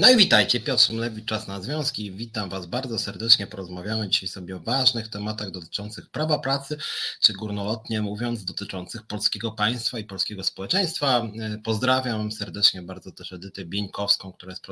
No 0.00 0.10
i 0.10 0.16
witajcie, 0.16 0.60
Piotr 0.60 0.82
Szymlewicz, 0.82 1.24
Czas 1.24 1.48
na 1.48 1.60
Związki. 1.60 2.12
Witam 2.12 2.48
Was 2.48 2.66
bardzo 2.66 2.98
serdecznie. 2.98 3.46
Porozmawiamy 3.46 4.08
dzisiaj 4.08 4.28
sobie 4.28 4.56
o 4.56 4.60
ważnych 4.60 5.08
tematach 5.08 5.50
dotyczących 5.50 6.10
prawa 6.10 6.38
pracy, 6.38 6.76
czy 7.20 7.32
górnolotnie 7.32 8.02
mówiąc, 8.02 8.44
dotyczących 8.44 9.02
polskiego 9.02 9.52
państwa 9.52 9.98
i 9.98 10.04
polskiego 10.04 10.44
społeczeństwa. 10.44 11.22
Pozdrawiam 11.64 12.32
serdecznie 12.32 12.82
bardzo 12.82 13.12
też 13.12 13.32
Edytę 13.32 13.64
Bieńkowską, 13.64 14.32
która 14.32 14.52
jest 14.52 14.64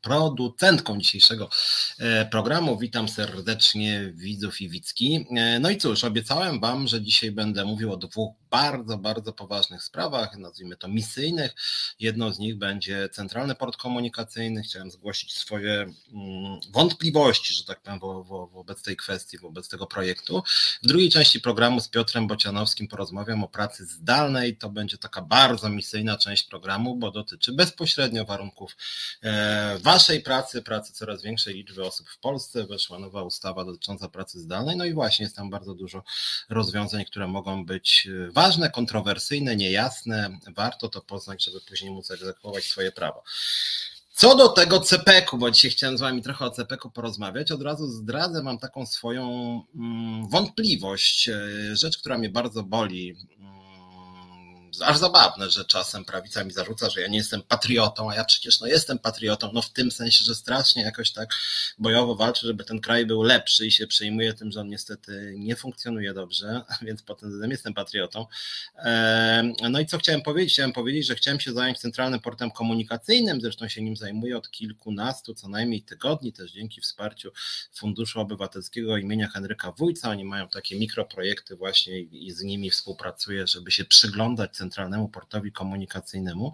producentką 0.00 0.98
dzisiejszego 0.98 1.50
e, 1.98 2.26
programu. 2.26 2.78
Witam 2.78 3.08
serdecznie 3.08 4.12
widzów 4.14 4.60
i 4.60 4.68
widzki. 4.68 5.26
E, 5.36 5.58
no 5.58 5.70
i 5.70 5.76
cóż, 5.76 6.04
obiecałem 6.04 6.60
Wam, 6.60 6.88
że 6.88 7.02
dzisiaj 7.02 7.30
będę 7.30 7.64
mówił 7.64 7.92
o 7.92 7.96
dwóch 7.96 8.34
bardzo, 8.50 8.98
bardzo 8.98 9.32
poważnych 9.32 9.82
sprawach, 9.82 10.36
nazwijmy 10.36 10.76
to 10.76 10.88
misyjnych. 10.88 11.54
Jedną 11.98 12.32
z 12.32 12.38
nich 12.38 12.58
będzie 12.58 13.08
Centralny 13.08 13.54
Port 13.54 13.76
Komunikacyjny. 13.76 14.62
Chciałem 14.70 14.90
zgłosić 14.90 15.36
swoje 15.36 15.72
mm, 15.72 16.60
wątpliwości, 16.72 17.54
że 17.54 17.64
tak 17.64 17.80
powiem, 17.80 17.98
wo, 17.98 18.24
wo, 18.24 18.46
wobec 18.46 18.82
tej 18.82 18.96
kwestii, 18.96 19.38
wobec 19.38 19.68
tego 19.68 19.86
projektu. 19.86 20.42
W 20.82 20.86
drugiej 20.86 21.10
części 21.10 21.40
programu 21.40 21.80
z 21.80 21.88
Piotrem 21.88 22.26
Bocianowskim 22.26 22.88
porozmawiam 22.88 23.44
o 23.44 23.48
pracy 23.48 23.86
zdalnej. 23.86 24.56
To 24.56 24.68
będzie 24.68 24.98
taka 24.98 25.22
bardzo 25.22 25.68
misyjna 25.68 26.18
część 26.18 26.42
programu, 26.42 26.96
bo 26.96 27.10
dotyczy 27.10 27.52
bezpośrednio 27.52 28.24
warunków 28.24 28.76
e, 29.22 29.78
Waszej 29.78 30.20
pracy, 30.20 30.62
pracy 30.62 30.92
coraz 30.92 31.22
większej 31.22 31.54
liczby 31.54 31.84
osób 31.84 32.08
w 32.08 32.18
Polsce. 32.18 32.66
Weszła 32.66 32.98
nowa 32.98 33.22
ustawa 33.22 33.64
dotycząca 33.64 34.08
pracy 34.08 34.40
zdalnej. 34.40 34.76
No 34.76 34.84
i 34.84 34.92
właśnie 34.92 35.24
jest 35.24 35.36
tam 35.36 35.50
bardzo 35.50 35.74
dużo 35.74 36.02
rozwiązań, 36.48 37.04
które 37.04 37.26
mogą 37.26 37.64
być 37.64 38.08
ważne 38.32 38.50
ważne, 38.60 38.70
kontrowersyjne, 38.70 39.56
niejasne. 39.56 40.38
Warto 40.54 40.88
to 40.88 41.00
poznać, 41.00 41.44
żeby 41.44 41.60
później 41.60 41.90
móc 41.90 42.10
egzekwować 42.10 42.64
swoje 42.64 42.92
prawo. 42.92 43.22
Co 44.20 44.36
do 44.36 44.48
tego 44.48 44.80
CPK-u, 44.80 45.38
bo 45.38 45.50
dzisiaj 45.50 45.70
chciałem 45.70 45.98
z 45.98 46.00
Wami 46.00 46.22
trochę 46.22 46.44
o 46.44 46.50
CPK-u 46.50 46.90
porozmawiać, 46.90 47.52
od 47.52 47.62
razu 47.62 47.88
zdradzę, 47.88 48.42
mam 48.42 48.58
taką 48.58 48.86
swoją 48.86 49.24
mm, 49.74 50.28
wątpliwość, 50.28 51.28
e, 51.28 51.36
rzecz, 51.76 51.98
która 51.98 52.18
mnie 52.18 52.28
bardzo 52.28 52.62
boli 52.62 53.16
aż 54.80 54.98
zabawne, 54.98 55.50
że 55.50 55.64
czasem 55.64 56.04
prawica 56.04 56.44
mi 56.44 56.52
zarzuca, 56.52 56.90
że 56.90 57.00
ja 57.00 57.08
nie 57.08 57.18
jestem 57.18 57.42
patriotą, 57.42 58.10
a 58.10 58.14
ja 58.14 58.24
przecież 58.24 58.60
no 58.60 58.66
jestem 58.66 58.98
patriotą, 58.98 59.50
no 59.52 59.62
w 59.62 59.70
tym 59.70 59.90
sensie, 59.90 60.24
że 60.24 60.34
strasznie 60.34 60.82
jakoś 60.82 61.12
tak 61.12 61.34
bojowo 61.78 62.14
walczę, 62.14 62.46
żeby 62.46 62.64
ten 62.64 62.80
kraj 62.80 63.06
był 63.06 63.22
lepszy 63.22 63.66
i 63.66 63.72
się 63.72 63.86
przejmuję 63.86 64.34
tym, 64.34 64.52
że 64.52 64.60
on 64.60 64.68
niestety 64.68 65.34
nie 65.38 65.56
funkcjonuje 65.56 66.14
dobrze, 66.14 66.62
więc 66.86 67.02
pod 67.02 67.20
tym 67.20 67.28
względem 67.28 67.50
jestem 67.50 67.74
patriotą. 67.74 68.26
No 69.70 69.80
i 69.80 69.86
co 69.86 69.98
chciałem 69.98 70.22
powiedzieć? 70.22 70.52
Chciałem 70.52 70.72
powiedzieć, 70.72 71.06
że 71.06 71.14
chciałem 71.14 71.40
się 71.40 71.52
zająć 71.52 71.78
Centralnym 71.78 72.20
Portem 72.20 72.50
Komunikacyjnym, 72.50 73.40
zresztą 73.40 73.68
się 73.68 73.82
nim 73.82 73.96
zajmuję 73.96 74.36
od 74.36 74.50
kilkunastu 74.50 75.34
co 75.34 75.48
najmniej 75.48 75.82
tygodni, 75.82 76.32
też 76.32 76.52
dzięki 76.52 76.80
wsparciu 76.80 77.30
Funduszu 77.74 78.20
Obywatelskiego 78.20 78.96
imienia 78.96 79.28
Henryka 79.28 79.72
Wójca. 79.72 80.10
Oni 80.10 80.24
mają 80.24 80.48
takie 80.48 80.78
mikroprojekty 80.78 81.56
właśnie 81.56 82.00
i 82.00 82.30
z 82.30 82.42
nimi 82.42 82.70
współpracuję, 82.70 83.46
żeby 83.46 83.70
się 83.70 83.84
przyglądać 83.84 84.56
Centralnemu 84.60 85.08
Portowi 85.08 85.52
Komunikacyjnemu. 85.52 86.52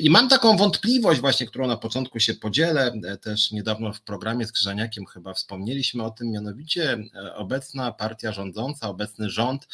I 0.00 0.10
mam 0.10 0.28
taką 0.28 0.56
wątpliwość 0.56 1.20
właśnie, 1.20 1.46
którą 1.46 1.66
na 1.66 1.76
początku 1.76 2.20
się 2.20 2.34
podzielę, 2.34 2.92
też 3.20 3.52
niedawno 3.52 3.92
w 3.92 4.00
programie 4.00 4.46
z 4.46 4.52
Krzyżaniakiem 4.52 5.06
chyba 5.06 5.34
wspomnieliśmy 5.34 6.04
o 6.04 6.10
tym, 6.10 6.30
mianowicie 6.30 6.98
obecna 7.34 7.92
partia 7.92 8.32
rządząca, 8.32 8.88
obecny 8.88 9.30
rząd 9.30 9.68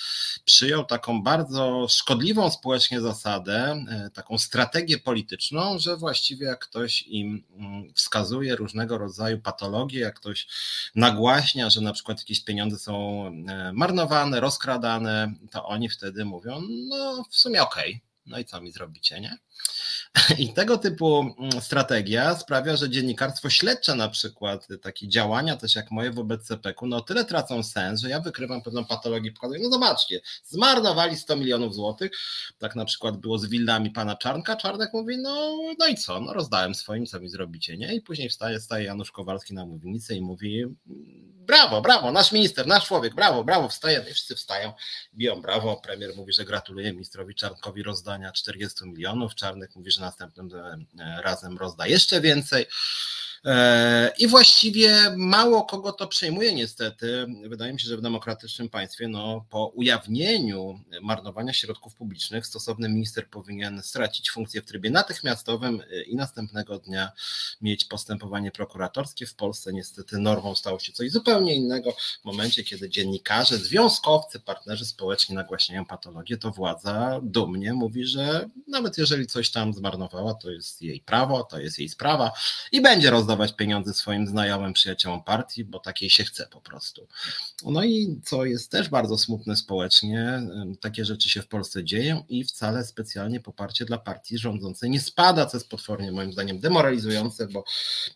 przyjął 0.45 0.85
taką 0.85 1.23
bardzo 1.23 1.87
szkodliwą 1.89 2.51
społecznie 2.51 3.01
zasadę, 3.01 3.85
taką 4.15 4.39
strategię 4.39 4.99
polityczną, 4.99 5.79
że 5.79 5.97
właściwie 5.97 6.47
jak 6.47 6.59
ktoś 6.59 7.03
im 7.03 7.45
mm, 7.57 7.95
wskazuje 7.95 8.57
różnego 8.57 8.99
rodzaju 8.99 9.39
patologie, 9.41 10.01
jak 10.01 10.15
ktoś 10.15 10.49
nagłaśnia, 10.95 11.71
że 11.71 11.81
na 11.81 11.93
przykład 11.93 12.19
jakieś 12.19 12.45
pieniądze 12.45 12.79
są 12.79 13.27
e, 13.27 13.73
marnowane, 13.73 14.41
rozkradane, 14.41 15.33
to 15.51 15.67
oni 15.67 15.89
wtedy 15.89 16.25
mówią, 16.25 16.63
no 16.89 17.25
w 17.31 17.37
sumie 17.37 17.50
sumie 17.51 17.63
okej. 17.63 18.01
No 18.27 18.39
i 18.39 18.45
co 18.45 18.61
mi 18.61 18.73
zrobicie, 18.73 19.21
nie? 19.21 19.39
I 20.39 20.53
tego 20.53 20.79
typu 20.79 21.35
mm, 21.39 21.63
strategia 21.63 22.35
sprawia, 22.35 22.77
że 22.77 22.91
dziennikarstwo 22.91 23.51
śledcze 23.51 23.95
na 23.95 24.09
przykład, 24.09 24.69
takie 24.83 25.09
działania 25.09 25.57
też 25.57 25.75
jak 25.75 25.91
moje 25.91 26.11
wobec 26.11 26.47
CPK-u, 26.47 26.87
no 26.87 27.01
tyle 27.01 27.25
tracą 27.25 27.63
sens, 27.63 28.01
że 28.01 28.09
ja 28.09 28.21
wykrywam 28.21 28.63
pewną 28.63 28.85
patologię, 28.85 29.33
pokazuję, 29.33 29.61
no 29.63 29.71
zobaczcie, 29.71 30.21
zmarnowali 30.45 31.17
100 31.17 31.37
milionów 31.37 31.75
złotych, 31.75 32.11
tak 32.59 32.77
na 32.77 32.85
przykład 32.85 33.17
było 33.17 33.39
z 33.39 33.47
wildami 33.47 33.91
pana 33.91 34.17
Czarnka, 34.17 34.57
Czarnek 34.57 34.93
mówi, 34.93 35.19
no, 35.19 35.59
no 35.79 35.87
i 35.87 35.95
co, 35.95 36.21
no 36.21 36.33
rozdałem 36.33 36.75
swoim, 36.75 37.07
co 37.07 37.21
mi 37.21 37.29
zrobicie, 37.29 37.77
nie? 37.77 37.95
I 37.95 38.01
później 38.01 38.29
wstaje, 38.29 38.61
staje 38.61 38.85
Janusz 38.85 39.13
Kowalski 39.13 39.55
na 39.55 39.67
mównicy 39.67 40.15
i 40.15 40.21
mówi, 40.21 40.65
brawo, 41.51 41.83
brawo, 41.83 42.13
nasz 42.13 42.33
minister, 42.33 42.67
nasz 42.67 42.87
człowiek, 42.87 43.15
brawo, 43.15 43.45
brawo, 43.45 43.69
wstaje, 43.69 44.05
i 44.11 44.15
wszyscy 44.15 44.37
wstają, 44.37 44.73
biją 45.15 45.43
brawo, 45.43 45.77
premier 45.77 46.17
mówi, 46.17 46.33
że 46.33 46.45
gratuluje 46.45 46.93
ministrowi 46.93 47.35
Czarnkowi 47.35 47.83
rozdania 47.83 48.33
40 48.33 48.85
milionów, 48.85 49.35
Czarnek 49.35 49.50
mówi, 49.77 49.91
że 49.91 50.01
następnym 50.01 50.51
razem 51.23 51.59
rozda 51.59 51.87
jeszcze 51.87 52.21
więcej. 52.21 52.67
E, 53.45 54.13
I 54.19 54.27
właściwie 54.27 54.97
mało 55.17 55.63
kogo 55.65 55.93
to 55.93 56.07
przejmuje 56.07 56.55
niestety. 56.55 57.27
Wydaje 57.49 57.73
mi 57.73 57.81
się, 57.81 57.89
że 57.89 57.97
w 57.97 58.01
demokratycznym 58.01 58.69
państwie 58.69 59.09
no, 59.09 59.45
po 59.51 59.67
ujawnieniu 59.67 60.81
marnowania 61.03 61.53
środków 61.53 61.95
publicznych 61.95 62.47
stosowny 62.47 62.89
minister 62.89 63.29
powinien 63.29 63.83
stracić 63.83 64.31
funkcję 64.31 64.63
w 64.63 64.65
trybie 64.65 64.91
natychmiastowym 64.91 65.83
i 66.07 66.17
następnego 66.17 66.79
dnia 66.79 67.13
mieć 67.61 67.85
postępowanie 67.85 68.51
prokuratorskie. 68.51 69.27
W 69.27 69.35
Polsce 69.35 69.73
niestety 69.73 70.19
normą 70.19 70.55
stało 70.55 70.79
się 70.79 70.93
coś 70.93 71.11
zupełnie 71.11 71.55
innego. 71.55 71.93
W 71.93 72.25
momencie, 72.25 72.65
kiedy 72.65 72.89
dziennikarze, 72.89 73.59
związkowcy, 73.59 74.41
partnerzy 74.41 74.85
społeczni 74.85 75.35
nagłaśniają 75.35 75.85
patologię, 75.85 76.39
to 76.39 76.51
władza 76.51 77.21
dumnie 77.23 77.75
mówi, 77.75 78.07
że 78.07 78.49
nawet 78.69 78.99
jeżeli 78.99 79.27
coś 79.27 79.51
tam 79.51 79.75
zmarnowała, 79.75 80.35
to 80.35 80.51
jest 80.51 80.83
jej 80.83 81.01
prawo, 81.01 81.45
to 81.45 81.61
jest 81.61 81.79
jej 81.79 81.89
sprawa 81.89 82.33
i 82.73 82.81
będzie 82.81 83.11
rozdawana 83.11 83.30
rozdawać 83.31 83.57
pieniądze 83.57 83.95
swoim 83.95 84.27
znajomym, 84.27 84.73
przyjaciołom 84.73 85.23
partii, 85.23 85.65
bo 85.65 85.79
takiej 85.79 86.11
się 86.11 86.25
chce 86.25 86.47
po 86.47 86.61
prostu. 86.61 87.07
No 87.65 87.85
i 87.85 88.21
co 88.25 88.45
jest 88.45 88.71
też 88.71 88.89
bardzo 88.89 89.19
smutne 89.19 89.57
społecznie, 89.57 90.43
takie 90.81 91.05
rzeczy 91.05 91.31
się 91.31 91.43
w 91.43 91.49
Polsce 91.49 91.85
dzieją 91.85 92.25
i 92.29 92.45
wcale 92.45 92.85
specjalnie 92.85 93.41
poparcie 93.41 93.85
dla 93.85 93.99
partii 93.99 94.39
rządzącej 94.39 94.91
nie 94.91 95.01
spada, 95.01 95.47
co 95.47 95.57
jest 95.57 95.69
potwornie 95.69 96.13
moim 96.13 96.33
zdaniem 96.33 96.61
demoralizujące, 96.61 97.47
bo 97.47 97.65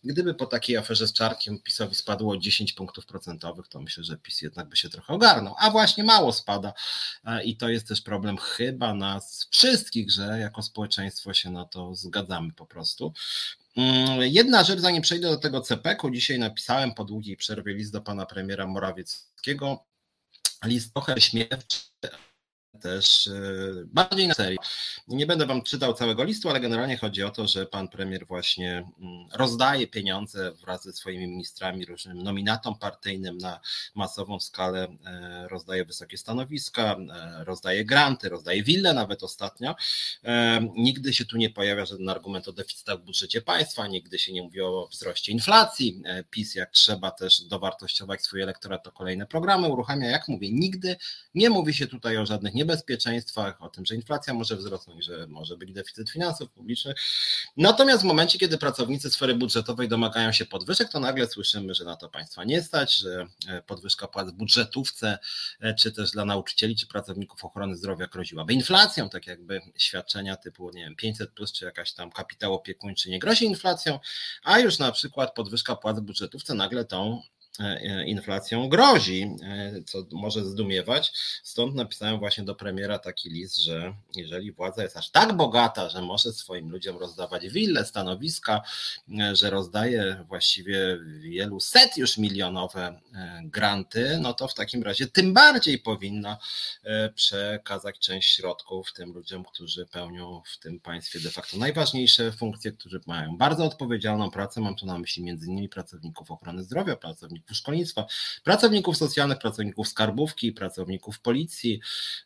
gdyby 0.04 0.34
po 0.34 0.46
takiej 0.46 0.76
aferze 0.76 1.08
z 1.08 1.12
Czarkiem 1.12 1.58
PiSowi 1.58 1.94
spadło 1.94 2.36
10 2.36 2.72
punktów 2.72 3.06
procentowych, 3.06 3.68
to 3.68 3.80
myślę, 3.80 4.04
że 4.04 4.16
PiS 4.16 4.42
jednak 4.42 4.68
by 4.68 4.76
się 4.76 4.88
trochę 4.88 5.14
ogarnął, 5.14 5.54
a 5.58 5.70
właśnie 5.70 6.04
mało 6.04 6.32
spada 6.32 6.72
i 7.44 7.56
to 7.56 7.68
jest 7.68 7.88
też 7.88 8.00
problem 8.00 8.36
chyba 8.36 8.94
nas 8.94 9.48
wszystkich, 9.50 10.10
że 10.10 10.38
jako 10.40 10.62
społeczeństwo 10.62 11.34
się 11.34 11.50
na 11.50 11.64
to 11.64 11.94
zgadzamy 11.94 12.52
po 12.52 12.66
prostu. 12.66 13.12
Mm, 13.76 14.20
jedna 14.22 14.64
rzecz, 14.64 14.80
zanim 14.80 15.02
przejdę 15.02 15.30
do 15.30 15.36
tego 15.36 15.60
CPK-u, 15.60 16.10
dzisiaj 16.10 16.38
napisałem 16.38 16.94
po 16.94 17.04
długiej 17.04 17.36
przerwie 17.36 17.74
list 17.74 17.92
do 17.92 18.00
pana 18.00 18.26
premiera 18.26 18.66
Morawieckiego. 18.66 19.84
List 20.64 20.92
trochę 20.94 21.20
śmiewczy, 21.20 21.78
też 22.80 23.26
e, 23.26 23.32
bardziej 23.86 24.28
na 24.28 24.34
serio. 24.34 24.58
Nie 25.08 25.26
będę 25.26 25.46
Wam 25.46 25.62
czytał 25.62 25.94
całego 25.94 26.24
listu, 26.24 26.48
ale 26.50 26.60
generalnie 26.60 26.96
chodzi 26.96 27.22
o 27.22 27.30
to, 27.30 27.46
że 27.46 27.66
Pan 27.66 27.88
Premier 27.88 28.26
właśnie 28.26 28.88
mm, 29.00 29.26
rozdaje 29.32 29.86
pieniądze 29.86 30.52
wraz 30.52 30.84
ze 30.84 30.92
swoimi 30.92 31.26
ministrami, 31.26 31.84
różnym 31.84 32.22
nominatom 32.22 32.78
partyjnym 32.78 33.38
na 33.38 33.60
masową 33.94 34.40
skalę, 34.40 34.88
e, 35.06 35.48
rozdaje 35.48 35.84
wysokie 35.84 36.18
stanowiska, 36.18 36.96
e, 37.14 37.44
rozdaje 37.44 37.84
granty, 37.84 38.28
rozdaje 38.28 38.62
wille 38.62 38.94
nawet 38.94 39.22
ostatnio. 39.22 39.74
Nigdy 40.76 41.14
się 41.14 41.24
tu 41.24 41.36
nie 41.36 41.50
pojawia 41.50 41.86
żaden 41.86 42.08
argument 42.08 42.48
o 42.48 42.52
deficytach 42.52 42.98
w 42.98 43.04
budżecie 43.04 43.42
państwa, 43.42 43.86
nigdy 43.86 44.18
się 44.18 44.32
nie 44.32 44.42
mówi 44.42 44.60
o 44.60 44.88
wzroście 44.92 45.32
inflacji. 45.32 46.02
PiS 46.30 46.54
jak 46.54 46.70
trzeba 46.70 47.10
też 47.10 47.40
dowartościować 47.40 48.22
swój 48.22 48.42
elektorat, 48.42 48.84
to 48.84 48.92
kolejne 48.92 49.26
programy 49.26 49.68
uruchamia. 49.68 50.10
Jak 50.10 50.28
mówię, 50.28 50.52
nigdy 50.52 50.96
nie 51.34 51.50
mówi 51.50 51.74
się 51.74 51.86
tutaj 51.86 52.18
o 52.18 52.26
żadnych 52.26 52.54
niebezpieczeństwach, 52.54 52.63
niebezpieczeństwach, 52.64 53.62
o 53.62 53.68
tym, 53.68 53.86
że 53.86 53.94
inflacja 53.94 54.34
może 54.34 54.56
wzrosnąć, 54.56 55.04
że 55.04 55.26
może 55.26 55.56
być 55.56 55.72
deficyt 55.72 56.10
finansów 56.10 56.50
publicznych. 56.50 56.96
Natomiast 57.56 58.02
w 58.02 58.06
momencie, 58.06 58.38
kiedy 58.38 58.58
pracownicy 58.58 59.10
sfery 59.10 59.34
budżetowej 59.34 59.88
domagają 59.88 60.32
się 60.32 60.46
podwyżek, 60.46 60.88
to 60.88 61.00
nagle 61.00 61.26
słyszymy, 61.26 61.74
że 61.74 61.84
na 61.84 61.96
to 61.96 62.08
państwa 62.08 62.44
nie 62.44 62.62
stać, 62.62 62.96
że 62.96 63.26
e, 63.48 63.62
podwyżka 63.62 64.08
płac 64.08 64.30
w 64.30 64.32
budżetówce, 64.32 65.18
e, 65.60 65.74
czy 65.74 65.92
też 65.92 66.10
dla 66.10 66.24
nauczycieli, 66.24 66.76
czy 66.76 66.86
pracowników 66.86 67.44
ochrony 67.44 67.76
zdrowia 67.76 68.06
groziłaby 68.06 68.52
inflacją, 68.52 69.08
tak 69.08 69.26
jakby 69.26 69.60
świadczenia 69.76 70.36
typu, 70.36 70.70
nie 70.70 70.84
wiem, 70.84 70.96
500 70.96 71.30
plus, 71.30 71.52
czy 71.52 71.64
jakaś 71.64 71.92
tam 71.92 72.10
kapitał 72.10 72.54
opiekuńczy 72.54 73.10
nie 73.10 73.18
grozi 73.18 73.44
inflacją, 73.44 73.98
a 74.44 74.58
już 74.58 74.78
na 74.78 74.92
przykład 74.92 75.34
podwyżka 75.34 75.76
płac 75.76 75.98
w 75.98 76.02
budżetówce 76.02 76.54
nagle 76.54 76.84
tą 76.84 77.22
inflacją 78.06 78.68
grozi, 78.68 79.36
co 79.86 80.06
może 80.12 80.44
zdumiewać. 80.44 81.12
Stąd 81.42 81.74
napisałem 81.74 82.18
właśnie 82.18 82.44
do 82.44 82.54
premiera 82.54 82.98
taki 82.98 83.30
list, 83.30 83.56
że 83.56 83.94
jeżeli 84.16 84.52
władza 84.52 84.82
jest 84.82 84.96
aż 84.96 85.10
tak 85.10 85.36
bogata, 85.36 85.88
że 85.88 86.02
może 86.02 86.32
swoim 86.32 86.70
ludziom 86.70 86.98
rozdawać 86.98 87.48
wille, 87.48 87.84
stanowiska, 87.84 88.62
że 89.32 89.50
rozdaje 89.50 90.24
właściwie 90.28 90.98
wielu 91.20 91.60
set 91.60 91.96
już 91.96 92.18
milionowe 92.18 93.00
granty, 93.44 94.18
no 94.20 94.34
to 94.34 94.48
w 94.48 94.54
takim 94.54 94.82
razie 94.82 95.06
tym 95.06 95.32
bardziej 95.32 95.78
powinna 95.78 96.38
przekazać 97.14 97.98
część 97.98 98.34
środków 98.34 98.92
tym 98.92 99.12
ludziom, 99.12 99.44
którzy 99.44 99.86
pełnią 99.86 100.42
w 100.52 100.58
tym 100.58 100.80
państwie 100.80 101.20
de 101.20 101.30
facto 101.30 101.56
najważniejsze 101.56 102.32
funkcje, 102.32 102.72
którzy 102.72 103.00
mają 103.06 103.36
bardzo 103.36 103.64
odpowiedzialną 103.64 104.30
pracę. 104.30 104.60
Mam 104.60 104.76
tu 104.76 104.86
na 104.86 104.98
myśli 104.98 105.22
między 105.22 105.46
innymi 105.46 105.68
pracowników 105.68 106.30
ochrony 106.30 106.64
zdrowia, 106.64 106.96
pracowników 106.96 107.43
szkolnictwa, 107.52 108.06
pracowników 108.44 108.96
socjalnych, 108.96 109.38
pracowników 109.38 109.88
skarbówki, 109.88 110.52
pracowników 110.52 111.20
policji, 111.20 111.80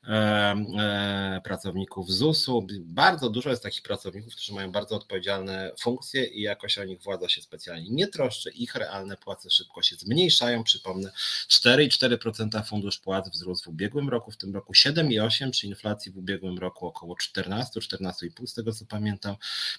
e, 0.09 1.41
pracowników 1.45 2.11
ZUS-u. 2.11 2.67
Bardzo 2.81 3.31
dużo 3.31 3.51
jest 3.51 3.63
takich 3.63 3.83
pracowników, 3.83 4.33
którzy 4.33 4.53
mają 4.53 4.73
bardzo 4.73 4.97
odpowiedzialne 4.97 5.73
funkcje 5.81 6.25
i 6.25 6.43
jakoś 6.43 6.79
o 6.79 6.85
nich 6.85 7.03
władza 7.03 7.29
się 7.29 7.43
specjalnie 7.43 7.91
nie 7.91 8.07
troszczy. 8.07 8.51
Ich 8.51 8.75
realne 8.75 9.17
płace 9.17 9.51
szybko 9.51 9.83
się 9.83 9.97
zmniejszają. 9.97 10.65
Przypomnę, 10.65 11.13
4,4% 11.49 12.67
fundusz 12.67 12.99
płac 12.99 13.31
wzrósł 13.31 13.65
w 13.65 13.69
ubiegłym 13.69 14.09
roku, 14.09 14.31
w 14.31 14.37
tym 14.37 14.55
roku 14.55 14.73
7,8% 14.73 15.51
przy 15.51 15.67
inflacji 15.67 16.13
w 16.13 16.17
ubiegłym 16.19 16.59
roku 16.59 16.87
około 16.87 17.17
14, 17.17 17.81
14,5 17.81 18.47
z 18.47 18.55
tego 18.55 18.73
co 18.73 18.85
pamiętam. 18.87 19.37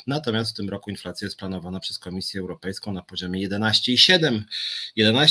Natomiast 0.08 0.52
w 0.52 0.54
tym 0.54 0.70
roku 0.70 0.90
inflacja 0.90 1.26
jest 1.26 1.38
planowana 1.38 1.80
przez 1.80 2.00
Komisję 2.00 2.42
Europejską 2.42 2.94
na 2.94 3.02
poziomie 3.02 3.50
11,7, 3.50 4.42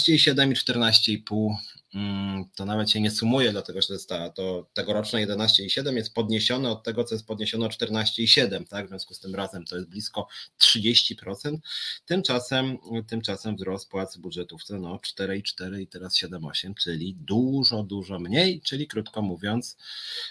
11,7 0.02 0.52
i 0.52 0.54
14,5 0.54 1.54
Mm, 1.94 2.44
to 2.54 2.64
nawet 2.64 2.90
się 2.90 3.00
nie 3.00 3.10
sumuje, 3.10 3.52
dlatego 3.52 3.82
że 3.82 3.98
ta, 4.08 4.30
to 4.30 4.66
tegoroczne 4.74 5.26
11,7 5.26 5.96
jest 5.96 6.14
podniesione 6.14 6.70
od 6.70 6.82
tego, 6.82 7.04
co 7.04 7.14
jest 7.14 7.26
podniesione 7.26 7.66
o 7.66 7.68
14,7, 7.68 8.66
tak? 8.66 8.86
W 8.86 8.88
związku 8.88 9.14
z 9.14 9.20
tym 9.20 9.34
razem 9.34 9.64
to 9.64 9.76
jest 9.76 9.88
blisko 9.88 10.28
30%. 10.60 11.58
Tymczasem, 12.06 12.78
tymczasem 13.06 13.56
wzrost 13.56 13.88
płac 13.90 14.16
w 14.16 14.20
budżetówce 14.20 14.78
no 14.78 14.96
4,4 14.96 15.80
i 15.80 15.86
teraz 15.86 16.16
7,8, 16.16 16.74
czyli 16.74 17.14
dużo, 17.14 17.82
dużo 17.82 18.18
mniej, 18.18 18.60
czyli 18.60 18.86
krótko 18.86 19.22
mówiąc, 19.22 19.76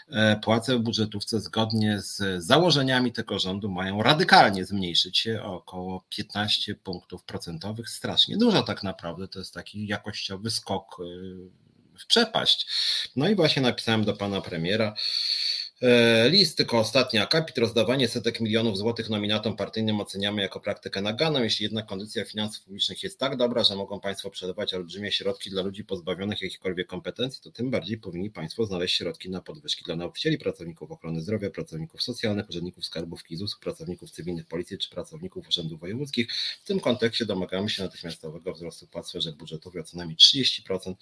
e, 0.10 0.40
płace 0.44 0.78
w 0.78 0.80
budżetówce 0.80 1.40
zgodnie 1.40 2.02
z 2.02 2.44
założeniami 2.44 3.14
tego 3.14 3.40
rządu 3.40 3.69
mają 3.69 4.04
radykalnie 4.04 4.66
zmniejszyć 4.66 5.18
się 5.18 5.44
o 5.44 5.56
około 5.56 6.06
15 6.10 6.75
punktów 6.75 7.24
procentowych. 7.24 7.90
Strasznie 7.90 8.38
dużo 8.38 8.64
tak 8.64 8.84
naprawdę, 8.84 9.28
to 9.28 9.40
jest 9.40 9.54
taki 9.57 9.88
jakościowy 9.88 10.51
skok 10.51 10.98
e, 11.00 11.04
w 12.00 12.07
przepaść. 12.07 12.68
No 13.15 13.30
i 13.30 13.36
właśnie 13.36 13.62
napisałem 13.62 14.06
do 14.06 14.13
pana 14.13 14.42
premiera, 14.42 14.94
list, 16.29 16.57
tylko 16.57 16.79
ostatni 16.79 17.19
akapit, 17.19 17.57
rozdawanie 17.57 18.07
setek 18.07 18.41
milionów 18.41 18.77
złotych 18.77 19.09
nominatom 19.09 19.56
partyjnym 19.56 20.01
oceniamy 20.01 20.41
jako 20.41 20.59
praktykę 20.59 21.01
naganą. 21.01 21.44
Jeśli 21.44 21.63
jednak 21.63 21.85
kondycja 21.85 22.25
finansów 22.25 22.63
publicznych 22.63 23.03
jest 23.03 23.19
tak 23.19 23.35
dobra, 23.38 23.63
że 23.63 23.75
mogą 23.75 24.00
Państwo 24.00 24.29
przelewać 24.29 24.74
olbrzymie 24.74 25.12
środki 25.12 25.50
dla 25.50 25.62
ludzi 25.62 25.85
pozbawionych 25.85 26.41
jakichkolwiek 26.41 26.88
kompetencji, 26.88 27.41
to 27.44 27.51
tym 27.51 27.71
bardziej 27.71 27.97
powinni 27.97 28.29
Państwo 28.31 28.65
znaleźć 28.65 28.95
środki 28.95 29.29
na 29.29 29.41
podwyżki 29.41 29.83
dla 29.85 29.95
nauczycieli, 29.95 30.38
pracowników 30.38 30.91
ochrony 30.91 31.21
zdrowia, 31.21 31.50
pracowników 31.50 32.03
socjalnych, 32.03 32.50
urzędników 32.50 32.85
skarbówki 32.85 33.38
ZUS, 33.38 33.56
pracowników 33.62 34.12
cywilnych 34.12 34.45
policji 34.45 34.77
czy 34.77 34.89
pracowników 34.89 35.47
urzędów 35.47 35.80
wojewódzkich. 35.80 36.33
W 36.63 36.68
tym 36.68 36.80
kontekście 36.80 37.25
domagamy 37.25 37.69
się 37.69 37.83
natychmiastowego 37.83 38.53
wzrostu 38.53 38.88
płac 38.88 39.09
sferze 39.09 39.31
budżetowej 39.31 39.81
o 39.81 39.83
co 39.83 39.97
najmniej 39.97 40.18
30%. 40.18 40.94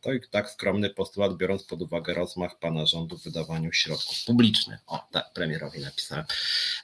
To 0.00 0.12
i 0.12 0.20
tak 0.30 0.50
skromny 0.50 0.90
postulat, 0.90 1.36
biorąc 1.36 1.62
pod 1.62 1.82
uwagę 1.82 2.14
rozmach 2.14 2.58
Pana 2.58 2.86
rządu 2.86 3.18
w 3.18 3.24
wydawaniu 3.24 3.72
środków 3.72 4.17
publiczny. 4.26 4.78
O, 4.86 5.08
tak, 5.12 5.32
premierowi 5.32 5.80
napisałem. 5.80 6.24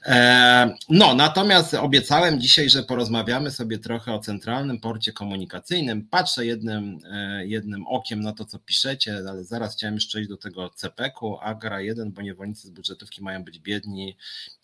E, 0.05 0.75
no, 0.89 1.15
natomiast 1.15 1.73
obiecałem 1.73 2.41
dzisiaj, 2.41 2.69
że 2.69 2.83
porozmawiamy 2.83 3.51
sobie 3.51 3.79
trochę 3.79 4.13
o 4.13 4.19
centralnym 4.19 4.79
porcie 4.79 5.13
komunikacyjnym. 5.13 6.07
Patrzę 6.07 6.45
jednym, 6.45 6.99
e, 7.11 7.47
jednym 7.47 7.87
okiem 7.87 8.21
na 8.21 8.33
to, 8.33 8.45
co 8.45 8.59
piszecie, 8.59 9.21
ale 9.29 9.43
zaraz 9.43 9.75
chciałem 9.75 9.95
już 9.95 10.05
przejść 10.05 10.29
do 10.29 10.37
tego 10.37 10.69
CPK-u, 10.69 11.37
Agra 11.41 11.81
1, 11.81 12.11
bo 12.11 12.21
niewolnicy 12.21 12.67
z 12.67 12.71
budżetówki 12.71 13.23
mają 13.23 13.43
być 13.43 13.59
biedni 13.59 14.17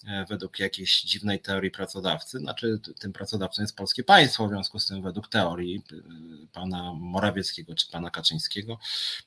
e, 0.08 0.26
według 0.30 0.60
jakiejś 0.60 1.02
dziwnej 1.02 1.40
teorii 1.40 1.72
pracodawcy. 1.72 2.40
Znaczy, 2.40 2.80
tym 3.00 3.14
pracodawcą 3.14 3.62
jest 3.62 3.76
polskie 3.76 4.04
państwo, 4.04 4.48
w 4.48 4.50
związku 4.50 4.80
z 4.80 4.88
tym 4.88 5.02
według 5.02 5.28
teorii 5.28 5.84
pana 6.54 6.94
Morawieckiego 6.94 7.76
czy 7.76 7.92
pana 7.92 8.10
Kaczyńskiego, 8.10 8.80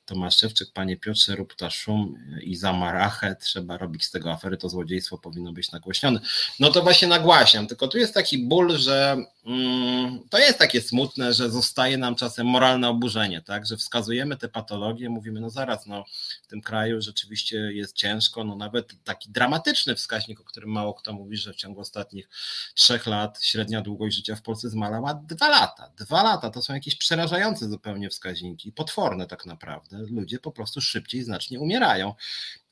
Tomasz 0.05 0.37
Szewczyk, 0.37 0.71
panie 0.73 0.97
Piotrze, 0.97 1.35
rób 1.35 1.55
ta 1.55 1.69
szum 1.69 2.17
i 2.41 2.55
zamarachę, 2.55 3.34
trzeba 3.35 3.77
robić 3.77 4.05
z 4.05 4.11
tego 4.11 4.31
afery, 4.31 4.57
to 4.57 4.69
złodziejstwo 4.69 5.17
powinno 5.17 5.53
być 5.53 5.71
nagłośnione. 5.71 6.19
No 6.59 6.71
to 6.71 6.81
właśnie 6.83 7.07
nagłaśniam, 7.07 7.67
tylko 7.67 7.87
tu 7.87 7.97
jest 7.97 8.13
taki 8.13 8.37
ból, 8.37 8.77
że 8.77 9.17
mm, 9.45 10.19
to 10.29 10.39
jest 10.39 10.59
takie 10.59 10.81
smutne, 10.81 11.33
że 11.33 11.49
zostaje 11.49 11.97
nam 11.97 12.15
czasem 12.15 12.47
moralne 12.47 12.89
oburzenie, 12.89 13.41
tak, 13.41 13.65
że 13.65 13.77
wskazujemy 13.77 14.37
te 14.37 14.49
patologie, 14.49 15.09
mówimy, 15.09 15.39
no 15.39 15.49
zaraz, 15.49 15.85
no 15.85 16.05
w 16.43 16.47
tym 16.47 16.61
kraju 16.61 17.01
rzeczywiście 17.01 17.57
jest 17.57 17.95
ciężko, 17.95 18.43
no 18.43 18.55
nawet 18.55 19.03
taki 19.03 19.29
dramatyczny 19.31 19.95
wskaźnik, 19.95 20.41
o 20.41 20.43
którym 20.43 20.69
mało 20.69 20.93
kto 20.93 21.13
mówi, 21.13 21.37
że 21.37 21.53
w 21.53 21.55
ciągu 21.55 21.81
ostatnich 21.81 22.29
trzech 22.75 23.05
lat 23.05 23.43
średnia 23.43 23.81
długość 23.81 24.15
życia 24.15 24.35
w 24.35 24.41
Polsce 24.41 24.69
zmalała 24.69 25.13
dwa 25.13 25.49
lata. 25.49 25.91
Dwa 25.97 26.23
lata 26.23 26.49
to 26.49 26.61
są 26.61 26.73
jakieś 26.73 26.95
przerażające 26.95 27.69
zupełnie 27.69 28.09
wskaźniki, 28.09 28.71
potworne 28.71 29.27
tak 29.27 29.45
naprawdę. 29.45 29.97
Ludzie 30.09 30.39
po 30.39 30.51
prostu 30.51 30.81
szybciej 30.81 31.23
znacznie 31.23 31.59
umierają. 31.59 32.13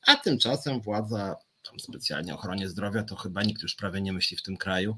A 0.06 0.16
tymczasem 0.16 0.80
władza 0.80 1.36
tam 1.64 1.80
specjalnie 1.80 2.34
ochronie 2.34 2.68
zdrowia, 2.68 3.02
to 3.02 3.16
chyba 3.16 3.42
nikt 3.42 3.62
już 3.62 3.74
prawie 3.74 4.00
nie 4.00 4.12
myśli 4.12 4.36
w 4.36 4.42
tym 4.42 4.56
kraju. 4.56 4.96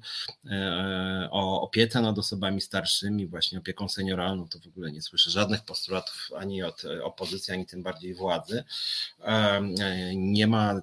E, 0.50 1.28
o 1.30 1.60
opiece 1.60 2.00
nad 2.00 2.18
osobami 2.18 2.60
starszymi, 2.60 3.26
właśnie 3.26 3.58
opieką 3.58 3.88
senioralną, 3.88 4.48
to 4.48 4.58
w 4.58 4.66
ogóle 4.66 4.92
nie 4.92 5.02
słyszę 5.02 5.30
żadnych 5.30 5.64
postulatów 5.64 6.30
ani 6.38 6.62
od 6.62 6.82
opozycji, 7.02 7.54
ani 7.54 7.66
tym 7.66 7.82
bardziej 7.82 8.14
władzy. 8.14 8.64
E, 9.24 9.60
nie 10.14 10.46
ma 10.46 10.82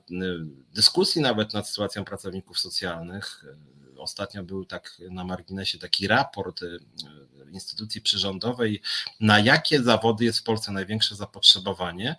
dyskusji 0.74 1.22
nawet 1.22 1.54
nad 1.54 1.70
sytuacją 1.70 2.06
pracowników 2.06 2.60
socjalnych. 2.60 3.46
Ostatnio 4.04 4.44
był 4.44 4.66
tak 4.66 4.98
na 5.12 5.24
marginesie 5.24 5.80
taki 5.80 6.08
raport 6.08 6.62
instytucji 7.54 8.02
przyrządowej, 8.02 8.82
na 9.20 9.40
jakie 9.40 9.84
zawody 9.84 10.26
jest 10.26 10.40
w 10.40 10.44
Polsce 10.44 10.72
największe 10.72 11.16
zapotrzebowanie. 11.16 12.16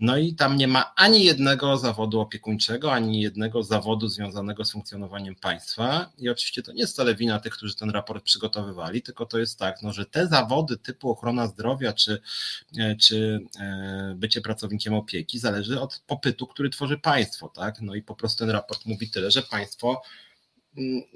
No 0.00 0.16
i 0.16 0.34
tam 0.34 0.56
nie 0.56 0.68
ma 0.68 0.94
ani 0.94 1.24
jednego 1.24 1.76
zawodu 1.78 2.20
opiekuńczego, 2.20 2.92
ani 2.92 3.20
jednego 3.20 3.62
zawodu 3.62 4.08
związanego 4.08 4.64
z 4.64 4.72
funkcjonowaniem 4.72 5.34
państwa. 5.34 6.12
I 6.18 6.28
oczywiście 6.28 6.62
to 6.62 6.72
nie 6.72 6.80
jest 6.80 6.92
wcale 6.92 7.14
wina 7.14 7.40
tych, 7.40 7.52
którzy 7.52 7.76
ten 7.76 7.90
raport 7.90 8.24
przygotowywali, 8.24 9.02
tylko 9.02 9.26
to 9.26 9.38
jest 9.38 9.58
tak, 9.58 9.82
no, 9.82 9.92
że 9.92 10.06
te 10.06 10.26
zawody 10.26 10.76
typu 10.76 11.10
ochrona 11.10 11.46
zdrowia 11.46 11.92
czy, 11.92 12.20
e, 12.78 12.96
czy 12.96 13.40
bycie 14.14 14.40
pracownikiem 14.40 14.94
opieki 14.94 15.38
zależy 15.38 15.80
od 15.80 16.02
popytu, 16.06 16.46
który 16.46 16.70
tworzy 16.70 16.98
państwo. 16.98 17.48
Tak? 17.48 17.80
No 17.80 17.94
i 17.94 18.02
po 18.02 18.14
prostu 18.14 18.38
ten 18.38 18.50
raport 18.50 18.86
mówi 18.86 19.10
tyle, 19.10 19.30
że 19.30 19.42
państwo 19.42 20.02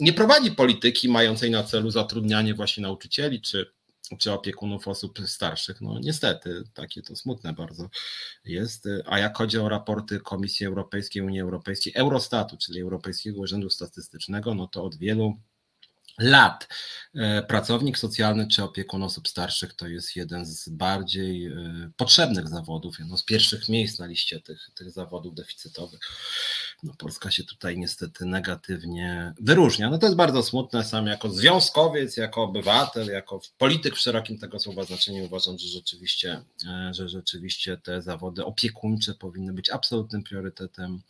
nie 0.01 0.13
prowadzi 0.13 0.51
polityki 0.51 1.09
mającej 1.09 1.51
na 1.51 1.63
celu 1.63 1.91
zatrudnianie 1.91 2.55
właśnie 2.55 2.83
nauczycieli 2.83 3.41
czy, 3.41 3.73
czy 4.19 4.33
opiekunów 4.33 4.89
osób 4.89 5.19
starszych. 5.27 5.81
No 5.81 5.99
niestety, 5.99 6.63
takie 6.75 7.03
to 7.03 7.17
smutne 7.17 7.53
bardzo 7.53 7.91
jest. 8.45 8.89
A 9.07 9.19
jak 9.19 9.37
chodzi 9.37 9.59
o 9.59 9.69
raporty 9.69 10.21
Komisji 10.21 10.67
Europejskiej, 10.67 11.23
Unii 11.23 11.41
Europejskiej, 11.41 11.93
Eurostatu, 11.97 12.57
czyli 12.57 12.81
Europejskiego 12.81 13.41
Urzędu 13.41 13.71
Statystycznego, 13.71 14.55
no 14.55 14.67
to 14.67 14.85
od 14.85 14.97
wielu 14.97 15.37
lat. 16.19 16.69
E, 17.15 17.43
pracownik 17.43 17.99
socjalny 17.99 18.49
czy 18.49 18.65
opiekun 18.65 19.03
osób 19.03 19.29
starszych 19.29 19.75
to 19.75 19.89
jest 19.89 20.17
jeden 20.17 20.47
z 20.47 20.69
bardziej 20.69 21.47
e, 21.47 21.91
potrzebnych 21.97 22.49
zawodów, 22.49 22.99
jedno 22.99 23.17
z 23.17 23.25
pierwszych 23.25 23.69
miejsc 23.69 23.99
na 23.99 24.07
liście 24.07 24.41
tych, 24.41 24.71
tych 24.75 24.91
zawodów 24.91 25.35
deficytowych. 25.35 26.01
No, 26.83 26.93
Polska 26.99 27.31
się 27.31 27.45
tutaj 27.45 27.79
niestety 27.79 28.27
negatywnie 28.27 29.35
wyróżnia. 29.41 29.91
No 29.91 29.99
to 29.99 30.07
jest 30.07 30.17
bardzo 30.17 30.43
smutne. 30.43 30.85
Sam 30.85 31.07
jako 31.07 31.31
związkowiec, 31.31 32.17
jako 32.17 32.43
obywatel, 32.43 33.09
jako 33.09 33.41
polityk 33.59 33.95
w 33.95 33.99
szerokim 33.99 34.39
tego 34.39 34.59
słowa 34.59 34.85
znaczeniu 34.85 35.25
uważam, 35.25 35.59
że 35.59 35.69
rzeczywiście, 35.69 36.43
e, 36.67 36.95
że 36.95 37.09
rzeczywiście 37.09 37.77
te 37.77 38.03
zawody 38.03 38.45
opiekuńcze 38.45 39.15
powinny 39.15 39.53
być 39.53 39.71
absolutnym 39.71 40.23
priorytetem 40.23 41.03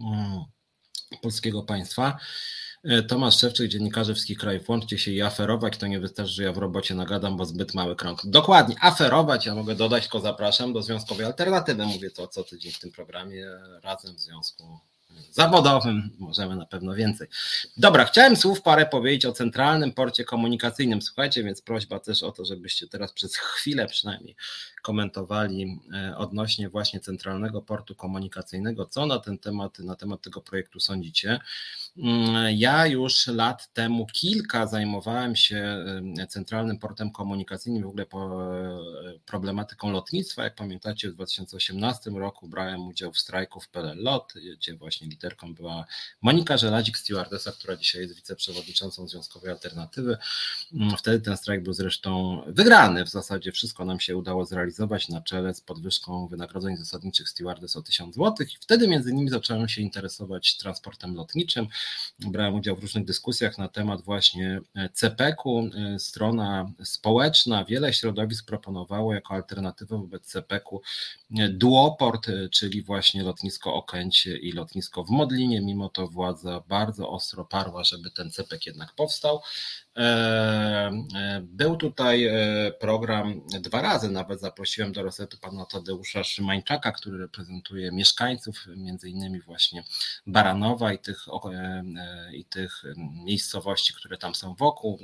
mm, 0.00 0.44
polskiego 1.22 1.62
państwa. 1.62 2.18
E, 2.84 3.02
Tomasz 3.02 3.40
Szewczyk, 3.40 3.70
dziennikarze 3.70 4.14
wszystkich 4.14 4.38
krajów, 4.38 4.68
łączcie 4.68 4.98
się 4.98 5.10
i 5.10 5.22
aferować, 5.22 5.76
to 5.76 5.86
nie 5.86 6.00
wystarczy, 6.00 6.32
że 6.32 6.42
ja 6.42 6.52
w 6.52 6.58
robocie 6.58 6.94
nagadam, 6.94 7.36
bo 7.36 7.44
zbyt 7.44 7.74
mały 7.74 7.96
krąg. 7.96 8.20
Dokładnie, 8.24 8.76
aferować, 8.80 9.46
ja 9.46 9.54
mogę 9.54 9.74
dodać, 9.74 10.02
tylko 10.02 10.20
zapraszam 10.20 10.72
do 10.72 10.82
Związkowej 10.82 11.26
Alternatywy, 11.26 11.86
mówię 11.86 12.10
to 12.10 12.28
co 12.28 12.44
tydzień 12.44 12.72
w 12.72 12.78
tym 12.78 12.92
programie, 12.92 13.46
razem 13.82 14.16
w 14.16 14.20
związku 14.20 14.78
zawodowym, 15.30 16.10
możemy 16.18 16.56
na 16.56 16.66
pewno 16.66 16.94
więcej. 16.94 17.28
Dobra, 17.76 18.04
chciałem 18.04 18.36
słów 18.36 18.62
parę 18.62 18.86
powiedzieć 18.86 19.26
o 19.26 19.32
Centralnym 19.32 19.92
Porcie 19.92 20.24
Komunikacyjnym. 20.24 21.02
Słuchajcie, 21.02 21.44
więc 21.44 21.62
prośba 21.62 22.00
też 22.00 22.22
o 22.22 22.32
to, 22.32 22.44
żebyście 22.44 22.88
teraz 22.88 23.12
przez 23.12 23.36
chwilę 23.36 23.86
przynajmniej 23.86 24.36
komentowali 24.82 25.80
e, 25.94 26.16
odnośnie 26.16 26.68
właśnie 26.68 27.00
Centralnego 27.00 27.62
Portu 27.62 27.94
Komunikacyjnego. 27.94 28.86
Co 28.86 29.06
na 29.06 29.18
ten 29.18 29.38
temat, 29.38 29.78
na 29.78 29.96
temat 29.96 30.22
tego 30.22 30.40
projektu 30.40 30.80
sądzicie? 30.80 31.38
Mm, 31.98 32.56
ja 32.56 32.86
już 32.86 33.26
lat 33.26 33.72
temu 33.72 34.06
kilka 34.12 34.66
zajmowałem 34.66 35.36
się 35.36 35.84
Centralnym 36.28 36.78
Portem 36.78 37.10
Komunikacyjnym, 37.10 37.82
w 37.82 37.86
ogóle 37.86 38.04
e, 38.04 39.18
problematyką 39.26 39.90
lotnictwa. 39.90 40.44
Jak 40.44 40.54
pamiętacie, 40.54 41.10
w 41.10 41.14
2018 41.14 42.10
roku 42.10 42.48
brałem 42.48 42.86
udział 42.86 43.12
w 43.12 43.18
strajku 43.18 43.60
w 43.60 43.68
PLL 43.68 44.02
LOT, 44.02 44.34
gdzie 44.56 44.76
właśnie 44.76 45.05
liderką 45.08 45.54
była 45.54 45.84
Monika 46.22 46.56
Żeladzik, 46.56 46.98
stewardesa, 46.98 47.52
która 47.52 47.76
dzisiaj 47.76 48.02
jest 48.02 48.14
wiceprzewodniczącą 48.14 49.08
Związkowej 49.08 49.50
Alternatywy. 49.50 50.16
Mm, 50.74 50.96
wtedy 50.96 51.20
ten 51.20 51.36
strajk 51.36 51.62
był 51.62 51.72
zresztą 51.72 52.42
wygrany. 52.46 53.04
W 53.04 53.08
zasadzie 53.08 53.52
wszystko 53.52 53.84
nam 53.84 54.00
się 54.00 54.16
udało 54.16 54.44
zrealizować 54.44 55.08
na 55.08 55.20
czele 55.20 55.54
z 55.54 55.60
podwyżką 55.60 56.28
wynagrodzeń 56.28 56.76
zasadniczych 56.76 57.28
stewardes 57.28 57.76
o 57.76 57.82
1000 57.82 58.14
zł. 58.14 58.46
I 58.46 58.56
wtedy 58.60 58.88
między 58.88 59.10
innymi 59.10 59.30
zacząłem 59.30 59.68
się 59.68 59.82
interesować 59.82 60.56
transportem 60.56 61.14
lotniczym. 61.14 61.68
Brałem 62.18 62.54
udział 62.54 62.76
w 62.76 62.80
różnych 62.80 63.04
dyskusjach 63.04 63.58
na 63.58 63.68
temat 63.68 64.02
właśnie 64.02 64.60
CPK-u. 64.92 65.70
Strona 65.98 66.72
społeczna, 66.84 67.64
wiele 67.64 67.92
środowisk 67.92 68.46
proponowało 68.46 69.14
jako 69.14 69.34
alternatywę 69.34 69.98
wobec 69.98 70.26
CPK-u 70.26 70.80
duoport, 71.50 72.26
czyli 72.50 72.82
właśnie 72.82 73.22
lotnisko 73.22 73.74
Okęcie 73.74 74.36
i 74.36 74.52
lotnisko 74.52 74.95
w 75.04 75.10
Modlinie. 75.10 75.60
Mimo 75.60 75.88
to 75.88 76.08
władza 76.08 76.62
bardzo 76.68 77.10
ostro 77.10 77.44
parła, 77.44 77.84
żeby 77.84 78.10
ten 78.10 78.30
CPK 78.30 78.62
jednak 78.66 78.94
powstał. 78.94 79.40
E, 79.96 80.00
e, 81.16 81.40
był 81.42 81.76
tutaj 81.76 82.24
e, 82.24 82.72
program 82.80 83.40
dwa 83.60 83.82
razy, 83.82 84.10
nawet 84.10 84.40
zaprosiłem 84.40 84.92
do 84.92 85.02
resetu 85.02 85.38
pana 85.38 85.64
Tadeusza 85.64 86.24
Szymańczaka, 86.24 86.92
który 86.92 87.18
reprezentuje 87.18 87.92
mieszkańców, 87.92 88.66
między 88.76 89.10
innymi 89.10 89.40
właśnie 89.40 89.84
Baranowa 90.26 90.92
i 90.92 90.98
tych, 90.98 91.26
i 92.32 92.44
tych 92.44 92.82
miejscowości, 93.24 93.94
które 93.94 94.18
tam 94.18 94.34
są 94.34 94.54
wokół 94.54 94.98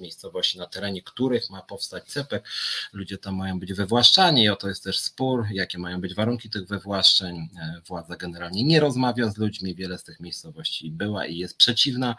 miejscowości, 0.00 0.58
na 0.58 0.66
terenie 0.66 1.02
których 1.02 1.50
ma 1.50 1.62
powstać 1.62 2.04
CEPEK. 2.04 2.48
Ludzie 2.92 3.18
tam 3.18 3.36
mają 3.36 3.60
być 3.60 3.72
wywłaszczani 3.72 4.42
i 4.42 4.48
oto 4.48 4.68
jest 4.68 4.84
też 4.84 4.98
spór, 4.98 5.46
jakie 5.50 5.78
mają 5.78 6.00
być 6.00 6.14
warunki 6.14 6.50
tych 6.50 6.68
wywłaszczeń. 6.68 7.48
E, 7.60 7.80
władza 7.86 8.16
generalnie 8.16 8.64
nie 8.64 8.80
rozmawia 8.80 9.28
z 9.28 9.36
ludźmi, 9.36 9.74
wiele 9.74 9.98
z 9.98 10.04
tych 10.04 10.20
miejscowości 10.20 10.90
była 10.90 11.26
i 11.26 11.36
jest 11.36 11.56
przeciwna 11.56 12.16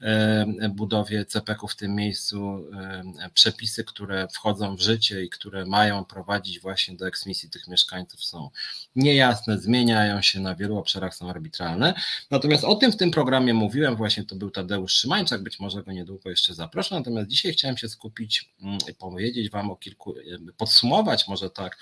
e, 0.00 0.68
budowie 0.68 1.24
CEPEK-u 1.24 1.68
w 1.68 1.76
tym 1.76 1.94
miejscu. 1.94 2.66
E, 2.74 3.30
przepisy, 3.34 3.84
które 3.84 4.28
wchodzą 4.28 4.76
w 4.76 4.80
życie 4.80 5.24
i 5.24 5.30
które 5.30 5.66
mają 5.66 6.04
prowadzić 6.04 6.60
właśnie 6.60 6.96
do 6.96 7.06
eksmisji 7.06 7.50
tych 7.50 7.68
mieszkańców 7.68 8.24
są 8.24 8.50
niejasne, 8.96 9.58
zmieniają 9.58 10.22
się 10.22 10.40
na 10.40 10.54
wielu 10.54 10.78
obszarach, 10.78 11.14
są 11.14 11.30
arbitralne. 11.30 11.94
Natomiast 12.30 12.64
o 12.64 12.74
tym 12.74 12.92
w 12.92 12.96
tym 12.96 13.10
programie 13.10 13.54
mówiłem, 13.54 13.96
właśnie 13.96 14.24
to 14.24 14.36
był 14.36 14.50
Tadeusz 14.50 14.92
Szymańczak, 14.92 15.42
być 15.42 15.60
może 15.60 15.82
go 15.82 15.92
niedługo 15.92 16.30
jeszcze 16.30 16.54
zaproszę, 16.54 16.94
natomiast 16.94 17.19
dzisiaj 17.26 17.52
chciałem 17.52 17.76
się 17.76 17.88
skupić 17.88 18.52
mm, 18.62 18.78
i 18.90 18.94
powiedzieć 18.94 19.50
Wam 19.50 19.70
o 19.70 19.76
kilku, 19.76 20.14
podsumować 20.56 21.28
może 21.28 21.50
tak 21.50 21.78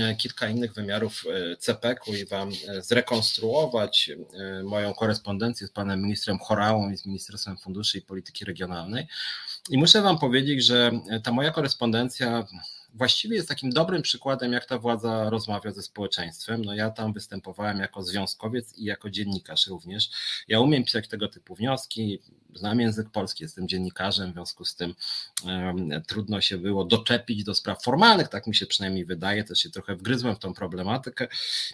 e, 0.00 0.14
kilka 0.16 0.48
innych 0.48 0.74
wymiarów 0.74 1.24
e, 1.26 1.56
CPK-u 1.56 2.14
i 2.14 2.26
Wam 2.26 2.50
e, 2.68 2.82
zrekonstruować 2.82 4.10
moją 4.64 4.94
korespondencję 4.94 5.66
z 5.66 5.70
panem 5.70 6.02
ministrem 6.02 6.38
Chorałą 6.38 6.90
i 6.90 6.96
z 6.96 7.06
Ministerstwem 7.06 7.56
Funduszy 7.56 7.98
i 7.98 8.02
Polityki 8.02 8.44
Regionalnej. 8.44 9.06
I 9.70 9.78
muszę 9.78 10.02
Wam 10.02 10.18
powiedzieć, 10.18 10.64
że 10.64 10.90
ta 11.22 11.32
moja 11.32 11.50
korespondencja 11.50 12.46
właściwie 12.94 13.36
jest 13.36 13.48
takim 13.48 13.70
dobrym 13.70 14.02
przykładem, 14.02 14.52
jak 14.52 14.66
ta 14.66 14.78
władza 14.78 15.30
rozmawia 15.30 15.72
ze 15.72 15.82
społeczeństwem. 15.82 16.64
No 16.64 16.74
ja 16.74 16.90
tam 16.90 17.12
występowałem 17.12 17.78
jako 17.78 18.02
związkowiec 18.02 18.78
i 18.78 18.84
jako 18.84 19.10
dziennikarz 19.10 19.66
również. 19.66 20.10
Ja 20.48 20.60
umiem 20.60 20.84
pisać 20.84 21.08
tego 21.08 21.28
typu 21.28 21.54
wnioski, 21.54 22.20
znam 22.54 22.80
język 22.80 23.10
polski, 23.10 23.44
jestem 23.44 23.68
dziennikarzem, 23.68 24.30
w 24.30 24.34
związku 24.34 24.64
z 24.64 24.74
tym 24.74 24.94
um, 25.44 26.02
trudno 26.06 26.40
się 26.40 26.58
było 26.58 26.84
doczepić 26.84 27.44
do 27.44 27.54
spraw 27.54 27.82
formalnych, 27.82 28.28
tak 28.28 28.46
mi 28.46 28.54
się 28.54 28.66
przynajmniej 28.66 29.04
wydaje, 29.04 29.44
też 29.44 29.58
się 29.58 29.70
trochę 29.70 29.96
wgryzłem 29.96 30.36
w 30.36 30.38
tą 30.38 30.54
problematykę. 30.54 31.28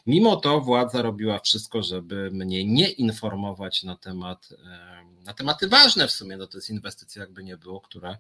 Mimo 0.07 0.37
to 0.37 0.61
władza 0.61 1.03
robiła 1.03 1.39
wszystko, 1.39 1.83
żeby 1.83 2.31
mnie 2.31 2.65
nie 2.65 2.91
informować 2.91 3.83
na 3.83 3.97
temat, 3.97 4.49
na 5.25 5.35
tematy 5.35 5.69
ważne 5.69 6.09
w 6.09 6.13
sumie, 6.13 6.37
no 6.37 6.47
to 6.47 6.59
jest 6.59 6.71
inwestycja 6.71 7.23
jakby 7.23 7.45
nie 7.45 7.57
było, 7.57 7.81
która 7.81 8.19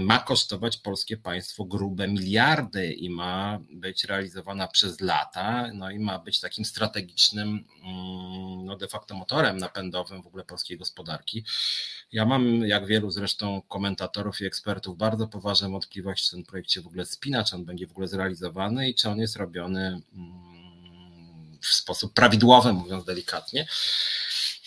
ma 0.00 0.18
kosztować 0.18 0.76
polskie 0.76 1.16
państwo 1.16 1.64
grube 1.64 2.08
miliardy 2.08 2.92
i 2.92 3.10
ma 3.10 3.58
być 3.70 4.04
realizowana 4.04 4.68
przez 4.68 5.00
lata, 5.00 5.70
no 5.74 5.90
i 5.90 5.98
ma 5.98 6.18
być 6.18 6.40
takim 6.40 6.64
strategicznym, 6.64 7.48
mm, 7.48 8.64
no 8.64 8.76
de 8.76 8.88
facto 8.88 9.14
motorem 9.14 9.56
napędowym 9.56 10.22
w 10.22 10.26
ogóle 10.26 10.44
polskiej 10.44 10.78
gospodarki. 10.78 11.44
Ja 12.12 12.24
mam, 12.24 12.66
jak 12.66 12.86
wielu 12.86 13.10
zresztą 13.10 13.62
komentatorów 13.68 14.40
i 14.40 14.44
ekspertów, 14.44 14.98
bardzo 14.98 15.28
poważne 15.28 15.68
wątpliwości, 15.68 16.30
czy 16.30 16.36
ten 16.36 16.44
projekt 16.44 16.70
się 16.70 16.80
w 16.80 16.86
ogóle 16.86 17.06
spina, 17.06 17.44
czy 17.44 17.56
on 17.56 17.64
będzie 17.64 17.86
w 17.86 17.90
ogóle 17.90 18.08
zrealizowany 18.08 18.90
i 18.90 18.94
czy 18.94 19.08
on 19.08 19.18
jest 19.18 19.36
robiony 19.36 20.00
mm, 20.14 21.58
w 21.60 21.66
sposób 21.66 22.14
prawidłowy, 22.14 22.72
mówiąc 22.72 23.04
delikatnie. 23.04 23.66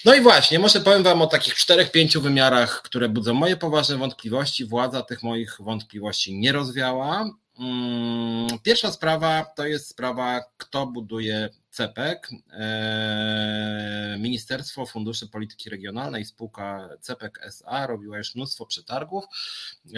No 0.05 0.15
i 0.15 0.21
właśnie, 0.21 0.59
może 0.59 0.79
powiem 0.79 1.03
Wam 1.03 1.21
o 1.21 1.27
takich 1.27 1.55
czterech, 1.55 1.91
pięciu 1.91 2.21
wymiarach, 2.21 2.81
które 2.81 3.09
budzą 3.09 3.33
moje 3.33 3.57
poważne 3.57 3.97
wątpliwości. 3.97 4.65
Władza 4.65 5.01
tych 5.01 5.23
moich 5.23 5.57
wątpliwości 5.59 6.37
nie 6.37 6.51
rozwiała. 6.51 7.29
Mm, 7.59 8.47
pierwsza 8.63 8.91
sprawa 8.91 9.45
to 9.55 9.65
jest 9.65 9.87
sprawa, 9.87 10.41
kto 10.57 10.87
buduje 10.87 11.49
CEPEK. 11.69 12.29
E, 12.51 14.17
Ministerstwo 14.19 14.85
Funduszy 14.85 15.27
Polityki 15.27 15.69
Regionalnej, 15.69 16.25
spółka 16.25 16.89
CEPEK 17.01 17.39
SA 17.43 17.87
robiła 17.87 18.17
już 18.17 18.35
mnóstwo 18.35 18.65
przetargów. 18.65 19.25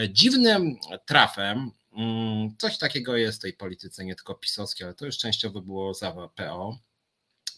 Dziwnym 0.09 0.77
trafem, 1.05 1.71
mm, 1.97 2.55
coś 2.57 2.77
takiego 2.77 3.17
jest 3.17 3.39
w 3.39 3.41
tej 3.41 3.53
polityce, 3.53 4.05
nie 4.05 4.15
tylko 4.15 4.35
pisowskiej, 4.35 4.85
ale 4.85 4.95
to 4.95 5.05
już 5.05 5.17
częściowo 5.17 5.61
było 5.61 5.93
za 5.93 6.11
PO 6.35 6.77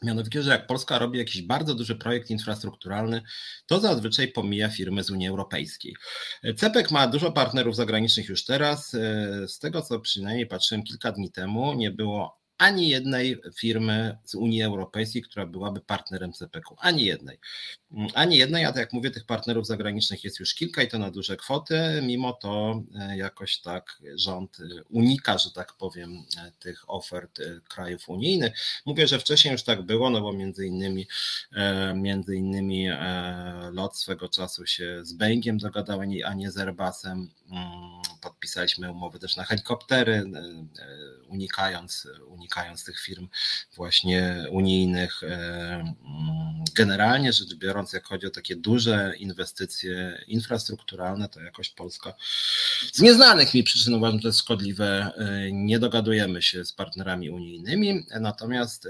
Mianowicie, 0.03 0.43
że 0.43 0.51
jak 0.51 0.67
Polska 0.67 0.99
robi 0.99 1.19
jakiś 1.19 1.41
bardzo 1.41 1.75
duży 1.75 1.95
projekt 1.95 2.29
infrastrukturalny, 2.29 3.21
to 3.65 3.79
zazwyczaj 3.79 4.27
pomija 4.27 4.69
firmy 4.69 5.03
z 5.03 5.09
Unii 5.09 5.27
Europejskiej. 5.27 5.95
CEPEK 6.57 6.91
ma 6.91 7.07
dużo 7.07 7.31
partnerów 7.31 7.75
zagranicznych 7.75 8.29
już 8.29 8.45
teraz. 8.45 8.91
Z 9.47 9.59
tego, 9.59 9.81
co 9.81 9.99
przynajmniej 9.99 10.47
patrzyłem 10.47 10.83
kilka 10.83 11.11
dni 11.11 11.31
temu, 11.31 11.73
nie 11.73 11.91
było 11.91 12.44
ani 12.57 12.89
jednej 12.89 13.41
firmy 13.55 14.17
z 14.23 14.35
Unii 14.35 14.63
Europejskiej, 14.63 15.21
która 15.21 15.45
byłaby 15.45 15.81
partnerem 15.81 16.33
CPK-u. 16.33 16.75
Ani 16.79 17.05
jednej. 17.05 17.39
Ani 18.13 18.37
jednej, 18.37 18.65
a 18.65 18.67
tak 18.67 18.77
jak 18.77 18.93
mówię, 18.93 19.11
tych 19.11 19.25
partnerów 19.25 19.67
zagranicznych 19.67 20.23
jest 20.23 20.39
już 20.39 20.53
kilka 20.53 20.83
i 20.83 20.87
to 20.87 20.99
na 20.99 21.11
duże 21.11 21.37
kwoty. 21.37 21.79
Mimo 22.03 22.33
to 22.33 22.83
e, 22.95 23.17
jakoś 23.17 23.57
tak 23.57 24.01
rząd 24.15 24.57
e, 24.59 24.83
unika, 24.89 25.37
że 25.37 25.51
tak 25.51 25.73
powiem, 25.73 26.23
e, 26.37 26.51
tych 26.59 26.89
ofert 26.89 27.39
krajów 27.69 28.09
unijnych. 28.09 28.53
Mówię, 28.85 29.07
że 29.07 29.19
wcześniej 29.19 29.51
już 29.51 29.63
tak 29.63 29.81
było, 29.81 30.09
no 30.09 30.21
bo 30.21 30.33
między 30.33 30.67
innymi, 30.67 31.07
między 31.95 32.35
innymi 32.35 32.87
LOT 33.71 33.97
swego 33.97 34.29
czasu 34.29 34.65
się 34.65 35.05
z 35.05 35.13
Boeingiem 35.13 35.57
dogadał, 35.57 36.01
a 36.25 36.33
nie 36.33 36.51
z 36.51 36.57
Airbusem. 36.57 37.29
Mm, 37.51 38.01
podpisaliśmy 38.21 38.91
umowy 38.91 39.19
też 39.19 39.35
na 39.35 39.43
helikoptery, 39.43 40.23
unikając, 41.27 42.07
unikając 42.45 42.83
tych 42.83 42.99
firm 42.99 43.27
właśnie 43.75 44.45
unijnych. 44.51 45.21
Generalnie 46.75 47.33
rzecz 47.33 47.55
biorąc, 47.55 47.93
jak 47.93 48.05
chodzi 48.05 48.27
o 48.27 48.29
takie 48.29 48.55
duże 48.55 49.13
inwestycje 49.17 50.23
infrastrukturalne, 50.27 51.29
to 51.29 51.41
jakoś 51.41 51.69
Polska 51.69 52.13
z 52.93 53.01
nieznanych 53.01 53.53
mi 53.53 53.63
przyczyn 53.63 53.93
uważam, 53.93 54.17
że 54.17 54.21
to 54.21 54.27
jest 54.27 54.39
szkodliwe. 54.39 55.11
Nie 55.51 55.79
dogadujemy 55.79 56.41
się 56.41 56.65
z 56.65 56.71
partnerami 56.71 57.29
unijnymi, 57.29 58.05
natomiast 58.19 58.87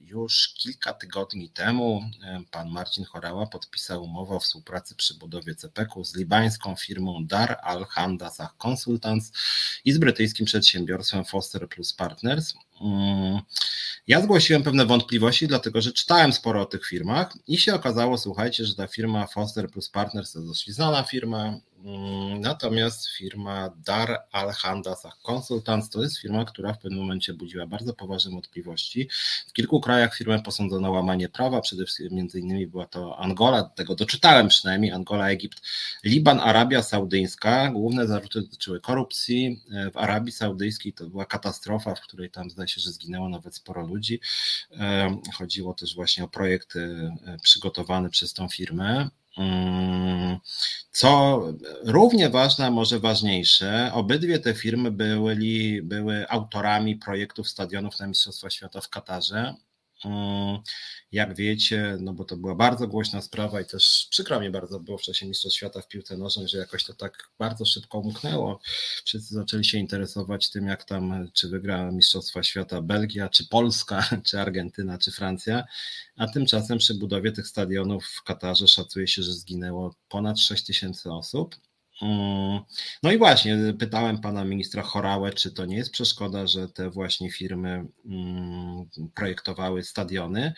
już 0.00 0.48
kilka 0.48 0.92
tygodni 0.92 1.50
temu 1.50 2.10
pan 2.50 2.70
Marcin 2.70 3.04
Chorała 3.04 3.46
podpisał 3.46 4.04
umowę 4.04 4.34
o 4.34 4.40
współpracy 4.40 4.94
przy 4.94 5.14
budowie 5.14 5.54
CPK-u 5.54 6.04
z 6.04 6.16
libańską 6.16 6.76
firmą 6.76 7.26
Dar 7.26 7.58
Al 7.62 7.84
Handasah 7.84 8.54
Consultants 8.66 9.32
i 9.84 9.92
z 9.92 9.98
brytyjskim 9.98 10.46
przedsiębiorstwem 10.46 11.24
Foster 11.24 11.68
Plus 11.68 11.92
Partners. 11.92 12.54
Mm, 12.80 13.40
ja 14.06 14.22
zgłosiłem 14.22 14.62
pewne 14.62 14.86
wątpliwości, 14.86 15.48
dlatego 15.48 15.80
że 15.80 15.92
czytałem 15.92 16.32
sporo 16.32 16.62
o 16.62 16.66
tych 16.66 16.86
firmach 16.86 17.38
i 17.48 17.58
się 17.58 17.74
okazało, 17.74 18.18
słuchajcie, 18.18 18.64
że 18.64 18.74
ta 18.74 18.86
firma 18.86 19.26
Foster 19.26 19.70
Plus 19.70 19.88
Partners 19.88 20.32
to 20.32 20.40
dość 20.40 20.70
znana 20.70 21.02
firma, 21.02 21.60
natomiast 22.40 23.08
firma 23.08 23.70
Dar 23.86 24.18
Al 24.32 24.52
Handasah 24.52 25.18
Consultants 25.22 25.90
to 25.90 26.02
jest 26.02 26.18
firma, 26.18 26.44
która 26.44 26.72
w 26.72 26.78
pewnym 26.78 27.00
momencie 27.00 27.34
budziła 27.34 27.66
bardzo 27.66 27.94
poważne 27.94 28.30
wątpliwości. 28.30 29.08
W 29.48 29.52
kilku 29.52 29.80
krajach 29.80 30.16
firmę 30.16 30.42
posądzono 30.42 30.88
o 30.88 30.92
łamanie 30.92 31.28
prawa, 31.28 31.60
przede 31.60 31.84
wszystkim 31.84 32.16
między 32.16 32.40
innymi 32.40 32.66
była 32.66 32.86
to 32.86 33.18
Angola, 33.18 33.62
tego 33.62 33.94
doczytałem 33.94 34.48
przynajmniej, 34.48 34.92
Angola, 34.92 35.30
Egipt, 35.30 35.62
Liban, 36.04 36.40
Arabia 36.40 36.82
Saudyjska. 36.82 37.70
Główne 37.70 38.06
zarzuty 38.06 38.40
dotyczyły 38.42 38.80
korupcji. 38.80 39.62
E, 39.72 39.90
w 39.90 39.96
Arabii 39.96 40.32
Saudyjskiej 40.32 40.92
to 40.92 41.06
była 41.06 41.24
katastrofa, 41.24 41.94
w 41.94 42.00
której 42.00 42.30
tam 42.30 42.50
zdaje 42.50 42.68
się, 42.68 42.80
że 42.80 42.92
zginęło 42.92 43.28
nawet 43.28 43.56
sporo 43.56 43.86
ludzi. 43.86 44.20
E, 44.78 45.16
chodziło 45.34 45.74
też 45.74 45.94
właśnie 45.94 46.24
o 46.24 46.28
projekt 46.28 46.76
e, 46.76 47.36
przygotowany 47.42 48.10
przez 48.10 48.32
tą 48.32 48.48
firmę. 48.48 49.08
Co 50.90 51.42
równie 51.84 52.30
ważne, 52.30 52.66
a 52.66 52.70
może 52.70 53.00
ważniejsze, 53.00 53.90
obydwie 53.94 54.38
te 54.38 54.54
firmy 54.54 54.90
były, 54.90 55.36
były 55.82 56.28
autorami 56.28 56.96
projektów 56.96 57.48
stadionów 57.48 57.98
na 57.98 58.06
Mistrzostwa 58.06 58.50
Świata 58.50 58.80
w 58.80 58.88
Katarze. 58.88 59.54
Jak 61.12 61.34
wiecie, 61.34 61.96
no 62.00 62.12
bo 62.12 62.24
to 62.24 62.36
była 62.36 62.54
bardzo 62.54 62.88
głośna 62.88 63.22
sprawa 63.22 63.60
i 63.60 63.64
też 63.64 64.06
przykro 64.10 64.40
mi 64.40 64.50
bardzo 64.50 64.80
było 64.80 64.98
w 64.98 65.02
czasie 65.02 65.26
Mistrzostw 65.26 65.56
Świata 65.56 65.80
w 65.80 65.88
piłce 65.88 66.16
nożnej, 66.16 66.48
że 66.48 66.58
jakoś 66.58 66.84
to 66.84 66.94
tak 66.94 67.30
bardzo 67.38 67.64
szybko 67.64 67.98
umknęło. 67.98 68.60
Wszyscy 69.04 69.34
zaczęli 69.34 69.64
się 69.64 69.78
interesować 69.78 70.50
tym, 70.50 70.66
jak 70.66 70.84
tam, 70.84 71.30
czy 71.32 71.48
wygra 71.48 71.90
Mistrzostwa 71.92 72.42
Świata 72.42 72.82
Belgia, 72.82 73.28
czy 73.28 73.48
Polska, 73.48 74.08
czy 74.26 74.40
Argentyna, 74.40 74.98
czy 74.98 75.12
Francja, 75.12 75.64
a 76.16 76.28
tymczasem 76.28 76.78
przy 76.78 76.94
budowie 76.94 77.32
tych 77.32 77.48
stadionów 77.48 78.06
w 78.06 78.22
Katarze 78.22 78.68
szacuje 78.68 79.08
się, 79.08 79.22
że 79.22 79.32
zginęło 79.32 79.94
ponad 80.08 80.38
6 80.40 80.64
tysięcy 80.64 81.12
osób. 81.12 81.56
Mm. 82.02 82.60
No 83.02 83.12
i 83.12 83.18
właśnie, 83.18 83.58
pytałem 83.78 84.20
pana 84.20 84.44
ministra 84.44 84.82
Chorałę, 84.82 85.32
czy 85.32 85.50
to 85.50 85.66
nie 85.66 85.76
jest 85.76 85.90
przeszkoda, 85.90 86.46
że 86.46 86.68
te 86.68 86.90
właśnie 86.90 87.30
firmy 87.30 87.86
mm, 88.06 88.88
projektowały 89.14 89.82
stadiony. 89.82 90.52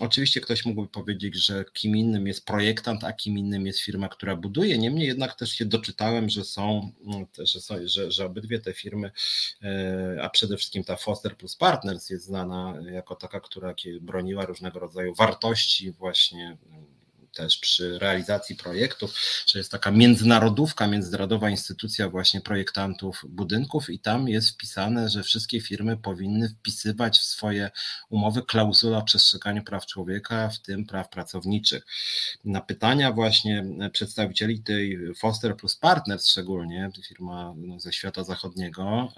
Oczywiście 0.00 0.40
ktoś 0.40 0.64
mógłby 0.64 0.88
powiedzieć, 0.88 1.46
że 1.46 1.64
kim 1.72 1.96
innym 1.96 2.26
jest 2.26 2.46
projektant, 2.46 3.04
a 3.04 3.12
kim 3.12 3.38
innym 3.38 3.66
jest 3.66 3.80
firma, 3.80 4.08
która 4.08 4.36
buduje. 4.36 4.78
Niemniej 4.78 5.06
jednak 5.06 5.34
też 5.34 5.50
się 5.50 5.64
doczytałem, 5.64 6.30
że 6.30 6.44
są, 6.44 6.92
mm, 7.06 7.26
że, 7.38 7.60
są, 7.60 7.74
że, 7.84 8.10
że 8.10 8.26
obydwie 8.26 8.60
te 8.60 8.72
firmy, 8.72 9.10
e, 9.62 10.18
a 10.22 10.30
przede 10.30 10.56
wszystkim 10.56 10.84
ta 10.84 10.96
Foster 10.96 11.36
Plus 11.36 11.56
Partners 11.56 12.10
jest 12.10 12.24
znana 12.24 12.74
jako 12.92 13.16
taka, 13.16 13.40
która 13.40 13.74
broniła 14.00 14.46
różnego 14.46 14.78
rodzaju 14.78 15.14
wartości 15.14 15.92
właśnie 15.92 16.56
też 17.34 17.58
przy 17.58 17.98
realizacji 17.98 18.56
projektów, 18.56 19.14
że 19.46 19.58
jest 19.58 19.72
taka 19.72 19.90
międzynarodówka, 19.90 20.86
międzynarodowa 20.86 21.50
instytucja 21.50 22.08
właśnie 22.08 22.40
projektantów 22.40 23.24
budynków 23.28 23.90
i 23.90 23.98
tam 23.98 24.28
jest 24.28 24.50
wpisane, 24.50 25.08
że 25.08 25.22
wszystkie 25.22 25.60
firmy 25.60 25.96
powinny 25.96 26.48
wpisywać 26.48 27.18
w 27.18 27.24
swoje 27.24 27.70
umowy 28.08 28.42
klauzulę 28.42 28.98
o 28.98 29.02
przestrzeganiu 29.02 29.62
praw 29.62 29.86
człowieka, 29.86 30.48
w 30.48 30.58
tym 30.58 30.86
praw 30.86 31.08
pracowniczych. 31.08 31.86
Na 32.44 32.60
pytania 32.60 33.12
właśnie 33.12 33.64
przedstawicieli 33.92 34.62
tej 34.62 34.98
Foster 35.14 35.56
Plus 35.56 35.76
Partners 35.76 36.30
szczególnie, 36.30 36.90
firma 37.08 37.54
ze 37.76 37.92
świata 37.92 38.24
zachodniego, 38.24 39.12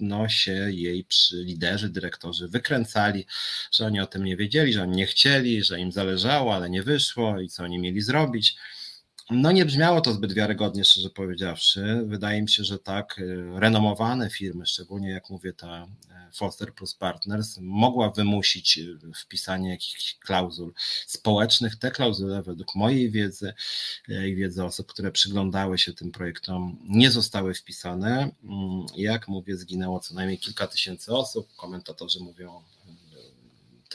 e, 0.00 0.04
no, 0.04 0.28
się 0.28 0.52
jej 0.52 1.04
przy 1.04 1.36
liderzy, 1.44 1.88
dyrektorzy 1.88 2.48
wykręcali, 2.48 3.26
że 3.72 3.86
oni 3.86 4.00
o 4.00 4.06
tym 4.06 4.24
nie 4.24 4.36
wiedzieli, 4.36 4.72
że 4.72 4.82
oni 4.82 4.96
nie 4.96 5.06
chcieli, 5.06 5.64
że 5.64 5.80
im 5.80 5.92
zależało, 5.92 6.54
ale 6.54 6.70
nie 6.70 6.82
wyszło 6.82 7.40
i 7.40 7.48
co 7.48 7.62
oni 7.62 7.78
mieli 7.78 8.00
zrobić. 8.00 8.56
No 9.30 9.52
nie 9.52 9.64
brzmiało 9.64 10.00
to 10.00 10.12
zbyt 10.12 10.32
wiarygodnie, 10.32 10.84
szczerze 10.84 11.10
powiedziawszy. 11.10 12.02
Wydaje 12.06 12.42
mi 12.42 12.48
się, 12.48 12.64
że 12.64 12.78
tak 12.78 13.18
y, 13.18 13.44
renomowane 13.54 14.30
firmy, 14.30 14.66
szczególnie 14.66 15.10
jak 15.10 15.30
mówię 15.30 15.52
ta 15.52 15.84
y, 15.84 16.32
Foster 16.32 16.74
Plus 16.74 16.94
Partners, 16.94 17.58
mogła 17.60 18.10
wymusić 18.10 18.78
y, 18.78 18.98
wpisanie 19.16 19.70
jakichś 19.70 20.14
klauzul 20.18 20.72
społecznych. 21.06 21.76
Te 21.76 21.90
klauzule 21.90 22.42
według 22.42 22.74
mojej 22.74 23.10
wiedzy 23.10 23.54
i 24.08 24.34
wiedzy 24.34 24.64
osób, 24.64 24.86
które 24.86 25.12
przyglądały 25.12 25.78
się 25.78 25.92
tym 25.92 26.12
projektom, 26.12 26.78
nie 26.88 27.10
zostały 27.10 27.54
wpisane. 27.54 28.30
Mm, 28.44 28.86
jak 28.96 29.28
mówię, 29.28 29.56
zginęło 29.56 30.00
co 30.00 30.14
najmniej 30.14 30.38
kilka 30.38 30.66
tysięcy 30.66 31.12
osób. 31.12 31.56
Komentatorzy 31.56 32.20
mówią 32.20 32.62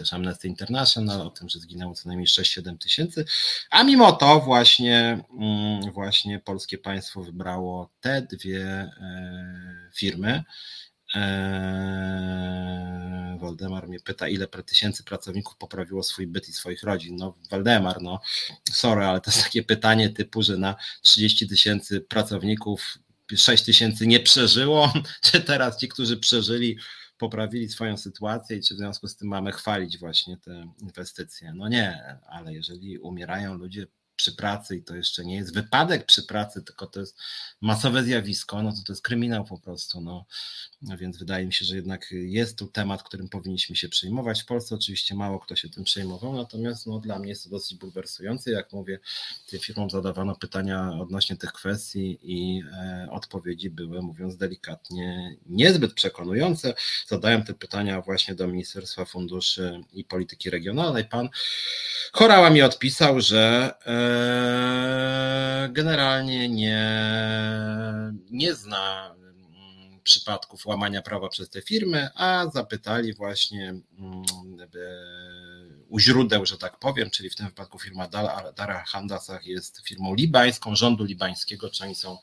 też 0.02 0.14
Amnesty 0.14 0.48
International, 0.48 1.22
o 1.22 1.30
tym, 1.30 1.50
że 1.50 1.60
zginęło 1.60 1.94
co 1.94 2.10
najmniej 2.10 2.28
6-7 2.28 2.78
tysięcy, 2.78 3.26
a 3.70 3.84
mimo 3.84 4.12
to 4.12 4.40
właśnie, 4.40 5.24
mm, 5.40 5.92
właśnie 5.92 6.40
polskie 6.40 6.78
państwo 6.78 7.24
wybrało 7.24 7.90
te 8.00 8.22
dwie 8.22 8.62
e, 8.62 8.92
firmy. 9.94 10.44
E, 11.16 12.42
Waldemar 13.42 13.88
mnie 13.88 14.00
pyta, 14.00 14.28
ile 14.28 14.48
tysięcy 14.48 15.04
pracowników 15.04 15.58
poprawiło 15.58 16.04
swój 16.04 16.28
byt 16.28 16.50
i 16.50 16.54
swoich 16.54 16.84
rodzin. 16.84 17.16
No, 17.16 17.38
Waldemar, 17.52 18.02
no, 18.02 18.20
sorry, 18.72 19.06
ale 19.06 19.22
to 19.22 19.32
jest 19.32 19.44
takie 19.44 19.64
pytanie 19.64 20.10
typu, 20.10 20.44
że 20.44 20.58
na 20.58 20.76
30 21.02 21.48
tysięcy 21.48 22.02
pracowników 22.02 22.98
6 23.36 23.64
tysięcy 23.64 24.08
nie 24.08 24.20
przeżyło, 24.20 24.94
czy 25.26 25.42
teraz 25.42 25.80
ci, 25.80 25.88
którzy 25.88 26.18
przeżyli, 26.18 26.78
poprawili 27.22 27.70
swoją 27.70 27.98
sytuację 27.98 28.58
i 28.58 28.62
czy 28.62 28.74
w 28.74 28.78
związku 28.78 29.08
z 29.08 29.16
tym 29.16 29.28
mamy 29.28 29.52
chwalić 29.52 29.98
właśnie 29.98 30.38
te 30.38 30.68
inwestycje. 30.82 31.54
No 31.54 31.68
nie, 31.68 32.18
ale 32.28 32.54
jeżeli 32.54 33.00
umierają 33.00 33.54
ludzie 33.54 33.88
przy 34.22 34.32
pracy 34.32 34.76
i 34.76 34.84
to 34.84 34.96
jeszcze 34.96 35.26
nie 35.26 35.36
jest 35.36 35.54
wypadek 35.54 36.06
przy 36.06 36.24
pracy, 36.24 36.64
tylko 36.64 36.88
to 36.88 37.00
jest 37.00 37.18
masowe 37.62 38.04
zjawisko, 38.04 38.64
no 38.64 38.72
to 38.72 38.78
to 38.86 38.94
jest 38.94 39.04
kryminał 39.04 39.46
po 39.46 39.60
prostu. 39.60 40.02
No. 40.02 40.26
no 40.82 40.98
więc 40.98 41.18
wydaje 41.18 41.46
mi 41.46 41.54
się, 41.54 41.66
że 41.66 41.76
jednak 41.76 42.08
jest 42.12 42.58
tu 42.58 42.68
temat, 42.68 43.04
którym 43.04 43.30
powinniśmy 43.30 43.76
się 43.76 43.90
przejmować. 43.90 44.42
W 44.42 44.46
Polsce 44.46 44.76
oczywiście 44.76 45.16
mało 45.16 45.40
kto 45.40 45.56
się 45.56 45.70
tym 45.70 45.84
przejmował, 45.84 46.34
natomiast 46.34 46.88
no, 46.88 47.00
dla 47.00 47.20
mnie 47.20 47.30
jest 47.30 47.44
to 47.44 47.50
dosyć 47.50 47.78
bulwersujące. 47.78 48.52
Jak 48.52 48.74
mówię, 48.74 49.00
tym 49.48 49.60
firmom 49.60 49.90
zadawano 49.90 50.36
pytania 50.36 50.92
odnośnie 51.02 51.36
tych 51.36 51.54
kwestii 51.54 52.20
i 52.24 52.64
e, 52.74 53.08
odpowiedzi 53.12 53.70
były, 53.70 54.02
mówiąc 54.02 54.38
delikatnie, 54.38 55.36
niezbyt 55.46 55.94
przekonujące. 55.94 56.74
Zadałem 57.08 57.44
te 57.44 57.54
pytania 57.54 58.02
właśnie 58.02 58.36
do 58.36 58.48
Ministerstwa 58.48 59.06
Funduszy 59.06 59.82
i 59.94 60.04
Polityki 60.04 60.50
Regionalnej. 60.50 61.06
Pan 61.06 61.30
Chorała 62.14 62.50
mi 62.50 62.62
odpisał, 62.62 63.22
że 63.22 63.74
e, 63.86 64.11
generalnie 65.70 66.50
nie, 66.50 66.88
nie 68.32 68.56
zna 68.56 69.16
mm, 69.16 70.00
przypadków 70.04 70.66
łamania 70.66 71.02
prawa 71.02 71.30
przez 71.30 71.50
te 71.50 71.62
firmy, 71.62 72.10
a 72.16 72.46
zapytali 72.54 73.14
właśnie 73.14 73.70
mm, 73.70 74.24
u 75.92 76.00
źródeł, 76.00 76.46
że 76.46 76.58
tak 76.58 76.80
powiem, 76.80 77.10
czyli 77.10 77.30
w 77.30 77.36
tym 77.36 77.46
wypadku 77.46 77.80
firma 77.80 78.08
Dara 78.56 78.84
Handasach 78.88 79.46
jest 79.46 79.82
firmą 79.88 80.16
libańską, 80.16 80.76
rządu 80.76 81.04
libańskiego, 81.04 81.70
czy 81.70 81.84
oni 81.84 81.96
są 81.96 82.18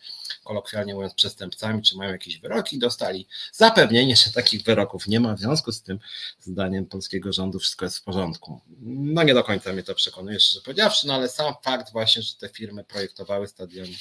kolokwialnie 0.45 0.95
mówiąc 0.95 1.15
przestępcami, 1.15 1.83
czy 1.83 1.97
mają 1.97 2.13
jakieś 2.13 2.39
wyroki, 2.39 2.79
dostali 2.79 3.27
zapewnienie, 3.53 4.17
że 4.17 4.33
takich 4.33 4.63
wyroków 4.63 5.07
nie 5.07 5.21
ma, 5.21 5.35
w 5.35 5.41
związku 5.41 5.73
z 5.73 5.83
tym 5.83 5.99
zdaniem 6.41 6.87
polskiego 6.87 7.33
rządu 7.33 7.59
wszystko 7.59 7.85
jest 7.85 7.99
w 7.99 8.03
porządku. 8.03 8.61
No 8.81 9.23
nie 9.23 9.35
do 9.35 9.45
końca 9.45 9.73
mnie 9.73 9.83
to 9.83 9.95
przekonuje, 9.95 10.41
szczerze 10.41 10.63
powiedziawszy, 10.63 11.07
no 11.07 11.15
ale 11.15 11.29
sam 11.29 11.55
fakt 11.63 11.93
właśnie, 11.93 12.23
że 12.23 12.37
te 12.37 12.49
firmy 12.49 12.85
projektowały 12.85 13.49
stadiony, 13.49 13.97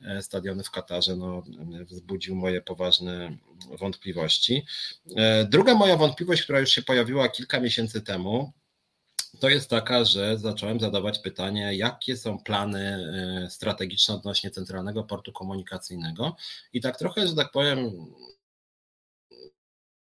e, 0.00 0.22
stadiony 0.22 0.64
w 0.64 0.70
Katarze, 0.70 1.16
no 1.16 1.42
wzbudził 1.90 2.36
moje 2.36 2.62
poważne 2.62 3.36
wątpliwości. 3.78 4.66
E, 5.16 5.44
druga 5.44 5.74
moja 5.74 5.96
wątpliwość, 5.96 6.42
która 6.42 6.60
już 6.60 6.70
się 6.70 6.82
pojawiła 6.82 7.28
kilka 7.28 7.60
miesięcy 7.60 8.00
temu, 8.00 8.52
to 9.40 9.48
jest 9.48 9.70
taka, 9.70 10.04
że 10.04 10.38
zacząłem 10.38 10.80
zadawać 10.80 11.18
pytanie, 11.18 11.76
jakie 11.76 12.16
są 12.16 12.38
plany 12.38 12.80
e, 13.44 13.50
strategiczne 13.50 14.14
odnośnie 14.14 14.50
centralnego 14.50 15.04
portu 15.04 15.32
komunikacyjnego. 15.32 16.36
I 16.72 16.80
tak 16.80 16.98
trochę, 16.98 17.28
że 17.28 17.34
tak 17.34 17.52
powiem, 17.52 17.90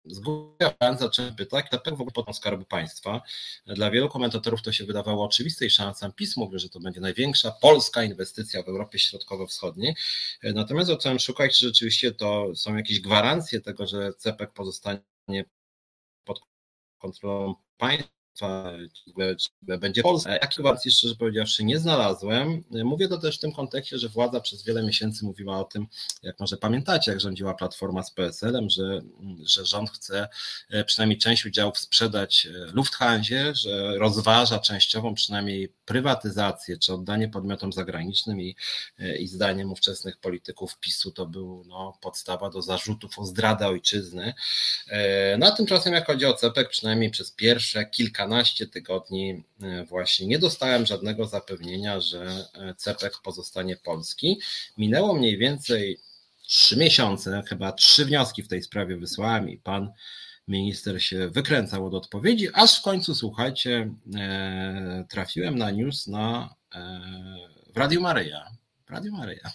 z 0.06 0.20
góry 0.20 0.74
zacząłem 1.00 1.36
pytać, 1.36 1.66
dlaczego 1.72 1.98
w 1.98 2.02
ogóle 2.02 2.14
potem 2.14 2.34
Skarbu 2.34 2.66
Państwa. 2.66 3.22
Dla 3.66 3.92
wielu 3.92 4.10
komentatorów 4.10 4.62
to 4.62 4.72
się 4.72 4.86
wydawało 4.86 5.26
oczywiste 5.26 5.66
i 5.66 5.70
sam 5.70 6.14
PiS 6.16 6.38
mówił, 6.38 6.60
że 6.60 6.70
to 6.70 6.80
będzie 6.80 7.02
największa 7.02 7.52
polska 7.52 8.04
inwestycja 8.04 8.64
w 8.64 8.68
Europie 8.68 9.00
Środkowo-Wschodniej. 9.00 9.96
E, 10.44 10.54
natomiast 10.54 10.88
zacząłem 10.88 11.20
szukać, 11.20 11.58
czy 11.60 11.66
rzeczywiście 11.66 12.12
to 12.12 12.56
są 12.56 12.76
jakieś 12.76 13.00
gwarancje 13.00 13.62
tego, 13.62 13.88
że 13.88 14.14
CPEK 14.14 14.54
pozostanie 14.54 15.46
pod 16.26 16.40
kontrolą 16.98 17.56
państwa 17.78 18.17
będzie 19.62 20.02
Polska. 20.02 20.32
Jakiej 20.32 20.64
gwarancji 20.64 20.92
szczerze 20.92 21.16
powiedziawszy 21.16 21.64
nie 21.64 21.80
znalazłem. 21.80 22.64
Mówię 22.70 23.08
to 23.08 23.18
też 23.18 23.38
w 23.38 23.40
tym 23.40 23.52
kontekście, 23.52 23.98
że 23.98 24.10
władza 24.10 24.40
przez 24.40 24.64
wiele 24.64 24.84
miesięcy 24.84 25.26
mówiła 25.26 25.60
o 25.60 25.64
tym, 25.64 25.88
jak 26.24 26.40
może 26.40 26.58
pamiętacie, 26.58 27.12
jak 27.12 27.22
rządziła 27.22 27.54
Platforma 27.54 28.04
z 28.04 28.12
PSL-em, 28.12 28.70
że, 28.70 29.02
że 29.46 29.66
rząd 29.66 29.90
chce 29.92 30.28
e, 30.70 30.84
przynajmniej 30.84 31.18
część 31.18 31.46
udziałów 31.46 31.78
sprzedać 31.78 32.46
e, 32.46 32.72
Lufthansie, 32.74 33.56
że 33.56 33.98
rozważa 33.98 34.60
częściową 34.60 35.16
przynajmniej 35.16 35.74
prywatyzację 35.86 36.78
czy 36.78 36.94
oddanie 36.94 37.30
podmiotom 37.30 37.74
zagranicznym 37.74 38.42
i, 38.42 38.56
e, 39.00 39.18
i 39.18 39.28
zdaniem 39.28 39.72
ówczesnych 39.72 40.18
polityków 40.18 40.80
PiSu 40.80 41.12
to 41.12 41.26
był 41.26 41.64
no, 41.68 41.98
podstawa 42.02 42.50
do 42.50 42.62
zarzutów 42.62 43.20
o 43.20 43.26
zdradę 43.26 43.68
ojczyzny. 43.68 44.34
No 45.38 45.48
a 45.48 45.52
tymczasem 45.52 45.94
jak 45.94 46.08
chodzi 46.08 46.26
o 46.26 46.34
CEPEK, 46.34 46.70
przynajmniej 46.70 47.12
przez 47.12 47.32
pierwsze 47.32 47.86
kilkanaście 48.28 48.68
tygodni 48.68 49.44
e, 49.62 49.86
właśnie 49.86 50.28
nie 50.28 50.40
dostałem 50.40 50.86
żadnego 50.86 51.26
zapewnienia, 51.26 52.00
że 52.00 52.46
e, 52.54 52.76
CEPEK 52.76 53.22
pozostanie 53.24 53.76
polski. 53.76 54.40
Minęło 54.78 55.14
mniej 55.14 55.38
więcej 55.38 56.00
trzy 56.48 56.78
miesiące, 56.78 57.44
chyba 57.48 57.72
trzy 57.72 58.06
wnioski 58.06 58.44
w 58.44 58.48
tej 58.48 58.62
sprawie 58.62 58.98
wysłałem 58.98 59.50
i 59.50 59.58
pan 59.58 59.92
minister 60.48 61.04
się 61.04 61.30
wykręcał 61.30 61.86
od 61.86 61.94
odpowiedzi, 61.94 62.48
aż 62.54 62.80
w 62.80 62.82
końcu, 62.82 63.16
słuchajcie, 63.16 63.94
e, 64.16 65.06
trafiłem 65.10 65.58
na 65.58 65.72
news 65.72 66.08
na, 66.08 66.56
w 67.74 67.78
Radiu 67.78 68.02
Maryja. 68.02 68.57
Radio 68.90 69.12
Maryja. 69.12 69.52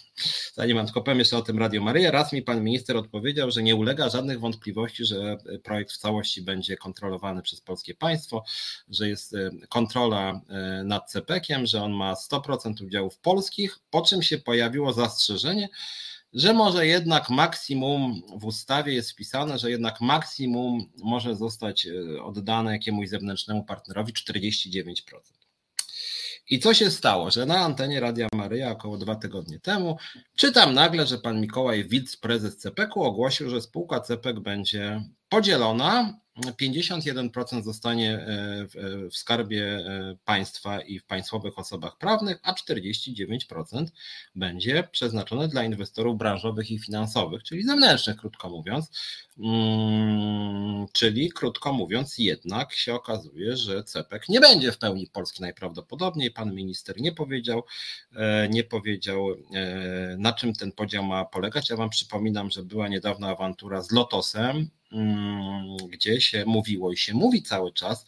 Zanim 0.53 0.85
powiem 1.05 1.19
jeszcze 1.19 1.37
o 1.37 1.41
tym 1.41 1.59
Radio 1.59 1.81
Maryja, 1.81 2.11
raz 2.11 2.33
mi 2.33 2.41
pan 2.41 2.63
minister 2.63 2.97
odpowiedział, 2.97 3.51
że 3.51 3.63
nie 3.63 3.75
ulega 3.75 4.09
żadnych 4.09 4.39
wątpliwości, 4.39 5.05
że 5.05 5.37
projekt 5.63 5.91
w 5.91 5.97
całości 5.97 6.41
będzie 6.41 6.77
kontrolowany 6.77 7.41
przez 7.41 7.61
polskie 7.61 7.95
państwo, 7.95 8.43
że 8.89 9.09
jest 9.09 9.33
e, 9.33 9.51
kontrola 9.69 10.41
e, 10.49 10.83
nad 10.83 11.11
CPK-iem, 11.11 11.65
że 11.65 11.83
on 11.83 11.91
ma 11.91 12.13
100% 12.13 12.85
udziałów 12.85 13.17
polskich, 13.17 13.79
po 13.89 14.01
czym 14.01 14.21
się 14.21 14.37
pojawiło 14.37 14.93
zastrzeżenie, 14.93 15.69
że 16.33 16.53
może 16.53 16.87
jednak 16.87 17.29
maksimum 17.29 18.21
w 18.37 18.45
ustawie 18.45 18.93
jest 18.93 19.11
wpisane, 19.11 19.59
że 19.59 19.71
jednak 19.71 20.01
maksimum 20.01 20.91
może 20.97 21.35
zostać 21.35 21.85
e, 21.85 22.23
oddane 22.23 22.71
jakiemuś 22.71 23.09
zewnętrznemu 23.09 23.63
partnerowi 23.63 24.13
49%. 24.13 25.42
I 26.49 26.59
co 26.59 26.73
się 26.73 26.91
stało, 26.91 27.31
że 27.31 27.45
na 27.45 27.59
antenie 27.59 27.99
Radia 27.99 28.27
Maryja 28.35 28.71
około 28.71 28.97
dwa 28.97 29.15
tygodnie 29.15 29.59
temu 29.59 29.97
czytam 30.35 30.73
nagle, 30.73 31.07
że 31.07 31.17
pan 31.17 31.41
Mikołaj 31.41 31.87
Wilc, 31.89 32.17
prezes 32.17 32.57
CPK-u, 32.57 33.03
ogłosił, 33.03 33.49
że 33.49 33.61
spółka 33.61 33.99
CPK 33.99 34.39
będzie 34.39 35.03
podzielona 35.29 36.22
51% 36.37 37.63
zostanie 37.63 38.13
e, 38.13 38.67
w 39.09 39.17
skarbie 39.17 39.63
e, 39.65 40.15
państwa 40.25 40.81
i 40.81 40.99
w 40.99 41.05
państwowych 41.05 41.59
osobach 41.59 41.97
prawnych, 41.97 42.39
a 42.43 42.53
49% 42.53 43.85
będzie 44.35 44.87
przeznaczone 44.91 45.47
dla 45.47 45.63
inwestorów 45.63 46.17
branżowych 46.17 46.71
i 46.71 46.79
finansowych, 46.79 47.43
czyli 47.43 47.63
zewnętrznych, 47.63 48.17
krótko 48.17 48.49
mówiąc. 48.49 48.91
Mm, 49.39 50.85
czyli 50.93 51.31
krótko 51.31 51.73
mówiąc, 51.73 52.17
jednak 52.17 52.73
się 52.73 52.93
okazuje, 52.93 53.57
że 53.57 53.83
CEPEK 53.83 54.29
nie 54.29 54.39
będzie 54.39 54.71
w 54.71 54.77
pełni 54.77 55.07
polski 55.07 55.41
najprawdopodobniej. 55.41 56.31
Pan 56.31 56.55
minister 56.55 57.01
nie 57.01 57.11
powiedział, 57.11 57.63
e, 58.15 58.49
nie 58.49 58.63
powiedział, 58.63 59.27
na 60.17 60.33
czym 60.33 60.53
ten 60.53 60.71
podział 60.71 61.03
ma 61.03 61.25
polegać. 61.25 61.69
Ja 61.69 61.75
Wam 61.75 61.89
przypominam, 61.89 62.51
że 62.51 62.63
była 62.63 62.87
niedawna 62.87 63.29
awantura 63.29 63.81
z 63.81 63.91
Lotosem, 63.91 64.69
gdzie 65.89 66.21
się 66.21 66.45
mówiło 66.45 66.91
i 66.91 66.97
się 66.97 67.13
mówi 67.13 67.43
cały 67.43 67.73
czas, 67.73 68.05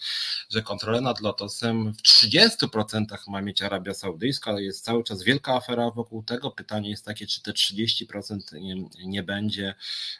że 0.49 0.61
kontrolę 0.61 1.01
nad 1.01 1.21
Lotosem 1.21 1.93
w 1.93 2.01
30% 2.01 3.05
ma 3.27 3.41
mieć 3.41 3.61
Arabia 3.61 3.93
Saudyjska, 3.93 4.51
ale 4.51 4.63
jest 4.63 4.85
cały 4.85 5.03
czas 5.03 5.23
wielka 5.23 5.53
afera 5.55 5.91
wokół 5.91 6.23
tego. 6.23 6.51
Pytanie 6.51 6.89
jest 6.89 7.05
takie, 7.05 7.27
czy 7.27 7.41
te 7.41 7.51
30% 7.51 8.39
nie, 8.61 8.75
nie 9.05 9.23
będzie 9.23 9.75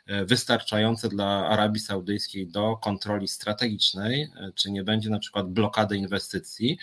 e, 0.06 0.25
wystarczające 0.25 1.10
dla 1.10 1.47
Arabii 1.47 1.80
Saudyjskiej 1.80 2.47
do 2.47 2.78
kontroli 2.78 3.28
strategicznej, 3.28 4.21
e, 4.21 4.51
czy 4.56 4.71
nie 4.71 4.84
będzie 4.84 5.10
na 5.10 5.19
przykład 5.19 5.49
blokady 5.49 5.97
inwestycji. 5.97 6.78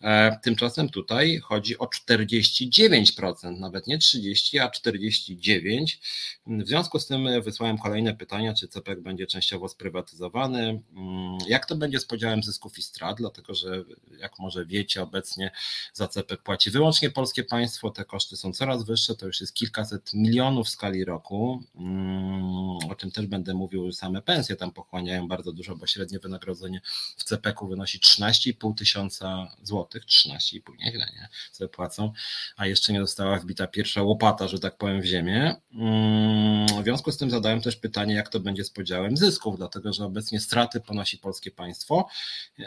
E, 0.00 0.38
tymczasem 0.42 0.88
tutaj 0.88 1.38
chodzi 1.38 1.78
o 1.78 1.86
49%, 1.86 3.58
nawet 3.58 3.86
nie 3.86 3.98
30, 3.98 4.58
a 4.58 4.70
49. 4.70 6.00
W 6.46 6.66
związku 6.66 6.98
z 7.00 7.06
tym 7.06 7.42
wysłałem 7.42 7.78
kolejne 7.78 8.14
pytania, 8.14 8.54
czy 8.54 8.68
CPEK 8.68 9.00
będzie 9.00 9.25
częściowo 9.26 9.68
sprywatyzowany. 9.68 10.82
Mm, 10.96 11.38
jak 11.48 11.66
to 11.66 11.76
będzie 11.76 12.00
z 12.00 12.04
podziałem 12.04 12.42
zysków 12.42 12.78
i 12.78 12.82
strat? 12.82 13.16
Dlatego, 13.16 13.54
że 13.54 13.84
jak 14.18 14.38
może 14.38 14.66
wiecie, 14.66 15.02
obecnie 15.02 15.50
za 15.92 16.08
CPK 16.08 16.42
płaci 16.42 16.70
wyłącznie 16.70 17.10
polskie 17.10 17.44
państwo, 17.44 17.90
te 17.90 18.04
koszty 18.04 18.36
są 18.36 18.52
coraz 18.52 18.84
wyższe, 18.84 19.14
to 19.14 19.26
już 19.26 19.40
jest 19.40 19.54
kilkaset 19.54 20.14
milionów 20.14 20.66
w 20.66 20.70
skali 20.70 21.04
roku, 21.04 21.62
mm, 21.76 22.90
o 22.90 22.94
czym 22.94 23.10
też 23.10 23.26
będę 23.26 23.54
mówił, 23.54 23.92
same 23.92 24.22
pensje 24.22 24.56
tam 24.56 24.72
pochłaniają 24.72 25.28
bardzo 25.28 25.52
dużo, 25.52 25.76
bo 25.76 25.86
średnie 25.86 26.18
wynagrodzenie 26.18 26.80
w 27.16 27.24
CPK 27.24 27.66
wynosi 27.66 28.00
13,5 28.00 28.74
tysiąca 28.74 29.56
złotych, 29.62 30.04
13,5, 30.04 30.60
nieźle, 30.78 31.06
nie, 31.14 31.28
sobie 31.52 31.68
płacą, 31.68 32.12
a 32.56 32.66
jeszcze 32.66 32.92
nie 32.92 33.00
została 33.00 33.38
wbita 33.38 33.66
pierwsza 33.66 34.02
łopata, 34.02 34.48
że 34.48 34.58
tak 34.58 34.76
powiem, 34.76 35.00
w 35.00 35.04
ziemię. 35.04 35.56
Mm, 35.72 36.66
w 36.82 36.84
związku 36.84 37.12
z 37.12 37.16
tym 37.16 37.30
zadałem 37.30 37.60
też 37.60 37.76
pytanie, 37.76 38.14
jak 38.14 38.28
to 38.28 38.40
będzie 38.40 38.64
z 38.64 38.70
podziałem 38.70 39.15
zysków, 39.16 39.56
dlatego 39.56 39.92
że 39.92 40.04
obecnie 40.04 40.40
straty 40.40 40.80
ponosi 40.80 41.18
polskie 41.18 41.50
państwo, 41.50 42.08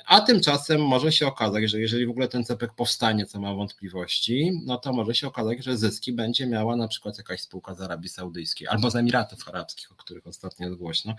a 0.05 0.21
tymczasem 0.21 0.81
może 0.81 1.11
się 1.11 1.27
okazać, 1.27 1.69
że 1.69 1.79
jeżeli 1.79 2.05
w 2.05 2.09
ogóle 2.09 2.27
ten 2.27 2.43
CPK 2.43 2.73
powstanie, 2.73 3.25
co 3.25 3.39
ma 3.39 3.53
wątpliwości, 3.53 4.61
no 4.65 4.77
to 4.77 4.93
może 4.93 5.15
się 5.15 5.27
okazać, 5.27 5.63
że 5.63 5.77
zyski 5.77 6.13
będzie 6.13 6.47
miała 6.47 6.75
na 6.75 6.87
przykład 6.87 7.17
jakaś 7.17 7.41
spółka 7.41 7.75
z 7.75 7.81
Arabii 7.81 8.09
Saudyjskiej 8.09 8.67
albo 8.67 8.91
z 8.91 8.95
Emiratów 8.95 9.47
Arabskich, 9.47 9.91
o 9.91 9.95
których 9.95 10.27
ostatnio 10.27 10.67
jest 10.67 10.79
głośno, 10.79 11.15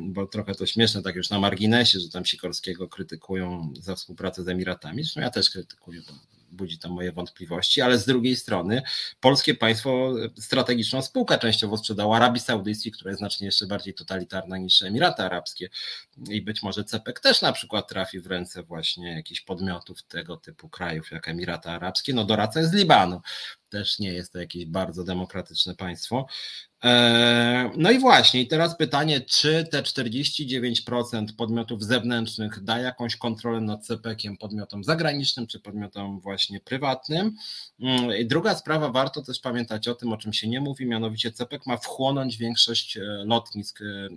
bo 0.00 0.26
trochę 0.26 0.54
to 0.54 0.66
śmieszne, 0.66 1.02
tak 1.02 1.16
już 1.16 1.30
na 1.30 1.38
marginesie, 1.38 2.00
że 2.00 2.08
tam 2.08 2.24
Sikorskiego 2.24 2.88
krytykują 2.88 3.72
za 3.80 3.94
współpracę 3.94 4.44
z 4.44 4.48
Emiratami, 4.48 5.02
zresztą 5.02 5.20
ja 5.20 5.30
też 5.30 5.50
krytykuję, 5.50 6.00
bo 6.06 6.39
budzi 6.50 6.78
to 6.78 6.88
moje 6.88 7.12
wątpliwości, 7.12 7.80
ale 7.80 7.98
z 7.98 8.06
drugiej 8.06 8.36
strony 8.36 8.82
polskie 9.20 9.54
państwo 9.54 10.12
strategiczną 10.38 11.02
spółkę 11.02 11.38
częściowo 11.38 11.76
sprzedało 11.76 12.16
Arabii 12.16 12.40
Saudyjskiej, 12.40 12.92
która 12.92 13.10
jest 13.10 13.18
znacznie 13.18 13.46
jeszcze 13.46 13.66
bardziej 13.66 13.94
totalitarna 13.94 14.58
niż 14.58 14.82
Emiraty 14.82 15.22
Arabskie 15.22 15.68
i 16.28 16.42
być 16.42 16.62
może 16.62 16.84
CPEK 16.84 17.20
też 17.20 17.42
na 17.42 17.52
przykład 17.52 17.88
trafi 17.88 18.20
w 18.20 18.26
ręce 18.26 18.62
właśnie 18.62 19.12
jakichś 19.14 19.40
podmiotów 19.40 20.02
tego 20.02 20.36
typu 20.36 20.68
krajów 20.68 21.10
jak 21.10 21.28
Emiraty 21.28 21.70
Arabskie, 21.70 22.14
no 22.14 22.24
doradca 22.24 22.60
jest 22.60 22.72
z 22.72 22.74
Libanu, 22.74 23.20
też 23.68 23.98
nie 23.98 24.12
jest 24.12 24.32
to 24.32 24.38
jakieś 24.38 24.66
bardzo 24.66 25.04
demokratyczne 25.04 25.74
państwo. 25.74 26.26
E, 26.84 27.70
no 27.76 27.90
i 27.90 27.98
właśnie, 27.98 28.40
i 28.40 28.46
teraz 28.46 28.76
pytanie, 28.76 29.20
czy 29.20 29.64
te 29.70 29.82
49% 29.82 31.26
podmiotów 31.36 31.84
zewnętrznych 31.84 32.64
da 32.64 32.78
jakąś 32.78 33.16
kontrolę 33.16 33.60
nad 33.60 33.86
CPK-iem 33.86 34.36
podmiotom 34.36 34.84
zagranicznym, 34.84 35.46
czy 35.46 35.60
podmiotom 35.60 36.20
właśnie 36.20 36.60
prywatnym? 36.60 37.36
Mm, 37.80 38.16
I 38.16 38.26
druga 38.26 38.54
sprawa, 38.54 38.88
warto 38.88 39.22
też 39.22 39.40
pamiętać 39.40 39.88
o 39.88 39.94
tym, 39.94 40.12
o 40.12 40.16
czym 40.16 40.32
się 40.32 40.48
nie 40.48 40.60
mówi, 40.60 40.86
mianowicie 40.86 41.32
CPK 41.32 41.64
ma 41.66 41.76
wchłonąć 41.76 42.36
większość 42.36 42.96
e, 42.96 43.00
lotnisk 43.02 43.80
e, 43.82 44.08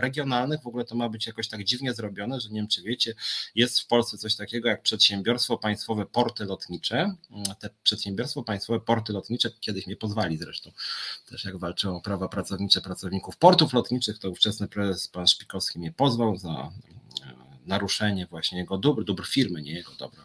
regionalnych. 0.00 0.62
W 0.62 0.66
ogóle 0.66 0.84
to 0.84 0.94
ma 0.94 1.08
być 1.08 1.26
jakoś 1.26 1.48
tak 1.48 1.64
dziwnie 1.64 1.94
zrobione, 1.94 2.40
że 2.40 2.48
nie 2.48 2.60
wiem, 2.60 2.68
czy 2.68 2.82
wiecie, 2.82 3.14
jest 3.54 3.80
w 3.80 3.86
Polsce 3.86 4.18
coś 4.18 4.36
takiego 4.36 4.68
jak 4.68 4.82
przedsiębiorstwo 4.82 5.58
państwowe 5.58 6.06
porty 6.06 6.44
lotnicze. 6.44 6.96
Mm, 7.30 7.44
te 7.60 7.70
przedsiębiorstwo 7.82 8.42
państwowe 8.42 8.80
porty 8.80 9.12
lotnicze 9.12 9.50
kiedyś 9.60 9.86
mnie 9.86 9.96
pozwali 9.96 10.38
zresztą, 10.38 10.72
też 11.30 11.44
jak 11.44 11.56
walczyłem 11.56 11.96
o 11.96 12.00
prawa 12.10 12.28
pracownicze 12.28 12.80
pracowników 12.80 13.36
portów 13.36 13.72
lotniczych, 13.72 14.18
to 14.18 14.30
ówczesny 14.30 14.68
prezes 14.68 15.08
pan 15.08 15.26
Szpikowski 15.26 15.78
mnie 15.78 15.92
pozwał 15.92 16.36
za 16.36 16.70
naruszenie 17.66 18.26
właśnie 18.26 18.58
jego 18.58 18.78
dóbr, 18.78 19.04
dóbr 19.04 19.26
firmy, 19.26 19.62
nie 19.62 19.72
jego 19.72 19.92
dobro, 19.98 20.24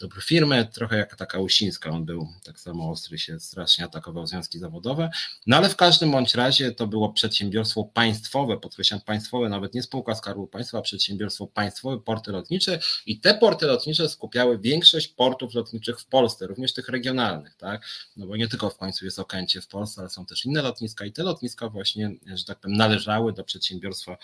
dóbr 0.00 0.22
firmy, 0.22 0.68
trochę 0.72 0.96
jak 0.96 1.16
taka 1.16 1.38
Usińska, 1.38 1.90
on 1.90 2.04
był 2.04 2.28
tak 2.44 2.60
samo 2.60 2.90
ostry, 2.90 3.18
się 3.18 3.40
strasznie 3.40 3.84
atakował 3.84 4.26
związki 4.26 4.58
zawodowe, 4.58 5.10
no 5.46 5.56
ale 5.56 5.68
w 5.68 5.76
każdym 5.76 6.10
bądź 6.10 6.34
razie 6.34 6.72
to 6.72 6.86
było 6.86 7.12
przedsiębiorstwo 7.12 7.84
państwowe, 7.84 8.56
podkreślam 8.56 9.00
państwowe, 9.00 9.48
nawet 9.48 9.74
nie 9.74 9.82
spółka 9.82 10.14
Skarbu 10.14 10.46
Państwa, 10.46 10.82
przedsiębiorstwo 10.82 11.46
państwowe, 11.46 12.00
porty 12.00 12.32
lotnicze 12.32 12.80
i 13.06 13.20
te 13.20 13.34
porty 13.34 13.66
lotnicze 13.66 14.08
skupiały 14.08 14.58
większość 14.58 15.08
portów 15.08 15.54
lotniczych 15.54 16.00
w 16.00 16.06
Polsce, 16.06 16.46
również 16.46 16.72
tych 16.72 16.88
regionalnych, 16.88 17.56
tak, 17.56 17.82
no 18.16 18.26
bo 18.26 18.36
nie 18.36 18.48
tylko 18.48 18.70
w 18.70 18.76
końcu 18.76 19.04
jest 19.04 19.18
Okęcie 19.18 19.60
w 19.60 19.68
Polsce, 19.68 20.00
ale 20.00 20.10
są 20.10 20.26
też 20.26 20.44
inne 20.44 20.62
lotniska 20.62 21.04
i 21.04 21.12
te 21.12 21.22
lotniska 21.22 21.68
właśnie, 21.68 22.10
że 22.34 22.44
tak 22.44 22.60
powiem, 22.60 22.76
należały 22.76 23.32
do 23.32 23.44
przedsiębiorstwa 23.44 24.16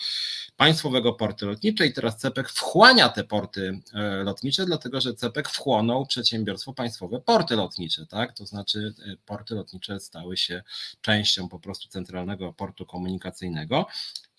państwowego 0.57 1.13
porty 1.13 1.45
lotnicze 1.45 1.85
i 1.85 1.93
teraz 1.93 2.17
CPK 2.17 2.44
Wchłania 2.49 3.09
te 3.09 3.23
porty 3.23 3.79
e, 3.93 4.23
lotnicze, 4.23 4.65
dlatego 4.65 5.01
że 5.01 5.13
CEPEK 5.13 5.49
wchłonął 5.49 6.05
przedsiębiorstwo 6.05 6.73
państwowe 6.73 7.19
porty 7.19 7.55
lotnicze, 7.55 8.05
tak? 8.05 8.33
To 8.33 8.45
znaczy 8.45 8.93
e, 9.07 9.15
porty 9.25 9.55
lotnicze 9.55 9.99
stały 9.99 10.37
się 10.37 10.63
częścią 11.01 11.49
po 11.49 11.59
prostu 11.59 11.87
centralnego 11.87 12.53
portu 12.53 12.85
komunikacyjnego. 12.85 13.87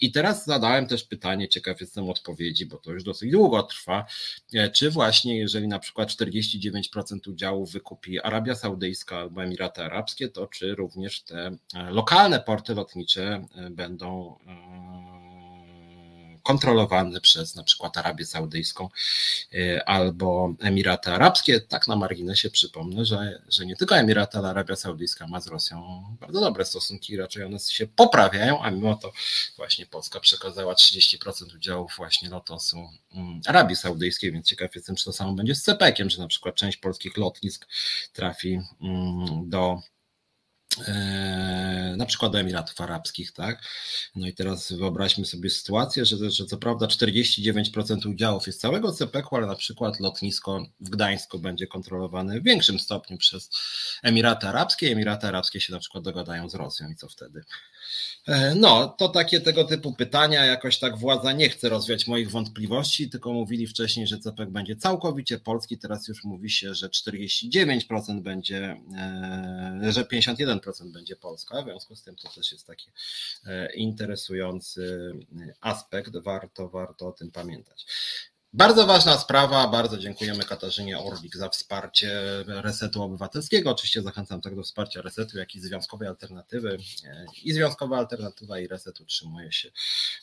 I 0.00 0.12
teraz 0.12 0.46
zadałem 0.46 0.86
też 0.86 1.04
pytanie, 1.04 1.48
ciekaw 1.48 1.80
jestem 1.80 2.10
odpowiedzi, 2.10 2.66
bo 2.66 2.76
to 2.76 2.92
już 2.92 3.04
dosyć 3.04 3.30
długo 3.30 3.62
trwa, 3.62 4.06
e, 4.54 4.70
czy 4.70 4.90
właśnie 4.90 5.38
jeżeli 5.38 5.68
na 5.68 5.78
przykład 5.78 6.08
49% 6.08 7.28
udziału 7.28 7.66
wykupi 7.66 8.20
Arabia 8.20 8.54
Saudyjska 8.54 9.16
albo 9.16 9.44
Emiraty 9.44 9.82
Arabskie, 9.82 10.28
to 10.28 10.46
czy 10.46 10.74
również 10.74 11.22
te 11.22 11.56
lokalne 11.90 12.40
porty 12.40 12.74
lotnicze 12.74 13.46
będą 13.70 14.38
kontrolowany 16.46 17.20
przez 17.20 17.54
na 17.54 17.62
przykład 17.62 17.96
Arabię 17.96 18.26
Saudyjską 18.26 18.88
y, 19.54 19.80
albo 19.86 20.54
Emiraty 20.60 21.10
Arabskie. 21.10 21.60
Tak 21.60 21.88
na 21.88 21.96
marginesie 21.96 22.50
przypomnę, 22.50 23.04
że, 23.04 23.42
że 23.48 23.66
nie 23.66 23.76
tylko 23.76 23.96
Emiraty, 23.96 24.38
ale 24.38 24.48
Arabia 24.48 24.76
Saudyjska 24.76 25.26
ma 25.26 25.40
z 25.40 25.46
Rosją 25.46 26.04
bardzo 26.20 26.40
dobre 26.40 26.64
stosunki, 26.64 27.16
raczej 27.16 27.44
one 27.44 27.58
się 27.58 27.86
poprawiają, 27.86 28.62
a 28.62 28.70
mimo 28.70 28.94
to 28.94 29.12
właśnie 29.56 29.86
Polska 29.86 30.20
przekazała 30.20 30.74
30% 30.74 31.54
udziałów 31.56 31.92
właśnie 31.96 32.28
Lotosu 32.28 32.88
mm, 33.14 33.40
Arabii 33.46 33.76
Saudyjskiej, 33.76 34.32
więc 34.32 34.46
ciekaw 34.46 34.74
jestem, 34.74 34.96
czy 34.96 35.04
to 35.04 35.12
samo 35.12 35.32
będzie 35.32 35.54
z 35.54 35.62
CPK-iem, 35.62 36.10
że 36.10 36.18
na 36.18 36.28
przykład 36.28 36.54
część 36.54 36.78
polskich 36.78 37.16
lotnisk 37.16 37.66
trafi 38.12 38.60
mm, 38.80 39.50
do 39.50 39.78
E, 39.78 39.95
na 41.96 42.06
przykład 42.06 42.32
do 42.32 42.40
Emiratów 42.40 42.80
Arabskich, 42.80 43.32
tak? 43.32 43.62
No 44.16 44.26
i 44.26 44.34
teraz 44.34 44.72
wyobraźmy 44.72 45.24
sobie 45.24 45.50
sytuację, 45.50 46.04
że, 46.04 46.30
że 46.30 46.46
co 46.46 46.56
prawda 46.56 46.86
49% 46.86 48.10
udziałów 48.10 48.46
jest 48.46 48.60
całego 48.60 48.92
CPK, 48.92 49.28
ale 49.36 49.46
na 49.46 49.56
przykład 49.56 50.00
lotnisko 50.00 50.66
w 50.80 50.90
Gdańsku 50.90 51.38
będzie 51.38 51.66
kontrolowane 51.66 52.40
w 52.40 52.44
większym 52.44 52.78
stopniu 52.78 53.18
przez 53.18 53.50
Emiraty 54.02 54.48
Arabskie. 54.48 54.92
Emiraty 54.92 55.26
Arabskie 55.26 55.60
się 55.60 55.72
na 55.72 55.78
przykład 55.78 56.04
dogadają 56.04 56.48
z 56.48 56.54
Rosją 56.54 56.90
i 56.90 56.96
co 56.96 57.08
wtedy? 57.08 57.44
E, 58.26 58.54
no, 58.54 58.88
to 58.88 59.08
takie 59.08 59.40
tego 59.40 59.64
typu 59.64 59.92
pytania. 59.92 60.44
Jakoś 60.44 60.78
tak 60.78 60.98
władza 60.98 61.32
nie 61.32 61.48
chce 61.48 61.68
rozwiać 61.68 62.06
moich 62.06 62.30
wątpliwości, 62.30 63.10
tylko 63.10 63.32
mówili 63.32 63.66
wcześniej, 63.66 64.06
że 64.06 64.18
CPK 64.18 64.50
będzie 64.50 64.76
całkowicie 64.76 65.38
polski. 65.38 65.78
Teraz 65.78 66.08
już 66.08 66.24
mówi 66.24 66.50
się, 66.50 66.74
że 66.74 66.88
49% 66.88 68.20
będzie, 68.20 68.76
e, 68.96 69.92
że 69.92 70.04
51% 70.04 70.65
będzie 70.92 71.16
Polska. 71.16 71.62
W 71.62 71.64
związku 71.64 71.96
z 71.96 72.02
tym 72.02 72.16
to 72.16 72.28
też 72.28 72.52
jest 72.52 72.66
taki 72.66 72.90
e, 73.46 73.74
interesujący 73.74 75.12
aspekt. 75.60 76.16
Warto, 76.16 76.68
warto 76.68 77.08
o 77.08 77.12
tym 77.12 77.30
pamiętać. 77.30 77.86
Bardzo 78.52 78.86
ważna 78.86 79.18
sprawa, 79.18 79.68
bardzo 79.68 79.98
dziękujemy 79.98 80.44
Katarzynie 80.44 80.98
Orlik 80.98 81.36
za 81.36 81.48
wsparcie 81.48 82.20
Resetu 82.46 83.02
Obywatelskiego. 83.02 83.70
Oczywiście 83.70 84.02
zachęcam 84.02 84.40
tak 84.40 84.56
do 84.56 84.62
wsparcia 84.62 85.02
Resetu, 85.02 85.38
jak 85.38 85.54
i 85.54 85.60
Związkowej 85.60 86.08
Alternatywy. 86.08 86.78
I 87.42 87.52
Związkowa 87.52 87.98
Alternatywa 87.98 88.58
i 88.58 88.68
Reset 88.68 89.00
utrzymuje 89.00 89.52
się 89.52 89.70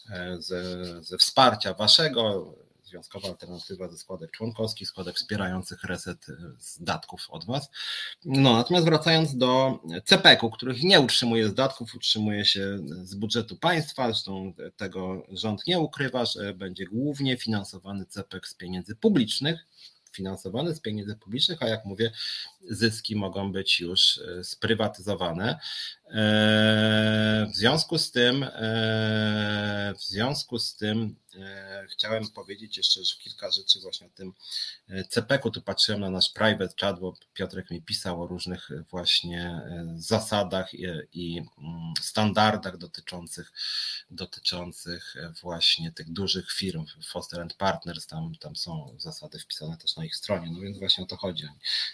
e, 0.09 0.37
ze, 0.39 0.63
ze 1.03 1.17
wsparcia 1.17 1.73
Waszego. 1.73 2.55
Związkowa 2.93 3.27
Alternatywa 3.27 3.89
ze 3.89 3.97
składek 3.97 4.31
członkowskich, 4.31 4.87
składek 4.87 5.15
wspierających 5.15 5.83
reset 5.83 6.29
e, 6.29 6.33
z 6.59 6.83
datków 6.83 7.25
od 7.29 7.45
Was. 7.45 7.69
No, 8.25 8.53
natomiast 8.53 8.85
wracając 8.85 9.37
do 9.37 9.79
CPK-u, 10.05 10.49
których 10.49 10.83
nie 10.83 11.01
utrzymuje 11.01 11.49
z 11.49 11.53
datków, 11.53 11.95
utrzymuje 11.95 12.45
się 12.45 12.79
z 13.03 13.15
budżetu 13.15 13.57
państwa, 13.57 14.05
zresztą 14.05 14.53
tego 14.77 15.23
rząd 15.31 15.67
nie 15.67 15.79
ukrywa, 15.79 16.25
że 16.25 16.53
będzie 16.53 16.85
głównie 16.85 17.37
finansowany 17.37 18.05
CPK 18.05 18.47
z 18.47 18.53
pieniędzy 18.53 18.95
publicznych, 18.95 19.65
finansowany 20.11 20.75
z 20.75 20.79
pieniędzy 20.79 21.15
publicznych, 21.15 21.63
a 21.63 21.67
jak 21.67 21.85
mówię, 21.85 22.11
zyski 22.69 23.15
mogą 23.15 23.51
być 23.51 23.79
już 23.79 24.17
e, 24.17 24.43
sprywatyzowane. 24.43 25.59
E, 26.05 27.47
w 27.53 27.55
związku 27.55 27.97
z 27.97 28.11
tym, 28.11 28.45
w 29.97 30.03
związku 30.03 30.59
z 30.59 30.75
tym 30.75 31.15
E, 31.39 31.87
chciałem 31.91 32.27
powiedzieć 32.27 32.77
jeszcze 32.77 32.99
kilka 33.19 33.51
rzeczy 33.51 33.79
właśnie 33.79 34.07
o 34.07 34.09
tym 34.09 34.33
e, 34.89 35.03
CPK-u. 35.03 35.51
Tu 35.51 35.61
patrzyłem 35.61 36.01
na 36.01 36.09
nasz 36.09 36.29
private 36.29 36.73
chat, 36.81 36.99
bo 36.99 37.13
Piotrek 37.33 37.71
mi 37.71 37.81
pisał 37.81 38.23
o 38.23 38.27
różnych 38.27 38.69
właśnie 38.89 39.41
e, 39.41 39.93
zasadach 39.95 40.73
i, 41.13 41.37
mm, 41.37 41.93
standardach 42.01 42.77
dotyczących, 42.77 43.51
dotyczących 44.11 45.15
właśnie 45.41 45.91
tych 45.91 46.11
dużych 46.11 46.51
firm, 46.51 46.85
Foster 47.11 47.41
and 47.41 47.53
Partners, 47.53 48.07
tam, 48.07 48.35
tam 48.39 48.55
są 48.55 48.95
zasady 48.97 49.39
wpisane 49.39 49.77
też 49.77 49.95
na 49.95 50.05
ich 50.05 50.15
stronie, 50.15 50.51
no 50.51 50.59
więc 50.59 50.79
właśnie 50.79 51.03
o 51.03 51.07
to 51.07 51.17
chodzi. 51.17 51.47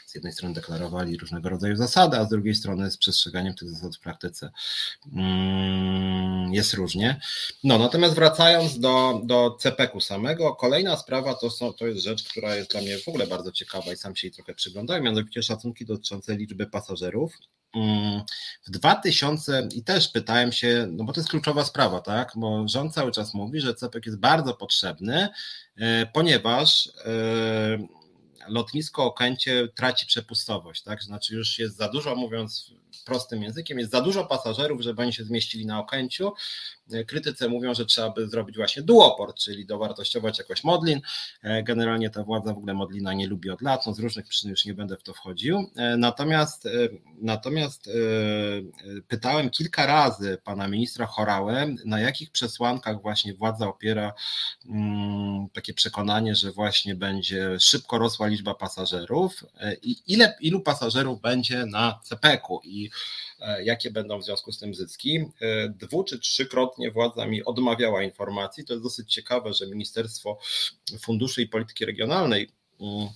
Z 0.05 0.15
jednej 0.15 0.33
strony 0.33 0.55
deklarowali 0.59 1.17
różnego 1.17 1.49
rodzaju 1.49 1.75
zasady, 1.75 2.17
a 2.17 2.25
z 2.25 2.29
drugiej 2.29 2.55
strony 2.55 2.91
z 2.91 2.97
przestrzeganiem 2.97 3.53
tych 3.53 3.69
zasad 3.69 3.95
w 3.95 3.99
praktyce 3.99 4.51
mm, 5.13 6.53
jest 6.53 6.73
różnie. 6.73 7.19
No 7.63 7.77
natomiast 7.77 8.15
wracając 8.15 8.79
do, 8.79 9.21
do 9.23 9.57
CPK-u 9.59 10.01
samego. 10.01 10.55
Kolejna 10.55 10.97
sprawa 10.97 11.33
to, 11.33 11.49
są, 11.49 11.73
to 11.73 11.87
jest 11.87 12.03
rzecz, 12.03 12.23
która 12.23 12.55
jest 12.55 12.71
dla 12.71 12.81
mnie 12.81 12.97
w 12.97 13.07
ogóle 13.07 13.27
bardzo 13.27 13.51
ciekawa 13.51 13.93
i 13.93 13.97
sam 13.97 14.15
się 14.15 14.27
jej 14.27 14.33
trochę 14.33 14.53
przyglądałem, 14.53 15.03
mianowicie 15.03 15.43
szacunki 15.43 15.85
dotyczące 15.85 16.35
liczby 16.35 16.67
pasażerów. 16.67 17.33
Mm, 17.75 18.21
w 18.67 18.71
2000 18.71 19.67
i 19.75 19.83
też 19.83 20.07
pytałem 20.07 20.51
się, 20.51 20.87
no 20.91 21.03
bo 21.03 21.13
to 21.13 21.19
jest 21.19 21.29
kluczowa 21.29 21.65
sprawa, 21.65 22.01
tak? 22.01 22.31
Bo 22.35 22.67
rząd 22.67 22.93
cały 22.93 23.11
czas 23.11 23.33
mówi, 23.33 23.61
że 23.61 23.75
CPK 23.75 24.05
jest 24.05 24.19
bardzo 24.19 24.53
potrzebny, 24.53 25.29
e, 25.77 26.05
ponieważ 26.05 26.89
e, 27.05 27.98
lotnisko 28.49 29.03
Okęcie 29.03 29.67
traci 29.75 30.05
przepustowość, 30.05 30.83
tak? 30.83 31.03
Znaczy 31.03 31.35
już 31.35 31.59
jest 31.59 31.77
za 31.77 31.87
dużo, 31.87 32.15
mówiąc 32.15 32.73
prostym 33.05 33.43
językiem, 33.43 33.79
jest 33.79 33.91
za 33.91 34.01
dużo 34.01 34.25
pasażerów, 34.25 34.81
żeby 34.81 35.01
oni 35.01 35.13
się 35.13 35.23
zmieścili 35.23 35.65
na 35.65 35.79
Okęciu. 35.79 36.31
Krytycy 37.07 37.49
mówią, 37.49 37.73
że 37.73 37.85
trzeba 37.85 38.09
by 38.09 38.27
zrobić 38.27 38.55
właśnie 38.57 38.83
duoport, 38.83 39.37
czyli 39.37 39.65
dowartościować 39.65 40.39
jakoś 40.39 40.63
Modlin. 40.63 41.01
Generalnie 41.63 42.09
ta 42.09 42.23
władza 42.23 42.53
w 42.53 42.57
ogóle 42.57 42.73
Modlina 42.73 43.13
nie 43.13 43.27
lubi 43.27 43.49
od 43.49 43.61
lat, 43.61 43.85
no 43.87 43.93
z 43.93 43.99
różnych 43.99 44.27
przyczyn 44.27 44.49
już 44.49 44.65
nie 44.65 44.73
będę 44.73 44.97
w 44.97 45.03
to 45.03 45.13
wchodził. 45.13 45.71
Natomiast, 45.97 46.67
natomiast 47.21 47.89
pytałem 49.07 49.49
kilka 49.49 49.85
razy 49.85 50.37
pana 50.43 50.67
ministra 50.67 51.05
Chorałę, 51.05 51.75
na 51.85 51.99
jakich 51.99 52.31
przesłankach 52.31 53.01
właśnie 53.01 53.33
władza 53.33 53.67
opiera 53.67 54.13
mm, 54.69 55.49
takie 55.53 55.73
przekonanie, 55.73 56.35
że 56.35 56.51
właśnie 56.51 56.95
będzie 56.95 57.59
szybko 57.59 57.97
rosła 57.97 58.27
liczba 58.27 58.53
pasażerów 58.53 59.43
i 59.81 59.95
ile, 60.07 60.37
ilu 60.41 60.61
pasażerów 60.61 61.21
będzie 61.21 61.65
na 61.65 61.99
CPK-u. 62.03 62.61
I 62.63 62.89
E, 62.89 63.28
jakie 63.63 63.91
będą 63.91 64.19
w 64.19 64.25
związku 64.25 64.51
z 64.51 64.59
tym 64.59 64.75
zyski. 64.75 65.17
E, 65.41 65.69
dwu 65.69 66.03
czy 66.03 66.19
trzykrotnie 66.19 66.91
władza 66.91 67.25
mi 67.25 67.43
odmawiała 67.43 68.03
informacji. 68.03 68.65
To 68.65 68.73
jest 68.73 68.83
dosyć 68.83 69.13
ciekawe, 69.13 69.53
że 69.53 69.67
Ministerstwo 69.67 70.39
Funduszy 70.99 71.41
i 71.41 71.47
Polityki 71.47 71.85
Regionalnej 71.85 72.49
mm, 72.81 73.09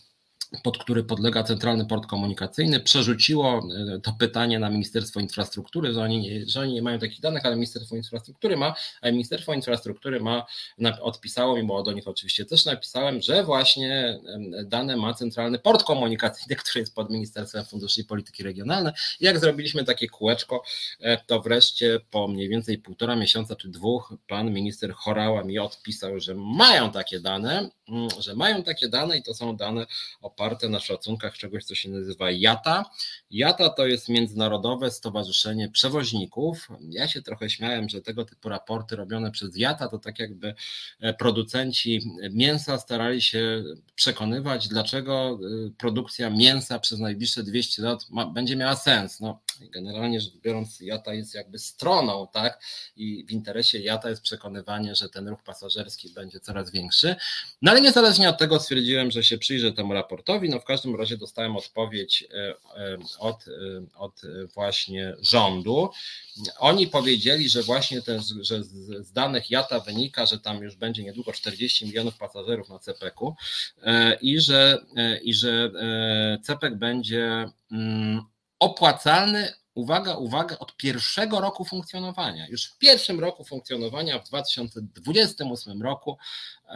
pod 0.64 0.78
który 0.78 1.04
podlega 1.04 1.44
Centralny 1.44 1.86
Port 1.86 2.08
Komunikacyjny, 2.08 2.80
przerzuciło 2.80 3.68
e, 3.96 4.00
to 4.00 4.16
pytanie 4.20 4.60
na 4.60 4.70
Ministerstwo 4.70 5.20
Infrastruktury, 5.20 5.94
że 5.94 6.02
oni, 6.02 6.22
nie, 6.22 6.46
że 6.46 6.60
oni 6.60 6.74
nie 6.74 6.82
mają 6.82 7.00
takich 7.00 7.20
danych, 7.20 7.46
ale 7.46 7.56
Ministerstwo 7.56 7.96
Infrastruktury 7.96 8.58
ma, 8.58 8.76
a 9.02 9.12
Ministerstwo 9.12 9.54
Infrastruktury 9.54 10.20
ma, 10.20 10.46
odpisało 11.02 11.56
mi, 11.56 11.64
bo 11.64 11.84
do 11.84 11.92
nich 11.92 12.08
oczywiście 12.08 12.46
też 12.46 12.66
napisałem, 12.66 13.22
że 13.22 13.44
właśnie 13.44 14.20
dane 14.66 14.98
ma 14.98 15.14
Centralny 15.14 15.60
Port 15.60 15.84
Komunikacyjny, 15.84 16.56
który 16.64 16.80
jest 16.80 16.96
pod 16.96 17.10
Ministerstwem 17.10 17.66
Funduszy 17.66 18.02
i 18.02 18.06
Polityki 18.06 18.44
Regionalnej. 18.44 18.94
Jak 19.20 19.40
zrobiliśmy 19.40 19.84
takie 19.84 20.08
kółeczko, 20.08 20.64
e, 21.00 21.18
to 21.18 21.42
wreszcie 21.42 22.00
po 22.12 22.28
mniej 22.28 22.50
więcej 22.50 22.78
półtora 22.78 23.16
miesiąca 23.16 23.56
czy 23.56 23.70
dwóch 23.70 24.14
pan 24.28 24.54
minister 24.54 24.94
Chorała 24.94 25.44
mi 25.44 25.60
odpisał, 25.60 26.20
że 26.20 26.36
mają 26.36 26.92
takie 26.92 27.20
dane, 27.20 27.70
mm, 27.90 28.10
że 28.20 28.36
mają 28.36 28.64
takie 28.64 28.90
dane 28.90 29.18
i 29.18 29.24
to 29.24 29.34
są 29.34 29.56
dane 29.56 29.86
oparte 30.22 30.43
oparte 30.44 30.70
na 30.70 30.80
szacunkach 30.80 31.38
czegoś, 31.38 31.64
co 31.64 31.76
się 31.76 31.90
nazywa 31.90 32.32
JATA. 32.32 32.86
JATA 33.32 33.70
to 33.70 33.88
jest 33.88 34.10
Międzynarodowe 34.10 34.92
Stowarzyszenie 34.92 35.70
Przewoźników. 35.70 36.68
Ja 36.90 37.08
się 37.08 37.22
trochę 37.22 37.50
śmiałem, 37.50 37.90
że 37.90 38.02
tego 38.02 38.26
typu 38.26 38.50
raporty 38.50 38.96
robione 38.96 39.32
przez 39.32 39.58
JATA 39.58 39.88
to 39.88 40.00
tak 40.00 40.20
jakby 40.20 40.56
e, 41.00 41.14
producenci 41.14 42.02
mięsa 42.32 42.78
starali 42.78 43.22
się 43.22 43.64
przekonywać, 43.96 44.68
dlaczego 44.68 45.40
e, 45.68 45.72
produkcja 45.78 46.30
mięsa 46.30 46.80
przez 46.80 47.00
najbliższe 47.00 47.44
200 47.44 47.82
lat 47.82 48.10
ma, 48.10 48.26
będzie 48.26 48.56
miała 48.56 48.76
sens. 48.76 49.20
No. 49.20 49.40
Generalnie 49.62 50.22
rzecz 50.22 50.38
biorąc, 50.38 50.80
JATA 50.80 51.14
jest 51.14 51.36
jakby 51.36 51.60
stroną, 51.60 52.28
tak? 52.34 52.64
I 52.96 53.26
w 53.26 53.32
interesie 53.32 53.80
JATA 53.80 54.10
jest 54.10 54.22
przekonywanie, 54.22 54.96
że 54.96 55.10
ten 55.10 55.28
ruch 55.28 55.44
pasażerski 55.44 56.10
będzie 56.10 56.40
coraz 56.40 56.72
większy. 56.72 57.16
No 57.62 57.72
ale 57.72 57.82
niezależnie 57.82 58.30
od 58.30 58.38
tego 58.38 58.60
stwierdziłem, 58.60 59.12
że 59.12 59.24
się 59.24 59.38
przyjrzę 59.38 59.72
temu 59.72 59.94
raportowi. 59.94 60.50
No 60.50 60.60
w 60.60 60.66
każdym 60.66 60.96
razie 60.96 61.18
dostałem 61.18 61.56
odpowiedź 61.56 62.24
e, 62.24 62.50
e, 62.76 62.98
od, 63.20 63.46
od 63.96 64.22
właśnie 64.54 65.16
rządu. 65.22 65.90
Oni 66.60 66.88
powiedzieli, 66.88 67.50
że 67.50 67.64
właśnie 67.64 68.02
ten, 68.02 68.22
że 68.42 68.64
z 69.04 69.12
danych 69.12 69.52
JATA 69.52 69.80
wynika, 69.80 70.26
że 70.26 70.40
tam 70.40 70.64
już 70.64 70.76
będzie 70.76 71.04
niedługo 71.04 71.32
40 71.32 71.86
milionów 71.86 72.18
pasażerów 72.18 72.70
na 72.70 72.80
CPK-u 72.80 73.36
i 74.22 74.40
że, 74.40 74.86
i 75.24 75.34
że 75.34 75.72
CPK 76.44 76.76
będzie 76.76 77.50
mm, 77.72 78.22
opłacalny, 78.64 79.54
uwaga, 79.74 80.16
uwaga, 80.16 80.58
od 80.60 80.78
pierwszego 80.78 81.42
roku 81.42 81.66
funkcjonowania. 81.66 82.48
Już 82.48 82.66
w 82.66 82.78
pierwszym 82.78 83.20
roku 83.20 83.44
funkcjonowania, 83.44 84.20
w 84.20 84.28
2028 84.28 85.82
roku, 85.82 86.18
e, 86.70 86.72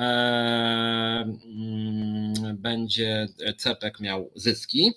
mm, 1.46 2.58
będzie 2.58 3.28
CPEK 3.58 4.00
miał 4.00 4.32
zyski. 4.36 4.94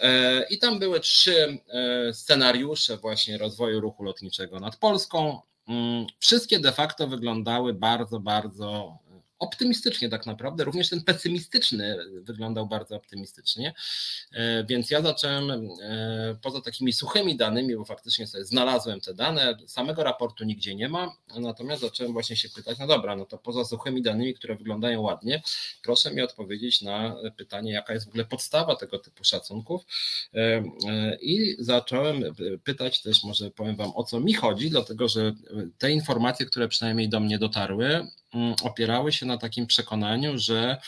E, 0.00 0.42
I 0.50 0.58
tam 0.58 0.78
były 0.78 1.00
trzy 1.00 1.58
e, 1.68 2.14
scenariusze 2.14 2.96
właśnie 2.96 3.38
rozwoju 3.38 3.80
ruchu 3.80 4.04
lotniczego 4.04 4.60
nad 4.60 4.76
Polską. 4.76 5.40
Mm, 5.68 6.06
wszystkie 6.18 6.60
de 6.60 6.72
facto 6.72 7.06
wyglądały 7.06 7.74
bardzo, 7.74 8.20
bardzo 8.20 8.98
optymistycznie 9.42 10.08
tak 10.08 10.26
naprawdę, 10.26 10.64
również 10.64 10.88
ten 10.88 11.04
pesymistyczny 11.04 11.96
wyglądał 12.22 12.66
bardzo 12.66 12.96
optymistycznie, 12.96 13.74
e, 14.32 14.64
więc 14.64 14.90
ja 14.90 15.02
zacząłem 15.02 15.50
e, 15.50 16.36
poza 16.42 16.60
takimi 16.60 16.92
suchymi 16.92 17.36
danymi, 17.36 17.76
bo 17.76 17.84
faktycznie 17.84 18.26
sobie 18.26 18.44
znalazłem 18.44 19.00
te 19.00 19.14
dane, 19.14 19.56
samego 19.66 20.04
raportu 20.04 20.44
nigdzie 20.44 20.74
nie 20.74 20.88
ma, 20.88 21.16
natomiast 21.40 21.82
zacząłem 21.82 22.12
właśnie 22.12 22.36
się 22.36 22.48
pytać, 22.48 22.78
no 22.78 22.86
dobra, 22.86 23.16
no 23.16 23.26
to 23.26 23.38
poza 23.38 23.64
suchymi 23.64 24.02
danymi, 24.02 24.34
które 24.34 24.56
wyglądają 24.56 25.00
ładnie, 25.00 25.42
proszę 25.82 26.14
mi 26.14 26.22
odpowiedzieć 26.22 26.82
na 26.82 27.16
pytanie, 27.36 27.72
jaka 27.72 27.94
jest 27.94 28.06
w 28.06 28.08
ogóle 28.08 28.24
podstawa 28.24 28.76
tego 28.76 28.98
typu 28.98 29.24
szacunków. 29.24 29.82
E, 30.34 30.62
i 31.20 31.56
zacząłem 31.58 32.22
pytać 32.64 33.02
też, 33.02 33.24
może 33.24 33.50
powiem 33.50 33.76
Wam 33.76 33.92
o 33.94 34.04
co 34.04 34.20
mi 34.20 34.34
chodzi, 34.34 34.70
dlatego 34.70 35.08
że 35.08 35.32
te 35.78 35.90
informacje, 35.90 36.46
które 36.46 36.68
przynajmniej 36.68 37.08
do 37.08 37.20
mnie 37.20 37.38
dotarły, 37.38 38.06
opierały 38.62 39.12
się 39.12 39.26
na 39.26 39.38
takim 39.38 39.66
przekonaniu, 39.66 40.38
że, 40.38 40.80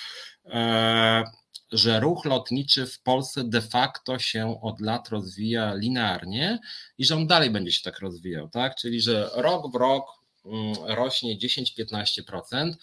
e, 0.45 1.25
że 1.73 2.01
ruch 2.01 2.25
lotniczy 2.25 2.87
w 2.87 3.01
Polsce 3.01 3.45
de 3.45 3.63
facto 3.63 4.19
się 4.19 4.61
od 4.63 4.81
lat 4.81 5.09
rozwija 5.09 5.75
linearnie 5.75 6.59
i 6.99 7.05
że 7.05 7.17
on 7.17 7.27
dalej 7.27 7.51
będzie 7.51 7.73
się 7.73 7.83
tak 7.83 7.99
rozwijał, 7.99 8.49
tak? 8.49 8.77
Czyli 8.77 9.01
że 9.01 9.31
rok 9.35 9.73
w 9.73 9.75
rok 9.75 10.07
mm, 10.45 10.75
rośnie 10.87 11.39
10-15%. 11.39 12.75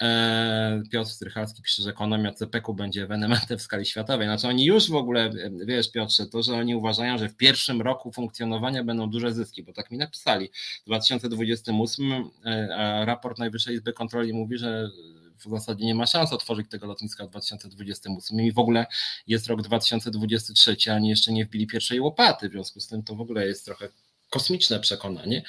E, 0.00 0.82
Piotr 0.90 1.10
Strychalski 1.10 1.62
pisze, 1.62 1.82
że 1.82 1.90
ekonomia 1.90 2.32
CPK 2.32 2.72
będzie 2.72 3.02
ewenementem 3.02 3.58
w 3.58 3.62
skali 3.62 3.86
światowej. 3.86 4.26
Znaczy 4.26 4.48
oni 4.48 4.64
już 4.64 4.90
w 4.90 4.94
ogóle, 4.94 5.30
wiesz 5.66 5.90
Piotrze, 5.90 6.26
to, 6.26 6.42
że 6.42 6.54
oni 6.54 6.76
uważają, 6.76 7.18
że 7.18 7.28
w 7.28 7.36
pierwszym 7.36 7.82
roku 7.82 8.12
funkcjonowania 8.12 8.84
będą 8.84 9.10
duże 9.10 9.32
zyski, 9.32 9.62
bo 9.62 9.72
tak 9.72 9.90
mi 9.90 9.98
napisali. 9.98 10.50
W 10.82 10.86
2028 10.86 12.30
e, 12.44 13.04
raport 13.04 13.38
Najwyższej 13.38 13.74
Izby 13.74 13.92
Kontroli 13.92 14.32
mówi, 14.32 14.58
że 14.58 14.90
w 15.36 15.50
zasadzie 15.50 15.84
nie 15.86 15.94
ma 15.94 16.06
szans 16.06 16.32
otworzyć 16.32 16.70
tego 16.70 16.86
lotniska 16.86 17.26
w 17.26 17.30
2028 17.30 18.40
i 18.40 18.52
w 18.52 18.58
ogóle 18.58 18.86
jest 19.26 19.46
rok 19.46 19.62
2023, 19.62 20.76
a 20.90 20.94
oni 20.94 21.08
jeszcze 21.08 21.32
nie 21.32 21.44
wbili 21.44 21.66
pierwszej 21.66 22.00
łopaty, 22.00 22.48
w 22.48 22.52
związku 22.52 22.80
z 22.80 22.88
tym 22.88 23.02
to 23.02 23.14
w 23.14 23.20
ogóle 23.20 23.46
jest 23.46 23.64
trochę 23.64 23.88
kosmiczne 24.34 24.80
przekonanie. 24.80 25.42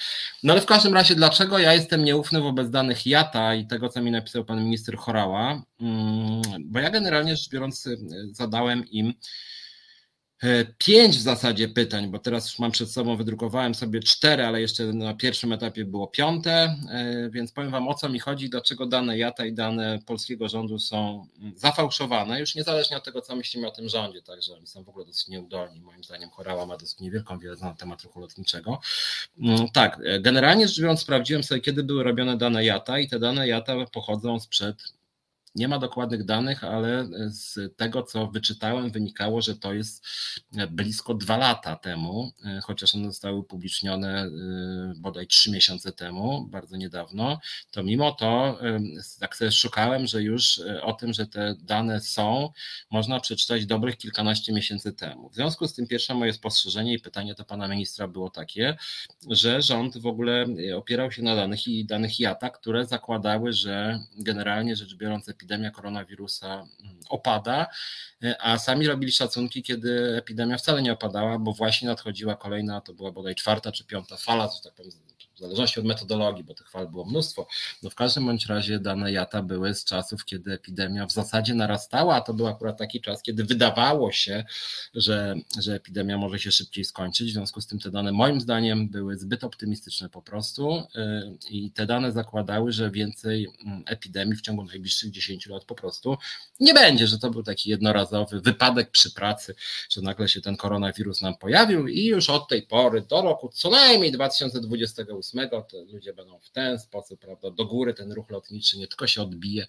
No 0.43 0.54
ale 0.54 0.62
w 0.62 0.65
każdym 0.65 0.93
razie, 0.93 1.15
dlaczego 1.15 1.60
ja 1.60 1.74
jestem 1.74 2.04
nieufny 2.04 2.41
wobec 2.41 2.69
danych 2.69 3.06
JATA 3.06 3.56
i 3.56 3.67
tego, 3.67 3.89
co 3.89 4.02
mi 4.02 4.12
napisał 4.12 4.45
pan 4.45 4.63
minister 4.63 4.98
Chorała? 4.98 5.63
Mm, 5.82 6.41
bo 6.60 6.80
ja 6.80 6.89
generalnie 6.89 7.36
rzecz 7.36 7.50
biorąc 7.50 7.89
zadałem 8.32 8.89
im 8.89 9.13
pięć 10.78 11.17
w 11.17 11.21
zasadzie 11.21 11.69
pytań, 11.69 12.12
bo 12.12 12.19
teraz 12.19 12.45
już 12.45 12.60
mam 12.60 12.71
przed 12.71 12.91
sobą, 12.91 13.17
wydrukowałem 13.17 13.76
sobie 13.76 14.00
cztery, 14.00 14.45
ale 14.45 14.62
jeszcze 14.62 14.84
na 14.84 15.13
pierwszym 15.13 15.54
etapie 15.54 15.86
było 15.86 16.08
piąte, 16.08 16.76
e, 16.91 17.30
więc 17.30 17.52
powiem 17.52 17.71
Wam 17.71 17.88
o 17.88 17.93
co 17.93 18.10
mi 18.10 18.19
chodzi, 18.19 18.50
dlaczego 18.50 18.86
dane 18.86 19.17
JATA 19.17 19.45
i 19.45 19.54
dane 19.54 20.00
polskiego 20.06 20.50
rządu 20.50 20.80
są 20.80 21.28
mm, 21.39 21.58
zafałszowane, 21.58 22.39
już 22.39 22.56
niezależnie 22.56 22.98
od 22.98 23.04
tego, 23.04 23.21
co 23.21 23.36
myślimy 23.36 23.67
o 23.67 23.71
tym 23.71 23.89
rządzie, 23.89 24.21
także 24.21 24.54
oni 24.54 24.67
są 24.67 24.84
w 24.84 24.89
ogóle 24.89 25.06
dosyć 25.06 25.28
nieudolni. 25.28 25.82
Moim 25.82 26.04
zdaniem 26.04 26.30
Chorała 26.30 26.65
ma 26.65 26.78
dosyć 26.78 27.00
niewielką 27.00 27.39
wiedzę 27.39 27.65
na 27.65 27.74
temat 27.74 28.02
ruchu 28.02 28.19
lotniczego. 28.19 28.80
Mm, 29.39 29.69
tak, 29.74 30.00
e, 30.06 30.19
generalnie 30.19 30.67
rzecz 30.67 30.80
biorąc, 30.80 31.02
sprawdziłem 31.02 31.43
sobie, 31.43 31.62
kiedy 31.62 31.84
były 31.84 32.04
robione 32.04 32.38
dane 32.38 32.65
JATA 32.65 33.00
i 33.00 33.08
te 33.08 33.19
dane 33.19 33.48
JATA 33.48 33.86
pochodzą 33.86 34.39
sprzed 34.39 34.78
nie 35.56 35.68
ma 35.68 35.80
dokładnych 35.80 36.26
danych, 36.26 36.63
ale 36.63 37.08
z 37.30 37.76
tego, 37.78 38.04
co 38.04 38.28
wyczytałem, 38.28 38.91
wynikało, 38.91 39.41
że 39.41 39.56
to 39.56 39.74
jest 39.74 40.06
blisko 40.70 41.13
dwa 41.13 41.38
lata 41.38 41.76
temu, 41.76 42.32
chociaż 42.63 42.96
one 42.96 43.08
zostały 43.08 43.38
upublicznione 43.38 44.30
bodaj 44.98 45.28
trzy 45.28 45.52
miesiące 45.52 45.91
temu, 45.91 46.48
bardzo 46.48 46.78
niedawno. 46.78 47.39
To 47.72 47.84
mimo 47.84 48.12
to, 48.12 48.60
tak 49.20 49.36
sobie 49.36 49.52
szukałem, 49.52 50.08
że 50.08 50.24
już 50.24 50.62
o 50.82 50.94
tym, 50.94 51.13
że 51.13 51.28
te 51.28 51.56
dane 51.62 52.02
są, 52.02 52.50
można 52.91 53.20
przeczytać 53.20 53.65
dobrych 53.65 53.98
kilkanaście 53.98 54.54
miesięcy 54.54 54.94
temu. 54.94 55.30
W 55.30 55.36
związku 55.36 55.68
z 55.68 55.74
tym, 55.74 55.88
pierwsze 55.88 56.13
moje 56.13 56.34
spostrzeżenie 56.34 56.94
i 56.94 57.00
pytanie 57.00 57.34
do 57.34 57.46
pana 57.46 57.68
ministra 57.68 58.08
było 58.08 58.30
takie, 58.30 58.78
że 59.30 59.62
rząd 59.62 59.98
w 59.98 60.06
ogóle 60.06 60.46
opierał 60.76 61.12
się 61.12 61.22
na 61.22 61.36
danych 61.36 61.68
i 61.68 61.86
danych 61.86 62.20
IATA, 62.20 62.50
które 62.50 62.86
zakładały, 62.86 63.54
że 63.54 64.00
generalnie 64.18 64.76
rzecz 64.76 64.96
biorąc, 64.96 65.30
epidemia 65.30 65.45
epidemia 65.46 65.72
koronawirusa 65.72 66.56
mm, 66.56 67.00
opada, 67.10 67.68
e, 68.24 68.36
a 68.42 68.58
sami 68.58 68.88
robili 68.88 69.12
szacunki, 69.12 69.64
kiedy 69.64 70.16
epidemia 70.18 70.58
wcale 70.58 70.82
nie 70.82 70.94
opadała, 70.94 71.40
bo 71.40 71.54
właśnie 71.54 71.88
nadchodziła 71.88 72.36
kolejna, 72.36 72.82
to 72.82 72.94
była 72.94 73.12
bodaj 73.12 73.36
czwarta 73.36 73.72
czy 73.72 73.86
piąta 73.86 74.18
fala, 74.18 74.48
że 74.48 74.62
tak 74.64 74.74
powiem, 74.74 74.92
w 75.36 75.39
zależności 75.39 75.80
od 75.80 75.86
metodologii, 75.86 76.43
bo 76.43 76.54
tych 76.54 76.69
fal 76.69 76.88
było 76.88 77.06
mnóstwo. 77.06 77.48
No 77.84 77.89
w 77.89 77.95
każdym 77.95 78.26
bądź 78.26 78.45
razie 78.45 78.80
dane 78.80 79.12
JATA 79.12 79.41
były 79.41 79.74
z 79.74 79.84
czasów, 79.84 80.26
kiedy 80.26 80.52
epidemia 80.52 81.06
w 81.06 81.12
zasadzie 81.12 81.54
narastała, 81.54 82.15
a 82.15 82.21
to 82.21 82.34
był 82.34 82.48
akurat 82.48 82.78
taki 82.78 83.02
czas, 83.02 83.21
kiedy 83.21 83.43
wydawało 83.43 84.12
się, 84.12 84.45
że, 84.93 85.36
że 85.60 85.74
epidemia 85.74 86.17
może 86.17 86.39
się 86.39 86.52
szybciej 86.52 86.86
skończyć. 86.86 87.30
W 87.30 87.34
związku 87.34 87.62
z 87.62 87.67
tym 87.67 87.80
te 87.80 87.91
dane 87.91 88.12
moim 88.12 88.41
zdaniem 88.41 88.89
były 88.89 89.17
zbyt 89.17 89.43
optymistyczne 89.43 90.10
po 90.10 90.21
prostu 90.21 90.80
y, 90.80 91.38
i 91.50 91.71
te 91.71 91.86
dane 91.86 92.12
zakładały, 92.12 92.71
że 92.71 92.91
więcej 92.91 93.48
mm, 93.65 93.84
epidemii 93.86 94.36
w 94.36 94.41
ciągu 94.41 94.63
najbliższych 94.63 95.12
10 95.12 95.48
lat 95.48 95.65
po 95.65 95.76
prostu 95.76 96.17
nie 96.60 96.74
będzie, 96.74 97.08
że 97.08 97.19
to 97.19 97.30
był 97.30 97.43
taki 97.43 97.69
jednorazowy 97.69 98.41
wypadek 98.41 98.91
przy 98.91 99.12
pracy, 99.12 99.56
że 99.89 100.02
nagle 100.02 100.28
się 100.28 100.41
ten 100.41 100.58
koronawirus 100.58 101.21
nam 101.21 101.38
pojawił 101.38 101.88
i 101.88 102.06
już 102.06 102.30
od 102.30 102.48
tej 102.48 102.62
pory 102.62 103.02
do 103.02 103.21
roku 103.21 103.50
co 103.54 103.69
najmniej 103.69 104.12
2028 104.12 105.25
to 105.70 105.78
ludzie 105.94 106.14
będą 106.14 106.40
w 106.40 106.50
ten 106.50 106.80
sposób, 106.80 107.20
prawda, 107.20 107.52
do 107.52 107.66
góry 107.66 107.94
ten 107.94 108.12
ruch 108.12 108.30
lotniczy 108.30 108.78
nie 108.78 108.88
tylko 108.88 109.08
się 109.08 109.22
odbije, 109.22 109.68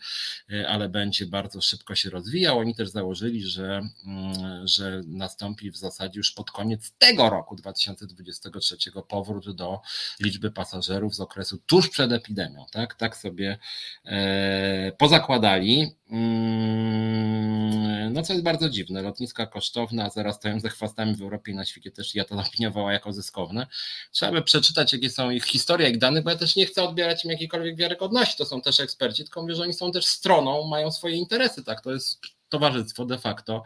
e, 0.52 0.68
ale 0.68 0.88
będzie 0.88 1.26
bardzo 1.26 1.60
szybko 1.60 1.94
się 1.94 2.10
rozwijał. 2.10 2.58
Oni 2.58 2.74
też 2.74 2.88
założyli, 2.88 3.46
że, 3.46 3.80
mm, 4.06 4.68
że 4.68 5.02
nastąpi 5.06 5.70
w 5.70 5.76
zasadzie 5.76 6.20
już 6.20 6.32
pod 6.32 6.50
koniec 6.50 6.92
tego 6.98 7.30
roku 7.30 7.56
2023 7.56 8.76
powrót 9.08 9.56
do 9.56 9.80
liczby 10.20 10.50
pasażerów 10.50 11.14
z 11.14 11.20
okresu 11.20 11.58
tuż 11.66 11.88
przed 11.88 12.12
epidemią. 12.12 12.66
Tak, 12.72 12.94
tak 12.94 13.16
sobie 13.16 13.58
e, 14.04 14.92
pozakładali. 14.98 15.96
Mm, 16.10 18.12
no 18.12 18.22
co 18.22 18.32
jest 18.32 18.44
bardzo 18.44 18.68
dziwne, 18.68 19.02
lotniska 19.02 19.46
kosztowne, 19.46 20.04
a 20.04 20.10
zaraz 20.10 20.36
stoją 20.36 20.60
ze 20.60 20.68
chwastami 20.68 21.14
w 21.14 21.22
Europie 21.22 21.52
i 21.52 21.54
na 21.54 21.64
świecie 21.64 21.90
też 21.90 22.14
ja 22.14 22.24
to 22.24 22.36
opiniowała 22.48 22.92
jako 22.92 23.12
zyskowne. 23.12 23.66
Trzeba 24.10 24.32
by 24.32 24.42
przeczytać, 24.42 24.92
jakie 24.92 25.10
są 25.10 25.30
ich 25.30 25.45
historie, 25.48 25.86
jak 25.86 25.98
danych, 25.98 26.24
bo 26.24 26.30
ja 26.30 26.36
też 26.36 26.56
nie 26.56 26.66
chcę 26.66 26.82
odbierać 26.82 27.24
im 27.24 27.30
jakiejkolwiek 27.30 27.76
wiarygodności. 27.76 28.38
To 28.38 28.44
są 28.44 28.60
też 28.60 28.80
eksperci, 28.80 29.24
tylko 29.24 29.42
mówię, 29.42 29.54
że 29.54 29.62
oni 29.62 29.74
są 29.74 29.92
też 29.92 30.06
stroną, 30.06 30.68
mają 30.68 30.90
swoje 30.90 31.16
interesy, 31.16 31.64
tak? 31.64 31.80
To 31.80 31.92
jest 31.92 32.20
towarzystwo 32.48 33.04
de 33.04 33.18
facto 33.18 33.62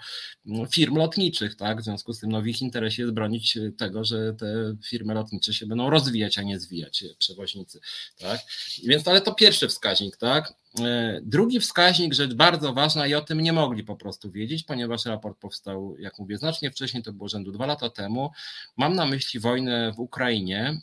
mm, 0.46 0.68
firm 0.68 0.96
lotniczych, 0.96 1.56
tak? 1.56 1.80
W 1.80 1.84
związku 1.84 2.12
z 2.12 2.20
tym 2.20 2.32
no, 2.32 2.42
w 2.42 2.46
ich 2.46 2.62
interesie 2.62 3.02
jest 3.02 3.14
bronić 3.14 3.58
tego, 3.78 4.04
że 4.04 4.34
te 4.34 4.76
firmy 4.86 5.14
lotnicze 5.14 5.54
się 5.54 5.66
będą 5.66 5.90
rozwijać, 5.90 6.38
a 6.38 6.42
nie 6.42 6.60
zwijać 6.60 7.04
przewoźnicy, 7.18 7.80
tak? 8.18 8.40
Więc 8.84 9.08
ale 9.08 9.20
to 9.20 9.34
pierwszy 9.34 9.68
wskaźnik, 9.68 10.16
tak? 10.16 10.54
E, 10.80 11.20
drugi 11.22 11.60
wskaźnik, 11.60 12.14
rzecz 12.14 12.34
bardzo 12.34 12.72
ważna 12.72 13.06
i 13.06 13.14
o 13.14 13.20
tym 13.20 13.40
nie 13.40 13.52
mogli 13.52 13.84
po 13.84 13.96
prostu 13.96 14.30
wiedzieć, 14.30 14.62
ponieważ 14.62 15.04
raport 15.04 15.38
powstał, 15.38 15.96
jak 15.98 16.18
mówię, 16.18 16.38
znacznie 16.38 16.70
wcześniej, 16.70 17.02
to 17.02 17.12
było 17.12 17.28
rzędu 17.28 17.52
dwa 17.52 17.66
lata 17.66 17.90
temu. 17.90 18.30
Mam 18.76 18.94
na 18.94 19.06
myśli 19.06 19.40
wojnę 19.40 19.92
w 19.92 20.00
Ukrainie 20.00 20.80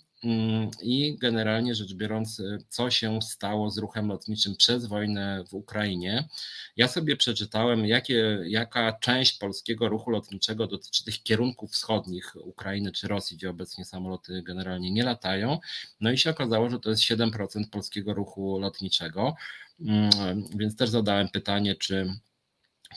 i 0.81 1.17
generalnie 1.21 1.75
rzecz 1.75 1.93
biorąc, 1.93 2.41
co 2.69 2.91
się 2.91 3.21
stało 3.21 3.69
z 3.69 3.77
ruchem 3.77 4.07
lotniczym 4.07 4.55
przez 4.55 4.85
wojnę 4.85 5.43
w 5.49 5.53
Ukrainie. 5.53 6.27
Ja 6.75 6.87
sobie 6.87 7.15
przeczytałem, 7.15 7.85
jakie, 7.85 8.39
jaka 8.47 8.93
część 8.93 9.37
polskiego 9.37 9.89
ruchu 9.89 10.11
lotniczego 10.11 10.67
dotyczy 10.67 11.05
tych 11.05 11.23
kierunków 11.23 11.71
wschodnich 11.71 12.35
Ukrainy 12.35 12.91
czy 12.91 13.07
Rosji, 13.07 13.37
gdzie 13.37 13.49
obecnie 13.49 13.85
samoloty 13.85 14.43
generalnie 14.45 14.91
nie 14.91 15.03
latają. 15.03 15.59
No 16.01 16.11
i 16.11 16.17
się 16.17 16.29
okazało, 16.29 16.69
że 16.69 16.79
to 16.79 16.89
jest 16.89 17.01
7% 17.01 17.69
polskiego 17.71 18.13
ruchu 18.13 18.59
lotniczego. 18.59 19.35
Mm, 19.79 20.09
więc 20.55 20.75
też 20.75 20.89
zadałem 20.89 21.29
pytanie, 21.29 21.75
czy 21.75 22.13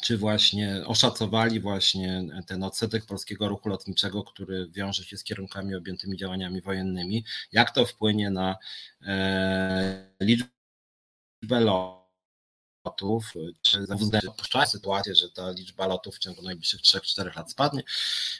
czy 0.03 0.19
właśnie 0.19 0.83
oszacowali 0.87 1.61
właśnie 1.61 2.25
ten 2.47 2.63
odsetek 2.63 3.07
polskiego 3.07 3.49
ruchu 3.49 3.69
lotniczego, 3.69 4.25
który 4.25 4.69
wiąże 4.71 5.05
się 5.05 5.17
z 5.17 5.25
kierunkami 5.25 5.75
objętymi 5.75 6.17
działaniami 6.17 6.61
wojennymi, 6.61 7.25
jak 7.53 7.71
to 7.71 7.87
wpłynie 7.87 8.31
na 8.31 8.57
e, 9.03 10.11
liczbę 10.21 10.51
lotów, 11.61 13.35
czy 13.63 13.81
uwzględnia 13.81 14.67
sytuację, 14.67 15.15
że 15.15 15.31
ta 15.31 15.51
liczba 15.51 15.87
lotów 15.87 16.17
w 16.17 16.19
ciągu 16.19 16.43
najbliższych 16.43 16.81
3-4 16.81 17.37
lat 17.37 17.51
spadnie. 17.51 17.83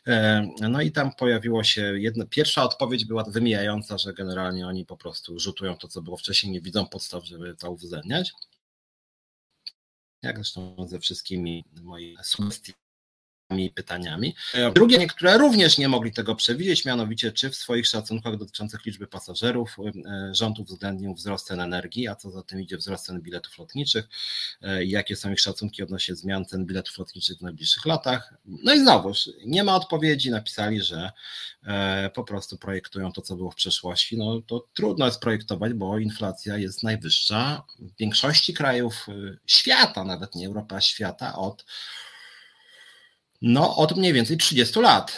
E, 0.07 0.49
no 0.61 0.81
i 0.81 0.93
tam 0.93 1.15
pojawiło 1.15 1.65
się 1.65 2.01
jedna, 2.01 2.27
pierwsza 2.27 2.65
odpowiedź 2.65 3.05
była 3.05 3.25
wymijająca, 3.25 3.99
że 3.99 4.15
generalnie 4.15 4.67
oni 4.67 4.87
po 4.87 4.97
prostu 4.97 5.39
rzutują 5.39 5.77
to, 5.77 5.89
co 5.89 6.03
było 6.03 6.17
wcześniej, 6.17 6.53
nie 6.53 6.61
widzą 6.61 6.87
podstaw, 6.87 7.25
żeby 7.25 7.57
to 7.57 7.71
uwzględniać 7.71 8.33
jak 10.23 10.37
zresztą 10.37 10.77
ze 10.89 11.01
wszystkimi 11.01 11.65
moimi 11.83 12.17
sugestiami 12.23 12.90
i 13.59 13.71
pytaniami. 13.71 14.35
Drugie, 14.75 15.07
które 15.07 15.39
również 15.39 15.79
nie 15.79 15.89
mogli 15.89 16.13
tego 16.13 16.35
przewidzieć, 16.35 16.85
mianowicie 16.85 17.33
czy 17.33 17.51
w 17.51 17.57
swoich 17.57 17.87
szacunkach 17.87 18.37
dotyczących 18.37 18.87
liczby 18.87 19.07
pasażerów 19.07 19.77
e, 20.07 20.35
rząd 20.35 20.59
uwzględnił 20.59 21.15
wzrost 21.15 21.47
cen 21.47 21.61
energii, 21.61 22.09
a 22.09 22.15
co 22.15 22.31
za 22.31 22.43
tym 22.43 22.61
idzie 22.61 22.77
wzrost 22.77 23.07
cen 23.07 23.21
biletów 23.21 23.59
lotniczych 23.59 24.09
e, 24.63 24.85
i 24.85 24.91
jakie 24.91 25.17
są 25.17 25.33
ich 25.33 25.41
szacunki 25.41 25.83
odnośnie 25.83 26.15
zmian 26.15 26.45
cen 26.45 26.67
biletów 26.67 26.99
lotniczych 26.99 27.39
w 27.39 27.43
najbliższych 27.43 27.87
latach. 27.87 28.35
No 28.45 28.75
i 28.75 28.81
znowuż 28.81 29.31
nie 29.47 29.65
ma 29.65 29.75
odpowiedzi, 29.77 30.31
napisali, 30.31 30.83
że 30.83 31.11
e, 31.67 32.11
po 32.15 32.25
prostu 32.25 32.59
projektują 32.59 33.13
to, 33.13 33.23
co 33.23 33.37
było 33.37 33.51
w 33.51 33.55
przeszłości. 33.55 34.19
No 34.19 34.41
to 34.47 34.67
trudno 34.75 35.07
jest 35.07 35.21
projektować, 35.21 35.73
bo 35.73 35.99
inflacja 35.99 36.57
jest 36.57 36.83
najwyższa 36.83 37.63
w 37.79 37.97
większości 37.97 38.55
krajów 38.55 39.07
świata, 39.47 40.05
nawet 40.05 40.35
nie 40.35 40.47
Europy, 40.47 40.75
a 40.75 40.81
świata 40.81 41.37
od 41.37 41.65
no, 43.43 43.77
od 43.77 43.97
mniej 43.97 44.13
więcej 44.13 44.37
30 44.37 44.81
lat. 44.81 45.13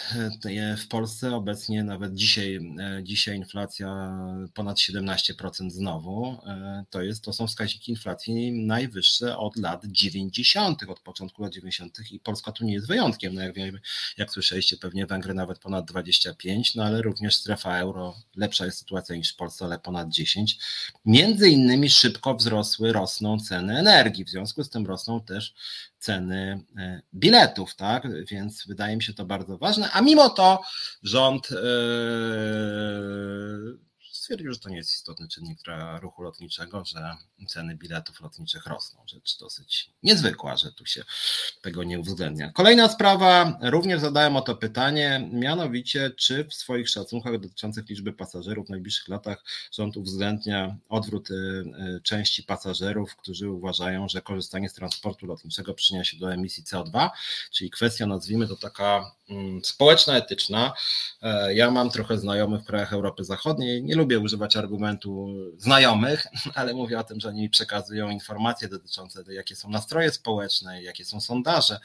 W 0.79 0.89
Polsce 0.89 1.37
obecnie 1.37 1.85
nawet 1.85 2.15
dzisiaj, 2.15 2.57
e, 2.81 3.03
dzisiaj 3.03 3.37
inflacja 3.37 4.19
ponad 4.55 4.79
17% 4.79 5.71
znowu. 5.71 6.39
E, 6.47 6.85
to, 6.91 7.03
jest, 7.03 7.25
to 7.25 7.33
są 7.33 7.47
wskaźniki 7.47 7.91
inflacji 7.91 8.53
najwyższe 8.53 9.39
od 9.39 9.57
lat 9.57 9.85
90., 9.87 10.83
od 10.89 11.01
początku 11.01 11.43
lat 11.43 11.53
90. 11.53 11.99
i 12.11 12.21
Polska 12.21 12.53
tu 12.53 12.65
nie 12.65 12.73
jest 12.73 12.87
wyjątkiem. 12.87 13.35
No 13.35 13.43
jak 13.43 13.55
wiemy, 13.55 13.81
jak 14.17 14.31
słyszeliście, 14.31 14.77
pewnie 14.77 15.07
Węgry 15.07 15.35
nawet 15.35 15.59
ponad 15.59 15.85
25, 15.85 16.75
no 16.75 16.85
ale 16.85 17.03
również 17.03 17.35
strefa 17.35 17.79
euro, 17.79 18.17
lepsza 18.37 18.65
jest 18.65 18.79
sytuacja 18.79 19.17
niż 19.17 19.33
w 19.33 19.37
Polsce, 19.37 19.65
ale 19.65 19.79
ponad 19.79 20.09
10. 20.09 20.59
Między 21.05 21.49
innymi 21.49 21.91
szybko 21.91 22.35
wzrosły, 22.35 22.93
rosną 22.93 23.41
ceny 23.41 23.79
energii, 23.79 24.25
w 24.25 24.31
związku 24.31 24.65
z 24.65 24.71
tym 24.71 24.87
rosną 24.87 25.21
też 25.21 25.55
ceny 26.03 26.65
e, 26.77 27.03
biletów, 27.15 27.75
tak? 27.75 28.25
Więc 28.25 28.67
wydaje 28.67 28.97
mi 28.97 29.03
się 29.03 29.15
to 29.15 29.25
bardzo 29.25 29.59
ważne. 29.59 29.91
A 29.93 30.01
mimo 30.01 30.29
to 30.29 30.63
rząd 31.03 31.49
e, 31.53 31.57
stwierdził, 34.33 34.53
że 34.53 34.59
to 34.59 34.69
nie 34.69 34.77
jest 34.77 34.95
istotny 34.95 35.29
czynnik 35.29 35.63
dla 35.63 36.01
ruchu 36.01 36.23
lotniczego, 36.23 36.85
że 36.85 37.17
ceny 37.49 37.75
biletów 37.75 38.21
lotniczych 38.21 38.67
rosną. 38.67 39.01
Rzecz 39.07 39.39
dosyć 39.39 39.91
niezwykła, 40.03 40.57
że 40.57 40.73
tu 40.73 40.87
się 40.87 41.05
tego 41.63 41.85
nie 41.85 42.01
uwzględnia. 42.01 42.53
Kolejna 42.53 42.89
sprawa, 42.89 43.59
również 43.63 44.01
zadałem 44.01 44.37
o 44.37 44.41
to 44.41 44.57
pytanie, 44.57 45.31
mianowicie 45.33 46.11
czy 46.11 46.45
w 46.45 46.55
swoich 46.55 46.89
szacunkach 46.89 47.39
dotyczących 47.39 47.89
liczby 47.89 48.13
pasażerów 48.13 48.67
w 48.67 48.71
najbliższych 48.71 49.09
latach 49.09 49.45
rząd 49.73 49.97
uwzględnia 49.97 50.77
odwrót 50.89 51.31
y, 51.31 51.35
y, 51.35 52.01
części 52.03 52.43
pasażerów, 52.43 53.17
którzy 53.17 53.51
uważają, 53.51 54.09
że 54.09 54.23
korzystanie 54.23 54.69
z 54.69 54.75
transportu 54.75 55.27
lotniczego 55.27 55.75
przyczynia 55.75 56.05
się 56.05 56.17
do 56.17 56.33
emisji 56.33 56.65
CO2, 56.65 57.11
czyli 57.51 57.71
kwestia 57.71 58.07
nazwijmy 58.07 58.49
to 58.49 58.57
taka 58.57 59.15
mm, 59.29 59.65
społeczna, 59.65 60.17
etyczna. 60.17 60.73
E, 61.23 61.55
ja 61.55 61.71
mam 61.71 61.91
trochę 61.91 62.19
znajomych 62.19 62.63
w 62.63 62.67
krajach 62.67 62.93
Europy 62.93 63.25
Zachodniej, 63.25 63.83
nie 63.83 63.95
lubię 63.95 64.22
używać 64.23 64.57
argumentu 64.57 65.29
znajomych, 65.59 66.27
ale 66.55 66.75
mówię 66.75 66.99
o 66.99 67.05
tym, 67.05 67.21
że 67.21 67.29
oni 67.29 67.51
przekazują 67.51 68.11
informacje 68.11 68.69
dotyczące 68.69 69.19
tego, 69.19 69.33
jakie 69.33 69.57
są 69.57 69.71
nastroje 69.71 70.13
społeczne, 70.13 70.83
jakie 70.83 71.05
są 71.05 71.21
sondaże, 71.21 71.81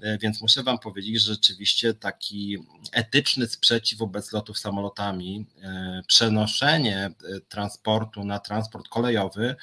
e, 0.00 0.18
więc 0.18 0.40
muszę 0.40 0.62
Wam 0.62 0.78
powiedzieć, 0.78 1.20
że 1.20 1.32
rzeczywiście 1.32 1.94
taki 1.94 2.58
etyczny 2.92 3.46
sprzeciw 3.46 3.98
wobec 3.98 4.32
lotów 4.32 4.58
samolotami, 4.58 5.46
e, 5.62 6.02
przenoszenie 6.06 6.96
e, 6.96 7.14
transportu 7.48 8.24
na 8.24 8.38
transport 8.38 8.88
kolejowy 8.88 9.56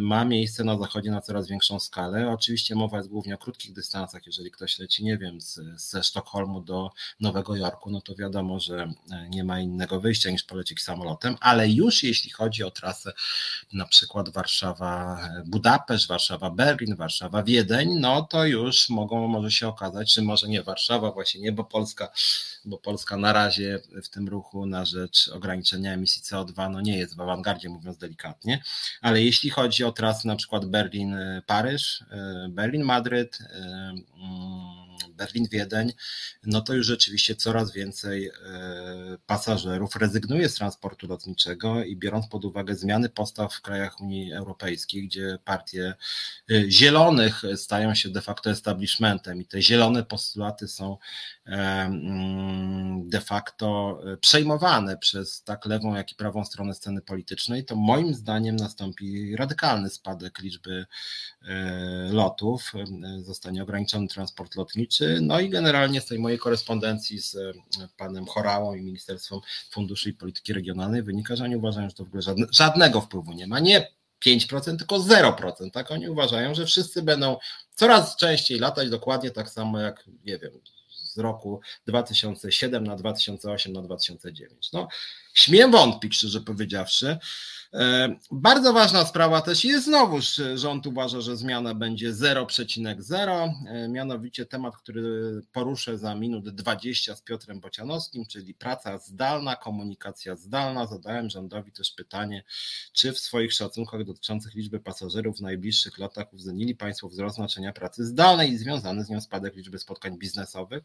ma 0.00 0.24
miejsce 0.24 0.64
na 0.64 0.78
zachodzie 0.78 1.10
na 1.10 1.20
coraz 1.20 1.48
większą 1.48 1.80
skalę. 1.80 2.30
Oczywiście 2.30 2.74
mowa 2.74 2.96
jest 2.96 3.08
głównie 3.08 3.34
o 3.34 3.38
krótkich 3.38 3.72
dystansach, 3.72 4.26
jeżeli 4.26 4.50
ktoś 4.50 4.78
leci, 4.78 5.04
nie 5.04 5.18
wiem, 5.18 5.40
z, 5.40 5.60
ze 5.76 6.02
Sztokholmu 6.02 6.60
do 6.60 6.90
Nowego 7.20 7.56
Jorku, 7.56 7.90
no 7.90 8.00
to 8.00 8.14
wiadomo, 8.14 8.60
że 8.60 8.92
nie 9.28 9.44
ma 9.44 9.60
innego 9.60 10.00
wyjścia 10.00 10.30
niż 10.30 10.42
polecieć 10.42 10.82
samolotem, 10.82 11.36
ale 11.42 11.68
już 11.68 12.02
jeśli 12.02 12.30
chodzi 12.30 12.64
o 12.64 12.70
trasę 12.70 13.12
na 13.72 13.86
przykład 13.86 14.28
Warszawa-Budapeszt, 14.28 16.08
Warszawa-Berlin, 16.08 16.96
Warszawa-Wiedeń, 16.96 17.88
no 18.00 18.22
to 18.22 18.44
już 18.44 18.88
mogą, 18.88 19.28
może 19.28 19.50
się 19.50 19.68
okazać, 19.68 20.14
czy 20.14 20.22
może 20.22 20.48
nie 20.48 20.62
Warszawa, 20.62 21.10
właśnie 21.10 21.40
nie, 21.40 21.52
bo 21.52 21.64
Polska, 21.64 22.08
bo 22.64 22.78
Polska 22.78 23.16
na 23.16 23.32
razie 23.32 23.80
w 24.02 24.08
tym 24.08 24.28
ruchu 24.28 24.66
na 24.66 24.84
rzecz 24.84 25.30
ograniczenia 25.32 25.92
emisji 25.92 26.22
CO2 26.22 26.70
no 26.70 26.80
nie 26.80 26.98
jest 26.98 27.16
w 27.16 27.20
awangardzie, 27.20 27.68
mówiąc 27.68 27.98
delikatnie, 27.98 28.62
ale 29.00 29.22
jeśli 29.22 29.50
chodzi 29.50 29.84
o 29.84 29.92
trasy 29.92 30.26
na 30.26 30.36
przykład 30.36 30.64
Berlin-Paryż, 30.64 32.04
e, 32.10 32.48
Berlin-Madryd, 32.50 33.40
e, 33.40 33.44
mm, 33.44 34.82
Berlin-Wiedeń, 35.16 35.92
no 36.42 36.60
to 36.60 36.74
już 36.74 36.86
rzeczywiście 36.86 37.36
coraz 37.36 37.72
więcej 37.72 38.26
e, 38.26 38.32
pasażerów 39.26 39.96
rezygnuje 39.96 40.48
z 40.48 40.54
transportu 40.54 41.06
lotniczego 41.06 41.84
i 41.84 41.96
biorąc 41.96 42.26
pod 42.26 42.44
uwagę 42.44 42.74
zmiany 42.74 43.08
postaw 43.08 43.54
w 43.54 43.60
krajach 43.60 44.00
Unii 44.00 44.32
Europejskiej, 44.32 45.06
gdzie 45.06 45.38
partie 45.44 45.94
zielonych 46.68 47.42
stają 47.56 47.94
się 47.94 48.08
de 48.08 48.20
facto 48.20 48.50
establishmentem 48.50 49.40
i 49.40 49.46
te 49.46 49.62
zielone 49.62 50.02
postulaty 50.02 50.68
są 50.68 50.96
mm, 51.46 52.51
de 53.04 53.20
facto 53.20 53.98
przejmowane 54.20 54.98
przez 54.98 55.42
tak 55.42 55.66
lewą, 55.66 55.94
jak 55.94 56.12
i 56.12 56.14
prawą 56.14 56.44
stronę 56.44 56.74
sceny 56.74 57.00
politycznej, 57.00 57.64
to 57.64 57.76
moim 57.76 58.14
zdaniem 58.14 58.56
nastąpi 58.56 59.36
radykalny 59.36 59.90
spadek 59.90 60.38
liczby 60.38 60.86
lotów, 62.10 62.72
zostanie 63.18 63.62
ograniczony 63.62 64.08
transport 64.08 64.56
lotniczy, 64.56 65.18
no 65.22 65.40
i 65.40 65.48
generalnie 65.48 66.00
z 66.00 66.06
tej 66.06 66.18
mojej 66.18 66.38
korespondencji 66.38 67.20
z 67.20 67.36
e, 67.36 67.52
panem 67.96 68.26
Chorałą 68.26 68.74
i 68.74 68.82
Ministerstwem 68.82 69.38
Funduszy 69.70 70.10
i 70.10 70.12
Polityki 70.12 70.52
Regionalnej 70.52 71.02
wynika, 71.02 71.36
że 71.36 71.44
oni 71.44 71.56
uważają, 71.56 71.88
że 71.88 71.94
to 71.94 72.04
w 72.04 72.08
ogóle 72.08 72.22
żadne, 72.22 72.46
żadnego 72.50 73.00
wpływu 73.00 73.32
nie 73.32 73.46
ma. 73.46 73.60
Nie 73.60 73.88
5%, 74.26 74.76
tylko 74.76 74.98
0%. 74.98 75.70
Tak 75.70 75.90
oni 75.90 76.08
uważają, 76.08 76.54
że 76.54 76.66
wszyscy 76.66 77.02
będą 77.02 77.36
coraz 77.74 78.16
częściej 78.16 78.58
latać 78.58 78.90
dokładnie 78.90 79.30
tak 79.30 79.50
samo 79.50 79.80
jak, 79.80 80.04
nie 80.24 80.38
wiem, 80.38 80.52
z 81.12 81.18
roku 81.18 81.60
2007 81.86 82.84
na 82.84 82.96
2008 82.96 83.72
na 83.72 83.82
2009. 83.82 84.72
No, 84.72 84.88
śmiem 85.34 85.70
wątpić, 85.70 86.16
szczerze 86.16 86.40
powiedziawszy. 86.40 87.18
E, 87.74 88.16
bardzo 88.30 88.72
ważna 88.72 89.04
sprawa 89.04 89.40
też 89.40 89.64
jest 89.64 89.84
znowuż, 89.84 90.40
rząd 90.54 90.86
uważa, 90.86 91.20
że 91.20 91.36
zmiana 91.36 91.74
będzie 91.74 92.12
0,0, 92.12 93.54
e, 93.66 93.88
mianowicie 93.88 94.46
temat, 94.46 94.76
który 94.76 95.40
poruszę 95.52 95.98
za 95.98 96.14
minut 96.14 96.48
20 96.48 97.16
z 97.16 97.22
Piotrem 97.22 97.60
Bocianowskim, 97.60 98.26
czyli 98.26 98.54
praca 98.54 98.98
zdalna, 98.98 99.56
komunikacja 99.56 100.36
zdalna. 100.36 100.86
Zadałem 100.86 101.30
rządowi 101.30 101.72
też 101.72 101.90
pytanie, 101.90 102.44
czy 102.92 103.12
w 103.12 103.18
swoich 103.18 103.52
szacunkach 103.52 104.04
dotyczących 104.04 104.54
liczby 104.54 104.80
pasażerów 104.80 105.38
w 105.38 105.40
najbliższych 105.40 105.98
latach 105.98 106.32
uwzględnili 106.32 106.74
Państwo 106.74 107.08
wzrost 107.08 107.36
znaczenia 107.36 107.72
pracy 107.72 108.04
zdalnej 108.04 108.50
i 108.50 108.58
związany 108.58 109.04
z 109.04 109.10
nią 109.10 109.20
spadek 109.20 109.56
liczby 109.56 109.78
spotkań 109.78 110.18
biznesowych. 110.18 110.82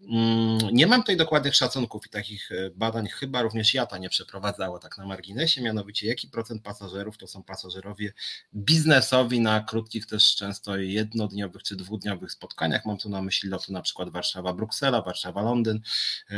Mm, 0.00 0.58
nie 0.72 0.86
mam 0.86 1.00
tutaj 1.00 1.16
dokładnych 1.16 1.54
szacunków 1.54 2.06
i 2.06 2.10
takich 2.10 2.52
e, 2.52 2.70
badań 2.70 3.08
chyba 3.08 3.42
również 3.42 3.74
JATA 3.74 3.98
nie 3.98 4.08
przeprowadzało 4.08 4.78
tak 4.78 4.98
na 4.98 5.06
marginesie, 5.06 5.62
mianowicie 5.62 6.06
jaki 6.06 6.23
procent 6.30 6.62
pasażerów 6.62 7.18
to 7.18 7.26
są 7.26 7.42
pasażerowie 7.42 8.12
biznesowi 8.54 9.40
na 9.40 9.60
krótkich 9.60 10.06
też 10.06 10.36
często 10.36 10.76
jednodniowych 10.76 11.62
czy 11.62 11.76
dwudniowych 11.76 12.32
spotkaniach. 12.32 12.84
Mam 12.86 12.98
tu 12.98 13.08
na 13.08 13.22
myśli 13.22 13.48
loty 13.48 13.72
na 13.72 13.82
przykład 13.82 14.08
Warszawa-Bruksela, 14.08 15.02
Warszawa-Londyn, 15.02 15.78
e, 16.30 16.34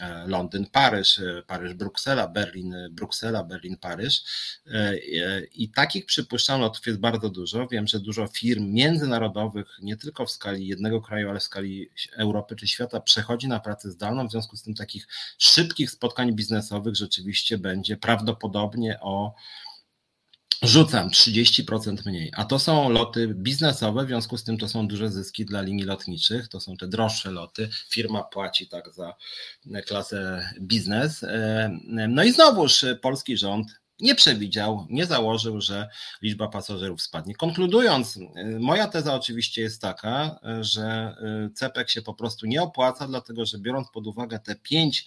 e, 0.00 0.26
Londyn-Paryż, 0.26 1.22
Paryż-Bruksela, 1.46 2.28
Berlin-Bruksela, 2.28 3.44
Berlin-Paryż 3.44 4.24
i 5.54 5.68
takich 5.68 6.06
przypuszczam 6.06 6.60
lotów 6.60 6.86
jest 6.86 6.98
bardzo 6.98 7.30
dużo. 7.30 7.66
Wiem, 7.68 7.86
że 7.86 8.00
dużo 8.00 8.26
firm 8.26 8.72
międzynarodowych, 8.72 9.78
nie 9.82 9.96
tylko 9.96 10.26
w 10.26 10.30
skali 10.30 10.66
jednego 10.66 11.00
kraju, 11.00 11.30
ale 11.30 11.40
w 11.40 11.42
skali 11.42 11.90
Europy 12.16 12.56
czy 12.56 12.68
świata 12.68 13.00
przechodzi 13.00 13.48
na 13.48 13.60
pracę 13.60 13.90
zdalną, 13.90 14.28
w 14.28 14.30
związku 14.30 14.56
z 14.56 14.62
tym 14.62 14.74
takich 14.74 15.08
szybkich 15.38 15.90
spotkań 15.90 16.32
biznesowych 16.32 16.96
rzeczywiście 16.96 17.58
będzie 17.58 17.96
prawdopodobnie 17.96 18.63
o 19.00 19.34
rzucam 20.62 21.08
30% 21.10 22.06
mniej. 22.06 22.32
A 22.36 22.44
to 22.44 22.58
są 22.58 22.88
loty 22.88 23.34
biznesowe, 23.34 24.04
w 24.04 24.08
związku 24.08 24.38
z 24.38 24.44
tym 24.44 24.58
to 24.58 24.68
są 24.68 24.88
duże 24.88 25.10
zyski 25.10 25.44
dla 25.44 25.62
linii 25.62 25.84
lotniczych, 25.84 26.48
to 26.48 26.60
są 26.60 26.76
te 26.76 26.88
droższe 26.88 27.30
loty. 27.30 27.68
Firma 27.88 28.22
płaci 28.22 28.68
tak 28.68 28.94
za 28.94 29.14
klasę 29.86 30.48
biznes. 30.60 31.24
No 32.08 32.24
i 32.24 32.32
znowuż 32.32 32.84
polski 33.02 33.36
rząd 33.36 33.66
nie 34.00 34.14
przewidział, 34.14 34.86
nie 34.90 35.06
założył, 35.06 35.60
że 35.60 35.88
liczba 36.22 36.48
pasażerów 36.48 37.02
spadnie. 37.02 37.34
Konkludując, 37.34 38.16
y, 38.16 38.22
moja 38.60 38.88
teza 38.88 39.14
oczywiście 39.14 39.62
jest 39.62 39.82
taka, 39.82 40.40
że 40.60 41.16
y, 41.48 41.54
CEPEK 41.54 41.90
się 41.90 42.02
po 42.02 42.14
prostu 42.14 42.46
nie 42.46 42.62
opłaca, 42.62 43.08
dlatego 43.08 43.46
że 43.46 43.58
biorąc 43.58 43.88
pod 43.90 44.06
uwagę 44.06 44.38
te 44.38 44.54
pięć 44.54 45.06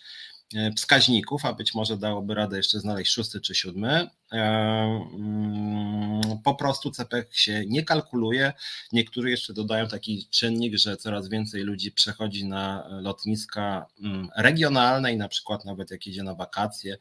wskaźników, 0.75 1.45
a 1.45 1.53
być 1.53 1.73
może 1.75 1.97
dałoby 1.97 2.35
radę 2.35 2.57
jeszcze 2.57 2.79
znaleźć 2.79 3.11
szósty 3.11 3.41
czy 3.41 3.55
siódmy, 3.55 4.09
po 6.43 6.55
prostu 6.55 6.91
CPK 6.91 7.33
się 7.33 7.63
nie 7.67 7.83
kalkuluje. 7.83 8.53
Niektórzy 8.91 9.29
jeszcze 9.29 9.53
dodają 9.53 9.87
taki 9.87 10.27
czynnik, 10.29 10.77
że 10.77 10.97
coraz 10.97 11.29
więcej 11.29 11.63
ludzi 11.63 11.91
przechodzi 11.91 12.45
na 12.45 12.87
lotniska 13.01 13.85
mm, 14.03 14.29
regionalne 14.37 15.13
i 15.13 15.17
na 15.17 15.27
przykład 15.27 15.65
nawet 15.65 15.91
jak 15.91 16.07
idzie 16.07 16.23
na 16.23 16.33
wakacje 16.33 16.97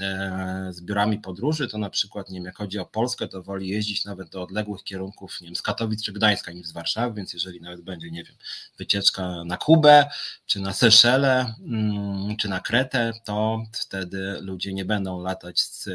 e, 0.00 0.68
z 0.70 0.80
biurami 0.80 1.18
podróży, 1.18 1.68
to 1.68 1.78
na 1.78 1.90
przykład 1.90 2.30
nie 2.30 2.38
wiem, 2.38 2.44
jak 2.44 2.56
chodzi 2.56 2.78
o 2.78 2.86
Polskę, 2.86 3.28
to 3.28 3.42
woli 3.42 3.68
jeździć 3.68 4.04
nawet 4.04 4.28
do 4.28 4.42
odległych 4.42 4.84
kierunków, 4.84 5.40
nie 5.40 5.46
wiem, 5.46 5.56
z 5.56 5.62
Katowic 5.62 6.02
czy 6.02 6.12
Gdańska 6.12 6.52
niż 6.52 6.66
z 6.66 6.72
Warszawy, 6.72 7.14
więc 7.14 7.32
jeżeli 7.32 7.60
nawet 7.60 7.80
będzie, 7.80 8.10
nie 8.10 8.24
wiem, 8.24 8.36
wycieczka 8.78 9.44
na 9.44 9.56
Kubę, 9.56 10.10
czy 10.46 10.60
na 10.60 10.72
Seszele, 10.72 11.54
mm, 11.60 12.36
czy 12.36 12.48
na 12.48 12.60
Kretę, 12.60 13.12
to 13.24 13.64
wtedy 13.72 14.38
ludzie 14.40 14.72
nie 14.72 14.84
będą 14.84 15.22
latać 15.22 15.60
z, 15.60 15.88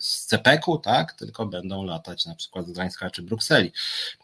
z 0.00 0.26
CPK-u, 0.26 0.78
tak, 0.78 1.12
tylko 1.12 1.46
będą 1.46 1.84
latać 1.84 2.26
na 2.26 2.34
przykład 2.34 2.66
z 2.66 2.70
Gdańska 2.70 3.10
czy 3.10 3.22
Brukseli. 3.22 3.72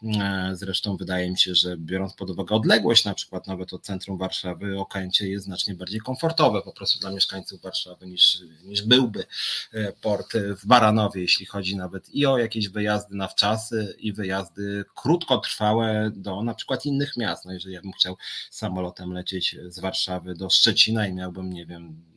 E, 0.03 0.51
zresztą 0.53 0.97
wydaje 0.97 1.31
mi 1.31 1.39
się, 1.39 1.55
że 1.55 1.77
biorąc 1.77 2.13
pod 2.13 2.29
uwagę 2.29 2.55
odległość 2.55 3.05
na 3.05 3.13
przykład 3.13 3.47
nawet 3.47 3.73
od 3.73 3.83
centrum 3.83 4.17
Warszawy, 4.17 4.79
Okęcie 4.79 5.29
jest 5.29 5.45
znacznie 5.45 5.75
bardziej 5.75 5.99
komfortowe 5.99 6.61
po 6.61 6.73
prostu 6.73 6.99
dla 6.99 7.11
mieszkańców 7.11 7.61
Warszawy 7.61 8.07
niż, 8.07 8.41
niż 8.63 8.81
byłby 8.81 9.25
e, 9.73 9.93
port 9.93 10.33
w 10.37 10.65
Baranowie, 10.65 11.21
jeśli 11.21 11.45
chodzi 11.45 11.75
nawet 11.75 12.09
i 12.09 12.25
o 12.25 12.37
jakieś 12.37 12.69
wyjazdy 12.69 13.15
na 13.15 13.27
wczasy 13.27 13.95
i 13.99 14.13
wyjazdy 14.13 14.85
krótkotrwałe 14.95 16.11
do 16.15 16.43
na 16.43 16.53
przykład 16.53 16.85
innych 16.85 17.17
miast. 17.17 17.45
No 17.45 17.53
jeżeli 17.53 17.73
ja 17.73 17.81
bym 17.81 17.91
chciał 17.91 18.17
samolotem 18.51 19.13
lecieć 19.13 19.55
z 19.67 19.79
Warszawy 19.79 20.35
do 20.35 20.49
Szczecina 20.49 21.07
i 21.07 21.13
miałbym, 21.13 21.53
nie 21.53 21.65
wiem, 21.65 22.08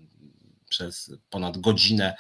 przez 0.72 1.10
ponad 1.30 1.58
godzinę 1.58 2.14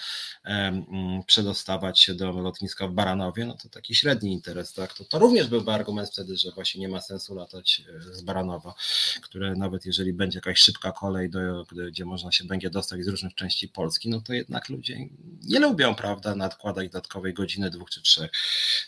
mm, 0.44 0.84
przedostawać 1.26 2.00
się 2.00 2.14
do 2.14 2.32
lotniska 2.32 2.88
w 2.88 2.92
Baranowie, 2.92 3.46
no 3.46 3.56
to 3.62 3.68
taki 3.68 3.94
średni 3.94 4.32
interes, 4.32 4.72
tak? 4.72 4.94
To, 4.94 5.04
to 5.04 5.18
również 5.18 5.46
byłby 5.46 5.72
argument 5.72 6.10
wtedy, 6.10 6.36
że 6.36 6.50
właśnie 6.50 6.80
nie 6.80 6.88
ma 6.88 7.00
sensu 7.00 7.34
latać 7.34 7.82
e, 8.10 8.14
z 8.14 8.22
Baranowa, 8.22 8.74
które 9.22 9.54
nawet 9.54 9.86
jeżeli 9.86 10.12
będzie 10.12 10.38
jakaś 10.38 10.58
szybka 10.58 10.92
kolej, 10.92 11.30
do, 11.30 11.64
gdzie 11.88 12.04
można 12.04 12.32
się 12.32 12.44
będzie 12.44 12.70
dostać 12.70 13.04
z 13.04 13.08
różnych 13.08 13.34
części 13.34 13.68
Polski, 13.68 14.08
no 14.08 14.20
to 14.20 14.32
jednak 14.32 14.68
ludzie 14.68 14.98
nie 15.42 15.60
lubią, 15.60 15.94
prawda, 15.94 16.34
nadkładać 16.34 16.88
dodatkowej 16.88 17.34
godziny, 17.34 17.70
dwóch 17.70 17.90
czy 17.90 18.02
trzech. 18.02 18.30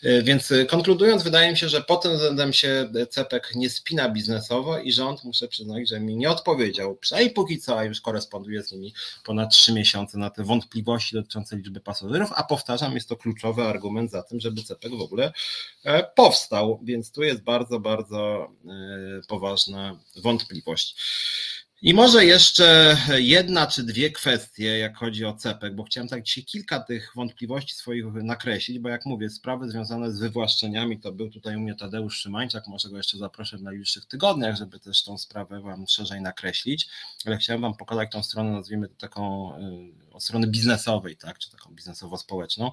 E, 0.03 0.23
więc 0.23 0.51
e, 0.51 0.65
konkludując, 0.65 1.23
wydaje 1.23 1.51
mi 1.51 1.57
się, 1.57 1.69
że 1.69 1.81
pod 1.81 2.03
tym 2.03 2.13
względem 2.13 2.53
się 2.53 2.89
CEPEK 3.09 3.55
nie 3.55 3.69
spina 3.69 4.09
biznesowo 4.09 4.79
i 4.79 4.91
rząd, 4.91 5.23
muszę 5.23 5.47
przyznać, 5.47 5.89
że 5.89 5.99
mi 5.99 6.15
nie 6.15 6.29
odpowiedział, 6.29 6.95
przynajmniej 6.95 7.33
póki 7.33 7.59
co, 7.59 7.79
a 7.79 7.83
już 7.83 8.01
koresponduję 8.01 8.63
z 8.63 8.71
nimi 8.71 8.93
ponad 9.23 9.54
trzy 9.55 9.73
miesiące 9.73 10.17
na 10.17 10.29
te 10.29 10.43
wątpliwości 10.43 11.15
dotyczące 11.15 11.55
liczby 11.55 11.79
pasażerów, 11.79 12.29
a 12.35 12.43
powtarzam, 12.43 12.93
jest 12.93 13.09
to 13.09 13.15
kluczowy 13.15 13.63
argument 13.63 14.11
za 14.11 14.23
tym, 14.23 14.39
żeby 14.39 14.63
CEPEK 14.63 14.91
w 14.91 15.01
ogóle 15.01 15.33
e, 15.83 16.03
powstał, 16.03 16.79
więc 16.83 17.11
tu 17.11 17.23
jest 17.23 17.43
bardzo, 17.43 17.79
bardzo 17.79 18.51
e, 18.65 19.21
poważna 19.27 19.99
wątpliwość. 20.15 20.95
I 21.81 21.93
może 21.93 22.25
jeszcze 22.25 22.97
jedna 23.17 23.67
czy 23.67 23.83
dwie 23.83 24.11
kwestie, 24.11 24.77
jak 24.77 24.97
chodzi 24.97 25.25
o 25.25 25.33
CEPEK, 25.33 25.75
bo 25.75 25.83
chciałem 25.83 26.07
tak 26.07 26.23
dzisiaj 26.23 26.43
kilka 26.43 26.79
tych 26.79 27.11
wątpliwości 27.15 27.75
swoich 27.75 28.05
nakreślić, 28.13 28.79
bo 28.79 28.89
jak 28.89 29.05
mówię, 29.05 29.29
sprawy 29.29 29.69
związane 29.69 30.11
z 30.11 30.19
wywłaszczeniami, 30.19 30.99
to 30.99 31.11
był 31.11 31.29
tutaj 31.29 31.55
u 31.55 31.59
mnie 31.59 31.75
Tadeusz 31.75 32.17
Szymańczak, 32.17 32.67
może 32.67 32.89
go 32.89 32.97
jeszcze 32.97 33.17
zaproszę 33.17 33.57
w 33.57 33.61
najbliższych 33.61 34.05
tygodniach, 34.05 34.55
żeby 34.55 34.79
też 34.79 35.03
tą 35.03 35.17
sprawę 35.17 35.61
Wam 35.61 35.87
szerzej 35.87 36.21
nakreślić, 36.21 36.87
ale 37.25 37.37
chciałem 37.37 37.61
Wam 37.61 37.77
pokazać 37.77 38.11
tą 38.11 38.23
stronę, 38.23 38.51
nazwijmy 38.51 38.87
to 38.87 38.95
taką 38.95 39.53
y, 39.57 40.04
od 40.15 40.23
strony 40.23 40.47
biznesowej, 40.47 41.17
tak, 41.17 41.39
czy 41.39 41.51
taką 41.51 41.75
biznesowo-społeczną. 41.75 42.71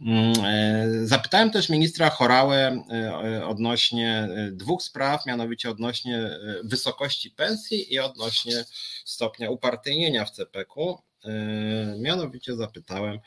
Mm, 0.00 0.32
e, 0.44 1.06
zapytałem 1.06 1.50
też 1.50 1.68
ministra 1.68 2.10
Chorałę 2.10 2.82
e, 2.90 3.46
odnośnie 3.46 4.28
e, 4.36 4.50
dwóch 4.52 4.82
spraw, 4.82 5.26
mianowicie 5.26 5.70
odnośnie 5.70 6.30
wysokości 6.64 7.30
pensji 7.30 7.94
i 7.94 7.98
odnośnie 7.98 8.64
stopnia 9.04 9.50
upartyjnienia 9.50 10.24
w 10.24 10.30
CPK-u. 10.30 11.07
E, 11.24 11.96
mianowicie 11.98 12.56
zapytałem, 12.56 13.18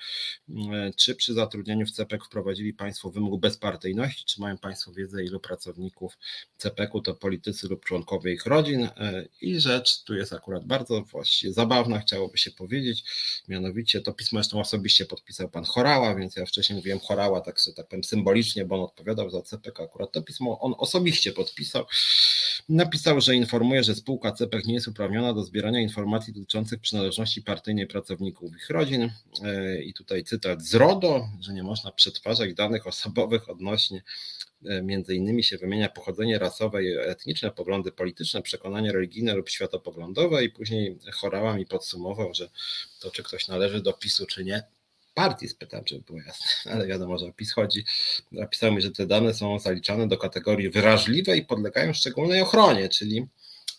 e, 0.49 0.91
czy 0.95 1.15
przy 1.15 1.33
zatrudnieniu 1.33 1.85
w 1.85 1.91
CPK 1.91 2.25
wprowadzili 2.25 2.73
Państwo 2.73 3.09
wymóg 3.09 3.41
bezpartyjności, 3.41 4.25
czy 4.25 4.41
mają 4.41 4.57
Państwo 4.57 4.91
wiedzę, 4.93 5.23
ilu 5.23 5.39
pracowników 5.39 6.17
CPK-u 6.57 7.01
to 7.01 7.15
politycy 7.15 7.67
lub 7.67 7.85
członkowie 7.85 8.33
ich 8.33 8.45
rodzin. 8.45 8.83
E, 8.83 9.25
I 9.41 9.59
rzecz 9.59 10.03
tu 10.03 10.15
jest 10.15 10.33
akurat 10.33 10.65
bardzo 10.65 11.01
właściwie 11.01 11.53
zabawna, 11.53 11.99
chciałoby 11.99 12.37
się 12.37 12.51
powiedzieć. 12.51 13.03
Mianowicie 13.47 14.01
to 14.01 14.13
pismo 14.13 14.39
zresztą 14.39 14.59
osobiście 14.59 15.05
podpisał 15.05 15.49
Pan 15.49 15.63
Chorała, 15.65 16.15
więc 16.15 16.35
ja 16.35 16.45
wcześniej 16.45 16.75
mówiłem 16.77 16.99
Chorała, 16.99 17.41
tak, 17.41 17.55
tak 17.75 17.87
powiem 17.87 18.03
symbolicznie, 18.03 18.65
bo 18.65 18.75
on 18.75 18.81
odpowiadał 18.81 19.29
za 19.29 19.41
CPK. 19.41 19.83
Akurat 19.83 20.11
to 20.11 20.21
pismo 20.21 20.59
on 20.59 20.73
osobiście 20.77 21.31
podpisał. 21.31 21.85
Napisał, 22.69 23.21
że 23.21 23.35
informuje, 23.35 23.83
że 23.83 23.95
spółka 23.95 24.31
CPK 24.31 24.67
nie 24.67 24.73
jest 24.73 24.87
uprawniona 24.87 25.33
do 25.33 25.43
zbierania 25.43 25.81
informacji 25.81 26.33
dotyczących 26.33 26.79
przynależności 26.79 27.41
partyjnej 27.41 27.87
pracowników 27.91 28.55
ich 28.55 28.69
rodzin. 28.69 29.11
E, 29.43 29.81
I 29.81 29.93
tutaj 29.93 30.23
cytat 30.23 30.61
z 30.61 30.75
RODO, 30.75 31.27
że 31.39 31.53
nie 31.53 31.63
można 31.63 31.91
przetwarzać 31.91 32.53
danych 32.53 32.87
osobowych 32.87 33.49
odnośnie 33.49 34.03
e, 34.65 34.81
między 34.81 35.15
innymi 35.15 35.43
się 35.43 35.57
wymienia 35.57 35.89
pochodzenie 35.89 36.39
rasowe 36.39 36.83
i 36.83 36.97
etniczne, 36.97 37.51
poglądy 37.51 37.91
polityczne, 37.91 38.41
przekonania 38.41 38.91
religijne 38.91 39.33
lub 39.33 39.49
światopoglądowe 39.49 40.43
i 40.43 40.49
później 40.49 40.97
Chorała 41.13 41.53
mi 41.53 41.65
podsumował, 41.65 42.33
że 42.33 42.49
to 42.99 43.11
czy 43.11 43.23
ktoś 43.23 43.47
należy 43.47 43.81
do 43.81 43.93
PiSu 43.93 44.25
czy 44.25 44.43
nie, 44.43 44.63
partii 45.13 45.47
spytałem, 45.47 45.87
żeby 45.87 46.01
było 46.01 46.19
jasne, 46.19 46.47
ale 46.73 46.87
wiadomo, 46.87 47.17
że 47.17 47.25
o 47.25 47.33
PiS 47.33 47.53
chodzi. 47.53 47.85
Napisał 48.31 48.73
mi, 48.73 48.81
że 48.81 48.91
te 48.91 49.05
dane 49.07 49.33
są 49.33 49.59
zaliczane 49.59 50.07
do 50.07 50.17
kategorii 50.17 50.69
wrażliwej 50.69 51.39
i 51.39 51.45
podlegają 51.45 51.93
szczególnej 51.93 52.41
ochronie, 52.41 52.89
czyli 52.89 53.27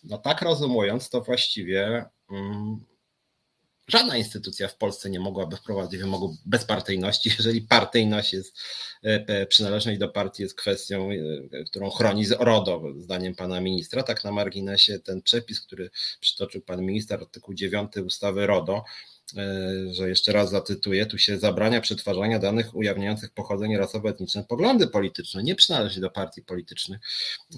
no 0.05 0.19
tak 0.19 0.43
rozumując, 0.43 1.11
to 1.11 1.21
właściwie 1.21 2.05
mm, 2.31 2.85
żadna 3.93 4.17
instytucja 4.17 4.69
w 4.69 4.77
Polsce 4.77 5.11
nie 5.11 5.21
mogłaby 5.21 5.57
wprowadzić 5.57 6.01
wymogu 6.01 6.37
bezpartyjności, 6.47 7.31
jeżeli 7.39 7.63
partyjność 7.63 8.33
jest, 8.33 8.59
e, 9.03 9.47
przynależność 9.47 9.99
do 9.99 10.09
partii 10.09 10.43
jest 10.43 10.55
kwestią, 10.55 11.11
e, 11.11 11.65
którą 11.65 11.91
chroni 11.91 12.25
RODO, 12.39 12.83
zdaniem 12.99 13.35
pana 13.35 13.61
ministra. 13.61 14.03
Tak 14.03 14.25
na 14.25 14.33
marginesie 14.33 14.99
ten 14.99 15.23
przepis, 15.23 15.61
który 15.61 15.91
przytoczył 16.21 16.61
pan 16.61 16.83
minister, 16.83 17.21
artykuł 17.21 17.55
9 17.55 17.93
ustawy 17.97 18.47
RODO, 18.47 18.85
E, 18.85 19.12
że 19.91 20.09
jeszcze 20.09 20.33
raz 20.33 20.51
zacytuję, 20.51 21.07
tu 21.07 21.19
się 21.19 21.39
zabrania 21.39 21.81
przetwarzania 21.81 22.39
danych 22.39 22.75
ujawniających 22.75 23.31
pochodzenie 23.31 23.79
rasowo-etniczne, 23.79 24.45
poglądy 24.45 24.87
polityczne, 24.87 25.43
nie 25.43 25.55
przynależy 25.55 26.01
do 26.01 26.11
partii 26.11 26.43
politycznych. 26.43 27.01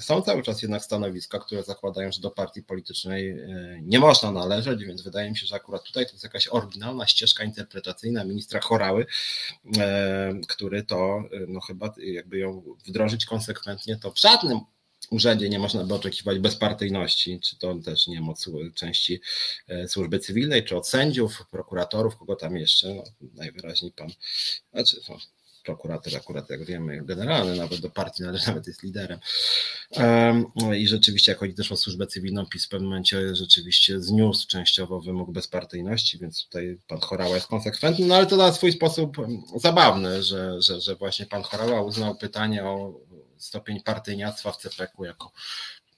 Są 0.01 0.23
cały 0.23 0.43
czas 0.43 0.63
jednak 0.63 0.85
stanowiska, 0.85 1.39
które 1.39 1.63
zakładają, 1.63 2.13
że 2.13 2.21
do 2.21 2.31
partii 2.31 2.63
politycznej 2.63 3.31
e, 3.31 3.79
nie 3.83 3.99
można 3.99 4.33
należeć, 4.33 4.85
więc 4.85 5.03
wydaje 5.03 5.31
mi 5.31 5.37
się, 5.37 5.47
że 5.47 5.55
akurat 5.55 5.83
tutaj 5.83 6.07
to 6.07 6.13
jest 6.13 6.25
jakaś 6.25 6.49
oryginalna 6.49 7.07
ścieżka 7.07 7.45
interpretacyjna 7.45 8.25
ministra 8.25 8.61
Chorały, 8.61 9.07
e, 9.79 10.41
który 10.49 10.83
to, 10.83 11.23
no 11.49 11.61
chyba 11.61 11.95
jakby 11.99 12.39
ją 12.39 12.63
wdrożyć 12.87 13.27
konsekwentnie, 13.27 13.97
to 13.97 14.11
w 14.11 14.21
żadnym 14.21 14.61
urzędzie 15.11 15.49
nie 15.49 15.59
można 15.59 15.85
by 15.85 15.95
oczekiwać 15.95 16.39
bezpartyjności, 16.39 17.41
czy 17.41 17.59
to 17.59 17.75
też 17.75 18.07
nie 18.07 18.15
wiem, 18.15 18.29
od 18.29 18.45
części 18.75 19.21
e, 19.69 19.89
służby 19.89 20.19
cywilnej, 20.19 20.65
czy 20.65 20.77
od 20.77 20.89
sędziów, 20.89 21.47
prokuratorów, 21.51 22.17
kogo 22.17 22.37
tam 22.37 22.57
jeszcze, 22.57 22.95
no, 22.95 23.05
najwyraźniej 23.35 23.93
pan, 23.93 24.09
znaczy 24.73 25.01
no, 25.09 25.19
prokurator 25.65 26.17
akurat, 26.17 26.51
jak 26.51 26.65
wiemy, 26.65 27.05
generalny, 27.05 27.57
nawet 27.57 27.81
do 27.81 27.91
partii 27.91 28.23
należy, 28.23 28.47
nawet 28.49 28.67
jest 28.67 28.83
liderem. 28.83 29.19
I 30.77 30.89
rzeczywiście, 30.89 31.33
jak 31.33 31.39
chodzi 31.39 31.55
też 31.55 31.73
o 31.73 31.77
służbę 31.77 32.07
cywilną, 32.07 32.47
PiS 32.47 32.67
w 32.67 32.69
pewnym 32.69 32.89
momencie 32.89 33.37
rzeczywiście 33.37 34.01
zniósł 34.01 34.49
częściowo 34.49 35.01
wymóg 35.01 35.33
bezpartyjności, 35.33 36.19
więc 36.19 36.45
tutaj 36.45 36.79
pan 36.87 37.01
Chorała 37.01 37.35
jest 37.35 37.47
konsekwentny, 37.47 38.07
no 38.07 38.15
ale 38.15 38.27
to 38.27 38.37
na 38.37 38.53
swój 38.53 38.73
sposób 38.73 39.17
zabawny, 39.57 40.23
że, 40.23 40.63
że, 40.63 40.81
że 40.81 40.97
właśnie 40.97 41.27
pan 41.27 41.43
Chorała 41.43 41.83
uznał 41.83 42.17
pytanie 42.17 42.65
o 42.65 43.01
stopień 43.45 43.83
partyjniactwa 43.83 44.53
w 44.53 44.57
CPK 44.57 45.05
jako 45.05 45.33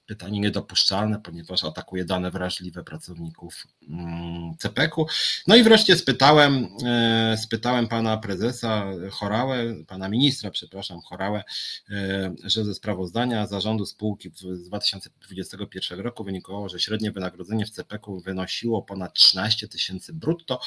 pytanie 0.07 0.39
niedopuszczalne, 0.39 1.19
ponieważ 1.19 1.63
atakuje 1.63 2.05
dane 2.05 2.31
wrażliwe 2.31 2.83
pracowników 2.83 3.67
mm, 3.89 4.57
CPK-u. 4.57 5.05
No 5.47 5.55
i 5.55 5.63
wreszcie 5.63 5.95
spytałem, 5.95 6.67
e, 6.85 7.37
spytałem 7.37 7.87
pana 7.87 8.17
prezesa 8.17 8.85
Chorałę, 9.11 9.75
pana 9.87 10.09
ministra, 10.09 10.51
przepraszam, 10.51 11.01
Chorałę, 11.01 11.43
e, 11.89 12.33
że 12.43 12.65
ze 12.65 12.73
sprawozdania 12.73 13.47
zarządu 13.47 13.85
spółki 13.85 14.31
z 14.35 14.63
2021 14.63 15.99
roku 15.99 16.23
wynikało, 16.23 16.69
że 16.69 16.79
średnie 16.79 17.11
wynagrodzenie 17.11 17.65
w 17.65 17.69
CPK-u 17.69 18.19
wynosiło 18.19 18.81
ponad 18.81 19.13
13 19.13 19.67
tysięcy 19.67 20.13
brutto. 20.13 20.59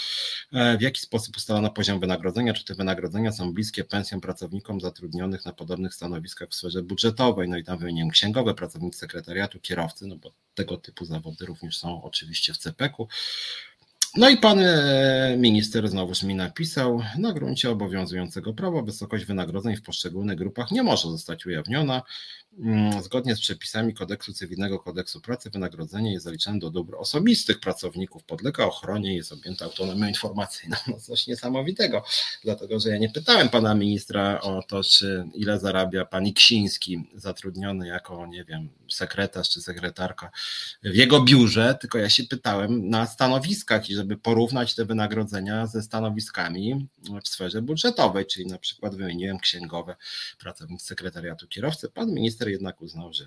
E, 0.53 0.79
w 0.79 0.83
jaki 0.83 1.01
sposób 1.01 1.37
ustalono 1.37 1.71
poziom 1.71 2.01
wynagrodzenia? 2.01 2.55
Czy 2.55 2.65
te 2.65 2.75
wynagrodzenia 2.75 3.33
są 3.33 3.53
bliskie 3.53 3.85
pensjom 3.85 4.21
pracownikom 4.21 4.81
zatrudnionych 4.81 5.45
na 5.45 5.53
podobnych 5.53 5.95
stanowiskach 5.95 6.49
w 6.49 6.55
sferze 6.55 6.83
budżetowej? 6.83 7.49
No 7.49 7.57
i 7.57 7.65
tam 7.65 7.79
wymieniłem 7.79 8.11
księgowe, 8.11 8.55
pracownicy 8.55 8.99
sekretarza 8.99 9.30
sekretariatu 9.31 9.61
kierowcy, 9.61 10.07
no 10.07 10.17
bo 10.17 10.33
tego 10.55 10.77
typu 10.77 11.05
zawody 11.05 11.47
również 11.47 11.79
są 11.79 12.03
oczywiście 12.03 12.53
w 12.53 12.59
CPK-u. 12.59 13.09
No 14.17 14.29
i 14.29 14.37
pan 14.37 14.59
e, 14.59 15.37
minister 15.39 15.89
znowuż 15.89 16.23
mi 16.23 16.35
napisał, 16.35 17.03
na 17.19 17.33
gruncie 17.33 17.71
obowiązującego 17.71 18.55
prawa 18.55 18.83
wysokość 18.83 19.25
wynagrodzeń 19.25 19.77
w 19.77 19.83
poszczególnych 19.83 20.37
grupach 20.37 20.71
nie 20.71 20.83
może 20.83 21.09
zostać 21.09 21.47
ujawniona. 21.47 22.03
Mm, 22.59 23.03
zgodnie 23.03 23.37
z 23.37 23.41
przepisami 23.41 23.95
kodeksu 23.95 24.33
cywilnego, 24.33 24.79
kodeksu 24.79 25.21
pracy, 25.21 25.51
wynagrodzenie 25.51 26.13
jest 26.13 26.25
zaliczane 26.25 26.59
do 26.59 26.71
dóbr 26.71 26.95
osobistych 26.97 27.61
pracowników, 27.61 28.25
podlega 28.25 28.65
ochronie 28.65 29.13
i 29.13 29.17
jest 29.17 29.33
objęte 29.33 29.65
autonomią 29.65 30.09
informacyjną. 30.09 30.77
No 30.89 31.01
coś 31.01 31.27
niesamowitego, 31.27 32.05
dlatego 32.45 32.81
że 32.81 32.89
ja 32.89 32.99
nie 32.99 33.11
pytałem 33.11 33.49
pana 33.49 33.75
ministra 33.75 34.41
o 34.41 34.63
to, 34.63 34.83
czy 34.83 35.25
ile 35.35 35.59
zarabia 35.59 36.05
pan 36.05 36.27
Iksiński, 36.27 37.09
zatrudniony 37.15 37.87
jako, 37.87 38.27
nie 38.27 38.45
wiem, 38.45 38.69
sekretarz 38.91 39.51
czy 39.51 39.63
sekretarka 39.63 40.31
w 40.83 40.95
jego 40.95 41.23
biurze, 41.23 41.79
tylko 41.81 41.99
ja 41.99 42.11
się 42.11 42.25
pytałem 42.25 42.89
na 42.89 43.07
stanowiskach 43.07 43.91
i 43.91 43.95
żeby 43.95 44.17
porównać 44.17 44.75
te 44.75 44.85
wynagrodzenia 44.85 45.67
ze 45.67 45.83
stanowiskami 45.83 46.89
w 47.25 47.29
sferze 47.29 47.63
budżetowej, 47.63 48.27
czyli 48.27 48.47
na 48.47 48.59
przykład 48.59 48.97
wymieniłem 48.97 49.39
księgowe, 49.39 49.97
pracownik 50.39 50.83
sekretariatu 50.83 51.49
kierowcy. 51.49 51.89
Pan 51.89 52.11
minister 52.13 52.40
jednak 52.49 52.81
uznał, 52.81 53.13
że, 53.13 53.27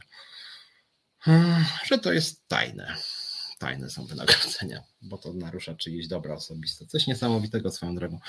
że 1.86 1.98
to 1.98 2.14
jest 2.14 2.48
tajne. 2.48 2.96
Tajne 3.60 3.90
są 3.90 4.06
wynagrodzenia, 4.06 4.84
bo 5.02 5.18
to 5.18 5.34
narusza 5.34 5.76
czyjeś 5.76 6.08
dobra 6.08 6.34
osobiste. 6.34 6.86
Coś 6.86 7.08
niesamowitego 7.08 7.72
swoją 7.72 7.96
drogą. 7.96 8.20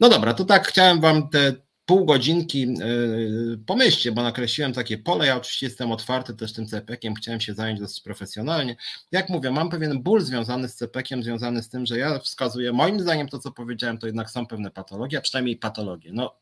No 0.00 0.08
dobra, 0.08 0.34
to 0.34 0.44
tak 0.44 0.68
chciałem 0.68 1.00
Wam 1.00 1.28
te 1.28 1.54
pół 1.86 2.04
godzinki 2.04 2.60
yy, 2.60 3.58
pomyślcie, 3.66 4.12
bo 4.12 4.22
nakreśliłem 4.22 4.72
takie 4.72 4.98
pole. 4.98 5.26
Ja 5.26 5.36
oczywiście 5.36 5.66
jestem 5.66 5.92
otwarty 5.92 6.34
też 6.34 6.52
tym 6.52 6.66
CPK-iem, 6.66 7.14
chciałem 7.14 7.40
się 7.40 7.54
zająć 7.54 7.80
dosyć 7.80 8.00
profesjonalnie. 8.00 8.76
Jak 9.12 9.28
mówię, 9.28 9.50
mam 9.50 9.70
pewien 9.70 10.02
ból 10.02 10.20
związany 10.20 10.68
z 10.68 10.74
CPK-iem, 10.74 11.22
związany 11.22 11.62
z 11.62 11.68
tym, 11.68 11.86
że 11.86 11.98
ja 11.98 12.18
wskazuję, 12.18 12.72
moim 12.72 13.00
zdaniem 13.00 13.28
to, 13.28 13.38
co 13.38 13.50
powiedziałem, 13.50 13.98
to 13.98 14.06
jednak 14.06 14.30
są 14.30 14.46
pewne 14.46 14.70
patologie, 14.70 15.18
a 15.18 15.20
przynajmniej 15.20 15.56
patologie. 15.56 16.10
No, 16.12 16.34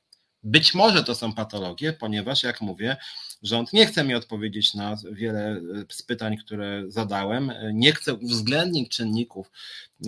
być 0.45 0.75
może 0.75 1.05
to 1.05 1.15
są 1.15 1.33
patologie, 1.33 1.93
ponieważ, 1.93 2.43
jak 2.43 2.61
mówię, 2.61 2.97
rząd 3.43 3.73
nie 3.73 3.87
chce 3.87 4.05
mi 4.05 4.15
odpowiedzieć 4.15 4.75
na 4.75 4.97
wiele 5.13 5.41
e, 5.41 5.61
z 5.89 6.03
pytań, 6.03 6.37
które 6.37 6.85
zadałem. 6.89 7.53
Nie 7.73 7.93
chce 7.93 8.15
uwzględnić 8.15 8.97
czynników, 8.97 9.51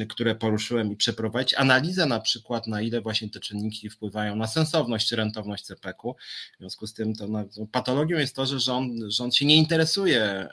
które 0.08 0.34
poruszyłem 0.34 0.92
i 0.92 0.96
przeprowadzić 0.96 1.54
analizę 1.54 2.06
na 2.06 2.20
przykład, 2.20 2.66
na 2.66 2.80
ile 2.80 3.00
właśnie 3.00 3.30
te 3.30 3.40
czynniki 3.40 3.90
wpływają 3.90 4.36
na 4.36 4.46
sensowność 4.46 5.12
rentowność 5.12 5.64
CPK-u. 5.64 6.14
W 6.54 6.58
związku 6.58 6.86
z 6.86 6.94
tym 6.94 7.14
to, 7.14 7.28
no, 7.28 7.44
patologią 7.72 8.18
jest 8.18 8.36
to, 8.36 8.46
że 8.46 8.60
rząd, 8.60 9.12
rząd 9.12 9.36
się 9.36 9.44
nie 9.44 9.56
interesuje 9.56 10.22
e, 10.22 10.48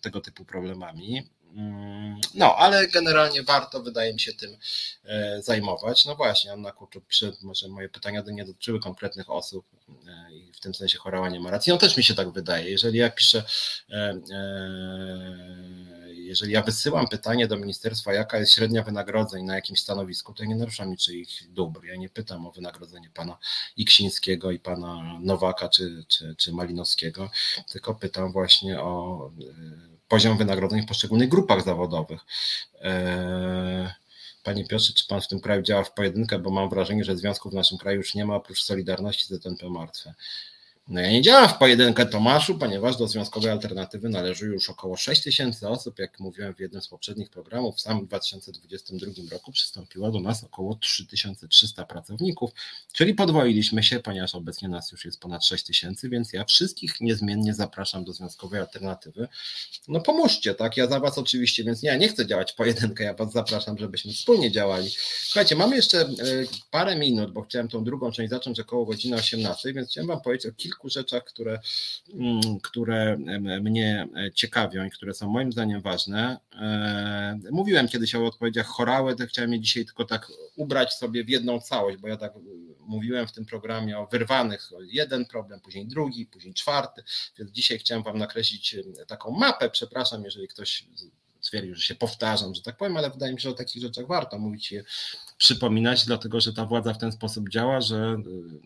tego 0.00 0.20
typu 0.20 0.44
problemami. 0.44 1.22
Mm, 1.54 2.20
no, 2.34 2.56
ale 2.56 2.88
generalnie 2.88 3.42
warto, 3.42 3.82
wydaje 3.82 4.12
mi 4.12 4.20
się, 4.20 4.32
tym 4.32 4.56
e, 5.04 5.42
zajmować. 5.42 6.04
No 6.04 6.16
właśnie, 6.16 6.52
Anna 6.52 6.72
Kurczuk 6.72 7.06
pisze, 7.06 7.32
może 7.42 7.68
moje 7.68 7.88
pytania 7.88 8.22
nie 8.26 8.44
dotyczyły 8.44 8.80
konkretnych 8.80 9.30
osób 9.30 9.66
e, 10.06 10.32
i 10.32 10.52
w 10.52 10.60
tym 10.60 10.74
sensie 10.74 10.98
chorała 10.98 11.28
nie 11.28 11.40
ma 11.40 11.50
racji. 11.50 11.72
No 11.72 11.78
też 11.78 11.96
mi 11.96 12.04
się 12.04 12.14
tak 12.14 12.30
wydaje. 12.30 12.70
Jeżeli 12.70 12.98
ja 12.98 13.10
piszę, 13.10 13.44
e, 13.90 14.20
jeżeli 16.08 16.52
ja 16.52 16.62
wysyłam 16.62 17.08
pytanie 17.08 17.46
do 17.46 17.56
ministerstwa, 17.56 18.12
jaka 18.12 18.38
jest 18.38 18.52
średnia 18.52 18.82
wynagrodzeń 18.82 19.44
na 19.44 19.54
jakimś 19.54 19.80
stanowisku, 19.80 20.34
to 20.34 20.42
ja 20.42 20.48
nie 20.48 20.56
naruszam 20.56 20.90
niczyich 20.90 21.52
dóbr. 21.52 21.84
Ja 21.84 21.96
nie 21.96 22.08
pytam 22.08 22.46
o 22.46 22.52
wynagrodzenie 22.52 23.10
pana 23.14 23.38
Iksińskiego 23.76 24.50
i 24.50 24.58
pana 24.58 25.18
Nowaka 25.20 25.68
czy, 25.68 26.04
czy, 26.08 26.34
czy 26.38 26.52
Malinowskiego, 26.52 27.30
tylko 27.72 27.94
pytam 27.94 28.32
właśnie 28.32 28.80
o 28.80 29.30
poziom 30.10 30.38
wynagrodzeń 30.38 30.82
w 30.82 30.86
poszczególnych 30.86 31.28
grupach 31.28 31.64
zawodowych. 31.64 32.20
E, 32.82 33.94
panie 34.42 34.66
Piotrze, 34.66 34.92
czy 34.92 35.06
Pan 35.06 35.20
w 35.20 35.28
tym 35.28 35.40
kraju 35.40 35.62
działa 35.62 35.84
w 35.84 35.94
pojedynkę, 35.94 36.38
bo 36.38 36.50
mam 36.50 36.68
wrażenie, 36.68 37.04
że 37.04 37.16
związków 37.16 37.52
w 37.52 37.54
naszym 37.54 37.78
kraju 37.78 37.96
już 37.96 38.14
nie 38.14 38.24
ma, 38.24 38.34
oprócz 38.34 38.62
Solidarności 38.62 39.26
ZNP 39.26 39.70
Martwe. 39.70 40.14
No 40.90 41.00
ja 41.00 41.10
nie 41.10 41.22
działam 41.22 41.48
w 41.48 41.58
pojedynkę 41.58 42.06
Tomaszu, 42.06 42.58
ponieważ 42.58 42.96
do 42.96 43.08
Związkowej 43.08 43.50
Alternatywy 43.50 44.08
należy 44.08 44.46
już 44.46 44.70
około 44.70 44.96
6 44.96 45.22
tysięcy 45.22 45.68
osób, 45.68 45.98
jak 45.98 46.20
mówiłem 46.20 46.54
w 46.54 46.60
jednym 46.60 46.82
z 46.82 46.88
poprzednich 46.88 47.30
programów, 47.30 47.76
w 47.76 47.80
samym 47.80 48.06
2022 48.06 49.06
roku 49.32 49.52
przystąpiło 49.52 50.10
do 50.10 50.20
nas 50.20 50.44
około 50.44 50.74
3300 50.74 51.84
pracowników, 51.84 52.50
czyli 52.92 53.14
podwoiliśmy 53.14 53.82
się, 53.82 54.00
ponieważ 54.00 54.34
obecnie 54.34 54.68
nas 54.68 54.92
już 54.92 55.04
jest 55.04 55.20
ponad 55.20 55.44
6 55.44 55.64
tysięcy, 55.64 56.08
więc 56.08 56.32
ja 56.32 56.44
wszystkich 56.44 57.00
niezmiennie 57.00 57.54
zapraszam 57.54 58.04
do 58.04 58.12
Związkowej 58.12 58.60
Alternatywy. 58.60 59.28
No 59.88 60.00
pomóżcie, 60.00 60.54
tak? 60.54 60.76
Ja 60.76 60.86
za 60.86 61.00
Was 61.00 61.18
oczywiście, 61.18 61.64
więc 61.64 61.82
ja 61.82 61.96
nie 61.96 62.08
chcę 62.08 62.26
działać 62.26 62.52
pojedynkę, 62.52 63.04
ja 63.04 63.14
Was 63.14 63.32
zapraszam, 63.32 63.78
żebyśmy 63.78 64.12
wspólnie 64.12 64.50
działali. 64.50 64.90
Słuchajcie, 65.22 65.56
mamy 65.56 65.76
jeszcze 65.76 66.00
e, 66.00 66.06
parę 66.70 66.96
minut, 66.96 67.32
bo 67.32 67.42
chciałem 67.42 67.68
tą 67.68 67.84
drugą 67.84 68.12
część 68.12 68.30
zacząć 68.30 68.60
około 68.60 68.84
godziny 68.84 69.16
18, 69.16 69.72
więc 69.72 69.90
chciałem 69.90 70.08
Wam 70.08 70.20
powiedzieć 70.20 70.46
o 70.46 70.52
kilku 70.52 70.79
kilku 70.80 70.88
rzeczach, 70.88 71.24
które, 71.24 71.60
mm, 72.14 72.60
które 72.62 73.16
mnie 73.60 74.08
ciekawią 74.34 74.84
i 74.84 74.90
które 74.90 75.14
są 75.14 75.28
moim 75.28 75.52
zdaniem 75.52 75.80
ważne. 75.80 76.38
E, 76.52 77.38
mówiłem 77.50 77.88
kiedyś 77.88 78.14
o 78.14 78.26
odpowiedziach 78.26 78.66
chorały, 78.66 79.16
to 79.16 79.26
chciałem 79.26 79.52
je 79.52 79.60
dzisiaj 79.60 79.84
tylko 79.84 80.04
tak 80.04 80.28
ubrać 80.56 80.94
sobie 80.94 81.24
w 81.24 81.28
jedną 81.28 81.60
całość, 81.60 81.98
bo 81.98 82.08
ja 82.08 82.16
tak 82.16 82.32
mówiłem 82.80 83.26
w 83.26 83.32
tym 83.32 83.46
programie 83.46 83.98
o 83.98 84.06
wyrwanych, 84.06 84.70
jeden 84.80 85.26
problem, 85.26 85.60
później 85.60 85.86
drugi, 85.86 86.26
później 86.26 86.54
czwarty, 86.54 87.02
więc 87.38 87.50
dzisiaj 87.50 87.78
chciałem 87.78 88.02
Wam 88.02 88.18
nakreślić 88.18 88.76
taką 89.06 89.30
mapę, 89.30 89.70
przepraszam, 89.70 90.24
jeżeli 90.24 90.48
ktoś 90.48 90.84
stwierdził, 91.40 91.74
że 91.74 91.82
się 91.82 91.94
powtarzam, 91.94 92.54
że 92.54 92.62
tak 92.62 92.76
powiem, 92.76 92.96
ale 92.96 93.10
wydaje 93.10 93.32
mi 93.32 93.40
się, 93.40 93.42
że 93.42 93.50
o 93.50 93.58
takich 93.58 93.82
rzeczach 93.82 94.06
warto 94.06 94.38
mówić 94.38 94.72
i 94.72 94.80
przypominać, 95.38 96.06
dlatego 96.06 96.40
że 96.40 96.52
ta 96.52 96.66
władza 96.66 96.94
w 96.94 96.98
ten 96.98 97.12
sposób 97.12 97.48
działa, 97.48 97.80
że 97.80 98.16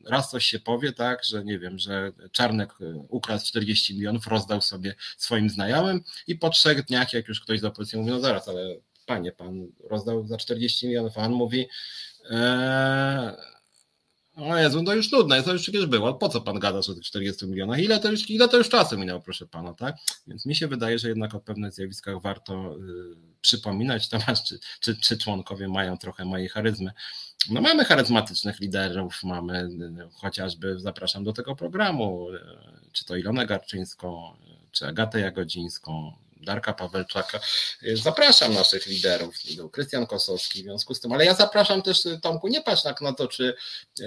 y, 0.06 0.10
raz 0.10 0.30
coś 0.30 0.44
się 0.44 0.58
powie, 0.58 0.92
tak, 0.92 1.24
że 1.24 1.44
nie 1.44 1.58
wiem, 1.58 1.78
że 1.78 2.12
Czarnek 2.32 2.80
y, 2.80 2.94
ukradł 3.08 3.44
40 3.44 3.94
milionów, 3.94 4.26
rozdał 4.26 4.60
sobie 4.60 4.94
swoim 5.16 5.50
znajomym 5.50 6.04
i 6.26 6.36
po 6.36 6.50
trzech 6.50 6.84
dniach, 6.84 7.12
jak 7.12 7.28
już 7.28 7.40
ktoś 7.40 7.60
z 7.60 7.64
opozycji 7.64 7.98
mówi, 7.98 8.10
no 8.10 8.20
zaraz, 8.20 8.48
ale 8.48 8.76
panie, 9.06 9.32
pan 9.32 9.66
rozdał 9.90 10.26
za 10.26 10.36
40 10.36 10.86
milionów, 10.86 11.18
a 11.18 11.20
on 11.20 11.32
mówi, 11.32 11.68
eee, 12.30 13.30
o 14.36 14.56
Jezu, 14.56 14.84
to 14.84 14.94
już 14.94 15.12
nudne, 15.12 15.42
to 15.42 15.52
już 15.52 15.62
przecież 15.62 15.86
było. 15.86 16.14
Po 16.14 16.28
co 16.28 16.40
pan 16.40 16.58
gada 16.58 16.78
o 16.78 16.94
tych 16.94 17.04
40 17.04 17.46
milionach? 17.46 17.78
Ile 17.78 18.00
to, 18.00 18.10
już, 18.10 18.30
ile 18.30 18.48
to 18.48 18.56
już 18.56 18.68
czasu 18.68 18.98
minęło, 18.98 19.20
proszę 19.20 19.46
pana, 19.46 19.74
tak? 19.74 19.96
Więc 20.26 20.46
mi 20.46 20.56
się 20.56 20.68
wydaje, 20.68 20.98
że 20.98 21.08
jednak 21.08 21.34
o 21.34 21.40
pewnych 21.40 21.72
zjawiskach 21.72 22.22
warto 22.22 22.76
y, 22.76 22.80
przypominać. 23.40 24.08
Tomasz, 24.14 24.44
czy, 24.44 24.58
czy, 24.80 24.96
czy 24.96 25.18
członkowie 25.18 25.68
mają 25.68 25.98
trochę 25.98 26.24
mojej 26.24 26.48
charyzmy? 26.48 26.90
No 27.50 27.60
mamy 27.60 27.84
charyzmatycznych 27.84 28.60
liderów, 28.60 29.22
mamy 29.22 29.58
y, 29.58 30.08
chociażby, 30.12 30.80
zapraszam 30.80 31.24
do 31.24 31.32
tego 31.32 31.56
programu, 31.56 32.30
y, 32.30 32.40
czy 32.92 33.04
to 33.04 33.16
Ilonę 33.16 33.46
Garczyńską, 33.46 34.36
czy 34.72 34.86
Agatę 34.86 35.20
Jagodzińską, 35.20 36.12
Darka 36.44 36.72
Pawelczaka. 36.72 37.40
Zapraszam 37.94 38.54
naszych 38.54 38.86
liderów, 38.86 39.34
był 39.56 39.70
Krystian 39.70 40.06
Kosowski 40.06 40.60
w 40.60 40.62
związku 40.62 40.94
z 40.94 41.00
tym, 41.00 41.12
ale 41.12 41.24
ja 41.24 41.34
zapraszam 41.34 41.82
też 41.82 42.02
Tomku, 42.22 42.48
nie 42.48 42.62
patrz 42.62 42.82
tak 42.82 43.00
na 43.00 43.12
to, 43.12 43.28
czy 43.28 43.54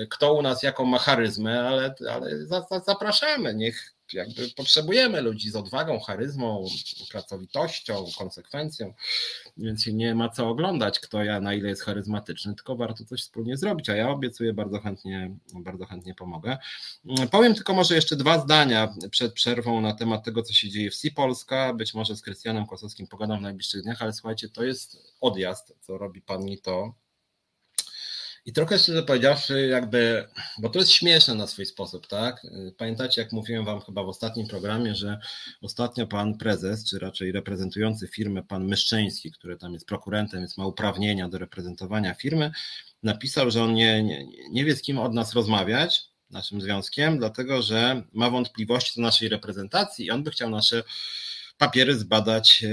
kto 0.09 0.33
u 0.33 0.41
nas 0.41 0.63
jaką 0.63 0.85
ma 0.85 0.99
charyzmę, 0.99 1.67
ale, 1.67 1.95
ale 2.11 2.45
za, 2.45 2.65
za, 2.71 2.79
zapraszamy, 2.79 3.55
niech 3.55 3.96
jakby 4.13 4.49
potrzebujemy 4.49 5.21
ludzi 5.21 5.49
z 5.49 5.55
odwagą, 5.55 5.99
charyzmą, 5.99 6.67
pracowitością, 7.11 8.05
konsekwencją, 8.17 8.93
więc 9.57 9.87
nie 9.87 10.15
ma 10.15 10.29
co 10.29 10.49
oglądać, 10.49 10.99
kto 10.99 11.23
ja, 11.23 11.39
na 11.41 11.53
ile 11.53 11.69
jest 11.69 11.81
charyzmatyczny, 11.81 12.55
tylko 12.55 12.75
warto 12.75 13.05
coś 13.05 13.21
wspólnie 13.21 13.57
zrobić, 13.57 13.89
a 13.89 13.95
ja 13.95 14.09
obiecuję 14.09 14.53
bardzo 14.53 14.79
chętnie, 14.79 15.35
bardzo 15.53 15.85
chętnie 15.85 16.15
pomogę. 16.15 16.57
Powiem 17.31 17.55
tylko 17.55 17.73
może 17.73 17.95
jeszcze 17.95 18.15
dwa 18.15 18.39
zdania 18.39 18.93
przed 19.11 19.33
przerwą 19.33 19.81
na 19.81 19.93
temat 19.93 20.25
tego, 20.25 20.43
co 20.43 20.53
się 20.53 20.69
dzieje 20.69 20.91
w 20.91 20.95
SI 20.95 21.11
Polska, 21.11 21.73
być 21.73 21.93
może 21.93 22.15
z 22.15 22.21
Krystianem 22.21 22.65
Kosowskim 22.65 23.07
pogadam 23.07 23.39
w 23.39 23.41
najbliższych 23.41 23.83
dniach, 23.83 24.01
ale 24.01 24.13
słuchajcie, 24.13 24.49
to 24.49 24.63
jest 24.63 25.13
odjazd, 25.21 25.73
co 25.81 25.97
robi 25.97 26.21
pan 26.21 26.47
to 26.63 26.93
i 28.47 28.53
trochę 28.53 28.79
szczerze 28.79 29.03
powiedziawszy, 29.03 29.67
jakby, 29.67 30.27
bo 30.57 30.69
to 30.69 30.79
jest 30.79 30.91
śmieszne 30.91 31.35
na 31.35 31.47
swój 31.47 31.65
sposób, 31.65 32.07
tak? 32.07 32.47
Pamiętacie, 32.77 33.21
jak 33.21 33.31
mówiłem 33.31 33.65
Wam 33.65 33.81
chyba 33.81 34.03
w 34.03 34.07
ostatnim 34.07 34.47
programie, 34.47 34.95
że 34.95 35.19
ostatnio 35.61 36.07
pan 36.07 36.37
prezes, 36.37 36.89
czy 36.89 36.99
raczej 36.99 37.31
reprezentujący 37.31 38.07
firmę, 38.07 38.43
pan 38.43 38.67
Myszczyński, 38.67 39.31
który 39.31 39.57
tam 39.57 39.73
jest 39.73 39.85
prokurentem, 39.85 40.39
więc 40.39 40.57
ma 40.57 40.65
uprawnienia 40.65 41.29
do 41.29 41.37
reprezentowania 41.37 42.13
firmy, 42.13 42.51
napisał, 43.03 43.51
że 43.51 43.63
on 43.63 43.73
nie, 43.73 44.03
nie, 44.03 44.25
nie 44.51 44.65
wie 44.65 44.75
z 44.75 44.81
kim 44.81 44.99
od 44.99 45.13
nas 45.13 45.33
rozmawiać, 45.33 46.05
naszym 46.29 46.61
związkiem, 46.61 47.17
dlatego 47.17 47.61
że 47.61 48.03
ma 48.13 48.29
wątpliwości 48.29 48.91
do 48.95 49.01
naszej 49.01 49.29
reprezentacji 49.29 50.05
i 50.05 50.11
on 50.11 50.23
by 50.23 50.31
chciał 50.31 50.49
nasze 50.49 50.83
papiery 51.57 51.97
zbadać 51.97 52.63
e, 52.63 52.69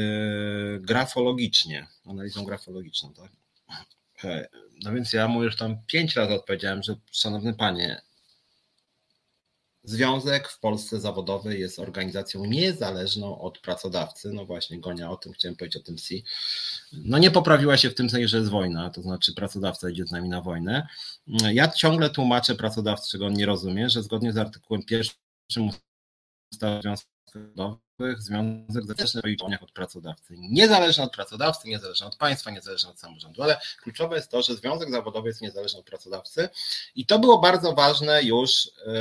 grafologicznie, 0.81 1.87
analizą 2.05 2.45
grafologiczną, 2.45 3.15
tak? 3.15 3.31
No 4.85 4.93
więc 4.93 5.13
ja 5.13 5.29
mu 5.29 5.43
już 5.43 5.57
tam 5.57 5.77
pięć 5.87 6.17
razy 6.17 6.35
odpowiedziałem, 6.35 6.83
że 6.83 6.97
szanowny 7.13 7.55
panie, 7.55 8.01
Związek 9.85 10.49
w 10.49 10.61
Polsce 10.61 11.01
zawodowy 11.01 11.59
jest 11.59 11.79
organizacją 11.79 12.45
niezależną 12.45 13.41
od 13.41 13.59
pracodawcy. 13.59 14.33
No 14.33 14.47
właśnie, 14.47 14.81
Gonia, 14.81 15.11
o 15.11 15.17
tym 15.17 15.33
chciałem 15.33 15.57
powiedzieć, 15.57 15.83
o 15.83 15.87
tym 15.87 15.99
SI. 15.99 16.25
No 16.93 17.19
nie 17.19 17.31
poprawiła 17.31 17.77
się 17.77 17.91
w 17.91 17.95
tym 17.95 18.11
sensie, 18.11 18.29
że 18.29 18.39
jest 18.39 18.51
wojna, 18.51 18.91
to 18.91 19.03
znaczy 19.03 19.35
pracodawca 19.35 19.91
idzie 19.91 20.07
z 20.07 20.11
nami 20.11 20.29
na 20.29 20.41
wojnę. 20.41 20.87
Ja 21.53 21.69
ciągle 21.69 22.11
tłumaczę 22.11 22.55
pracodawcy, 22.55 23.11
czego 23.11 23.27
on 23.27 23.33
nie 23.33 23.47
rozumie, 23.47 23.91
że 23.91 24.03
zgodnie 24.03 24.33
z 24.33 24.39
artykułem 24.39 24.83
pierwszym 24.83 25.71
ustawy 26.53 26.81
zawodowych 27.35 27.84
związek 28.19 29.09
swoich 29.09 29.39
działaniach 29.39 29.63
od 29.63 29.73
pracodawcy. 29.73 30.35
Niezależny 30.39 31.05
od 31.05 31.13
pracodawcy, 31.13 31.69
niezależny 31.69 32.07
od 32.07 32.17
państwa, 32.17 32.51
niezależny 32.51 32.91
od 32.91 33.01
samorządu, 33.01 33.43
ale 33.43 33.61
kluczowe 33.83 34.17
jest 34.17 34.31
to, 34.31 34.43
że 34.43 34.55
związek 34.55 34.91
zawodowy 34.91 35.29
jest 35.29 35.41
niezależny 35.41 35.81
od 35.81 35.87
pracodawcy 35.87 36.49
i 36.95 37.07
to 37.07 37.19
było 37.19 37.39
bardzo 37.39 37.73
ważne 37.73 38.23
już 38.23 38.65
yy, 38.65 38.95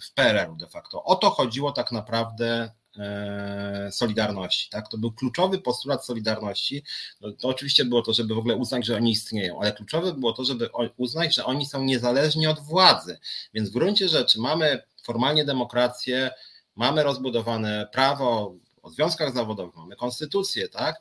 w 0.00 0.12
PRL-u 0.14 0.56
de 0.56 0.66
facto. 0.68 1.04
O 1.04 1.16
to 1.16 1.30
chodziło 1.30 1.72
tak 1.72 1.92
naprawdę 1.92 2.70
yy, 2.96 3.92
Solidarności. 3.92 4.70
Tak? 4.70 4.88
To 4.88 4.98
był 4.98 5.12
kluczowy 5.12 5.58
postulat 5.58 6.06
Solidarności. 6.06 6.84
No, 7.20 7.32
to 7.32 7.48
oczywiście 7.48 7.84
było 7.84 8.02
to, 8.02 8.12
żeby 8.12 8.34
w 8.34 8.38
ogóle 8.38 8.56
uznać, 8.56 8.86
że 8.86 8.96
oni 8.96 9.10
istnieją, 9.10 9.60
ale 9.60 9.72
kluczowe 9.72 10.12
było 10.12 10.32
to, 10.32 10.44
żeby 10.44 10.68
uznać, 10.96 11.34
że 11.34 11.44
oni 11.44 11.66
są 11.66 11.84
niezależni 11.84 12.46
od 12.46 12.60
władzy. 12.60 13.18
Więc 13.54 13.70
w 13.70 13.72
gruncie 13.72 14.08
rzeczy 14.08 14.40
mamy 14.40 14.82
formalnie 15.04 15.44
demokrację, 15.44 16.30
mamy 16.76 17.02
rozbudowane 17.02 17.88
prawo 17.92 18.54
o 18.82 18.90
związkach 18.90 19.34
zawodowych, 19.34 19.76
mamy 19.76 19.96
konstytucję, 19.96 20.68
tak? 20.68 21.00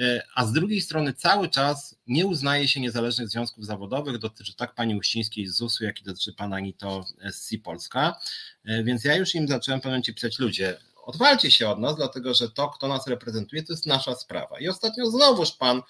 E, 0.00 0.22
a 0.34 0.46
z 0.46 0.52
drugiej 0.52 0.80
strony 0.80 1.12
cały 1.12 1.48
czas 1.48 1.96
nie 2.06 2.26
uznaje 2.26 2.68
się 2.68 2.80
niezależnych 2.80 3.28
związków 3.28 3.66
zawodowych, 3.66 4.18
dotyczy 4.18 4.56
tak 4.56 4.74
pani 4.74 4.96
Uścińskiej 4.96 5.46
z 5.46 5.56
ZUS-u, 5.56 5.84
jak 5.84 6.00
i 6.00 6.04
dotyczy 6.04 6.32
pana 6.32 6.60
Nito 6.60 7.04
z 7.32 7.48
SI 7.48 7.58
Polska, 7.58 8.20
e, 8.64 8.84
więc 8.84 9.04
ja 9.04 9.16
już 9.16 9.34
im 9.34 9.48
zacząłem 9.48 9.80
w 9.80 10.14
pisać, 10.14 10.38
ludzie, 10.38 10.76
odwalcie 11.04 11.50
się 11.50 11.68
od 11.68 11.78
nas, 11.78 11.96
dlatego 11.96 12.34
że 12.34 12.50
to, 12.50 12.68
kto 12.68 12.88
nas 12.88 13.06
reprezentuje, 13.06 13.62
to 13.62 13.72
jest 13.72 13.86
nasza 13.86 14.14
sprawa. 14.14 14.60
I 14.60 14.68
ostatnio 14.68 15.10
znowuż 15.10 15.52
pan 15.52 15.82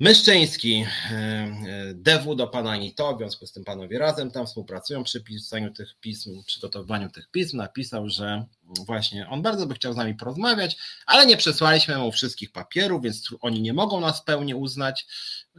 Myszczyński, 0.00 0.84
e, 1.10 1.14
e, 1.14 1.94
DW 1.94 2.34
do 2.34 2.46
pana 2.46 2.76
Nito, 2.76 3.14
w 3.14 3.18
związku 3.18 3.46
z 3.46 3.52
tym 3.52 3.64
panowie 3.64 3.98
razem 3.98 4.30
tam 4.30 4.46
współpracują 4.46 5.04
przy 5.04 5.20
pisaniu 5.24 5.72
tych 5.72 5.94
pism, 6.00 6.44
przygotowywaniu 6.44 7.10
tych 7.10 7.30
pism, 7.30 7.56
napisał, 7.56 8.08
że 8.08 8.44
właśnie 8.86 9.28
on 9.28 9.42
bardzo 9.42 9.66
by 9.66 9.74
chciał 9.74 9.92
z 9.92 9.96
nami 9.96 10.14
porozmawiać, 10.14 10.76
ale 11.06 11.26
nie 11.26 11.36
przesłaliśmy 11.36 11.98
mu 11.98 12.12
wszystkich 12.12 12.52
papierów, 12.52 13.02
więc 13.02 13.28
oni 13.40 13.62
nie 13.62 13.72
mogą 13.72 14.00
nas 14.00 14.24
pełni 14.24 14.54
uznać. 14.54 15.06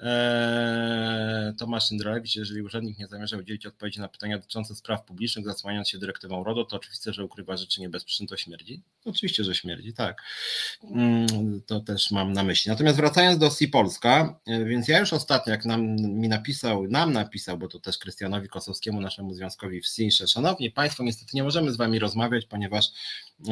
Eee, 0.01 1.55
Tomasz 1.55 1.87
Syndrolewicz, 1.87 2.35
jeżeli 2.35 2.61
urzędnik 2.61 2.99
nie 2.99 3.07
zamierza 3.07 3.37
udzielić 3.37 3.65
odpowiedzi 3.65 3.99
na 3.99 4.07
pytania 4.07 4.37
dotyczące 4.37 4.75
spraw 4.75 5.05
publicznych, 5.05 5.45
zasłaniając 5.45 5.89
się 5.89 5.97
dyrektywą 5.97 6.43
RODO, 6.43 6.65
to 6.65 6.75
oczywiste, 6.75 7.13
że 7.13 7.25
ukrywa 7.25 7.57
rzeczy 7.57 7.81
niebezpieczne, 7.81 8.27
to 8.27 8.37
śmierdzi. 8.37 8.81
Oczywiście, 9.05 9.43
że 9.43 9.55
śmierdzi, 9.55 9.93
tak. 9.93 10.21
Mm, 10.83 11.61
to 11.65 11.79
też 11.79 12.11
mam 12.11 12.33
na 12.33 12.43
myśli. 12.43 12.69
Natomiast 12.69 12.97
wracając 12.97 13.39
do 13.39 13.49
SI 13.49 13.67
Polska, 13.67 14.39
e, 14.47 14.65
więc 14.65 14.87
ja 14.87 14.99
już 14.99 15.13
ostatnio, 15.13 15.51
jak 15.51 15.65
nam 15.65 15.95
mi 15.95 16.29
napisał, 16.29 16.87
nam 16.87 17.13
napisał, 17.13 17.57
bo 17.57 17.67
to 17.67 17.79
też 17.79 17.97
Krystianowi 17.97 18.47
Kosowskiemu, 18.47 19.01
naszemu 19.01 19.33
związkowi 19.33 19.81
w 19.81 19.87
SI, 19.87 20.11
że 20.11 20.27
szanowni 20.27 20.71
Państwo, 20.71 21.03
niestety 21.03 21.31
nie 21.33 21.43
możemy 21.43 21.71
z 21.71 21.77
Wami 21.77 21.99
rozmawiać, 21.99 22.45
ponieważ 22.45 22.92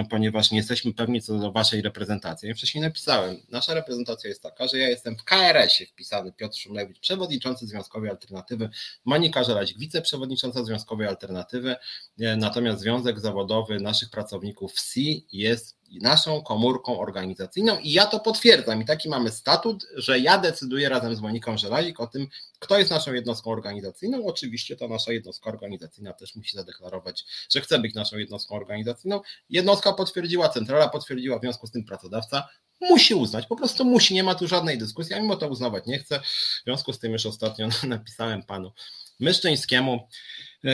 ponieważ 0.09 0.51
nie 0.51 0.57
jesteśmy 0.57 0.93
pewni 0.93 1.21
co 1.21 1.39
do 1.39 1.51
waszej 1.51 1.81
reprezentacji. 1.81 2.49
Ja 2.49 2.55
wcześniej 2.55 2.81
napisałem, 2.81 3.37
nasza 3.49 3.73
reprezentacja 3.73 4.29
jest 4.29 4.43
taka, 4.43 4.67
że 4.67 4.77
ja 4.77 4.89
jestem 4.89 5.17
w 5.17 5.23
KRS-ie 5.23 5.89
wpisany 5.89 6.31
Piotr 6.31 6.57
Szumlewicz, 6.57 6.99
przewodniczący 6.99 7.67
Związkowej 7.67 8.09
Alternatywy, 8.09 8.69
Monika 9.05 9.43
Żelaś, 9.43 9.73
wiceprzewodnicząca 9.77 10.63
Związkowej 10.63 11.07
Alternatywy, 11.07 11.75
e, 12.19 12.35
natomiast 12.35 12.81
Związek 12.81 13.19
Zawodowy 13.19 13.79
naszych 13.79 14.09
pracowników 14.09 14.73
WSI 14.73 15.27
jest 15.31 15.80
naszą 15.99 16.43
komórką 16.43 16.99
organizacyjną 16.99 17.77
i 17.79 17.91
ja 17.91 18.05
to 18.05 18.19
potwierdzam. 18.19 18.81
I 18.81 18.85
taki 18.85 19.09
mamy 19.09 19.31
statut, 19.31 19.87
że 19.95 20.19
ja 20.19 20.37
decyduję 20.37 20.89
razem 20.89 21.15
z 21.15 21.21
Moniką 21.21 21.57
Żelazik 21.57 21.99
o 21.99 22.07
tym, 22.07 22.27
kto 22.59 22.79
jest 22.79 22.91
naszą 22.91 23.13
jednostką 23.13 23.51
organizacyjną. 23.51 24.25
Oczywiście 24.25 24.75
ta 24.75 24.87
nasza 24.87 25.11
jednostka 25.11 25.49
organizacyjna 25.49 26.13
też 26.13 26.35
musi 26.35 26.57
zadeklarować, 26.57 27.25
że 27.49 27.61
chce 27.61 27.79
być 27.79 27.95
naszą 27.95 28.17
jednostką 28.17 28.55
organizacyjną. 28.55 29.21
Jednostka 29.49 29.93
potwierdziła, 29.93 30.49
centrala 30.49 30.89
potwierdziła, 30.89 31.39
w 31.39 31.41
związku 31.41 31.67
z 31.67 31.71
tym 31.71 31.83
pracodawca 31.83 32.47
musi 32.81 33.15
uznać, 33.15 33.47
po 33.47 33.55
prostu 33.55 33.85
musi, 33.85 34.13
nie 34.13 34.23
ma 34.23 34.35
tu 34.35 34.47
żadnej 34.47 34.77
dyskusji, 34.77 35.15
a 35.15 35.19
mimo 35.19 35.35
to 35.35 35.47
uznawać 35.47 35.85
nie 35.85 35.99
chce. 35.99 36.19
W 36.19 36.63
związku 36.63 36.93
z 36.93 36.99
tym 36.99 37.11
już 37.11 37.25
ostatnio 37.25 37.67
napisałem 37.87 38.43
panu 38.43 38.71
Myszczyńskiemu, 39.19 40.07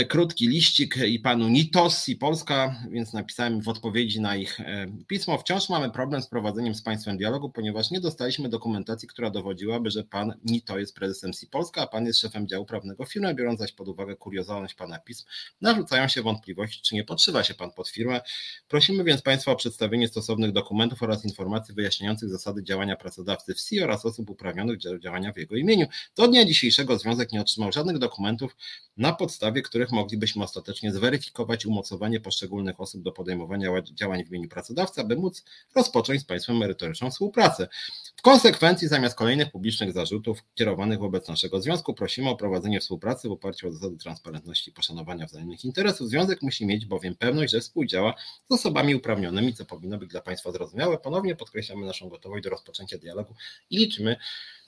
krótki 0.09 0.47
liścik 0.47 0.97
i 0.97 1.19
panu 1.19 1.49
Nitos 1.49 2.09
i 2.09 2.15
Polska, 2.15 2.75
więc 2.89 3.13
napisałem 3.13 3.61
w 3.61 3.67
odpowiedzi 3.67 4.21
na 4.21 4.35
ich 4.35 4.59
e, 4.59 4.87
pismo. 5.07 5.37
Wciąż 5.37 5.69
mamy 5.69 5.91
problem 5.91 6.21
z 6.21 6.27
prowadzeniem 6.27 6.75
z 6.75 6.81
państwem 6.81 7.17
dialogu, 7.17 7.49
ponieważ 7.49 7.91
nie 7.91 8.01
dostaliśmy 8.01 8.49
dokumentacji, 8.49 9.07
która 9.07 9.29
dowodziłaby, 9.29 9.91
że 9.91 10.03
pan 10.03 10.33
Nito 10.45 10.79
jest 10.79 10.95
prezesem 10.95 11.33
SI 11.33 11.47
Polska, 11.47 11.81
a 11.81 11.87
pan 11.87 12.05
jest 12.05 12.19
szefem 12.19 12.47
działu 12.47 12.65
prawnego 12.65 13.05
firmy, 13.05 13.35
biorąc 13.35 13.59
zaś 13.59 13.71
pod 13.71 13.87
uwagę 13.87 14.15
kuriozalność 14.15 14.73
pana 14.73 14.99
pism, 14.99 15.25
narzucają 15.61 16.07
się 16.07 16.21
wątpliwości, 16.21 16.81
czy 16.81 16.95
nie 16.95 17.03
podszywa 17.03 17.43
się 17.43 17.53
pan 17.53 17.71
pod 17.71 17.89
firmę. 17.89 18.21
Prosimy 18.67 19.03
więc 19.03 19.21
państwa 19.21 19.51
o 19.51 19.55
przedstawienie 19.55 20.07
stosownych 20.07 20.51
dokumentów 20.51 21.03
oraz 21.03 21.25
informacji 21.25 21.73
wyjaśniających 21.73 22.29
zasady 22.29 22.63
działania 22.63 22.95
pracodawcy 22.95 23.53
w 23.53 23.59
SI 23.59 23.81
oraz 23.81 24.05
osób 24.05 24.29
uprawnionych 24.29 24.77
do 24.77 24.99
działania 24.99 25.33
w 25.33 25.37
jego 25.37 25.55
imieniu. 25.55 25.87
Do 26.15 26.27
dnia 26.27 26.45
dzisiejszego 26.45 26.99
związek 26.99 27.31
nie 27.31 27.41
otrzymał 27.41 27.71
żadnych 27.71 27.97
dokumentów, 27.97 28.55
na 28.97 29.13
podstawie 29.13 29.61
których 29.61 29.76
których 29.77 29.91
moglibyśmy 29.91 30.43
ostatecznie 30.43 30.91
zweryfikować 30.91 31.65
umocowanie 31.65 32.19
poszczególnych 32.19 32.79
osób 32.79 33.01
do 33.01 33.11
podejmowania 33.11 33.69
działań 33.81 34.25
w 34.25 34.29
imieniu 34.29 34.49
pracodawcy, 34.49 35.01
aby 35.01 35.15
móc 35.15 35.45
rozpocząć 35.75 36.21
z 36.21 36.25
państwem 36.25 36.57
merytoryczną 36.57 37.11
współpracę. 37.11 37.67
W 38.15 38.21
konsekwencji, 38.21 38.87
zamiast 38.87 39.15
kolejnych 39.15 39.51
publicznych 39.51 39.93
zarzutów 39.93 40.43
kierowanych 40.55 40.99
wobec 40.99 41.27
naszego 41.27 41.61
związku, 41.61 41.93
prosimy 41.93 42.29
o 42.29 42.35
prowadzenie 42.35 42.79
współpracy 42.79 43.29
w 43.29 43.31
oparciu 43.31 43.67
o 43.67 43.71
zasady 43.71 43.97
transparentności 43.97 44.69
i 44.69 44.73
poszanowania 44.73 45.25
wzajemnych 45.25 45.65
interesów. 45.65 46.09
Związek 46.09 46.41
musi 46.41 46.65
mieć 46.65 46.85
bowiem 46.85 47.15
pewność, 47.15 47.51
że 47.51 47.59
współdziała 47.59 48.13
z 48.49 48.53
osobami 48.53 48.95
uprawnionymi, 48.95 49.53
co 49.53 49.65
powinno 49.65 49.97
być 49.97 50.09
dla 50.09 50.21
Państwa 50.21 50.51
zrozumiałe. 50.51 50.97
Ponownie 50.97 51.35
podkreślamy 51.35 51.85
naszą 51.85 52.09
gotowość 52.09 52.43
do 52.43 52.49
rozpoczęcia 52.49 52.97
dialogu 52.97 53.33
i 53.69 53.77
liczymy 53.77 54.15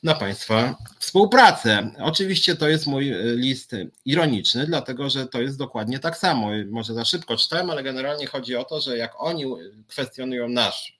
na 0.03 0.15
Państwa 0.15 0.75
współpracę. 0.99 1.91
Oczywiście 1.99 2.55
to 2.55 2.69
jest 2.69 2.87
mój 2.87 3.09
e, 3.13 3.23
list 3.23 3.71
ironiczny, 4.05 4.65
dlatego 4.65 5.09
że 5.09 5.27
to 5.27 5.41
jest 5.41 5.57
dokładnie 5.57 5.99
tak 5.99 6.17
samo. 6.17 6.49
Może 6.69 6.93
za 6.93 7.05
szybko 7.05 7.37
czytałem, 7.37 7.69
ale 7.69 7.83
generalnie 7.83 8.27
chodzi 8.27 8.55
o 8.55 8.63
to, 8.63 8.81
że 8.81 8.97
jak 8.97 9.13
oni 9.17 9.45
kwestionują 9.87 10.49
nasz 10.49 10.98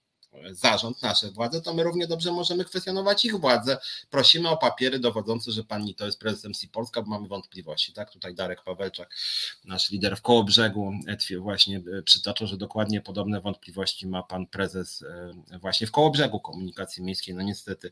zarząd, 0.52 1.02
nasze 1.02 1.32
władze, 1.32 1.62
to 1.62 1.74
my 1.74 1.84
równie 1.84 2.08
dobrze 2.08 2.32
możemy 2.32 2.66
kwestionować 2.66 3.26
ich 3.26 3.36
władzę. 3.36 3.78
Prosimy 4.10 4.50
o 4.50 4.58
papiery 4.58 5.00
dowodzące, 5.00 5.52
że 5.52 5.64
pan 5.64 5.94
to 5.98 6.06
jest 6.06 6.20
prezesem 6.20 6.54
Si 6.54 6.68
Polska, 6.68 7.02
bo 7.02 7.10
mamy 7.10 7.28
wątpliwości. 7.28 7.94
Tak, 7.94 8.12
tutaj 8.12 8.36
Darek 8.36 8.64
Pawelczak, 8.64 9.16
nasz 9.66 9.90
lider 9.90 10.18
w 10.18 10.22
Kołobrzegu, 10.22 10.92
właśnie 11.40 11.82
przytaczał, 12.06 12.48
że 12.48 12.58
dokładnie 12.58 13.02
podobne 13.02 13.42
wątpliwości 13.42 14.08
ma 14.08 14.24
pan 14.24 14.48
prezes 14.48 15.04
właśnie 15.62 15.88
w 15.88 15.92
Kołobrzegu 15.92 16.40
Komunikacji 16.40 17.04
Miejskiej. 17.04 17.36
No 17.36 17.42
niestety 17.42 17.92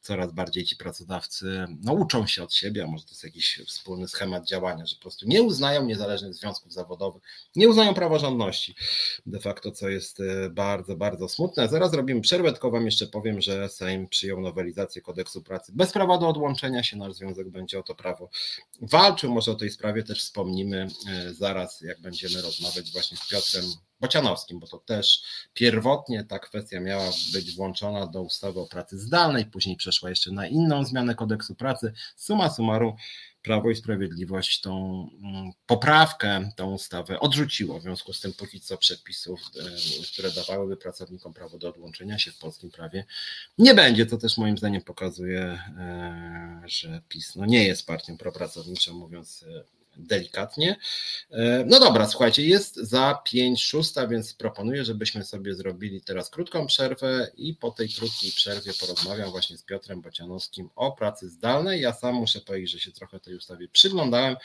coraz 0.00 0.32
bardziej 0.32 0.64
ci 0.64 0.76
pracodawcy 0.76 1.66
no, 1.80 1.92
uczą 1.92 2.26
się 2.26 2.42
od 2.42 2.54
siebie, 2.54 2.84
a 2.84 2.86
może 2.86 3.04
to 3.04 3.10
jest 3.10 3.24
jakiś 3.24 3.62
wspólny 3.66 4.08
schemat 4.08 4.46
działania, 4.46 4.86
że 4.86 4.96
po 4.96 5.02
prostu 5.02 5.26
nie 5.28 5.42
uznają 5.42 5.84
niezależnych 5.84 6.34
związków 6.34 6.72
zawodowych, 6.72 7.22
nie 7.56 7.68
uznają 7.68 7.94
praworządności 7.94 8.74
de 9.26 9.40
facto, 9.40 9.72
co 9.72 9.88
jest 9.88 10.20
e, 10.20 10.50
bardzo, 10.50 10.96
bardzo 10.96 11.28
smutne. 11.28 11.68
Zaraz 11.78 11.94
robimy 11.94 12.20
przerwę, 12.20 12.52
tylko 12.52 12.70
Wam 12.70 12.84
jeszcze 12.84 13.06
powiem, 13.06 13.40
że 13.40 13.68
Sejm 13.68 14.08
przyjął 14.08 14.40
nowelizację 14.40 15.02
kodeksu 15.02 15.42
pracy 15.42 15.72
bez 15.74 15.92
prawa 15.92 16.18
do 16.18 16.28
odłączenia 16.28 16.82
się. 16.82 16.96
Nasz 16.96 17.14
związek 17.14 17.48
będzie 17.48 17.78
o 17.78 17.82
to 17.82 17.94
prawo 17.94 18.30
walczył. 18.82 19.34
Może 19.34 19.50
o 19.50 19.54
tej 19.54 19.70
sprawie 19.70 20.02
też 20.02 20.20
wspomnimy 20.20 20.88
e, 21.08 21.34
zaraz, 21.34 21.80
jak 21.80 22.00
będziemy 22.00 22.42
rozmawiać 22.42 22.92
właśnie 22.92 23.16
z 23.16 23.28
Piotrem 23.28 23.64
Bocianowskim, 24.00 24.60
bo 24.60 24.66
to 24.66 24.78
też 24.78 25.22
pierwotnie 25.54 26.24
ta 26.24 26.38
kwestia 26.38 26.80
miała 26.80 27.10
być 27.32 27.56
włączona 27.56 28.06
do 28.06 28.22
ustawy 28.22 28.60
o 28.60 28.66
pracy 28.66 28.98
zdalnej, 28.98 29.46
później 29.46 29.76
przeszła 29.76 30.10
jeszcze 30.10 30.30
na 30.32 30.46
inną 30.46 30.84
zmianę 30.84 31.14
kodeksu 31.14 31.54
pracy. 31.54 31.92
Suma 32.16 32.50
summarum 32.50 32.96
Prawo 33.42 33.70
i 33.70 33.76
Sprawiedliwość 33.76 34.60
tą 34.60 35.04
mm, 35.22 35.50
poprawkę, 35.66 36.50
tą 36.56 36.72
ustawę 36.72 37.20
odrzuciło. 37.20 37.80
W 37.80 37.82
związku 37.82 38.12
z 38.12 38.20
tym 38.20 38.32
póki 38.32 38.60
co 38.60 38.78
przepisów, 38.78 39.40
e, 39.40 40.12
które 40.12 40.30
dawałyby 40.30 40.76
pracownikom 40.76 41.34
prawo 41.34 41.58
do 41.58 41.68
odłączenia 41.68 42.18
się 42.18 42.30
w 42.30 42.38
polskim 42.38 42.70
prawie 42.70 43.04
nie 43.58 43.74
będzie. 43.74 44.06
To 44.06 44.16
też 44.16 44.38
moim 44.38 44.58
zdaniem 44.58 44.82
pokazuje, 44.82 45.40
e, 45.78 46.62
że 46.66 47.02
PiS 47.08 47.36
no 47.36 47.46
nie 47.46 47.64
jest 47.64 47.86
partią 47.86 48.16
propracowniczą, 48.16 48.94
mówiąc 48.94 49.42
e, 49.42 49.77
delikatnie. 49.98 50.76
E, 51.30 51.64
no 51.66 51.80
dobra, 51.80 52.08
słuchajcie, 52.08 52.42
jest 52.42 52.76
za 52.76 53.18
5 53.24 53.64
szósta, 53.64 54.06
więc 54.06 54.34
proponuję, 54.34 54.84
żebyśmy 54.84 55.24
sobie 55.24 55.54
zrobili 55.54 56.00
teraz 56.00 56.30
krótką 56.30 56.66
przerwę 56.66 57.30
i 57.36 57.54
po 57.54 57.70
tej 57.70 57.88
krótkiej 57.88 58.32
przerwie 58.32 58.72
porozmawiam 58.80 59.30
właśnie 59.30 59.58
z 59.58 59.62
Piotrem 59.62 60.00
Bocianowskim 60.00 60.70
o 60.76 60.92
pracy 60.92 61.28
zdalnej. 61.28 61.80
Ja 61.80 61.92
sam 61.92 62.14
muszę 62.14 62.40
powiedzieć, 62.40 62.70
że 62.70 62.80
się 62.80 62.92
trochę 62.92 63.20
tej 63.20 63.36
ustawie 63.36 63.68
przyglądałem 63.68 64.36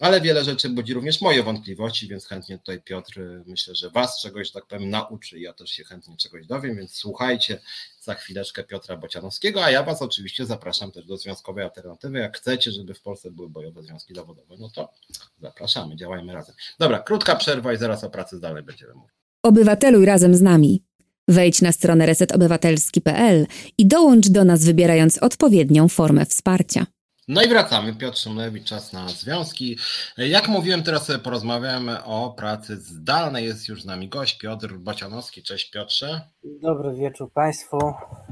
ale 0.00 0.20
wiele 0.20 0.44
rzeczy 0.44 0.68
budzi 0.68 0.94
również 0.94 1.20
moje 1.20 1.42
wątpliwości, 1.42 2.08
więc 2.08 2.26
chętnie 2.26 2.58
tutaj 2.58 2.80
Piotr, 2.80 3.20
myślę, 3.46 3.74
że 3.74 3.90
Was 3.90 4.20
czegoś, 4.20 4.50
tak 4.50 4.66
powiem, 4.66 4.90
nauczy. 4.90 5.40
Ja 5.40 5.52
też 5.52 5.70
się 5.70 5.84
chętnie 5.84 6.16
czegoś 6.16 6.46
dowiem, 6.46 6.76
więc 6.76 6.94
słuchajcie 6.94 7.60
za 8.00 8.14
chwileczkę 8.14 8.64
Piotra 8.64 8.96
Bocianowskiego, 8.96 9.64
a 9.64 9.70
ja 9.70 9.82
Was 9.82 10.02
oczywiście 10.02 10.46
zapraszam 10.46 10.92
też 10.92 11.06
do 11.06 11.16
Związkowej 11.16 11.64
Alternatywy. 11.64 12.18
Jak 12.18 12.36
chcecie, 12.36 12.72
żeby 12.72 12.94
w 12.94 13.02
Polsce 13.02 13.30
były 13.30 13.50
bojowe 13.50 13.82
związki 13.82 14.14
zawodowe, 14.14 14.54
no 14.58 14.70
to 14.74 14.92
zapraszamy, 15.40 15.96
działajmy 15.96 16.32
razem. 16.32 16.54
Dobra, 16.78 16.98
krótka 16.98 17.36
przerwa 17.36 17.72
i 17.72 17.76
zaraz 17.76 18.04
o 18.04 18.10
pracy 18.10 18.36
zdalnej 18.36 18.62
będziemy 18.62 18.94
mówić. 18.94 19.14
Obywateluj 19.42 20.06
razem 20.06 20.34
z 20.34 20.42
nami. 20.42 20.82
Wejdź 21.28 21.62
na 21.62 21.72
stronę 21.72 22.06
resetobywatelski.pl 22.06 23.46
i 23.78 23.86
dołącz 23.86 24.28
do 24.28 24.44
nas 24.44 24.64
wybierając 24.64 25.18
odpowiednią 25.18 25.88
formę 25.88 26.26
wsparcia. 26.26 26.86
No 27.28 27.42
i 27.42 27.48
wracamy. 27.48 27.94
Piotr 27.94 28.18
Szymlewicz, 28.18 28.64
czas 28.64 28.92
na 28.92 29.08
związki. 29.08 29.78
Jak 30.18 30.48
mówiłem, 30.48 30.82
teraz 30.82 31.12
porozmawiamy 31.22 32.04
o 32.04 32.30
pracy 32.30 32.76
zdalnej. 32.76 33.44
Jest 33.44 33.68
już 33.68 33.82
z 33.82 33.86
nami 33.86 34.08
gość 34.08 34.38
Piotr 34.38 34.74
Bocianowski. 34.74 35.42
Cześć 35.42 35.70
Piotrze. 35.70 36.20
Dobry 36.44 36.94
wieczór 36.94 37.32
Państwu. 37.32 37.78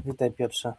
Witaj 0.05 0.31
Piotrze. 0.31 0.73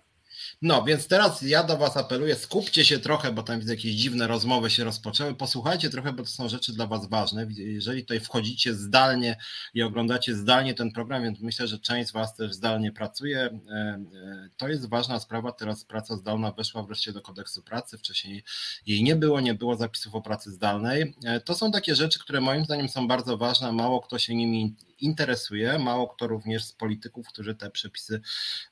No, 0.63 0.85
więc 0.85 1.09
teraz 1.09 1.43
ja 1.43 1.65
do 1.65 1.77
Was 1.77 1.97
apeluję, 1.97 2.37
skupcie 2.37 2.85
się 2.85 2.99
trochę, 2.99 3.33
bo 3.33 3.43
tam 3.43 3.61
widzę 3.61 3.73
jakieś 3.73 3.93
dziwne 3.95 4.27
rozmowy 4.27 4.71
się 4.71 4.85
rozpoczęły. 4.85 5.35
Posłuchajcie 5.35 5.91
trochę, 5.91 6.13
bo 6.13 6.23
to 6.23 6.29
są 6.29 6.49
rzeczy 6.49 6.73
dla 6.73 6.87
Was 6.87 7.09
ważne. 7.09 7.47
Jeżeli 7.57 8.03
tutaj 8.03 8.21
wchodzicie 8.21 8.75
zdalnie 8.75 9.37
i 9.75 9.83
oglądacie 9.83 10.35
zdalnie 10.35 10.75
ten 10.75 10.93
program, 10.93 11.23
więc 11.23 11.41
myślę, 11.41 11.69
że 11.69 11.79
część 11.79 12.09
z 12.09 12.13
Was 12.13 12.37
też 12.37 12.53
zdalnie 12.53 12.93
pracuje. 12.93 13.41
E, 13.41 13.51
e, 13.75 14.49
to 14.57 14.69
jest 14.69 14.89
ważna 14.89 15.21
sprawa. 15.21 15.53
Teraz 15.53 15.85
praca 15.85 16.17
zdalna 16.17 16.53
weszła 16.53 16.83
wreszcie 16.83 17.13
do 17.13 17.23
kodeksu 17.23 17.63
pracy. 17.63 17.99
Wcześniej 17.99 18.45
jej 18.87 19.03
nie 19.03 19.17
było, 19.17 19.41
nie 19.41 19.55
było 19.55 19.77
zapisów 19.77 20.15
o 20.15 20.23
pracy 20.23 20.51
zdalnej. 20.51 21.15
E, 21.25 21.41
to 21.41 21.55
są 21.55 21.73
takie 21.73 21.95
rzeczy, 21.95 22.19
które 22.19 22.41
moim 22.41 22.65
zdaniem 22.65 22.89
są 22.89 23.09
bardzo 23.09 23.37
ważne. 23.37 23.73
Mało 23.73 24.01
kto 24.01 24.19
się 24.19 24.35
nimi 24.35 24.75
interesuje. 25.03 25.79
Mało 25.79 26.09
kto 26.09 26.27
również 26.27 26.65
z 26.65 26.73
polityków, 26.73 27.29
którzy 27.29 27.55
te 27.55 27.71
przepisy 27.71 28.21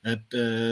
e, 0.05 0.09
e, 0.09 0.17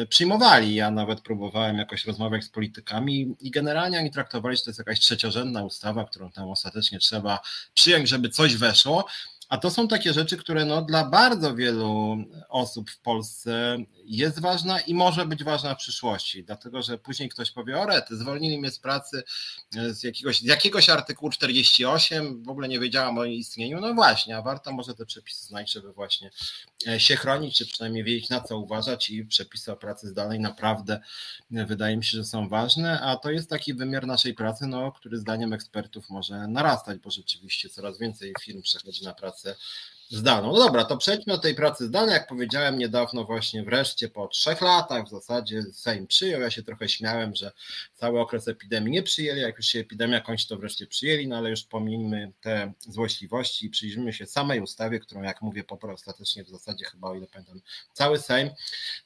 przyjmowali. 0.05 0.75
Ja 0.75 0.91
nawet 0.91 1.21
próbowałem 1.21 1.77
jakoś 1.77 2.05
rozmawiać 2.05 2.43
z 2.43 2.49
politykami 2.49 3.35
i 3.39 3.51
generalnie 3.51 3.99
oni 3.99 4.11
traktowali, 4.11 4.57
że 4.57 4.63
to 4.63 4.69
jest 4.69 4.79
jakaś 4.79 4.99
trzeciorzędna 4.99 5.63
ustawa, 5.63 6.05
którą 6.05 6.31
tam 6.31 6.49
ostatecznie 6.49 6.99
trzeba 6.99 7.39
przyjąć, 7.73 8.09
żeby 8.09 8.29
coś 8.29 8.55
weszło. 8.55 9.05
A 9.49 9.57
to 9.57 9.69
są 9.69 9.87
takie 9.87 10.13
rzeczy, 10.13 10.37
które 10.37 10.65
no, 10.65 10.81
dla 10.81 11.05
bardzo 11.05 11.55
wielu 11.55 12.17
osób 12.49 12.89
w 12.91 12.99
Polsce 12.99 13.77
jest 14.05 14.39
ważna 14.39 14.79
i 14.79 14.93
może 14.93 15.25
być 15.25 15.43
ważna 15.43 15.75
w 15.75 15.77
przyszłości, 15.77 16.43
dlatego 16.43 16.81
że 16.81 16.97
później 16.97 17.29
ktoś 17.29 17.51
powie, 17.51 17.79
o 17.79 17.85
rety, 17.85 18.17
zwolnili 18.17 18.59
mnie 18.59 18.71
z 18.71 18.79
pracy 18.79 19.23
z 19.71 20.03
jakiegoś, 20.03 20.39
z 20.39 20.43
jakiegoś 20.43 20.89
artykułu 20.89 21.31
48, 21.31 22.43
w 22.43 22.49
ogóle 22.49 22.67
nie 22.67 22.79
wiedziałam 22.79 23.17
o 23.17 23.25
istnieniu. 23.25 23.79
No 23.79 23.93
właśnie, 23.93 24.37
a 24.37 24.41
warto 24.41 24.71
może 24.71 24.95
te 24.95 25.05
przepisy 25.05 25.45
znać, 25.45 25.71
żeby 25.71 25.93
właśnie 25.93 26.29
e, 26.87 26.99
się 26.99 27.15
chronić, 27.15 27.57
czy 27.57 27.65
przynajmniej 27.65 28.03
wiedzieć 28.03 28.29
na 28.29 28.41
co 28.41 28.57
uważać 28.57 29.09
i 29.09 29.25
przepisy 29.25 29.71
o 29.71 29.75
pracy 29.75 30.07
zdalnej 30.07 30.39
naprawdę 30.39 30.99
e, 31.53 31.65
wydaje 31.65 31.97
mi 31.97 32.05
się, 32.05 32.17
że 32.17 32.23
są 32.23 32.49
ważne, 32.49 33.01
a 33.01 33.15
to 33.15 33.31
jest 33.31 33.49
taki 33.49 33.73
wymiar 33.73 34.07
naszej 34.07 34.33
pracy, 34.33 34.67
no, 34.67 34.91
który 34.91 35.17
zdaniem 35.17 35.53
ekspertów 35.53 36.09
może 36.09 36.47
narastać, 36.47 36.99
bo 36.99 37.11
rzeczywiście 37.11 37.69
coraz 37.69 37.99
więcej 37.99 38.33
firm 38.41 38.61
przechodzi 38.61 39.03
na 39.03 39.13
pracę 39.13 39.38
The. 39.43 39.55
Zdalną. 40.09 40.51
No 40.51 40.57
dobra, 40.57 40.85
to 40.85 40.97
przejdźmy 40.97 41.33
do 41.33 41.39
tej 41.39 41.55
pracy 41.55 41.85
zdalnej. 41.85 42.13
Jak 42.13 42.27
powiedziałem 42.27 42.77
niedawno, 42.77 43.25
właśnie 43.25 43.63
wreszcie 43.63 44.09
po 44.09 44.27
trzech 44.27 44.61
latach 44.61 45.05
w 45.05 45.09
zasadzie 45.09 45.63
Sejm 45.73 46.07
przyjął. 46.07 46.41
Ja 46.41 46.51
się 46.51 46.63
trochę 46.63 46.89
śmiałem, 46.89 47.35
że 47.35 47.51
cały 47.95 48.19
okres 48.19 48.47
epidemii 48.47 48.91
nie 48.91 49.03
przyjęli. 49.03 49.41
Jak 49.41 49.57
już 49.57 49.65
się 49.65 49.79
epidemia 49.79 50.21
kończy, 50.21 50.47
to 50.47 50.57
wreszcie 50.57 50.87
przyjęli, 50.87 51.27
no 51.27 51.37
ale 51.37 51.49
już 51.49 51.63
pomijmy 51.63 52.31
te 52.41 52.73
złośliwości 52.79 53.65
i 53.65 53.69
przyjrzyjmy 53.69 54.13
się 54.13 54.25
samej 54.25 54.61
ustawie, 54.61 54.99
którą, 54.99 55.21
jak 55.21 55.41
mówię, 55.41 55.63
poparł 55.63 55.93
ostatecznie 55.93 56.43
w 56.43 56.49
zasadzie 56.49 56.85
chyba, 56.85 57.09
o 57.09 57.15
ile 57.15 57.27
pamiętam, 57.27 57.61
cały 57.93 58.19
Sejm. 58.19 58.49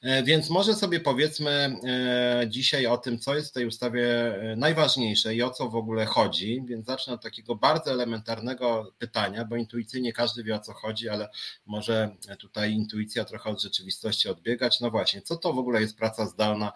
E, 0.02 0.22
więc 0.22 0.50
może 0.50 0.74
sobie 0.74 1.00
powiedzmy 1.00 1.50
e, 1.50 2.44
dzisiaj 2.48 2.86
o 2.86 2.98
tym, 2.98 3.18
co 3.18 3.34
jest 3.34 3.50
w 3.50 3.52
tej 3.52 3.66
ustawie 3.66 4.34
e, 4.52 4.56
najważniejsze 4.56 5.34
i 5.34 5.42
o 5.42 5.50
co 5.50 5.68
w 5.68 5.76
ogóle 5.76 6.06
chodzi. 6.06 6.62
Więc 6.66 6.86
zacznę 6.86 7.12
od 7.12 7.22
takiego 7.22 7.54
bardzo 7.54 7.90
elementarnego 7.90 8.92
pytania, 8.98 9.44
bo 9.44 9.56
intuicyjnie 9.56 10.12
każdy 10.12 10.44
wie 10.44 10.54
o 10.54 10.60
co 10.60 10.72
chodzi 10.72 10.93
chodzi, 10.94 11.08
ale 11.08 11.28
może 11.66 12.10
tutaj 12.38 12.72
intuicja 12.72 13.24
trochę 13.24 13.50
od 13.50 13.62
rzeczywistości 13.62 14.28
odbiegać. 14.28 14.80
No 14.80 14.90
właśnie, 14.90 15.22
co 15.22 15.36
to 15.36 15.52
w 15.52 15.58
ogóle 15.58 15.80
jest 15.80 15.98
praca 15.98 16.26
zdalna 16.26 16.72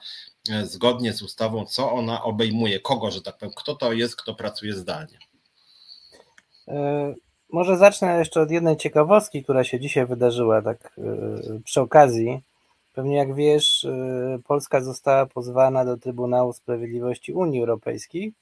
e, 0.51 0.67
zgodnie 0.67 1.13
z 1.13 1.23
ustawą, 1.23 1.67
co 1.67 1.93
ona 1.93 2.23
obejmuje, 2.23 2.81
kogo, 2.81 3.11
że 3.11 3.23
tak 3.23 3.39
powiem, 3.39 3.55
kto 3.57 3.75
to 3.75 3.93
jest, 3.93 4.17
kto 4.17 4.35
pracuje 4.35 4.75
zdalnie? 4.75 5.19
E, 6.69 7.15
może 7.53 7.77
zacznę 7.77 8.19
jeszcze 8.19 8.41
od 8.41 8.51
jednej 8.51 8.77
ciekawostki, 8.77 9.45
która 9.45 9.65
się 9.65 9.81
dzisiaj 9.81 10.07
wydarzyła, 10.07 10.63
tak 10.63 10.99
e, 10.99 11.61
przy 11.65 11.81
okazji. 11.81 12.43
Pewnie 12.93 13.17
jak 13.17 13.35
wiesz, 13.35 13.87
Polska 14.45 14.81
została 14.81 15.27
pozwana 15.27 15.85
do 15.85 15.97
Trybunału 15.97 16.53
Sprawiedliwości 16.53 17.33
Unii 17.33 17.61
Europejskiej. 17.61 18.33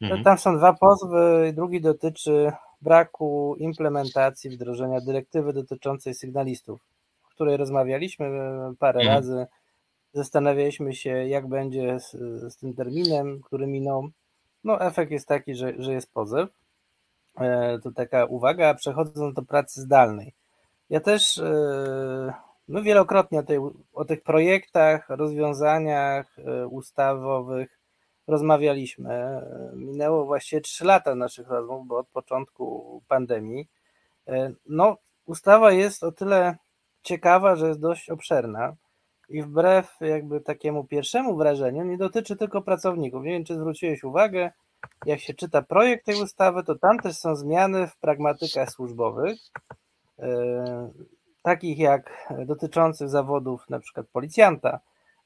Mhm. 0.00 0.24
Tam 0.24 0.38
są 0.38 0.56
dwa 0.56 0.72
pozwy. 0.72 1.52
Drugi 1.56 1.80
dotyczy 1.80 2.52
braku 2.82 3.56
implementacji 3.58 4.50
wdrożenia 4.50 5.00
dyrektywy 5.00 5.52
dotyczącej 5.52 6.14
sygnalistów, 6.14 6.80
o 7.26 7.30
której 7.30 7.56
rozmawialiśmy 7.56 8.26
e, 8.26 8.74
parę 8.78 9.00
mhm. 9.00 9.16
razy. 9.16 9.46
Zastanawialiśmy 10.14 10.94
się, 10.94 11.10
jak 11.10 11.48
będzie 11.48 12.00
z, 12.00 12.10
z, 12.52 12.56
tym 12.56 12.74
terminem, 12.74 13.40
który 13.42 13.66
minął. 13.66 14.08
No, 14.64 14.80
efekt 14.80 15.10
jest 15.10 15.28
taki, 15.28 15.54
że, 15.54 15.72
że 15.78 15.92
jest 15.92 16.12
pozew. 16.12 16.50
E, 17.38 17.78
to 17.78 17.92
taka 17.92 18.24
uwaga, 18.24 18.74
przechodząc 18.74 19.34
do 19.34 19.42
pracy 19.42 19.80
zdalnej. 19.80 20.32
Ja 20.90 21.00
też 21.00 21.38
e, 21.38 22.32
my 22.68 22.82
wielokrotnie 22.82 23.38
o, 23.38 23.42
tej, 23.42 23.58
o 23.92 24.04
tych 24.04 24.22
projektach, 24.22 25.08
rozwiązaniach 25.08 26.36
ustawowych 26.70 27.81
rozmawialiśmy. 28.32 29.42
Minęło 29.74 30.24
właściwie 30.24 30.60
3 30.60 30.84
lata 30.84 31.14
naszych 31.14 31.48
rozmów, 31.48 31.86
bo 31.86 31.98
od 31.98 32.08
początku 32.08 33.02
pandemii. 33.08 33.68
No, 34.66 34.96
ustawa 35.26 35.72
jest 35.72 36.04
o 36.04 36.12
tyle 36.12 36.56
ciekawa, 37.02 37.56
że 37.56 37.68
jest 37.68 37.80
dość 37.80 38.10
obszerna 38.10 38.76
i 39.28 39.42
wbrew 39.42 39.96
jakby 40.00 40.40
takiemu 40.40 40.84
pierwszemu 40.84 41.36
wrażeniu 41.36 41.84
nie 41.84 41.98
dotyczy 41.98 42.36
tylko 42.36 42.62
pracowników. 42.62 43.24
Nie 43.24 43.32
wiem, 43.32 43.44
czy 43.44 43.54
zwróciłeś 43.54 44.04
uwagę, 44.04 44.52
jak 45.06 45.20
się 45.20 45.34
czyta 45.34 45.62
projekt 45.62 46.06
tej 46.06 46.22
ustawy, 46.22 46.62
to 46.64 46.74
tam 46.78 46.98
też 46.98 47.16
są 47.16 47.36
zmiany 47.36 47.86
w 47.86 47.96
pragmatykach 47.96 48.70
służbowych. 48.70 49.38
takich 51.42 51.78
jak 51.78 52.32
dotyczących 52.46 53.08
zawodów 53.08 53.70
na 53.70 53.80
przykład 53.80 54.06
policjanta, 54.12 54.80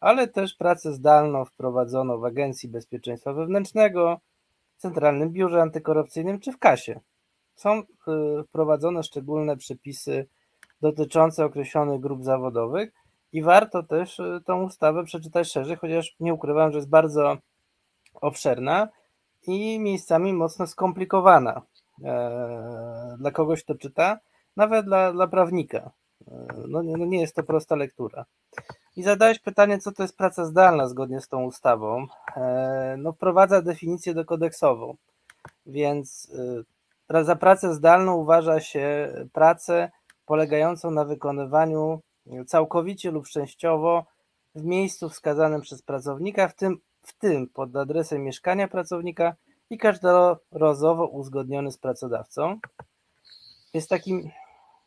ale 0.06 0.28
też 0.28 0.54
pracę 0.54 0.92
zdalną 0.92 1.44
wprowadzono 1.44 2.18
w 2.18 2.24
Agencji 2.24 2.68
Bezpieczeństwa 2.68 3.32
Wewnętrznego, 3.32 4.20
Centralnym 4.76 5.30
Biurze 5.30 5.62
Antykorupcyjnym 5.62 6.40
czy 6.40 6.52
w 6.52 6.58
KASie. 6.58 7.00
Są 7.54 7.78
y, 7.78 7.84
wprowadzone 8.48 9.02
szczególne 9.02 9.56
przepisy 9.56 10.28
dotyczące 10.80 11.44
określonych 11.44 12.00
grup 12.00 12.24
zawodowych 12.24 12.92
i 13.32 13.42
warto 13.42 13.82
też 13.82 14.18
y, 14.18 14.40
tą 14.44 14.62
ustawę 14.62 15.04
przeczytać 15.04 15.52
szerzej, 15.52 15.76
chociaż 15.76 16.16
nie 16.20 16.34
ukrywam, 16.34 16.72
że 16.72 16.78
jest 16.78 16.90
bardzo 16.90 17.36
obszerna 18.14 18.88
i 19.46 19.80
miejscami 19.80 20.32
mocno 20.32 20.66
skomplikowana 20.66 21.62
e, 22.04 23.16
dla 23.18 23.30
kogoś, 23.30 23.64
kto 23.64 23.74
czyta, 23.74 24.18
nawet 24.56 24.86
dla, 24.86 25.12
dla 25.12 25.26
prawnika. 25.26 25.90
E, 26.28 26.46
no, 26.68 26.82
no 26.82 27.06
nie 27.06 27.20
jest 27.20 27.36
to 27.36 27.42
prosta 27.42 27.76
lektura. 27.76 28.24
I 28.96 29.02
zadałeś 29.02 29.38
pytanie, 29.38 29.78
co 29.78 29.92
to 29.92 30.02
jest 30.02 30.16
praca 30.16 30.44
zdalna 30.44 30.88
zgodnie 30.88 31.20
z 31.20 31.28
tą 31.28 31.44
ustawą. 31.44 32.06
E, 32.36 32.96
no, 32.98 33.12
wprowadza 33.12 33.62
definicję 33.62 34.14
dokodeksową, 34.14 34.96
więc 35.66 36.30
za 37.22 37.36
pracę 37.36 37.74
zdalną 37.74 38.16
uważa 38.16 38.60
się 38.60 39.14
pracę 39.32 39.90
polegającą 40.26 40.90
na 40.90 41.04
wykonywaniu 41.04 42.00
całkowicie 42.46 43.10
lub 43.10 43.28
częściowo 43.28 44.04
w 44.54 44.64
miejscu 44.64 45.08
wskazanym 45.08 45.60
przez 45.60 45.82
pracownika, 45.82 46.48
w 46.48 46.54
tym, 46.54 46.78
w 47.02 47.18
tym 47.18 47.48
pod 47.48 47.76
adresem 47.76 48.24
mieszkania 48.24 48.68
pracownika 48.68 49.34
i 49.70 49.78
każdorazowo 49.78 51.06
uzgodniony 51.06 51.72
z 51.72 51.78
pracodawcą. 51.78 52.58
Jest 53.74 53.88
takim 53.88 54.30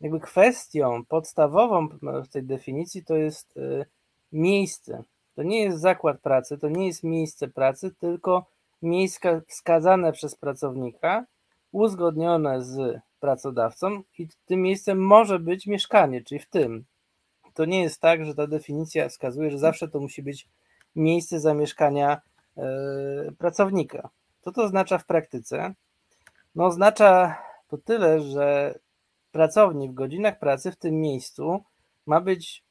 jakby 0.02 0.20
kwestią 0.20 1.06
podstawową 1.06 1.88
w 2.02 2.28
tej 2.28 2.44
definicji 2.44 3.06
to 3.06 3.16
jest 3.16 3.60
miejsce. 4.32 5.04
To 5.36 5.44
nie 5.44 5.64
jest 5.64 5.80
zakład 5.80 6.22
pracy, 6.22 6.58
to 6.58 6.70
nie 6.70 6.88
jest 6.88 7.04
miejsce 7.04 7.48
pracy, 7.48 7.96
tylko 8.00 8.46
miejsce 8.82 9.42
wskazane 9.48 10.12
przez 10.12 10.36
pracownika, 10.36 11.26
uzgodnione 11.72 12.62
z 12.62 13.00
pracodawcą 13.20 14.02
i 14.18 14.28
tym 14.46 14.62
miejscem 14.62 15.06
może 15.06 15.40
być 15.40 15.68
mieszkanie, 15.68 16.24
czyli 16.24 16.40
w 16.40 16.50
tym. 16.50 16.86
To 17.54 17.66
nie 17.66 17.82
jest 17.82 18.02
tak, 18.02 18.26
że 18.26 18.36
ta 18.36 18.48
definicja 18.48 19.10
wskazuje, 19.10 19.52
że 19.52 19.60
zawsze 19.60 19.88
to 19.88 20.00
musi 20.00 20.24
być 20.24 20.48
miejsce 20.96 21.40
zamieszkania 21.40 22.22
yy, 22.58 22.64
pracownika. 23.38 24.10
Co 24.42 24.52
to 24.52 24.64
oznacza 24.64 24.98
w 24.98 25.06
praktyce? 25.06 25.74
No 26.56 26.66
oznacza 26.66 27.38
to 27.68 27.78
tyle, 27.78 28.22
że 28.22 28.80
pracownik 29.32 29.92
w 29.92 29.96
godzinach 29.96 30.40
pracy 30.40 30.72
w 30.72 30.76
tym 30.76 31.02
miejscu 31.02 31.64
ma 32.06 32.22
być 32.22 32.64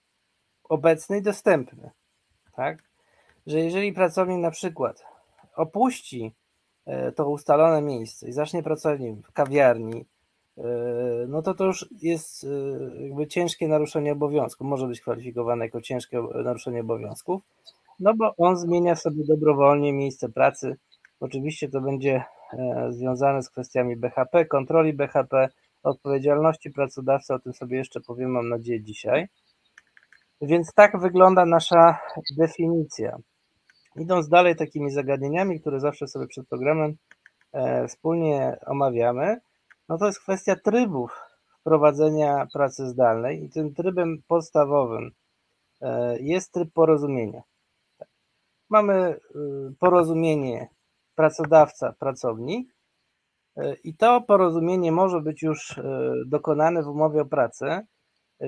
obecny 0.68 1.18
i 1.18 1.22
dostępny. 1.22 1.90
Tak? 2.56 2.82
Że 3.46 3.60
jeżeli 3.60 3.92
pracownik 3.92 4.38
na 4.38 4.50
przykład 4.50 5.04
opuści 5.56 6.32
e, 6.86 7.12
to 7.12 7.28
ustalone 7.28 7.82
miejsce 7.82 8.28
i 8.28 8.32
zacznie 8.32 8.62
pracować 8.62 9.00
w 9.24 9.32
kawiarni, 9.32 10.04
e, 10.58 10.62
no 11.28 11.42
to 11.42 11.54
to 11.54 11.64
już 11.64 11.88
jest 12.02 12.44
e, 12.44 13.04
jakby 13.04 13.26
ciężkie 13.26 13.68
naruszenie 13.68 14.12
obowiązku, 14.12 14.64
może 14.64 14.86
być 14.86 15.00
kwalifikowane 15.00 15.64
jako 15.64 15.80
ciężkie 15.80 16.22
naruszenie 16.44 16.80
obowiązków, 16.80 17.42
no 18.00 18.14
bo 18.14 18.34
on 18.36 18.56
zmienia 18.56 18.96
sobie 18.96 19.24
dobrowolnie 19.24 19.92
miejsce 19.92 20.28
pracy. 20.28 20.76
Oczywiście 21.20 21.68
to 21.68 21.80
będzie 21.80 22.24
związane 22.90 23.42
z 23.42 23.50
kwestiami 23.50 23.96
BHP, 23.96 24.44
kontroli 24.44 24.92
BHP, 24.92 25.48
odpowiedzialności 25.82 26.70
pracodawcy, 26.70 27.34
o 27.34 27.38
tym 27.38 27.54
sobie 27.54 27.78
jeszcze 27.78 28.00
powiem, 28.00 28.30
mam 28.30 28.48
nadzieję, 28.48 28.80
dzisiaj. 28.80 29.28
Więc 30.40 30.72
tak 30.74 31.00
wygląda 31.00 31.46
nasza 31.46 31.98
definicja. 32.36 33.18
Idąc 33.96 34.28
dalej 34.28 34.56
takimi 34.56 34.90
zagadnieniami, 34.90 35.60
które 35.60 35.80
zawsze 35.80 36.08
sobie 36.08 36.26
przed 36.26 36.48
programem 36.48 36.96
e, 37.52 37.88
wspólnie 37.88 38.56
omawiamy, 38.66 39.36
no 39.88 39.98
to 39.98 40.06
jest 40.06 40.20
kwestia 40.20 40.56
trybów 40.64 41.20
wprowadzenia 41.60 42.46
pracy 42.52 42.86
zdalnej 42.86 43.44
i 43.44 43.50
tym 43.50 43.74
trybem 43.74 44.22
podstawowym 44.28 45.10
e, 45.80 46.18
jest 46.20 46.52
tryb 46.52 46.72
porozumienia. 46.72 47.42
Mamy 48.70 48.94
y, 49.36 49.74
porozumienie 49.78 50.68
pracodawca-pracownik 51.14 52.74
e, 53.56 53.74
i 53.74 53.94
to 53.94 54.20
porozumienie 54.20 54.92
może 54.92 55.20
być 55.20 55.42
już 55.42 55.80
dokonane 56.26 56.82
w 56.82 56.88
umowie 56.88 57.22
o 57.22 57.24
pracę, 57.24 57.86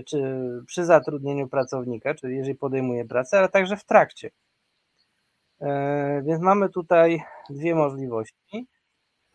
czy 0.06 0.42
przy 0.66 0.84
zatrudnieniu 0.84 1.48
pracownika, 1.48 2.14
czyli 2.14 2.36
jeżeli 2.36 2.54
podejmuje 2.54 3.04
pracę, 3.04 3.38
ale 3.38 3.48
także 3.48 3.76
w 3.76 3.84
trakcie. 3.84 4.30
E, 5.60 6.22
więc 6.22 6.42
mamy 6.42 6.68
tutaj 6.68 7.22
dwie 7.50 7.74
możliwości. 7.74 8.66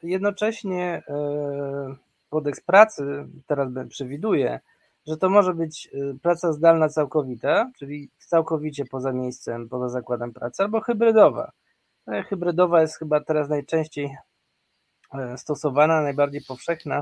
Jednocześnie 0.04 1.04
e, 1.08 1.96
kodeks 2.30 2.62
pracy 2.62 3.28
teraz 3.48 3.70
przewiduje, 3.90 4.60
że 5.08 5.18
to 5.18 5.30
może 5.30 5.54
być 5.54 5.90
e, 5.94 6.20
praca 6.22 6.54
zdalna 6.54 6.90
całkowita, 6.90 7.72
czyli 7.78 8.10
całkowicie 8.18 8.86
poza 8.92 9.12
miejscem, 9.12 9.70
poza 9.70 9.90
zakładem 9.90 10.34
pracy, 10.34 10.64
albo 10.64 10.82
hybrydowa. 10.82 11.52
Hybrydowa 12.30 12.82
jest 12.82 13.00
chyba 13.00 13.20
teraz 13.20 13.50
najczęściej 13.50 14.16
stosowana, 15.38 16.02
najbardziej 16.02 16.42
powszechna, 16.48 17.02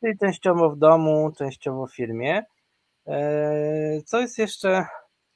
czyli 0.00 0.18
częściowo 0.18 0.70
w 0.70 0.78
domu, 0.78 1.32
częściowo 1.38 1.86
w 1.86 1.94
firmie. 1.94 2.44
E, 3.08 4.02
co 4.06 4.20
jest 4.20 4.38
jeszcze 4.38 4.86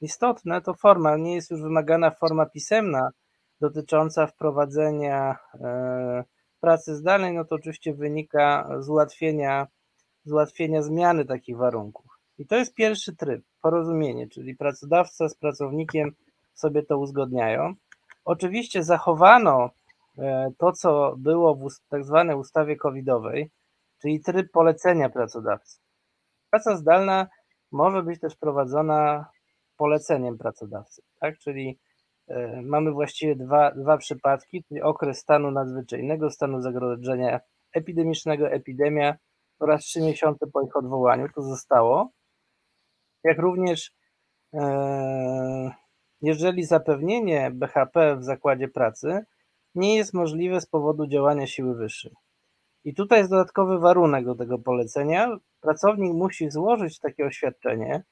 istotne, 0.01 0.61
to 0.61 0.73
forma. 0.73 1.17
Nie 1.17 1.35
jest 1.35 1.51
już 1.51 1.61
wymagana 1.61 2.11
forma 2.11 2.45
pisemna 2.45 3.09
dotycząca 3.61 4.27
wprowadzenia 4.27 5.37
e, 5.61 6.23
pracy 6.59 6.95
zdalnej, 6.95 7.33
no 7.33 7.45
to 7.45 7.55
oczywiście 7.55 7.93
wynika 7.93 8.69
z 8.79 8.89
ułatwienia, 8.89 9.67
z 10.25 10.31
ułatwienia 10.31 10.81
zmiany 10.81 11.25
takich 11.25 11.57
warunków. 11.57 12.05
I 12.37 12.45
to 12.45 12.55
jest 12.55 12.73
pierwszy 12.73 13.15
tryb, 13.15 13.45
porozumienie, 13.61 14.27
czyli 14.27 14.55
pracodawca 14.55 15.29
z 15.29 15.35
pracownikiem 15.35 16.11
sobie 16.53 16.83
to 16.83 16.97
uzgodniają. 16.97 17.73
Oczywiście 18.25 18.83
zachowano 18.83 19.69
e, 20.17 20.51
to, 20.57 20.71
co 20.71 21.15
było 21.17 21.55
w 21.55 21.69
tak 21.89 22.05
zwanej 22.05 22.35
ustawie 22.35 22.75
covidowej, 22.75 23.51
czyli 24.01 24.21
tryb 24.21 24.51
polecenia 24.51 25.09
pracodawcy. 25.09 25.79
Praca 26.49 26.77
zdalna 26.77 27.27
może 27.71 28.03
być 28.03 28.19
też 28.19 28.35
prowadzona 28.35 29.25
poleceniem 29.77 30.37
pracodawcy, 30.37 31.01
tak? 31.19 31.37
Czyli 31.37 31.79
e, 32.27 32.61
mamy 32.61 32.91
właściwie 32.91 33.35
dwa, 33.35 33.71
dwa 33.71 33.97
przypadki, 33.97 34.63
czyli 34.63 34.81
okres 34.81 35.19
stanu 35.19 35.51
nadzwyczajnego, 35.51 36.29
stanu 36.29 36.61
zagrożenia 36.61 37.39
epidemicznego, 37.73 38.49
epidemia 38.49 39.15
oraz 39.59 39.81
trzy 39.81 40.01
miesiące 40.01 40.47
po 40.47 40.61
ich 40.61 40.75
odwołaniu, 40.75 41.27
to 41.35 41.41
zostało. 41.41 42.11
Jak 43.23 43.39
również 43.39 43.91
e, 44.53 45.71
jeżeli 46.21 46.63
zapewnienie 46.63 47.51
BHP 47.53 48.15
w 48.15 48.23
zakładzie 48.23 48.67
pracy 48.67 49.25
nie 49.75 49.95
jest 49.95 50.13
możliwe 50.13 50.61
z 50.61 50.65
powodu 50.65 51.07
działania 51.07 51.47
siły 51.47 51.75
wyższej. 51.75 52.11
I 52.83 52.93
tutaj 52.93 53.19
jest 53.19 53.31
dodatkowy 53.31 53.79
warunek 53.79 54.25
do 54.25 54.35
tego 54.35 54.59
polecenia. 54.59 55.37
Pracownik 55.61 56.13
musi 56.13 56.51
złożyć 56.51 56.99
takie 56.99 57.25
oświadczenie 57.25 58.03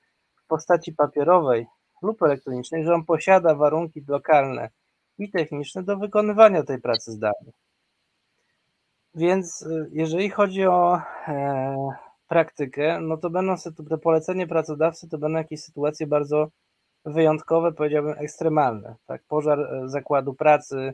w 0.43 0.47
postaci 0.47 0.93
papierowej 0.93 1.67
lub 2.01 2.23
elektronicznej, 2.23 2.83
że 2.83 2.93
on 2.93 3.05
posiada 3.05 3.55
warunki 3.55 4.03
lokalne 4.07 4.69
i 5.17 5.31
techniczne 5.31 5.83
do 5.83 5.97
wykonywania 5.97 6.63
tej 6.63 6.81
pracy 6.81 7.11
zdalnej. 7.11 7.53
Więc 9.15 9.61
y, 9.61 9.89
jeżeli 9.91 10.29
chodzi 10.29 10.67
o 10.67 11.01
e, 11.27 11.89
praktykę, 12.27 12.99
no 13.01 13.17
to 13.17 13.29
będą 13.29 13.55
te 13.89 13.97
polecenie 13.97 14.47
pracodawcy, 14.47 15.09
to 15.09 15.17
będą 15.17 15.37
jakieś 15.37 15.63
sytuacje 15.63 16.07
bardzo 16.07 16.47
wyjątkowe, 17.05 17.71
powiedziałbym 17.71 18.15
ekstremalne. 18.17 18.95
Tak? 19.05 19.23
Pożar 19.27 19.59
e, 19.59 19.89
zakładu 19.89 20.33
pracy, 20.33 20.93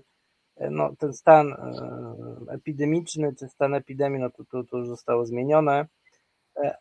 no, 0.72 0.95
ten 0.99 1.14
stan 1.14 1.53
e, 1.53 2.53
epidemiczny, 2.53 3.36
czy 3.39 3.47
stan 3.47 3.74
epidemii, 3.74 4.22
no 4.22 4.30
to, 4.30 4.43
to, 4.45 4.64
to 4.64 4.78
już 4.78 4.88
zostało 4.88 5.26
zmienione, 5.26 5.80
e, 5.80 5.88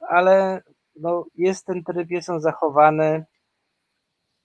ale 0.09 0.62
no, 0.97 1.25
jest 1.35 1.66
ten 1.66 1.85
tryb, 1.85 2.11
jest 2.11 2.31
on 2.31 2.41
zachowany, 2.41 3.25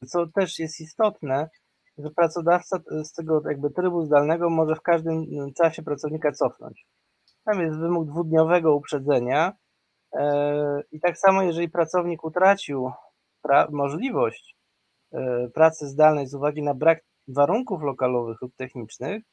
co 0.07 0.27
też 0.27 0.59
jest 0.59 0.79
istotne, 0.79 1.49
że 1.97 2.09
pracodawca 2.09 2.79
z 3.03 3.13
tego 3.13 3.41
jakby 3.45 3.69
trybu 3.69 4.05
zdalnego 4.05 4.49
może 4.49 4.75
w 4.75 4.81
każdym 4.81 5.25
czasie 5.57 5.83
pracownika 5.83 6.31
cofnąć. 6.31 6.87
Tam 7.45 7.61
jest 7.61 7.79
wymóg 7.79 8.07
dwudniowego 8.07 8.75
uprzedzenia 8.75 9.53
e, 10.13 10.81
i 10.91 10.99
tak 10.99 11.17
samo 11.17 11.41
jeżeli 11.41 11.69
pracownik 11.69 12.23
utracił 12.23 12.91
możliwość 13.69 14.55
pracy 15.53 15.87
zdalnej 15.87 16.27
z 16.27 16.33
uwagi 16.33 16.63
na 16.63 16.73
brak 16.73 16.99
warunków 17.27 17.81
lokalowych 17.81 18.41
lub 18.41 18.55
technicznych, 18.55 19.23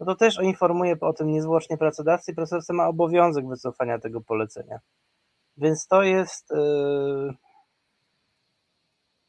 no 0.00 0.06
to 0.06 0.14
też 0.14 0.38
informuje 0.42 0.96
o 1.00 1.12
tym 1.12 1.28
niezwłocznie 1.28 1.78
pracodawcy 1.78 2.32
i 2.32 2.34
pracodawca 2.34 2.72
ma 2.72 2.88
obowiązek 2.88 3.48
wycofania 3.48 3.98
tego 3.98 4.20
polecenia. 4.20 4.78
Więc 5.56 5.86
to 5.86 6.02
jest, 6.02 6.50
yy, 6.50 7.34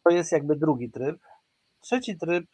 To 0.04 0.10
jest 0.10 0.32
jakby 0.32 0.56
drugi 0.56 0.92
tryb. 0.92 1.18
Trzeci 1.82 2.18
tryb 2.18 2.46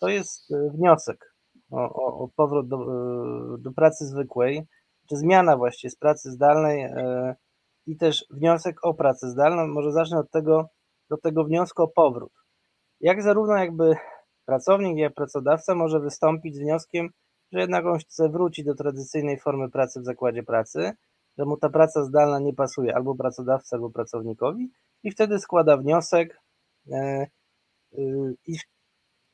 to 0.00 0.08
jest 0.08 0.52
wniosek 0.74 1.34
o, 1.70 1.76
o, 1.76 2.18
o 2.24 2.28
powrót 2.36 2.68
do, 2.68 2.78
do 3.58 3.72
pracy 3.72 4.06
zwykłej, 4.06 4.66
czy 5.08 5.16
zmiana 5.16 5.56
właściwie 5.56 5.90
z 5.90 5.96
pracy 5.96 6.30
zdalnej 6.30 6.86
i 7.86 7.96
też 7.96 8.24
wniosek 8.30 8.76
o 8.82 8.94
pracę 8.94 9.30
zdalną. 9.30 9.66
Może 9.66 9.92
zacznę 9.92 10.18
od 10.18 10.30
tego, 10.30 10.68
do 11.10 11.16
tego 11.16 11.44
wniosku 11.44 11.82
o 11.82 11.88
powrót. 11.88 12.32
Jak 13.00 13.22
zarówno 13.22 13.56
jakby 13.56 13.96
pracownik, 14.46 14.98
jak 14.98 15.14
pracodawca 15.14 15.74
może 15.74 16.00
wystąpić 16.00 16.54
z 16.54 16.60
wnioskiem, 16.60 17.08
że 17.52 17.60
jednak 17.60 17.86
on 17.86 17.98
chce 17.98 18.28
wrócić 18.28 18.64
do 18.64 18.74
tradycyjnej 18.74 19.38
formy 19.38 19.70
pracy 19.70 20.00
w 20.00 20.04
zakładzie 20.04 20.42
pracy, 20.42 20.92
że 21.38 21.44
mu 21.44 21.56
ta 21.56 21.68
praca 21.68 22.04
zdalna 22.04 22.38
nie 22.38 22.54
pasuje 22.54 22.94
albo 22.94 23.14
pracodawcy, 23.14 23.76
albo 23.76 23.90
pracownikowi 23.90 24.70
i 25.02 25.10
wtedy 25.10 25.38
składa 25.38 25.76
wniosek 25.76 26.40
e, 26.92 26.96
e, 26.96 27.26
i 28.46 28.56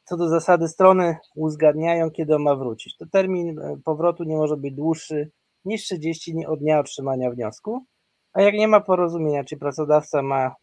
co 0.04 0.16
do 0.16 0.28
zasady 0.28 0.68
strony 0.68 1.16
uzgadniają, 1.36 2.10
kiedy 2.10 2.34
on 2.34 2.42
ma 2.42 2.56
wrócić. 2.56 2.96
To 2.96 3.06
termin 3.12 3.58
e, 3.58 3.76
powrotu 3.84 4.24
nie 4.24 4.36
może 4.36 4.56
być 4.56 4.74
dłuższy 4.74 5.30
niż 5.64 5.82
30 5.82 6.32
dni 6.32 6.46
od 6.46 6.60
dnia 6.60 6.80
otrzymania 6.80 7.30
wniosku, 7.30 7.84
a 8.32 8.42
jak 8.42 8.54
nie 8.54 8.68
ma 8.68 8.80
porozumienia, 8.80 9.44
czy 9.44 9.56
pracodawca 9.56 10.22
ma 10.22 10.54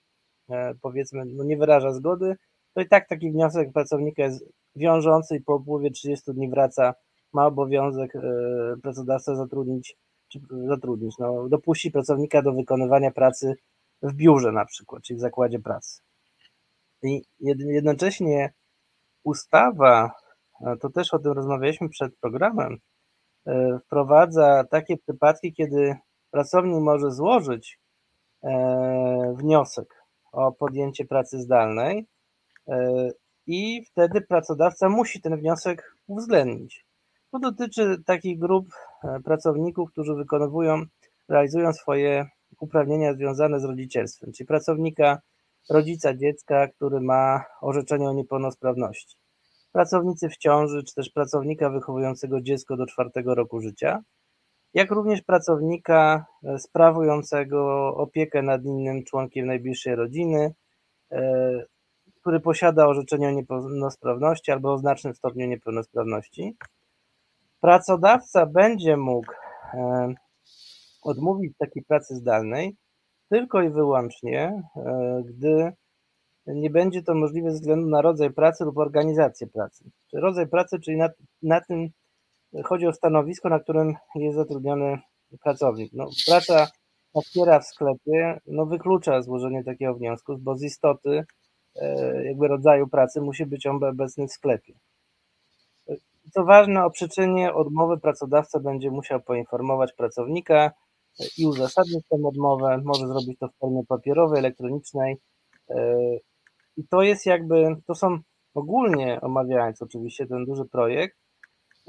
powiedzmy, 0.81 1.25
no 1.25 1.43
nie 1.43 1.57
wyraża 1.57 1.91
zgody, 1.91 2.35
to 2.73 2.81
i 2.81 2.87
tak 2.87 3.07
taki 3.07 3.31
wniosek 3.31 3.73
pracownika 3.73 4.23
jest 4.23 4.45
wiążący 4.75 5.35
i 5.35 5.41
po 5.41 5.55
upływie 5.55 5.91
30 5.91 6.33
dni 6.33 6.49
wraca, 6.49 6.93
ma 7.33 7.45
obowiązek 7.45 8.13
pracodawca 8.81 9.35
zatrudnić 9.35 9.97
zatrudnić, 10.67 11.17
no, 11.17 11.49
dopuści 11.49 11.91
pracownika 11.91 12.41
do 12.41 12.53
wykonywania 12.53 13.11
pracy 13.11 13.55
w 14.01 14.13
biurze 14.13 14.51
na 14.51 14.65
przykład, 14.65 15.03
czyli 15.03 15.17
w 15.17 15.21
zakładzie 15.21 15.59
pracy. 15.59 16.01
I 17.03 17.21
jednocześnie 17.59 18.53
ustawa, 19.23 20.11
to 20.79 20.89
też 20.89 21.13
o 21.13 21.19
tym 21.19 21.31
rozmawialiśmy 21.31 21.89
przed 21.89 22.15
programem, 22.17 22.77
e, 23.47 23.79
wprowadza 23.85 24.63
takie 24.63 24.97
przypadki, 24.97 25.53
kiedy 25.53 25.95
pracownik 26.31 26.81
może 26.81 27.11
złożyć 27.11 27.79
e, 28.43 29.33
wniosek 29.37 30.03
o 30.31 30.51
podjęcie 30.51 31.05
pracy 31.05 31.39
zdalnej 31.39 32.05
e, 32.67 33.09
i 33.47 33.85
wtedy 33.85 34.21
pracodawca 34.21 34.89
musi 34.89 35.21
ten 35.21 35.37
wniosek 35.37 35.95
uwzględnić. 36.07 36.85
To 37.31 37.39
dotyczy 37.39 38.03
takich 38.05 38.39
grup 38.39 38.65
pracowników, 39.23 39.91
którzy 39.91 40.15
wykonują, 40.15 40.85
realizują 41.29 41.73
swoje 41.73 42.25
uprawnienia 42.59 43.13
związane 43.13 43.59
z 43.59 43.63
rodzicielstwem, 43.63 44.31
czyli 44.33 44.47
pracownika, 44.47 45.21
rodzica 45.69 46.13
dziecka, 46.13 46.67
który 46.67 47.01
ma 47.01 47.43
orzeczenie 47.61 48.09
o 48.09 48.13
niepełnosprawności. 48.13 49.17
Pracownicy 49.71 50.29
w 50.29 50.37
ciąży, 50.37 50.83
czy 50.83 50.95
też 50.95 51.09
pracownika 51.09 51.69
wychowującego 51.69 52.41
dziecko 52.41 52.77
do 52.77 52.85
czwartego 52.85 53.35
roku 53.35 53.61
życia, 53.61 54.03
jak 54.73 54.91
również 54.91 55.21
pracownika 55.21 56.25
e, 56.43 56.59
sprawującego 56.59 57.87
opiekę 57.95 58.41
nad 58.41 58.63
innym 58.65 59.03
członkiem 59.03 59.45
najbliższej 59.45 59.95
rodziny, 59.95 60.53
e, 61.11 61.63
który 62.21 62.39
posiada 62.39 62.87
orzeczenie 62.87 63.27
o 63.27 63.31
niepełnosprawności 63.31 64.51
albo 64.51 64.73
o 64.73 64.77
znacznym 64.77 65.15
stopniu 65.15 65.47
niepełnosprawności. 65.47 66.55
Pracodawca 67.63 68.45
będzie 68.45 68.97
mógł 68.97 69.33
odmówić 71.03 71.57
takiej 71.57 71.83
pracy 71.83 72.15
zdalnej 72.15 72.75
tylko 73.29 73.61
i 73.61 73.69
wyłącznie, 73.69 74.63
e, 74.75 75.23
gdy 75.25 75.71
nie 76.47 76.69
będzie 76.69 77.03
to 77.03 77.15
możliwe 77.15 77.51
ze 77.51 77.55
względu 77.55 77.89
na 77.89 78.01
rodzaj 78.01 78.33
pracy 78.33 78.63
lub 78.65 78.77
organizację 78.77 79.47
pracy. 79.47 79.91
Rodzaj 80.13 80.47
pracy, 80.47 80.79
czyli 80.79 80.97
na, 80.97 81.09
na 81.41 81.61
tym 81.61 81.89
chodzi 82.63 82.87
o 82.87 82.93
stanowisko, 82.93 83.49
na 83.49 83.59
którym 83.59 83.93
jest 84.15 84.37
zatrudniony 84.37 84.97
pracownik. 85.43 85.93
No, 85.93 86.09
praca 86.27 86.67
otwiera 87.13 87.59
w 87.59 87.65
sklepie 87.65 88.39
no, 88.47 88.65
wyklucza 88.65 89.21
złożenie 89.21 89.63
takiego 89.63 89.93
wniosku, 89.93 90.37
bo 90.37 90.57
z 90.57 90.63
istoty 90.63 91.23
e, 91.75 92.23
jakby 92.25 92.47
rodzaju 92.47 92.87
pracy 92.87 93.21
musi 93.21 93.45
być 93.45 93.67
on 93.67 93.83
obecny 93.83 94.27
w 94.27 94.31
sklepie. 94.31 94.73
Co 96.31 96.43
ważne, 96.45 96.85
o 96.85 96.91
przyczynie 96.91 97.53
odmowy 97.53 97.99
pracodawca 97.99 98.59
będzie 98.59 98.91
musiał 98.91 99.21
poinformować 99.21 99.93
pracownika 99.93 100.71
i 101.37 101.47
uzasadnić 101.47 102.07
tę 102.09 102.17
odmowę. 102.23 102.81
Może 102.83 103.07
zrobić 103.07 103.39
to 103.39 103.47
w 103.47 103.57
formie 103.57 103.81
papierowej, 103.87 104.39
elektronicznej. 104.39 105.17
E, 105.69 105.97
I 106.77 106.87
to 106.87 107.01
jest 107.01 107.25
jakby, 107.25 107.75
to 107.87 107.95
są 107.95 108.17
ogólnie 108.53 109.21
omawiając 109.21 109.81
oczywiście 109.81 110.27
ten 110.27 110.45
duży 110.45 110.65
projekt, 110.65 111.17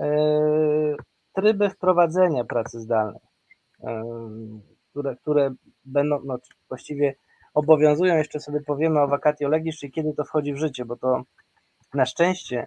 e, 0.01 0.97
tryby 1.33 1.71
wprowadzenia 1.71 2.45
pracy 2.45 2.81
zdalnej, 2.81 3.23
e, 3.85 4.03
które, 4.91 5.17
które 5.17 5.55
będą, 5.85 6.21
no 6.25 6.39
właściwie 6.69 7.15
obowiązują, 7.55 8.17
jeszcze 8.17 8.41
sobie 8.41 8.61
powiemy 8.61 9.01
o 9.01 9.09
vacatio 9.09 9.49
legis, 9.49 9.79
czyli 9.79 9.93
kiedy 9.93 10.15
to 10.15 10.25
wchodzi 10.25 10.53
w 10.53 10.59
życie, 10.59 10.85
bo 10.85 10.97
to 10.97 11.23
na 11.95 12.07
szczęście 12.07 12.67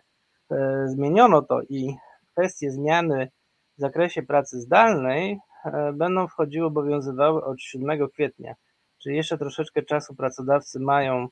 zmieniono 0.85 1.41
to 1.41 1.61
i 1.61 1.95
kwestie 2.31 2.71
zmiany 2.71 3.29
w 3.77 3.81
zakresie 3.81 4.23
pracy 4.23 4.59
zdalnej 4.59 5.39
e, 5.65 5.93
będą 5.93 6.27
wchodziły, 6.27 6.67
obowiązywały 6.67 7.43
od 7.43 7.61
7 7.61 8.09
kwietnia. 8.09 8.55
Czyli 8.97 9.15
jeszcze 9.15 9.37
troszeczkę 9.37 9.83
czasu 9.83 10.15
pracodawcy 10.15 10.79
mają 10.79 11.27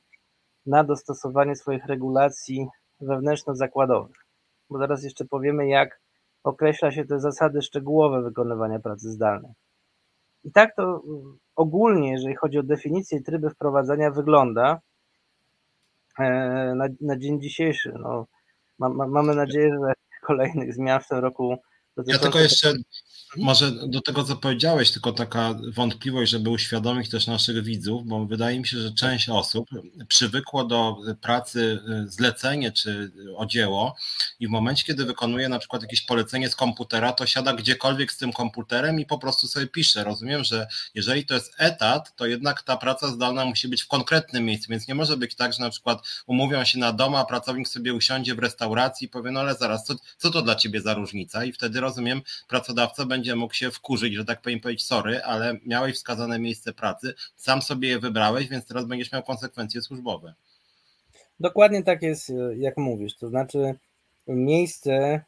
na 0.66 0.84
dostosowanie 0.84 1.56
swoich 1.56 1.86
regulacji 1.86 2.68
wewnętrzno-zakładowych. 3.00 4.26
Bo 4.70 4.78
zaraz 4.78 5.04
jeszcze 5.04 5.24
powiemy, 5.24 5.68
jak 5.68 6.00
określa 6.44 6.90
się 6.90 7.04
te 7.04 7.20
zasady 7.20 7.62
szczegółowe 7.62 8.22
wykonywania 8.22 8.78
pracy 8.78 9.10
zdalnej. 9.10 9.52
I 10.44 10.52
tak 10.52 10.76
to 10.76 10.82
mm, 10.82 11.38
ogólnie, 11.56 12.12
jeżeli 12.12 12.34
chodzi 12.34 12.58
o 12.58 12.62
definicję 12.62 13.18
i 13.18 13.22
tryby 13.22 13.50
wprowadzenia, 13.50 14.10
wygląda 14.10 14.80
e, 16.18 16.24
na, 16.76 16.86
na 17.00 17.18
dzień 17.18 17.40
dzisiejszy. 17.40 17.92
No, 17.98 18.26
mamy 18.78 19.34
nadzieję, 19.34 19.70
że 19.80 19.92
kolejnych 20.22 20.74
zmian 20.74 21.00
w 21.00 21.08
tym 21.08 21.18
roku. 21.18 21.56
Ja 22.06 22.18
tylko 22.18 22.40
jeszcze 22.40 22.74
może 23.36 23.70
do 23.70 24.00
tego, 24.00 24.24
co 24.24 24.36
powiedziałeś, 24.36 24.90
tylko 24.90 25.12
taka 25.12 25.54
wątpliwość, 25.74 26.30
żeby 26.32 26.50
uświadomić 26.50 27.10
też 27.10 27.26
naszych 27.26 27.64
widzów, 27.64 28.06
bo 28.06 28.26
wydaje 28.26 28.58
mi 28.58 28.66
się, 28.66 28.78
że 28.78 28.92
część 28.92 29.28
osób 29.28 29.68
przywykło 30.08 30.64
do 30.64 30.96
pracy 31.20 31.78
y, 32.06 32.10
zlecenie 32.10 32.72
czy 32.72 33.12
o 33.36 33.46
dzieło 33.46 33.96
i 34.40 34.46
w 34.46 34.50
momencie, 34.50 34.84
kiedy 34.84 35.04
wykonuje 35.04 35.48
na 35.48 35.58
przykład 35.58 35.82
jakieś 35.82 36.02
polecenie 36.02 36.50
z 36.50 36.56
komputera, 36.56 37.12
to 37.12 37.26
siada 37.26 37.52
gdziekolwiek 37.52 38.12
z 38.12 38.16
tym 38.16 38.32
komputerem 38.32 39.00
i 39.00 39.06
po 39.06 39.18
prostu 39.18 39.48
sobie 39.48 39.66
pisze. 39.66 40.04
Rozumiem, 40.04 40.44
że 40.44 40.66
jeżeli 40.94 41.26
to 41.26 41.34
jest 41.34 41.54
etat, 41.58 42.16
to 42.16 42.26
jednak 42.26 42.62
ta 42.62 42.76
praca 42.76 43.08
zdalna 43.08 43.44
musi 43.44 43.68
być 43.68 43.82
w 43.82 43.88
konkretnym 43.88 44.44
miejscu, 44.44 44.70
więc 44.70 44.88
nie 44.88 44.94
może 44.94 45.16
być 45.16 45.34
tak, 45.34 45.52
że 45.52 45.62
na 45.62 45.70
przykład 45.70 45.98
umówią 46.26 46.64
się 46.64 46.78
na 46.78 46.92
dom, 46.92 47.14
a 47.14 47.24
pracownik 47.24 47.68
sobie 47.68 47.94
usiądzie 47.94 48.34
w 48.34 48.38
restauracji 48.38 49.06
i 49.06 49.08
powie, 49.08 49.30
no 49.30 49.40
ale 49.40 49.54
zaraz, 49.54 49.84
co, 49.84 49.94
co 50.18 50.30
to 50.30 50.42
dla 50.42 50.54
ciebie 50.54 50.80
za 50.80 50.94
różnica? 50.94 51.44
I 51.44 51.52
wtedy 51.52 51.80
rozumiem, 51.86 52.22
pracodawca 52.48 53.04
będzie 53.04 53.36
mógł 53.36 53.54
się 53.54 53.70
wkurzyć, 53.70 54.14
że 54.14 54.24
tak 54.24 54.42
powiem, 54.42 54.60
powiedzieć 54.60 54.86
sorry, 54.86 55.22
ale 55.22 55.58
miałeś 55.66 55.94
wskazane 55.96 56.38
miejsce 56.38 56.72
pracy, 56.72 57.14
sam 57.36 57.62
sobie 57.62 57.88
je 57.88 57.98
wybrałeś, 57.98 58.48
więc 58.48 58.66
teraz 58.66 58.84
będziesz 58.86 59.12
miał 59.12 59.22
konsekwencje 59.22 59.82
służbowe. 59.82 60.34
Dokładnie 61.40 61.82
tak 61.82 62.02
jest, 62.02 62.32
jak 62.56 62.76
mówisz, 62.76 63.16
to 63.16 63.28
znaczy 63.28 63.74
miejsce, 64.26 65.24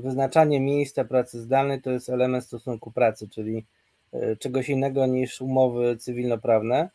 wyznaczanie 0.00 0.60
miejsca 0.60 1.04
pracy 1.04 1.40
zdalnej 1.40 1.82
to 1.82 1.90
jest 1.90 2.08
element 2.08 2.44
stosunku 2.44 2.90
pracy, 2.90 3.28
czyli 3.28 3.64
e, 4.12 4.36
czegoś 4.36 4.68
innego 4.68 5.06
niż 5.06 5.40
umowy 5.40 5.96
cywilnoprawne, 5.96 6.90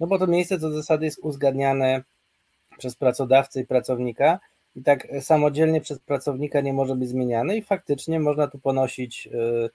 no 0.00 0.06
bo 0.06 0.18
to 0.18 0.26
miejsce 0.26 0.58
co 0.58 0.72
zasady 0.72 1.04
jest 1.04 1.18
uzgadniane 1.18 2.02
przez 2.78 2.96
pracodawcę 2.96 3.60
i 3.60 3.66
pracownika, 3.66 4.40
i 4.76 4.82
tak 4.82 5.08
samodzielnie 5.20 5.80
przez 5.80 5.98
pracownika 5.98 6.60
nie 6.60 6.72
może 6.72 6.96
być 6.96 7.08
zmieniane 7.08 7.56
i 7.56 7.62
faktycznie 7.62 8.20
można 8.20 8.46
tu 8.46 8.58
ponosić 8.58 9.28
e, 9.34 9.68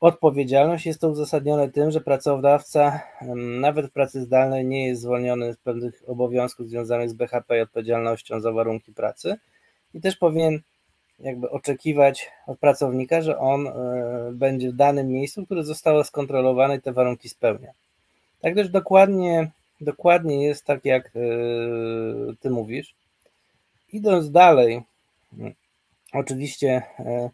Odpowiedzialność 0.00 0.86
jest 0.86 1.00
to 1.00 1.08
uzasadnione 1.08 1.68
tym, 1.68 1.90
że 1.90 2.00
pracodawca 2.00 3.00
nawet 3.60 3.86
w 3.86 3.92
pracy 3.92 4.22
zdalnej 4.22 4.66
nie 4.66 4.86
jest 4.86 5.02
zwolniony 5.02 5.52
z 5.54 5.56
pewnych 5.56 6.02
obowiązków 6.06 6.68
związanych 6.68 7.10
z 7.10 7.12
BHP 7.12 7.58
i 7.58 7.60
odpowiedzialnością 7.60 8.40
za 8.40 8.52
warunki 8.52 8.92
pracy 8.92 9.36
i 9.94 10.00
też 10.00 10.16
powinien 10.16 10.60
jakby 11.18 11.50
oczekiwać 11.50 12.30
od 12.46 12.58
pracownika, 12.58 13.22
że 13.22 13.38
on 13.38 13.66
e, 13.66 13.72
będzie 14.32 14.70
w 14.70 14.76
danym 14.76 15.08
miejscu, 15.08 15.44
które 15.44 15.64
zostało 15.64 16.04
skontrolowane 16.04 16.76
i 16.76 16.80
te 16.80 16.92
warunki 16.92 17.28
spełnia. 17.28 17.72
Tak 18.40 18.54
też 18.54 18.68
dokładnie, 18.68 19.50
dokładnie 19.80 20.46
jest 20.46 20.64
tak, 20.64 20.84
jak 20.84 21.06
e, 21.06 21.20
ty 22.40 22.50
mówisz. 22.50 22.94
Idąc 23.92 24.30
dalej, 24.30 24.82
oczywiście 26.12 26.82
e, 26.98 27.30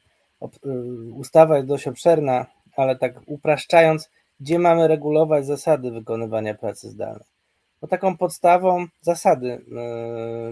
ustawa 1.15 1.57
jest 1.57 1.69
dość 1.69 1.89
obszerna, 1.89 2.47
ale 2.77 2.97
tak 2.97 3.15
upraszczając, 3.27 4.11
gdzie 4.41 4.59
mamy 4.59 4.89
regulować 4.89 5.47
zasady 5.47 5.91
wykonywania 5.91 6.55
pracy 6.55 6.91
zdalnej. 6.91 7.27
no 7.83 7.89
taką 7.89 8.17
podstawą 8.17 8.87
zasady, 9.01 9.65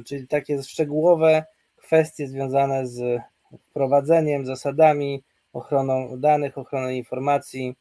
czyli 0.07 0.29
takie 0.29 0.63
szczegółowe 0.63 1.45
kwestie 1.77 2.29
związane 2.29 2.87
z 2.87 3.23
wprowadzeniem, 3.71 4.47
zasadami, 4.47 5.23
ochroną 5.53 6.21
danych, 6.21 6.59
ochroną 6.59 6.89
informacji. 6.89 7.77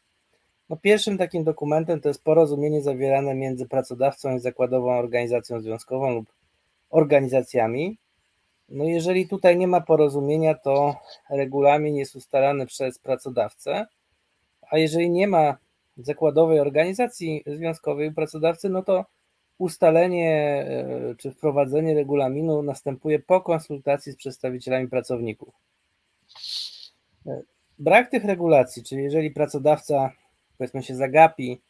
No 0.70 0.78
pierwszym 0.78 1.18
takim 1.18 1.44
dokumentem 1.44 2.02
to 2.02 2.08
jest 2.08 2.24
porozumienie 2.24 2.82
zawierane 2.82 3.36
między 3.36 3.68
pracodawcą 3.68 4.36
i 4.36 4.40
zakładową 4.40 4.98
organizacją 4.98 5.60
związkową 5.60 6.10
lub 6.10 6.34
organizacjami. 6.90 7.98
No 8.70 8.84
jeżeli 8.84 9.28
tutaj 9.28 9.58
nie 9.58 9.68
ma 9.68 9.82
porozumienia, 9.82 10.56
to 10.56 10.96
regulamin 11.30 11.96
jest 11.96 12.16
ustalany 12.16 12.66
przez 12.66 13.00
pracodawcę, 13.00 13.86
a 14.70 14.78
jeżeli 14.78 15.10
nie 15.10 15.28
ma 15.28 15.58
zakładowej 15.98 16.60
organizacji 16.60 17.44
związkowej 17.46 18.10
u 18.10 18.14
pracodawcy, 18.14 18.70
no 18.70 18.84
to 18.84 19.06
ustalenie 19.58 20.32
e, 20.32 21.16
czy 21.18 21.32
wprowadzenie 21.32 21.96
regulaminu 21.96 22.64
następuje 22.64 23.20
po 23.20 23.42
konsultacji 23.42 24.12
z 24.12 24.16
przedstawicielami 24.16 24.88
pracowników. 24.88 25.54
E, 27.28 27.42
brak 27.80 28.10
tych 28.10 28.26
regulacji, 28.26 28.84
czyli 28.84 29.04
jeżeli 29.04 29.32
pracodawca 29.32 30.12
powiedzmy 30.58 30.84
się 30.84 30.96
zagapi, 30.96 31.62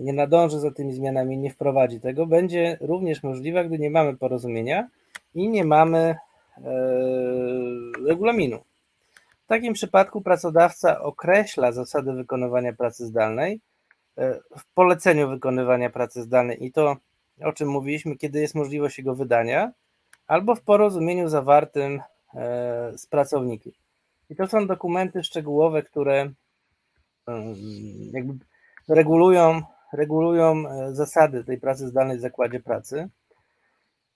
nie 0.00 0.12
nadąży 0.12 0.60
za 0.60 0.70
tymi 0.70 0.92
zmianami, 0.92 1.38
nie 1.38 1.50
wprowadzi 1.50 2.00
tego, 2.00 2.26
będzie 2.26 2.76
również 2.80 3.22
możliwe, 3.22 3.64
gdy 3.64 3.78
nie 3.78 3.90
mamy 3.90 4.16
porozumienia 4.16 4.88
i 5.34 5.48
nie 5.48 5.64
mamy 5.64 6.16
regulaminu. 8.06 8.58
W 9.44 9.46
takim 9.46 9.74
przypadku 9.74 10.20
pracodawca 10.20 11.00
określa 11.00 11.72
zasady 11.72 12.12
wykonywania 12.12 12.72
pracy 12.72 13.06
zdalnej, 13.06 13.60
E, 14.18 14.40
w 14.58 14.66
poleceniu 14.74 15.28
wykonywania 15.28 15.90
pracy 15.90 16.22
zdalnej 16.22 16.64
i 16.64 16.72
to, 16.72 16.96
o 17.44 17.52
czym 17.52 17.68
mówiliśmy, 17.68 18.16
kiedy 18.16 18.40
jest 18.40 18.54
możliwość 18.54 18.98
jego 18.98 19.14
wydania, 19.14 19.72
albo 20.26 20.54
w 20.54 20.62
porozumieniu 20.62 21.28
zawartym 21.28 22.00
e, 22.34 22.92
z 22.98 23.06
pracownikiem. 23.06 23.72
I 24.30 24.36
to 24.36 24.46
są 24.46 24.66
dokumenty 24.66 25.24
szczegółowe, 25.24 25.82
które 25.82 26.32
jakby 28.12 28.34
regulują, 28.88 29.62
regulują 29.92 30.68
e, 30.68 30.94
zasady 30.94 31.44
tej 31.44 31.60
pracy 31.60 31.88
zdalnej 31.88 32.18
w 32.18 32.20
zakładzie 32.20 32.60
pracy. 32.60 33.08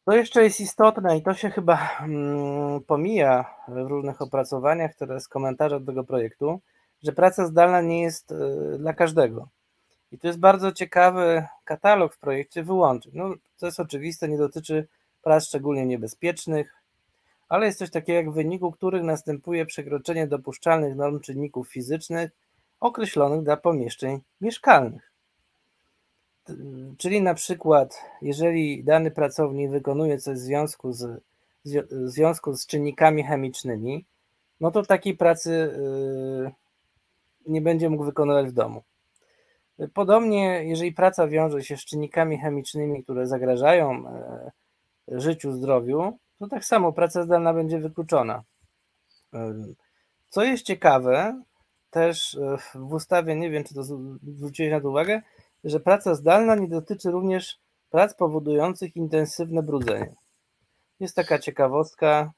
To 0.05 0.13
jeszcze 0.13 0.45
jest 0.45 0.61
istotne 0.61 1.19
i 1.19 1.23
to 1.23 1.35
się 1.35 1.51
chyba 1.51 1.99
mm, 2.01 2.81
pomija 2.81 3.55
w 3.69 3.77
różnych 3.77 4.23
opracowaniach, 4.23 4.95
które 4.95 5.21
z 5.21 5.29
komentarzy 5.29 5.81
do 5.81 5.87
tego 5.87 6.05
projektu, 6.05 6.61
że 7.03 7.13
praca 7.13 7.47
zdalna 7.47 7.81
nie 7.81 8.03
jest 8.03 8.35
dla 8.79 8.93
każdego. 8.93 9.49
I 10.13 10.19
to 10.19 10.27
jest 10.27 10.39
bardzo 10.39 10.73
ciekawy 10.73 11.47
katalog 11.65 12.15
w 12.15 12.19
projekcie 12.19 12.63
wyłączeń. 12.63 13.13
No, 13.15 13.35
to 13.59 13.67
jest 13.67 13.81
oczywiste, 13.81 14.29
nie 14.29 14.39
dotyczy 14.39 14.89
prac 15.23 15.45
szczególnie 15.45 15.87
niebezpiecznych, 15.87 16.75
ale 17.49 17.67
jest 17.67 17.79
coś 17.79 17.91
takiego 17.91 18.17
jak 18.17 18.31
w 18.31 18.35
wyniku 18.35 18.73
których 18.73 19.03
następuje 19.03 19.67
przekroczenie 19.67 20.27
dopuszczalnych 20.27 20.97
norm 20.97 21.21
czynników 21.21 21.69
fizycznych 21.69 22.31
określonych 22.81 23.43
dla 23.43 23.57
pomieszczeń 23.57 24.21
mieszkalnych. 24.41 25.13
Czyli 26.99 27.23
na 27.23 27.35
przykład, 27.35 28.03
jeżeli 28.23 28.85
dany 28.85 29.11
pracownik 29.11 29.71
wykonuje 29.71 30.19
coś 30.19 30.39
w 30.39 30.41
związku 30.41 30.93
z, 30.93 31.23
w 31.65 32.09
związku 32.09 32.55
z 32.55 32.67
czynnikami 32.67 33.25
chemicznymi, 33.25 34.05
no 34.61 34.71
to 34.71 34.83
takiej 34.83 35.17
pracy 35.17 35.51
yy, 36.45 36.53
nie 37.47 37.61
będzie 37.61 37.91
mógł 37.91 38.05
wykonywać 38.05 38.47
w 38.47 38.53
domu. 38.53 38.83
Podobnie, 39.95 40.65
jeżeli 40.65 40.93
praca 40.93 41.29
wiąże 41.29 41.63
się 41.63 41.77
z 41.77 41.85
czynnikami 41.85 42.39
chemicznymi, 42.39 43.05
które 43.05 43.27
zagrażają 43.27 44.09
e, 44.09 44.51
życiu, 45.09 45.53
zdrowiu, 45.53 46.19
to 46.39 46.49
tak 46.49 46.65
samo 46.65 46.93
praca 46.93 47.23
zdalna 47.23 47.55
będzie 47.55 47.79
wykluczona. 47.79 48.43
E, 49.35 49.55
co 50.29 50.45
jest 50.45 50.63
ciekawe, 50.63 51.43
też 51.97 52.35
e, 52.35 52.59
w 52.75 52.93
ustawie, 52.93 53.37
nie 53.37 53.51
wiem 53.51 53.65
czy 53.65 53.75
to 53.75 53.83
zwróciłeś 54.23 54.73
na 54.73 54.81
to 54.81 54.91
uwagę, 54.91 55.23
że 55.65 55.81
praca 55.81 56.15
zdalna 56.15 56.55
nie 56.55 56.69
dotyczy 56.69 57.11
również 57.11 57.59
prac 57.91 58.15
powodujących 58.15 58.97
intensywne 58.97 59.63
brudzenie. 59.63 60.15
Jest 61.01 61.17
taka 61.17 61.39
ciekawostka, 61.39 62.33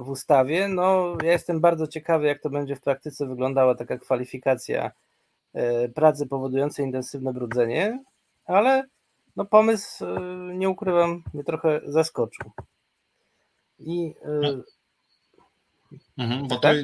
w 0.00 0.08
ustawie. 0.08 0.68
No, 0.68 1.16
ja 1.22 1.32
jestem 1.32 1.60
bardzo 1.60 1.86
ciekawy, 1.86 2.26
jak 2.26 2.42
to 2.42 2.50
będzie 2.50 2.76
w 2.76 2.80
praktyce 2.80 3.26
wyglądała 3.26 3.74
taka 3.74 3.98
kwalifikacja 3.98 4.90
e, 5.54 5.88
pracy 5.88 6.26
powodującej 6.26 6.86
intensywne 6.86 7.32
brudzenie, 7.32 8.04
ale 8.46 8.84
no, 9.36 9.44
pomysł, 9.44 10.04
e, 10.04 10.20
nie 10.54 10.68
ukrywam, 10.68 11.22
mnie 11.34 11.44
trochę 11.44 11.80
zaskoczył. 11.86 12.50
I 13.78 14.14
e, 14.22 14.40
no, 14.40 14.64
Mhm, 16.18 16.48
bo 16.48 16.56
tak? 16.56 16.76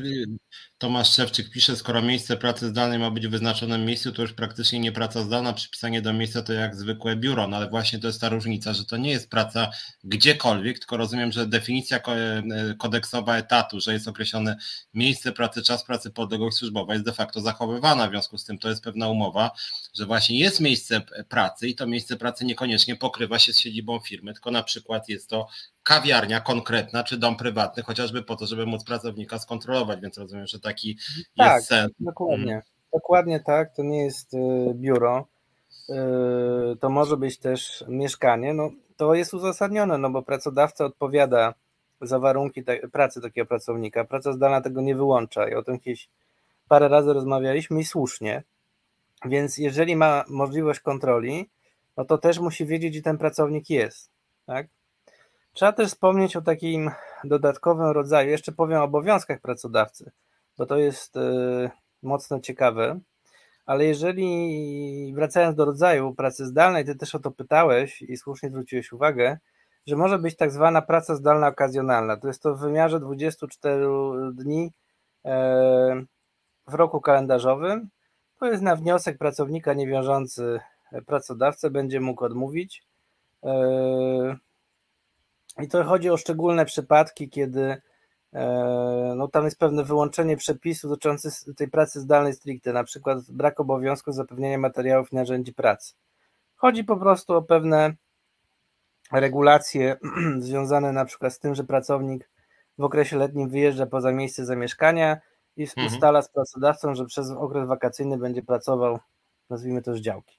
Tomasz 0.79 1.15
Szewczyk 1.15 1.51
pisze, 1.51 1.77
skoro 1.77 2.03
miejsce 2.03 2.37
pracy 2.37 2.69
zdalnej 2.69 2.99
ma 2.99 3.11
być 3.11 3.29
w 3.29 3.41
miejscu, 3.79 4.13
to 4.13 4.23
już 4.23 4.33
praktycznie 4.33 4.81
nie 4.81 4.93
praca 4.93 5.23
zdalna, 5.23 5.53
przypisanie 5.53 6.03
do 6.03 6.13
miejsca 6.13 6.43
to 6.43 6.53
jak 6.53 6.77
zwykłe 6.77 7.17
biuro, 7.17 7.49
no 7.49 7.57
ale 7.57 7.71
właśnie 7.71 7.99
to 7.99 8.07
jest 8.07 8.21
ta 8.21 8.29
różnica, 8.29 8.73
że 8.73 8.85
to 8.85 8.97
nie 8.97 9.11
jest 9.11 9.31
praca 9.31 9.71
gdziekolwiek, 10.05 10.79
tylko 10.79 10.97
rozumiem, 10.97 11.33
że 11.33 11.47
definicja 11.47 11.99
e, 11.99 12.43
kodeksowa 12.79 13.37
etatu, 13.37 13.81
że 13.81 13.93
jest 13.93 14.09
określone 14.09 14.57
miejsce 14.95 15.33
pracy, 15.33 15.63
czas 15.63 15.85
pracy, 15.85 16.11
podległość 16.11 16.57
służbowa 16.57 16.93
jest 16.93 17.05
de 17.05 17.13
facto 17.13 17.41
zachowywana, 17.41 18.07
w 18.07 18.11
związku 18.11 18.39
z 18.39 18.45
tym 18.45 18.59
to 18.59 18.69
jest 18.69 18.85
pewna 18.85 19.09
umowa, 19.09 19.51
że 19.95 20.07
właśnie 20.07 20.39
jest 20.39 20.61
miejsce 20.61 21.01
pracy 21.29 21.69
i 21.69 21.75
to 21.75 21.87
miejsce 21.87 22.17
pracy 22.17 22.45
niekoniecznie 22.45 22.97
pokrywa 22.97 23.39
się 23.39 23.53
z 23.53 23.59
siedzibą 23.59 24.01
firmy, 24.01 24.33
tylko 24.33 24.51
na 24.51 24.63
przykład 24.63 25.09
jest 25.09 25.31
to 25.31 25.47
kawiarnia 25.83 26.41
konkretna 26.41 27.05
czy 27.05 27.19
dom 27.19 27.37
prywatny, 27.37 27.83
chociażby 27.83 28.23
po 28.23 28.37
to, 28.37 28.47
żeby 28.47 28.67
móc 28.67 28.85
pracownika 29.27 29.39
skontrolować, 29.39 30.01
więc 30.01 30.19
rozumiem, 30.19 30.47
że 30.47 30.61
taki 30.61 30.99
tak, 31.37 31.57
jest 31.57 31.69
sens. 31.69 31.93
Dokładnie, 32.01 32.47
hmm. 32.47 32.63
dokładnie 32.93 33.41
tak, 33.41 33.75
to 33.77 33.83
nie 33.83 34.05
jest 34.05 34.35
y, 34.35 34.39
biuro, 34.75 35.27
y, 35.91 36.77
to 36.81 36.91
może 36.91 37.17
być 37.17 37.39
też 37.39 37.85
mieszkanie, 37.89 38.55
no 38.55 38.71
to 38.97 39.15
jest 39.15 39.35
uzasadnione, 39.35 39.99
no 39.99 40.11
bo 40.11 40.23
pracodawca 40.23 40.85
odpowiada 40.85 41.55
za 42.01 42.19
warunki 42.19 42.65
te, 42.65 42.89
pracy 42.89 43.21
takiego 43.21 43.47
pracownika, 43.47 44.05
praca 44.05 44.33
zdalna 44.33 44.61
tego 44.61 44.81
nie 44.81 44.95
wyłącza 44.95 45.49
i 45.49 45.55
o 45.55 45.63
tym 45.63 45.81
kiedyś 45.81 46.09
parę 46.69 46.89
razy 46.89 47.13
rozmawialiśmy 47.13 47.81
i 47.81 47.85
słusznie, 47.85 48.43
więc 49.25 49.59
jeżeli 49.59 49.97
ma 49.97 50.25
możliwość 50.29 50.81
kontroli, 50.81 51.49
no 51.97 52.05
to 52.05 52.19
też 52.19 52.39
musi 52.39 52.67
wiedzieć, 52.67 52.91
gdzie 52.91 53.03
ten 53.03 53.19
pracownik 53.19 53.71
jest, 53.71 54.11
tak? 54.47 54.67
Trzeba 55.53 55.73
też 55.73 55.89
wspomnieć 55.89 56.37
o 56.37 56.43
takim 56.43 56.91
dodatkowym 57.25 57.87
rodzaju, 57.87 58.31
jeszcze 58.31 58.53
powiem 58.53 58.81
o 58.81 58.85
obowiązkach 58.85 59.41
pracodawcy, 59.41 60.11
bo 60.59 60.67
to 60.67 60.77
jest 60.77 61.17
y, 61.17 61.71
mocno 62.03 62.41
ciekawe, 62.41 63.01
ale 63.67 63.85
jeżeli 63.85 65.13
wracając 65.15 65.57
do 65.57 65.65
rodzaju 65.65 66.15
pracy 66.15 66.47
zdalnej, 66.47 66.85
ty 66.85 66.97
też 66.97 67.15
o 67.15 67.19
to 67.19 67.31
pytałeś 67.31 68.03
i 68.03 68.17
słusznie 68.17 68.51
zwróciłeś 68.51 68.93
uwagę, 68.93 69.39
że 69.87 69.97
może 69.97 70.19
być 70.19 70.37
tak 70.37 70.51
zwana 70.51 70.83
praca 70.83 71.15
zdalna 71.15 71.49
okazjonalna. 71.49 72.17
To 72.17 72.29
jest 72.29 72.43
to 72.43 72.55
w 72.55 72.61
wymiarze 72.61 73.01
24 73.01 73.87
dni 74.33 74.73
e, 75.25 76.05
w 76.67 76.75
roku 76.75 77.01
kalendarzowym. 77.01 77.89
To 78.39 78.47
jest 78.47 78.63
na 78.63 78.77
wniosek 78.77 79.19
pracownika 79.19 79.75
niewiążący 79.75 80.61
pracodawcę 81.07 81.71
będzie 81.71 82.01
mógł 82.01 82.25
odmówić. 82.25 82.83
I 85.59 85.69
to 85.69 85.85
chodzi 85.85 86.11
o 86.11 86.17
szczególne 86.17 86.65
przypadki, 86.65 87.31
kiedy 87.31 87.83
e, 88.33 89.15
no, 89.17 89.29
tam 89.29 89.45
jest 89.45 89.59
pewne 89.59 89.85
wyłączenie 89.85 90.37
przepisów 90.37 90.91
dotyczących 90.91 91.33
tej 91.57 91.69
pracy 91.69 92.01
zdalnej 92.01 92.33
stricte, 92.35 92.73
na 92.73 92.85
przykład 92.85 93.19
brak 93.31 93.61
obowiązku 93.61 94.13
zapewnienia 94.13 94.59
materiałów 94.59 95.13
i 95.13 95.17
narzędzi 95.17 95.55
pracy. 95.55 95.95
Chodzi 96.57 96.85
po 96.85 96.97
prostu 96.97 97.35
o 97.35 97.43
pewne 97.43 97.95
regulacje 99.13 99.97
związane 100.39 100.93
na 100.93 101.05
przykład 101.05 101.33
z 101.33 101.39
tym, 101.39 101.55
że 101.55 101.65
pracownik 101.65 102.31
w 102.79 102.85
okresie 102.85 103.17
letnim 103.17 103.49
wyjeżdża 103.49 103.87
poza 103.87 104.13
miejsce 104.13 104.45
zamieszkania 104.45 105.21
i 105.57 105.63
mhm. 105.63 105.87
ustala 105.87 106.23
z 106.23 106.31
pracodawcą, 106.31 106.95
że 106.95 107.07
przez 107.07 107.31
okres 107.31 107.69
wakacyjny 107.69 108.19
będzie 108.19 108.43
pracował, 108.43 108.99
nazwijmy 109.51 109.83
to 109.83 109.95
z 109.95 110.01
działki. 110.01 110.39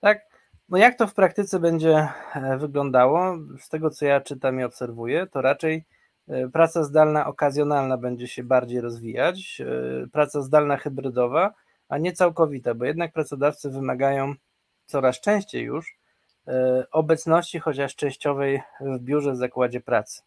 Tak? 0.00 0.35
No 0.68 0.78
jak 0.78 0.98
to 0.98 1.06
w 1.06 1.14
praktyce 1.14 1.60
będzie 1.60 2.08
e, 2.34 2.58
wyglądało? 2.58 3.36
Z 3.60 3.68
tego 3.68 3.90
co 3.90 4.06
ja 4.06 4.20
czytam 4.20 4.60
i 4.60 4.64
obserwuję, 4.64 5.26
to 5.26 5.42
raczej 5.42 5.84
e, 6.28 6.48
praca 6.48 6.84
zdalna 6.84 7.26
okazjonalna 7.26 7.96
będzie 7.96 8.28
się 8.28 8.44
bardziej 8.44 8.80
rozwijać, 8.80 9.60
e, 9.60 10.06
praca 10.08 10.42
zdalna 10.42 10.76
hybrydowa, 10.76 11.54
a 11.88 11.98
nie 11.98 12.12
całkowita, 12.12 12.74
bo 12.74 12.84
jednak 12.84 13.12
pracodawcy 13.12 13.70
wymagają 13.70 14.34
coraz 14.86 15.20
częściej 15.20 15.64
już 15.64 15.98
obecności 16.92 17.58
chociaż 17.58 17.96
częściowej 17.96 18.62
w 18.80 18.98
biurze 19.00 19.32
w 19.32 19.36
zakładzie 19.36 19.80
pracy. 19.80 20.22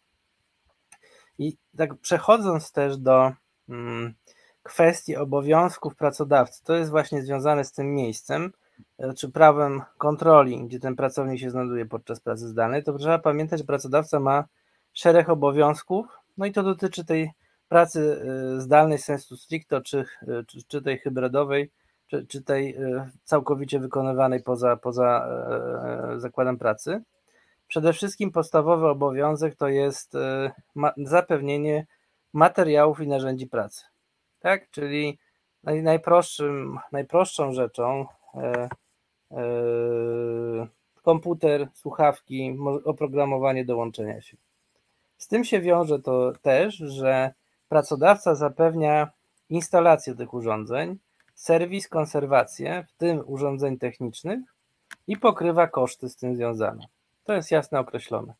I 1.38 1.56
tak 1.76 1.94
przechodząc 1.94 2.72
też 2.72 2.96
do 2.96 3.32
mm, 3.68 4.14
kwestii 4.62 5.16
obowiązków 5.16 5.96
pracodawcy, 5.96 6.64
to 6.64 6.74
jest 6.74 6.90
właśnie 6.90 7.22
związane 7.22 7.64
z 7.64 7.72
tym 7.72 7.94
miejscem, 7.94 8.52
czy 9.16 9.30
prawem 9.30 9.82
kontroli, 9.98 10.64
gdzie 10.66 10.80
ten 10.80 10.96
pracownik 10.96 11.40
się 11.40 11.50
znajduje 11.50 11.86
podczas 11.86 12.20
pracy 12.20 12.48
zdalnej, 12.48 12.84
to 12.84 12.98
trzeba 12.98 13.18
pamiętać, 13.18 13.58
że 13.58 13.64
pracodawca 13.64 14.20
ma 14.20 14.44
szereg 14.92 15.28
obowiązków, 15.28 16.06
no 16.36 16.46
i 16.46 16.52
to 16.52 16.62
dotyczy 16.62 17.04
tej 17.04 17.30
pracy 17.68 18.22
zdalnej 18.58 18.98
sensu 18.98 19.36
stricto, 19.36 19.80
czy, 19.80 20.04
czy, 20.46 20.62
czy 20.68 20.82
tej 20.82 20.98
hybrydowej, 20.98 21.70
czy, 22.06 22.26
czy 22.26 22.42
tej 22.42 22.76
całkowicie 23.24 23.80
wykonywanej 23.80 24.42
poza, 24.42 24.76
poza 24.76 25.28
zakładem 26.16 26.58
pracy. 26.58 27.02
Przede 27.68 27.92
wszystkim 27.92 28.32
podstawowy 28.32 28.86
obowiązek 28.88 29.56
to 29.56 29.68
jest 29.68 30.12
zapewnienie 30.96 31.86
materiałów 32.32 33.00
i 33.00 33.08
narzędzi 33.08 33.46
pracy. 33.46 33.84
Tak? 34.40 34.70
Czyli 34.70 35.18
najprostszym, 35.64 36.78
najprostszą 36.92 37.52
rzeczą 37.52 38.06
komputer, 41.02 41.68
słuchawki, 41.74 42.58
oprogramowanie 42.84 43.64
do 43.64 43.76
łączenia 43.76 44.20
się. 44.20 44.36
Z 45.18 45.28
tym 45.28 45.44
się 45.44 45.60
wiąże 45.60 45.98
to 45.98 46.32
też, 46.42 46.74
że 46.74 47.32
pracodawca 47.68 48.34
zapewnia 48.34 49.10
instalację 49.50 50.14
tych 50.14 50.34
urządzeń, 50.34 50.98
serwis, 51.34 51.88
konserwację, 51.88 52.86
w 52.88 52.92
tym 52.92 53.22
urządzeń 53.26 53.78
technicznych 53.78 54.40
i 55.06 55.16
pokrywa 55.16 55.66
koszty 55.66 56.08
z 56.08 56.16
tym 56.16 56.36
związane. 56.36 56.84
To 57.24 57.32
jest 57.32 57.50
jasno 57.50 57.78
określone. 57.78 58.34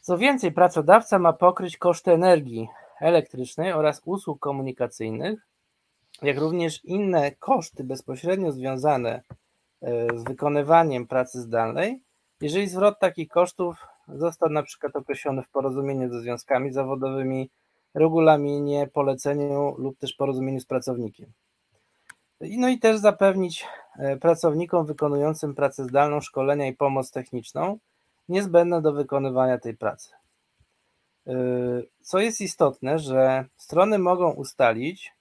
Co 0.00 0.18
więcej, 0.18 0.52
pracodawca 0.52 1.18
ma 1.18 1.32
pokryć 1.32 1.76
koszty 1.76 2.12
energii 2.12 2.68
elektrycznej 3.00 3.72
oraz 3.72 4.02
usług 4.04 4.40
komunikacyjnych, 4.40 5.46
jak 6.22 6.38
również 6.38 6.84
inne 6.84 7.32
koszty 7.32 7.84
bezpośrednio 7.84 8.52
związane 8.52 9.22
e, 9.82 10.18
z 10.18 10.24
wykonywaniem 10.24 11.06
pracy 11.06 11.40
zdalnej, 11.40 12.02
jeżeli 12.40 12.68
zwrot 12.68 12.98
takich 12.98 13.28
kosztów 13.28 13.76
został 14.08 14.48
na 14.50 14.62
przykład 14.62 14.96
określony 14.96 15.42
w 15.42 15.50
porozumieniu 15.50 16.12
ze 16.12 16.20
związkami 16.20 16.72
zawodowymi, 16.72 17.50
regulaminie, 17.94 18.86
poleceniu 18.86 19.74
lub 19.78 19.98
też 19.98 20.12
porozumieniu 20.12 20.60
z 20.60 20.66
pracownikiem. 20.66 21.32
No 22.40 22.68
i 22.68 22.78
też 22.78 22.98
zapewnić 22.98 23.66
e, 23.98 24.16
pracownikom 24.16 24.86
wykonującym 24.86 25.54
pracę 25.54 25.84
zdalną 25.84 26.20
szkolenia 26.20 26.66
i 26.66 26.72
pomoc 26.72 27.10
techniczną 27.10 27.78
niezbędne 28.28 28.82
do 28.82 28.92
wykonywania 28.92 29.58
tej 29.58 29.76
pracy. 29.76 30.10
E, 31.26 31.34
co 32.00 32.20
jest 32.20 32.40
istotne, 32.40 32.98
że 32.98 33.44
strony 33.56 33.98
mogą 33.98 34.32
ustalić, 34.32 35.12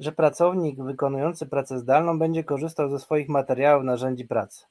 że 0.00 0.12
pracownik 0.12 0.82
wykonujący 0.82 1.46
pracę 1.46 1.78
zdalną 1.78 2.18
będzie 2.18 2.44
korzystał 2.44 2.90
ze 2.90 2.98
swoich 2.98 3.28
materiałów, 3.28 3.84
narzędzi 3.84 4.24
pracy. 4.24 4.64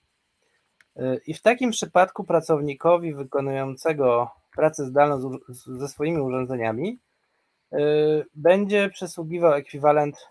Y, 0.98 1.22
I 1.28 1.34
w 1.34 1.42
takim 1.42 1.72
przypadku 1.72 2.24
pracownikowi 2.24 3.14
wykonującego 3.14 4.32
pracę 4.56 4.86
zdalną 4.86 5.38
ze 5.50 5.88
swoimi 5.88 6.22
urządzeniami 6.22 7.00
y, 7.74 7.78
będzie 8.36 8.90
przysługiwał 8.90 9.54
ekwiwalent 9.54 10.28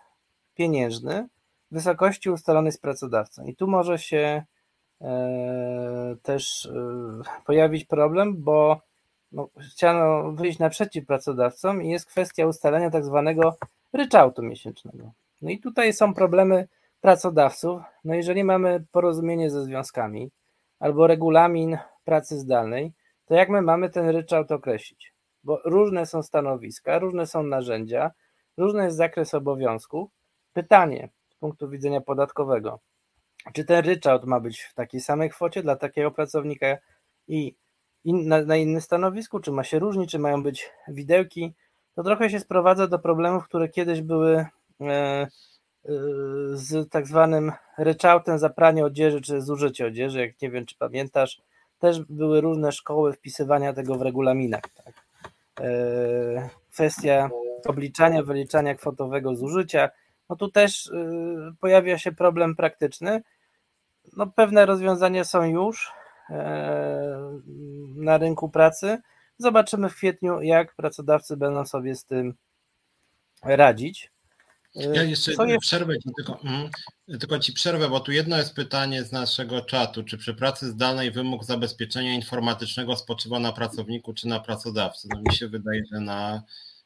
pieniężny 0.55 1.27
w 1.71 1.73
wysokości 1.73 2.29
ustalonej 2.29 2.71
z 2.71 2.77
pracodawcą. 2.77 3.45
I 3.45 3.55
tu 3.55 3.67
może 3.67 3.99
się 3.99 4.43
e, 5.01 6.15
też 6.23 6.65
y, 6.65 6.71
pojawić 7.45 7.85
problem, 7.85 8.43
bo 8.43 8.81
no, 9.31 9.49
chciano 9.71 10.31
wyjść 10.31 10.59
naprzeciw 10.59 11.05
pracodawcom 11.05 11.83
i 11.83 11.89
jest 11.89 12.05
kwestia 12.05 12.47
ustalenia 12.47 12.89
tak 12.89 13.05
zwanego 13.05 13.57
ryczałtu 13.95 14.43
miesięcznego. 14.43 15.11
No 15.41 15.49
i 15.49 15.59
tutaj 15.59 15.93
są 15.93 16.13
problemy 16.13 16.67
pracodawców. 17.01 17.81
No 18.03 18.15
jeżeli 18.15 18.43
mamy 18.43 18.85
porozumienie 18.91 19.49
ze 19.49 19.63
związkami 19.63 20.31
albo 20.79 21.07
regulamin 21.07 21.77
pracy 22.03 22.39
zdalnej, 22.39 22.93
to 23.25 23.35
jak 23.35 23.49
my 23.49 23.61
mamy 23.61 23.89
ten 23.89 24.09
ryczałt 24.09 24.51
określić? 24.51 25.13
Bo 25.43 25.61
różne 25.65 26.05
są 26.05 26.23
stanowiska, 26.23 26.99
różne 26.99 27.27
są 27.27 27.43
narzędzia, 27.43 28.11
różny 28.57 28.83
jest 28.83 28.97
zakres 28.97 29.33
obowiązków. 29.33 30.09
Pytanie 30.53 31.09
z 31.29 31.35
punktu 31.35 31.69
widzenia 31.69 32.01
podatkowego, 32.01 32.79
czy 33.53 33.65
ten 33.65 33.85
ryczałt 33.85 34.25
ma 34.25 34.39
być 34.39 34.61
w 34.61 34.73
takiej 34.73 35.01
samej 35.01 35.29
kwocie 35.29 35.63
dla 35.63 35.75
takiego 35.75 36.11
pracownika 36.11 36.77
i 37.27 37.55
in, 38.03 38.27
na, 38.27 38.41
na 38.41 38.55
innym 38.55 38.81
stanowisku, 38.81 39.39
czy 39.39 39.51
ma 39.51 39.63
się 39.63 39.79
różnić, 39.79 40.11
czy 40.11 40.19
mają 40.19 40.43
być 40.43 40.71
widełki, 40.87 41.53
to 41.95 42.03
trochę 42.03 42.29
się 42.29 42.39
sprowadza 42.39 42.87
do 42.87 42.99
problemów, 42.99 43.45
które 43.45 43.69
kiedyś 43.69 44.01
były 44.01 44.45
e, 44.81 44.85
e, 44.85 45.27
z 46.53 46.89
tak 46.89 47.07
zwanym 47.07 47.51
ryczałtem 47.77 48.39
za 48.39 48.49
pranie 48.49 48.85
odzieży 48.85 49.21
czy 49.21 49.41
zużycie 49.41 49.85
odzieży, 49.87 50.19
jak 50.19 50.41
nie 50.41 50.49
wiem 50.49 50.65
czy 50.65 50.75
pamiętasz, 50.77 51.41
też 51.79 51.99
były 51.99 52.41
różne 52.41 52.71
szkoły 52.71 53.13
wpisywania 53.13 53.73
tego 53.73 53.95
w 53.95 54.01
regulaminach. 54.01 54.61
Tak. 54.83 54.93
E, 55.61 56.49
kwestia 56.71 57.29
obliczania, 57.65 58.23
wyliczania 58.23 58.75
kwotowego 58.75 59.35
zużycia, 59.35 59.89
no 60.29 60.35
tu 60.35 60.51
też 60.51 60.91
pojawia 61.59 61.97
się 61.97 62.11
problem 62.11 62.55
praktyczny. 62.55 63.23
No 64.17 64.27
pewne 64.27 64.65
rozwiązania 64.65 65.23
są 65.23 65.43
już 65.43 65.91
na 67.95 68.17
rynku 68.17 68.49
pracy, 68.49 69.01
Zobaczymy 69.37 69.89
w 69.89 69.95
kwietniu, 69.95 70.41
jak 70.41 70.75
pracodawcy 70.75 71.37
będą 71.37 71.65
sobie 71.65 71.95
z 71.95 72.05
tym 72.05 72.33
radzić. 73.43 74.11
Ja 74.75 75.03
jeszcze 75.03 75.31
jest... 75.31 75.61
przerwę 75.61 75.99
ci 75.99 76.09
tylko, 76.17 76.39
mm, 76.43 76.69
tylko 77.19 77.39
ci 77.39 77.53
przerwę, 77.53 77.89
bo 77.89 77.99
tu 77.99 78.11
jedno 78.11 78.37
jest 78.37 78.53
pytanie 78.53 79.03
z 79.03 79.11
naszego 79.11 79.61
czatu. 79.61 80.03
Czy 80.03 80.17
przy 80.17 80.33
pracy 80.33 80.67
zdalnej 80.67 81.11
wymóg 81.11 81.43
zabezpieczenia 81.43 82.13
informatycznego 82.13 82.95
spoczywa 82.95 83.39
na 83.39 83.51
pracowniku 83.51 84.13
czy 84.13 84.27
na 84.27 84.39
pracodawcy? 84.39 85.07
No 85.13 85.21
mi 85.21 85.35
się 85.35 85.47
wydaje, 85.47 85.81
że 85.91 85.99
na 85.99 86.43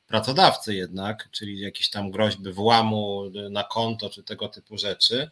pracodawcy 0.07 0.75
jednak, 0.75 1.29
czyli 1.31 1.59
jakieś 1.59 1.89
tam 1.89 2.11
groźby 2.11 2.51
włamu 2.51 3.31
na 3.51 3.63
konto 3.63 4.09
czy 4.09 4.23
tego 4.23 4.47
typu 4.47 4.77
rzeczy. 4.77 5.29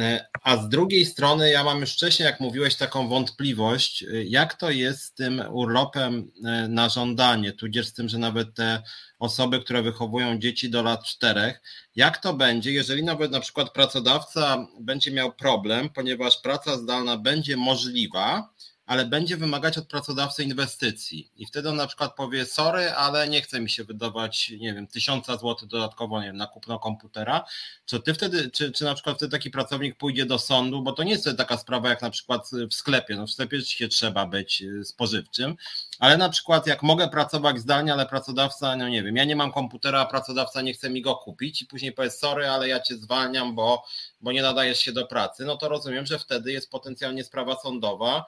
E, 0.00 0.26
a 0.42 0.56
z 0.56 0.68
drugiej 0.68 1.06
strony, 1.06 1.50
ja 1.50 1.64
mam 1.64 1.80
już 1.80 1.92
wcześniej, 1.92 2.26
jak 2.26 2.40
mówiłeś, 2.40 2.76
taką 2.76 3.08
wątpliwość, 3.08 4.02
e, 4.02 4.24
jak 4.24 4.54
to 4.54 4.70
jest 4.70 5.02
z 5.02 5.12
tym 5.12 5.42
urlopem 5.50 6.32
e, 6.44 6.68
na 6.68 6.88
żądanie, 6.88 7.52
tudzież 7.52 7.86
z 7.86 7.92
tym, 7.92 8.08
że 8.08 8.18
nawet 8.18 8.54
te 8.54 8.82
osoby, 9.18 9.60
które 9.60 9.82
wychowują 9.82 10.38
dzieci 10.38 10.70
do 10.70 10.82
lat 10.82 11.04
czterech, 11.04 11.62
jak 11.96 12.18
to 12.18 12.34
będzie, 12.34 12.72
jeżeli 12.72 13.02
nawet 13.02 13.30
na 13.30 13.40
przykład 13.40 13.72
pracodawca 13.72 14.66
będzie 14.80 15.10
miał 15.10 15.32
problem, 15.32 15.88
ponieważ 15.88 16.40
praca 16.40 16.76
zdalna 16.76 17.16
będzie 17.16 17.56
możliwa, 17.56 18.54
ale 18.86 19.04
będzie 19.04 19.36
wymagać 19.36 19.78
od 19.78 19.88
pracodawcy 19.88 20.44
inwestycji. 20.44 21.30
I 21.36 21.46
wtedy 21.46 21.68
on 21.68 21.76
na 21.76 21.86
przykład 21.86 22.14
powie, 22.14 22.46
sorry, 22.46 22.90
ale 22.90 23.28
nie 23.28 23.42
chce 23.42 23.60
mi 23.60 23.70
się 23.70 23.84
wydawać, 23.84 24.50
nie 24.50 24.74
wiem, 24.74 24.86
tysiąca 24.86 25.36
złotych 25.36 25.68
dodatkowo, 25.68 26.20
nie 26.20 26.26
wiem, 26.26 26.36
na 26.36 26.46
kupno 26.46 26.78
komputera. 26.78 27.44
Czy 27.86 28.00
ty 28.00 28.14
wtedy, 28.14 28.50
czy, 28.50 28.72
czy 28.72 28.84
na 28.84 28.94
przykład 28.94 29.16
wtedy 29.16 29.32
taki 29.32 29.50
pracownik 29.50 29.96
pójdzie 29.96 30.26
do 30.26 30.38
sądu, 30.38 30.82
bo 30.82 30.92
to 30.92 31.02
nie 31.02 31.12
jest 31.12 31.28
taka 31.36 31.56
sprawa 31.56 31.88
jak 31.88 32.02
na 32.02 32.10
przykład 32.10 32.50
w 32.70 32.74
sklepie. 32.74 33.16
No 33.16 33.26
w 33.26 33.30
sklepie 33.30 33.56
rzeczywiście 33.56 33.88
trzeba 33.88 34.26
być 34.26 34.62
y, 34.62 34.84
spożywczym, 34.84 35.56
ale 35.98 36.16
na 36.16 36.28
przykład 36.28 36.66
jak 36.66 36.82
mogę 36.82 37.08
pracować 37.08 37.58
zdalnie, 37.58 37.92
ale 37.92 38.06
pracodawca, 38.06 38.76
no 38.76 38.88
nie 38.88 39.02
wiem, 39.02 39.16
ja 39.16 39.24
nie 39.24 39.36
mam 39.36 39.52
komputera, 39.52 40.00
a 40.00 40.06
pracodawca 40.06 40.62
nie 40.62 40.74
chce 40.74 40.90
mi 40.90 41.02
go 41.02 41.16
kupić 41.16 41.62
i 41.62 41.66
później 41.66 41.92
powie, 41.92 42.10
sorry, 42.10 42.48
ale 42.48 42.68
ja 42.68 42.80
cię 42.80 42.96
zwalniam, 42.96 43.54
bo, 43.54 43.84
bo 44.20 44.32
nie 44.32 44.42
nadajesz 44.42 44.80
się 44.80 44.92
do 44.92 45.06
pracy, 45.06 45.44
no 45.44 45.56
to 45.56 45.68
rozumiem, 45.68 46.06
że 46.06 46.18
wtedy 46.18 46.52
jest 46.52 46.70
potencjalnie 46.70 47.24
sprawa 47.24 47.56
sądowa 47.56 48.24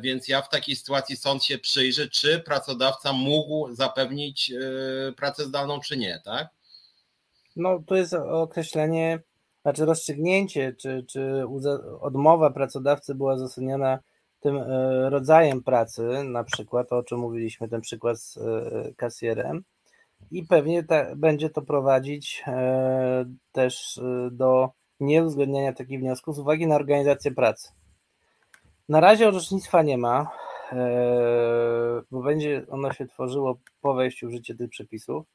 więc 0.00 0.28
ja 0.28 0.42
w 0.42 0.48
takiej 0.48 0.76
sytuacji 0.76 1.16
sąd 1.16 1.44
się 1.44 1.58
przyjrzy, 1.58 2.10
czy 2.10 2.40
pracodawca 2.40 3.12
mógł 3.12 3.74
zapewnić 3.74 4.52
e, 4.52 5.12
pracę 5.12 5.44
zdalną, 5.44 5.80
czy 5.80 5.96
nie, 5.96 6.20
tak? 6.24 6.48
No 7.56 7.82
to 7.86 7.96
jest 7.96 8.14
określenie, 8.14 9.20
znaczy 9.62 9.84
rozstrzygnięcie, 9.84 10.72
czy, 10.72 11.04
czy 11.08 11.44
odmowa 12.00 12.50
pracodawcy 12.50 13.14
była 13.14 13.34
uzasadniona 13.34 13.98
tym 14.40 14.56
e, 14.56 15.10
rodzajem 15.10 15.62
pracy, 15.62 16.02
na 16.24 16.44
przykład 16.44 16.92
o 16.92 17.02
czym 17.02 17.18
mówiliśmy, 17.18 17.68
ten 17.68 17.80
przykład 17.80 18.20
z 18.20 18.38
kasjerem 18.96 19.64
i 20.30 20.46
pewnie 20.46 20.84
ta, 20.84 21.16
będzie 21.16 21.50
to 21.50 21.62
prowadzić 21.62 22.44
też 23.52 24.00
do 24.30 24.70
nieuwzględniania 25.00 25.72
takich 25.72 26.00
wniosków 26.00 26.36
z 26.36 26.38
uwagi 26.38 26.66
na 26.66 26.74
organizację 26.74 27.30
pracy. 27.30 27.68
Na 28.88 29.00
razie 29.00 29.28
orzecznictwa 29.28 29.82
nie 29.82 29.98
ma, 29.98 30.30
e, 30.72 32.02
bo 32.10 32.22
będzie 32.22 32.66
ono 32.70 32.92
się 32.92 33.06
tworzyło 33.06 33.58
po 33.80 33.94
wejściu 33.94 34.28
w 34.28 34.32
życie 34.32 34.54
tych 34.54 34.70
przepisów. 34.70 35.26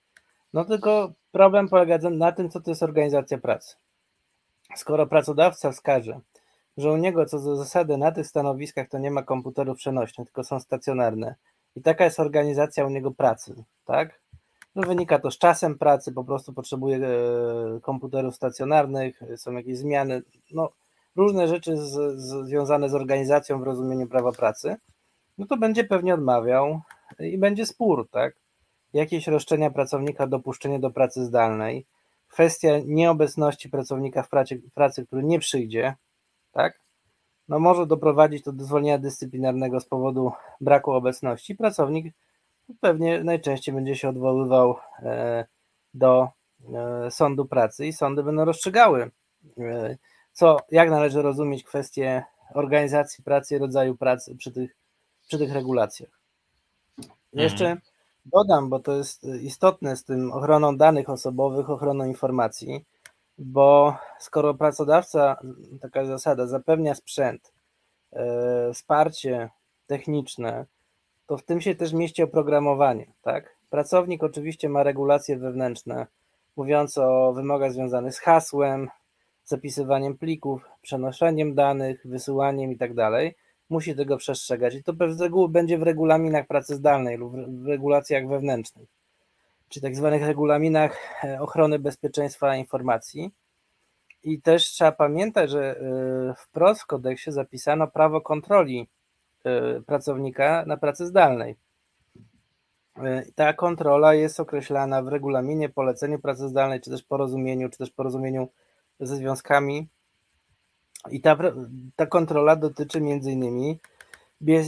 No 0.53 0.65
tylko 0.65 1.11
problem 1.31 1.69
polega 1.69 2.09
na 2.09 2.31
tym, 2.31 2.49
co 2.49 2.61
to 2.61 2.71
jest 2.71 2.84
organizacja 2.84 3.38
pracy. 3.38 3.76
Skoro 4.76 5.07
pracodawca 5.07 5.71
wskaże, 5.71 6.19
że 6.77 6.91
u 6.91 6.97
niego 6.97 7.26
co 7.26 7.39
do 7.39 7.55
zasady 7.55 7.97
na 7.97 8.11
tych 8.11 8.27
stanowiskach 8.27 8.89
to 8.89 8.97
nie 8.97 9.11
ma 9.11 9.23
komputerów 9.23 9.77
przenośnych, 9.77 10.27
tylko 10.27 10.43
są 10.43 10.59
stacjonarne 10.59 11.35
i 11.76 11.81
taka 11.81 12.05
jest 12.05 12.19
organizacja 12.19 12.85
u 12.85 12.89
niego 12.89 13.11
pracy, 13.11 13.63
tak? 13.85 14.21
No 14.76 14.84
wynika 14.88 15.19
to 15.19 15.31
z 15.31 15.38
czasem 15.38 15.77
pracy, 15.77 16.11
po 16.11 16.23
prostu 16.23 16.53
potrzebuje 16.53 16.97
e, 16.97 17.80
komputerów 17.81 18.35
stacjonarnych, 18.35 19.21
są 19.35 19.51
jakieś 19.51 19.77
zmiany, 19.77 20.21
no 20.51 20.69
różne 21.15 21.48
rzeczy 21.48 21.77
z, 21.77 21.91
z, 22.19 22.48
związane 22.48 22.90
z 22.90 22.94
organizacją 22.94 23.60
w 23.60 23.64
rozumieniu 23.64 24.07
prawa 24.07 24.31
pracy, 24.31 24.76
no 25.38 25.45
to 25.45 25.57
będzie 25.57 25.84
pewnie 25.84 26.14
odmawiał 26.14 26.81
i 27.19 27.38
będzie 27.38 27.65
spór, 27.65 28.10
tak? 28.10 28.36
Jakieś 28.94 29.27
roszczenia 29.27 29.72
pracownika, 29.72 30.27
dopuszczenie 30.27 30.80
do 30.80 30.91
pracy 30.91 31.26
zdalnej, 31.26 31.86
kwestia 32.27 32.69
nieobecności 32.86 33.69
pracownika 33.69 34.23
w 34.23 34.30
pracy, 34.30 34.61
pracy 34.73 35.06
który 35.06 35.23
nie 35.23 35.40
przyjdzie, 35.40 35.95
tak? 36.52 36.80
No 37.48 37.60
może 37.60 37.88
doprowadzić 37.88 38.44
to 38.44 38.52
do 38.52 38.64
zwolnienia 38.64 38.98
dyscyplinarnego 38.98 39.80
z 39.80 39.86
powodu 39.86 40.31
braku 40.61 40.91
obecności. 40.91 41.56
Pracownik 41.56 42.14
pewnie 42.80 43.23
najczęściej 43.23 43.76
będzie 43.76 43.95
się 43.95 44.10
odwoływał 44.10 44.76
e, 44.99 45.45
do 45.94 46.30
e, 46.73 47.11
sądu 47.11 47.45
pracy 47.45 47.86
i 47.88 47.94
sądy 47.94 48.23
będą 48.23 48.45
rozstrzygały, 48.45 49.11
e, 49.57 49.98
co, 50.40 50.57
jak 50.72 50.90
należy 50.90 51.22
rozumieć 51.22 51.64
kwestię 51.64 52.24
organizacji 52.53 53.24
pracy 53.24 53.60
rodzaju 53.60 53.98
pracy 53.98 54.36
przy 54.36 54.52
tych, 54.52 54.76
przy 55.28 55.38
tych 55.38 55.53
regulacjach. 55.53 56.10
Mhm. 56.98 57.14
Jeszcze 57.32 57.78
dodam, 58.26 58.70
bo 58.70 58.80
to 58.80 58.95
jest 58.95 59.24
istotne 59.24 59.95
z 59.95 60.03
tym 60.03 60.32
ochroną 60.32 60.78
danych 60.78 61.10
osobowych, 61.10 61.70
ochroną 61.70 62.06
informacji, 62.06 62.86
bo 63.38 63.98
skoro 64.20 64.53
pracodawca, 64.53 65.40
taka 65.82 66.06
zasada, 66.06 66.48
zapewnia 66.48 66.95
sprzęt, 66.95 67.53
wsparcie 68.74 69.49
techniczne, 69.88 70.66
to 71.28 71.38
w 71.38 71.44
tym 71.44 71.61
się 71.61 71.76
też 71.76 71.94
mieści 71.94 72.24
oprogramowanie, 72.24 73.07
tak? 73.22 73.56
Pracownik 73.70 74.24
oczywiście 74.24 74.70
ma 74.70 74.84
regulacje 74.84 75.38
wewnętrzne, 75.38 76.07
mówiące 76.56 77.07
o 77.07 77.34
wymogach 77.34 77.74
związanych 77.74 78.16
z 78.16 78.20
hasłem, 78.20 78.90
zapisywaniem 79.49 80.17
plików, 80.17 80.65
przenoszeniem 80.81 81.55
danych, 81.55 82.01
wysyłaniem 82.05 82.71
i 82.71 82.77
tak. 82.77 82.91
Musi 83.69 83.95
tego 83.95 84.17
przestrzegać 84.17 84.76
i 84.76 84.84
to 84.84 84.93
z 85.09 85.21
reguły 85.21 85.49
będzie 85.49 85.77
w 85.77 85.84
regulaminach 85.84 86.47
pracy 86.47 86.76
zdalnej 86.76 87.17
lub 87.17 87.35
w 87.35 87.67
regulacjach 87.67 88.27
wewnętrznych, 88.27 88.89
czy 89.69 89.81
tak 89.81 89.95
zwanych 89.95 90.23
regulaminach 90.23 91.23
e, 91.23 91.41
ochrony 91.41 91.80
bezpieczeństwa 91.80 92.55
informacji. 92.55 93.31
I 94.23 94.41
też 94.41 94.63
trzeba 94.65 94.91
pamiętać, 94.91 95.49
że 95.49 95.80
e, 95.80 96.34
wprost 96.38 96.81
w 96.81 96.85
kodeksie 96.85 97.31
zapisano 97.31 97.88
prawo 97.88 98.21
kontroli 98.21 98.88
E, 99.45 99.81
pracownika 99.81 100.63
na 100.67 100.77
pracy 100.77 101.05
zdalnej. 101.05 101.55
Ta 103.35 103.53
kontrola 103.53 104.13
jest 104.13 104.39
określana 104.39 105.01
w 105.01 105.07
regulaminie, 105.07 105.69
poleceniu 105.69 106.19
pracy 106.19 106.47
zdalnej, 106.47 106.81
czy 106.81 106.89
też 106.89 107.03
porozumieniu, 107.03 107.69
czy 107.69 107.77
też 107.77 107.91
porozumieniu 107.91 108.47
ze 108.99 109.15
związkami. 109.15 109.88
I 111.11 111.21
ta, 111.21 111.38
ta 111.95 112.05
kontrola 112.05 112.55
dotyczy 112.55 113.01
między 113.01 113.31
innymi 113.31 113.80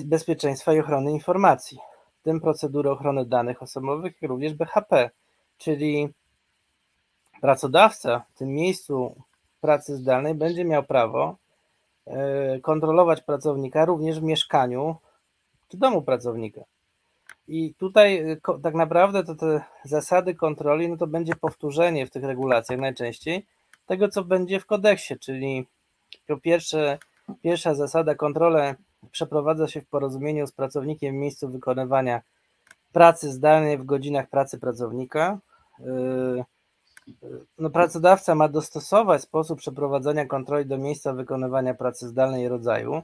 bezpieczeństwa 0.05 0.73
i 0.73 0.79
ochrony 0.79 1.11
informacji, 1.11 1.79
w 2.19 2.23
tym 2.23 2.41
procedury 2.41 2.89
ochrony 2.89 3.25
danych 3.25 3.61
osobowych, 3.61 4.21
jak 4.21 4.29
również 4.29 4.53
BHP, 4.53 5.09
czyli 5.57 6.09
pracodawca 7.41 8.25
w 8.33 8.37
tym 8.37 8.49
miejscu 8.49 9.15
pracy 9.61 9.95
zdalnej 9.95 10.35
będzie 10.35 10.65
miał 10.65 10.83
prawo 10.83 11.41
E, 12.07 12.59
kontrolować 12.59 13.21
pracownika 13.21 13.85
również 13.85 14.19
w 14.19 14.23
mieszkaniu 14.23 14.95
czy 15.67 15.77
domu 15.77 16.01
pracownika. 16.01 16.61
I 17.47 17.73
tutaj 17.73 18.17
e, 18.17 18.37
tak 18.63 18.73
naprawdę 18.75 19.23
to 19.23 19.35
te 19.35 19.61
zasady 19.83 20.35
kontroli, 20.35 20.89
no 20.89 20.97
to 20.97 21.07
będzie 21.07 21.35
powtórzenie 21.35 22.05
w 22.05 22.09
tych 22.09 22.23
regulacjach 22.23 22.79
najczęściej 22.79 23.45
tego, 23.85 24.09
co 24.09 24.23
będzie 24.23 24.59
w 24.59 24.65
kodeksie, 24.65 25.19
czyli 25.19 25.67
po 26.27 26.37
pierwsze, 26.37 26.97
pierwsza 27.43 27.75
zasada 27.75 28.15
kontrolę 28.15 28.75
przeprowadza 29.11 29.67
się 29.67 29.81
w 29.81 29.87
porozumieniu 29.87 30.47
z 30.47 30.51
pracownikiem 30.51 31.15
w 31.15 31.19
miejscu 31.19 31.49
wykonywania 31.49 32.21
pracy 32.91 33.31
zdalnej 33.31 33.77
w 33.77 33.83
godzinach 33.85 34.29
pracy 34.29 34.59
pracownika. 34.59 35.39
E, 35.79 36.43
no, 37.57 37.69
pracodawca 37.69 38.35
ma 38.35 38.47
dostosować 38.47 39.21
sposób 39.21 39.59
przeprowadzania 39.59 40.25
kontroli 40.25 40.65
do 40.65 40.77
miejsca 40.77 41.13
wykonywania 41.13 41.73
pracy 41.73 42.07
zdalnej 42.07 42.47
rodzaju. 42.47 43.01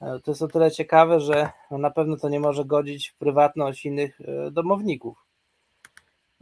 E, 0.00 0.20
to 0.20 0.30
jest 0.30 0.42
o 0.42 0.48
tyle 0.48 0.70
ciekawe, 0.70 1.20
że 1.20 1.50
no 1.70 1.78
na 1.78 1.90
pewno 1.90 2.16
to 2.16 2.28
nie 2.28 2.40
może 2.40 2.64
godzić 2.64 3.08
w 3.08 3.16
prywatność 3.16 3.86
innych 3.86 4.20
e, 4.20 4.50
domowników. 4.50 5.31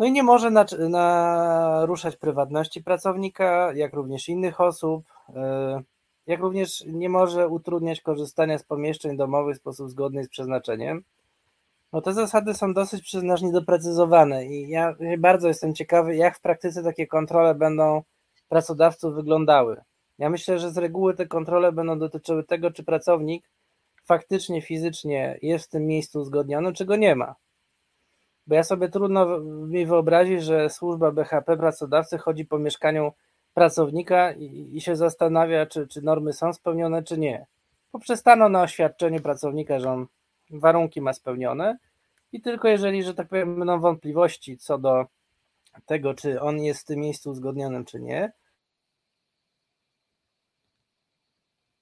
No 0.01 0.07
i 0.07 0.13
nie 0.13 0.23
może 0.23 0.51
naruszać 0.89 2.17
prywatności 2.17 2.83
pracownika, 2.83 3.73
jak 3.75 3.95
również 3.95 4.29
innych 4.29 4.61
osób, 4.61 5.05
e, 5.35 5.83
jak 6.27 6.41
również 6.41 6.85
nie 6.87 7.09
może 7.09 7.49
utrudniać 7.49 8.01
korzystania 8.01 8.59
z 8.59 8.63
pomieszczeń 8.63 9.17
domowych 9.17 9.57
w 9.57 9.61
sposób 9.61 9.91
zgodny 9.91 10.25
z 10.25 10.29
przeznaczeniem. 10.29 11.03
No 11.93 12.01
te 12.01 12.13
zasady 12.13 12.55
są 12.55 12.75
dosyć, 12.75 13.03
przyznasz, 13.03 13.43
niedoprecyzowane 13.43 14.47
i 14.47 14.69
ja 14.69 14.95
bardzo 15.19 15.49
jestem 15.49 15.75
ciekawy, 15.75 16.17
jak 16.17 16.39
w 16.39 16.41
praktyce 16.41 16.83
takie 16.83 17.07
kontrole 17.07 17.55
będą 17.55 18.03
pracodawców 18.49 19.15
wyglądały. 19.15 19.81
Ja 20.19 20.31
myślę, 20.31 20.59
że 20.59 20.71
z 20.71 20.79
reguły 20.79 21.15
te 21.15 21.27
kontrole 21.27 21.73
będą 21.73 21.99
dotyczyły 21.99 22.45
tego, 22.45 22.71
czy 22.71 22.85
pracownik 22.85 23.51
faktycznie, 24.05 24.63
fizycznie 24.63 25.39
jest 25.43 25.67
w 25.67 25.71
tym 25.71 25.87
miejscu 25.87 26.21
uzgodniony, 26.21 26.73
czy 26.73 26.85
go 26.85 26.97
nie 26.97 27.17
ma. 27.17 27.35
Bo 28.51 28.55
ja 28.57 28.65
sobie 28.65 28.89
trudno 28.89 29.41
mi 29.41 29.87
wyobrazić, 29.87 30.43
że 30.43 30.71
służba 30.71 31.13
BHP 31.13 31.57
pracodawcy 31.57 32.19
chodzi 32.19 32.45
po 32.45 32.59
mieszkaniu 32.59 33.13
pracownika 33.55 34.33
i, 34.33 34.71
i 34.77 34.81
się 34.81 34.97
zastanawia, 34.97 35.67
czy, 35.67 35.87
czy 35.87 36.03
normy 36.03 36.33
są 36.33 36.53
spełnione, 36.53 37.03
czy 37.03 37.19
nie. 37.19 37.47
Poprzestano 37.93 38.49
na 38.49 38.63
oświadczeniu 38.63 39.21
pracownika, 39.21 39.81
że 39.81 39.91
on 39.91 40.07
warunki 40.51 41.01
ma 41.01 41.13
spełnione 41.13 41.79
i 42.33 42.41
tylko 42.41 42.69
jeżeli, 42.69 43.03
że 43.03 43.15
tak 43.15 43.29
powiem, 43.29 43.59
będą 43.59 43.81
wątpliwości 43.81 44.59
co 44.59 44.79
do 44.79 45.07
tego, 45.87 46.15
czy 46.15 46.41
on 46.41 46.59
jest 46.59 46.81
w 46.81 46.85
tym 46.85 47.01
miejscu 47.01 47.31
uzgodnionym, 47.31 47.85
czy 47.85 48.01
nie, 48.01 48.33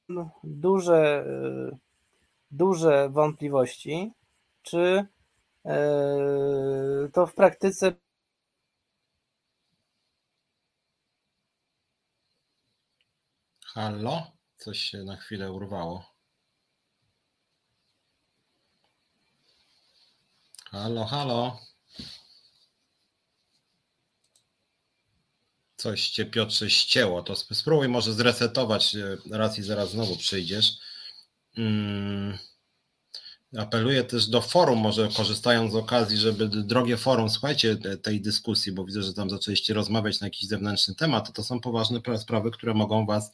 no, 0.09 0.31
duże, 0.45 1.27
duże 2.51 3.09
wątpliwości, 3.11 4.13
czy 4.63 5.07
to 7.13 7.27
w 7.27 7.35
praktyce 7.35 7.93
Halo? 13.75 14.33
Coś 14.57 14.79
się 14.79 15.05
na 15.05 15.17
chwilę 15.17 15.53
urwało. 15.53 16.15
Halo, 20.71 21.05
halo. 21.05 21.61
Coś 25.77 26.09
cię 26.11 26.27
Piotrze 26.27 26.71
ścięło, 26.71 27.23
to 27.23 27.37
spróbuj 27.37 27.89
może 27.89 28.13
zresetować 28.13 28.97
e, 28.97 29.17
raz 29.31 29.59
i 29.59 29.63
zaraz 29.63 29.91
znowu 29.91 30.17
przyjdziesz. 30.17 30.73
Hmm. 31.55 32.39
Apeluję 33.59 34.05
też 34.05 34.27
do 34.27 34.41
forum, 34.41 34.79
może 34.79 35.09
korzystając 35.17 35.73
z 35.73 35.77
okazji, 35.77 36.17
żeby 36.17 36.49
drogie 36.49 36.97
forum, 36.97 37.31
słuchajcie 37.31 37.77
tej 38.03 38.21
dyskusji, 38.21 38.73
bo 38.73 38.85
widzę, 38.85 39.03
że 39.03 39.15
tam 39.15 39.31
zaczęliście 39.31 39.75
rozmawiać 39.75 40.21
na 40.21 40.27
jakiś 40.27 40.49
zewnętrzny 40.49 40.95
temat, 40.95 41.27
to, 41.27 41.33
to 41.33 41.45
są 41.45 41.61
poważne 41.61 42.01
sprawy, 42.19 42.51
które 42.51 42.75
mogą 42.75 43.07
Was 43.07 43.33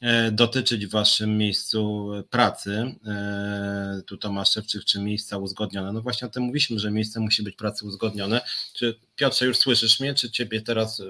E, 0.00 0.30
dotyczyć 0.30 0.86
w 0.86 0.90
waszym 0.90 1.38
miejscu 1.38 2.10
pracy. 2.30 2.94
E, 3.06 4.02
tu 4.06 4.16
Tomasz 4.16 4.50
Szewczyk, 4.50 4.84
czy 4.84 5.00
miejsca 5.00 5.38
uzgodnione. 5.38 5.92
No 5.92 6.02
właśnie 6.02 6.28
o 6.28 6.30
tym 6.30 6.42
mówiliśmy, 6.42 6.78
że 6.78 6.90
miejsce 6.90 7.20
musi 7.20 7.42
być 7.42 7.56
pracy 7.56 7.86
uzgodnione. 7.86 8.40
Czy 8.74 8.98
Piotrze 9.16 9.46
już 9.46 9.56
słyszysz 9.56 10.00
mnie, 10.00 10.14
czy 10.14 10.30
ciebie 10.30 10.60
teraz 10.60 11.00
e, 11.00 11.04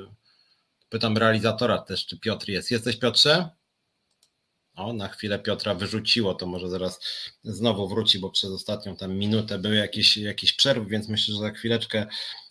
pytam 0.89 1.18
realizatora 1.18 1.78
też, 1.78 2.06
czy 2.06 2.18
Piotr 2.18 2.48
jest. 2.48 2.70
Jesteś 2.70 2.97
Piotrze? 2.97 3.48
O, 4.77 4.93
na 4.93 5.09
chwilę 5.09 5.39
Piotra 5.39 5.74
wyrzuciło, 5.74 6.35
to 6.35 6.47
może 6.47 6.70
zaraz 6.70 7.01
znowu 7.44 7.89
wróci, 7.89 8.19
bo 8.19 8.31
przez 8.31 8.51
ostatnią 8.51 8.97
tam 8.97 9.15
minutę 9.15 9.59
były 9.59 9.77
jakieś, 9.77 10.16
jakieś 10.16 10.53
przerwy, 10.53 10.86
więc 10.90 11.09
myślę, 11.09 11.35
że 11.35 11.40
za 11.40 11.51
chwileczkę 11.51 12.07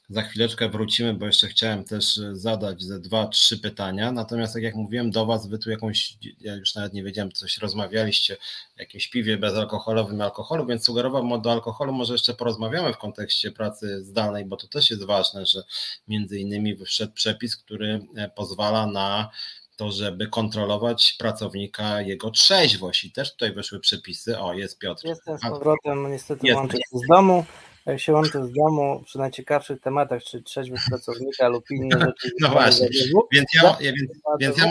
za 0.10 0.22
chwileczkę 0.22 0.70
wrócimy, 0.70 1.14
bo 1.14 1.26
jeszcze 1.26 1.48
chciałem 1.48 1.84
też 1.84 2.18
e, 2.18 2.36
zadać 2.36 2.84
ze 2.84 3.00
dwa, 3.00 3.28
trzy 3.28 3.58
pytania. 3.60 4.12
Natomiast, 4.12 4.54
tak 4.54 4.64
jak 4.64 4.76
mówiłem, 4.76 5.12
do 5.12 5.26
Was 5.26 5.48
Wy 5.48 5.60
tu 5.60 5.70
jakąś, 5.70 6.18
ja 6.40 6.56
już 6.56 6.76
nawet 6.76 6.94
nie 6.94 7.04
wiedziałem, 7.04 7.32
coś 7.32 7.58
rozmawialiście, 7.58 8.38
jakimś 8.78 9.08
piwie 9.08 9.38
bezalkoholowym 9.38 10.22
alkoholu, 10.22 10.66
więc 10.66 10.86
sugerowałbym 10.86 11.42
do 11.42 11.52
alkoholu 11.52 11.94
może 11.94 12.14
jeszcze 12.14 12.34
porozmawiamy 12.34 12.94
w 12.94 12.98
kontekście 12.98 13.52
pracy 13.52 14.04
zdalnej, 14.04 14.46
bo 14.46 14.58
to 14.58 14.68
też 14.68 14.90
jest 14.90 15.04
ważne, 15.04 15.46
że 15.46 15.64
między 16.08 16.40
innymi 16.40 16.78
wszedł 16.86 17.14
przepis, 17.14 17.58
który 17.58 18.08
e, 18.16 18.30
pozwala 18.30 18.88
na 18.88 19.30
to, 19.76 19.92
żeby 19.92 20.28
kontrolować 20.28 21.16
pracownika, 21.20 22.02
jego 22.02 22.32
trzeźwość 22.32 23.04
i 23.04 23.12
też 23.12 23.32
tutaj 23.32 23.54
weszły 23.54 23.80
przepisy. 23.80 24.40
O, 24.40 24.54
jest 24.54 24.80
Piotr. 24.80 25.08
Jestem 25.08 25.38
z 25.38 25.42
powrotem, 25.42 26.12
niestety 26.12 26.56
łączę 26.56 26.78
się 26.78 27.00
z 27.06 27.08
domu 27.08 27.46
jak 27.86 28.00
się 28.00 28.14
łączy 28.14 28.44
z 28.44 28.52
domu 28.52 29.04
przy 29.06 29.18
najciekawszych 29.18 29.82
tematach, 29.82 30.24
czy 30.24 30.42
trzeźwość 30.42 30.84
pracownika 30.90 31.48
lub 31.48 31.64
inne 31.72 32.00
rzeczy. 32.06 32.32
No 32.42 32.50
właśnie, 32.50 32.88
więc 33.32 33.54
ja, 33.54 33.78
ja, 33.80 33.92
więc, 33.92 34.12
więc 34.40 34.58
ja 34.58 34.66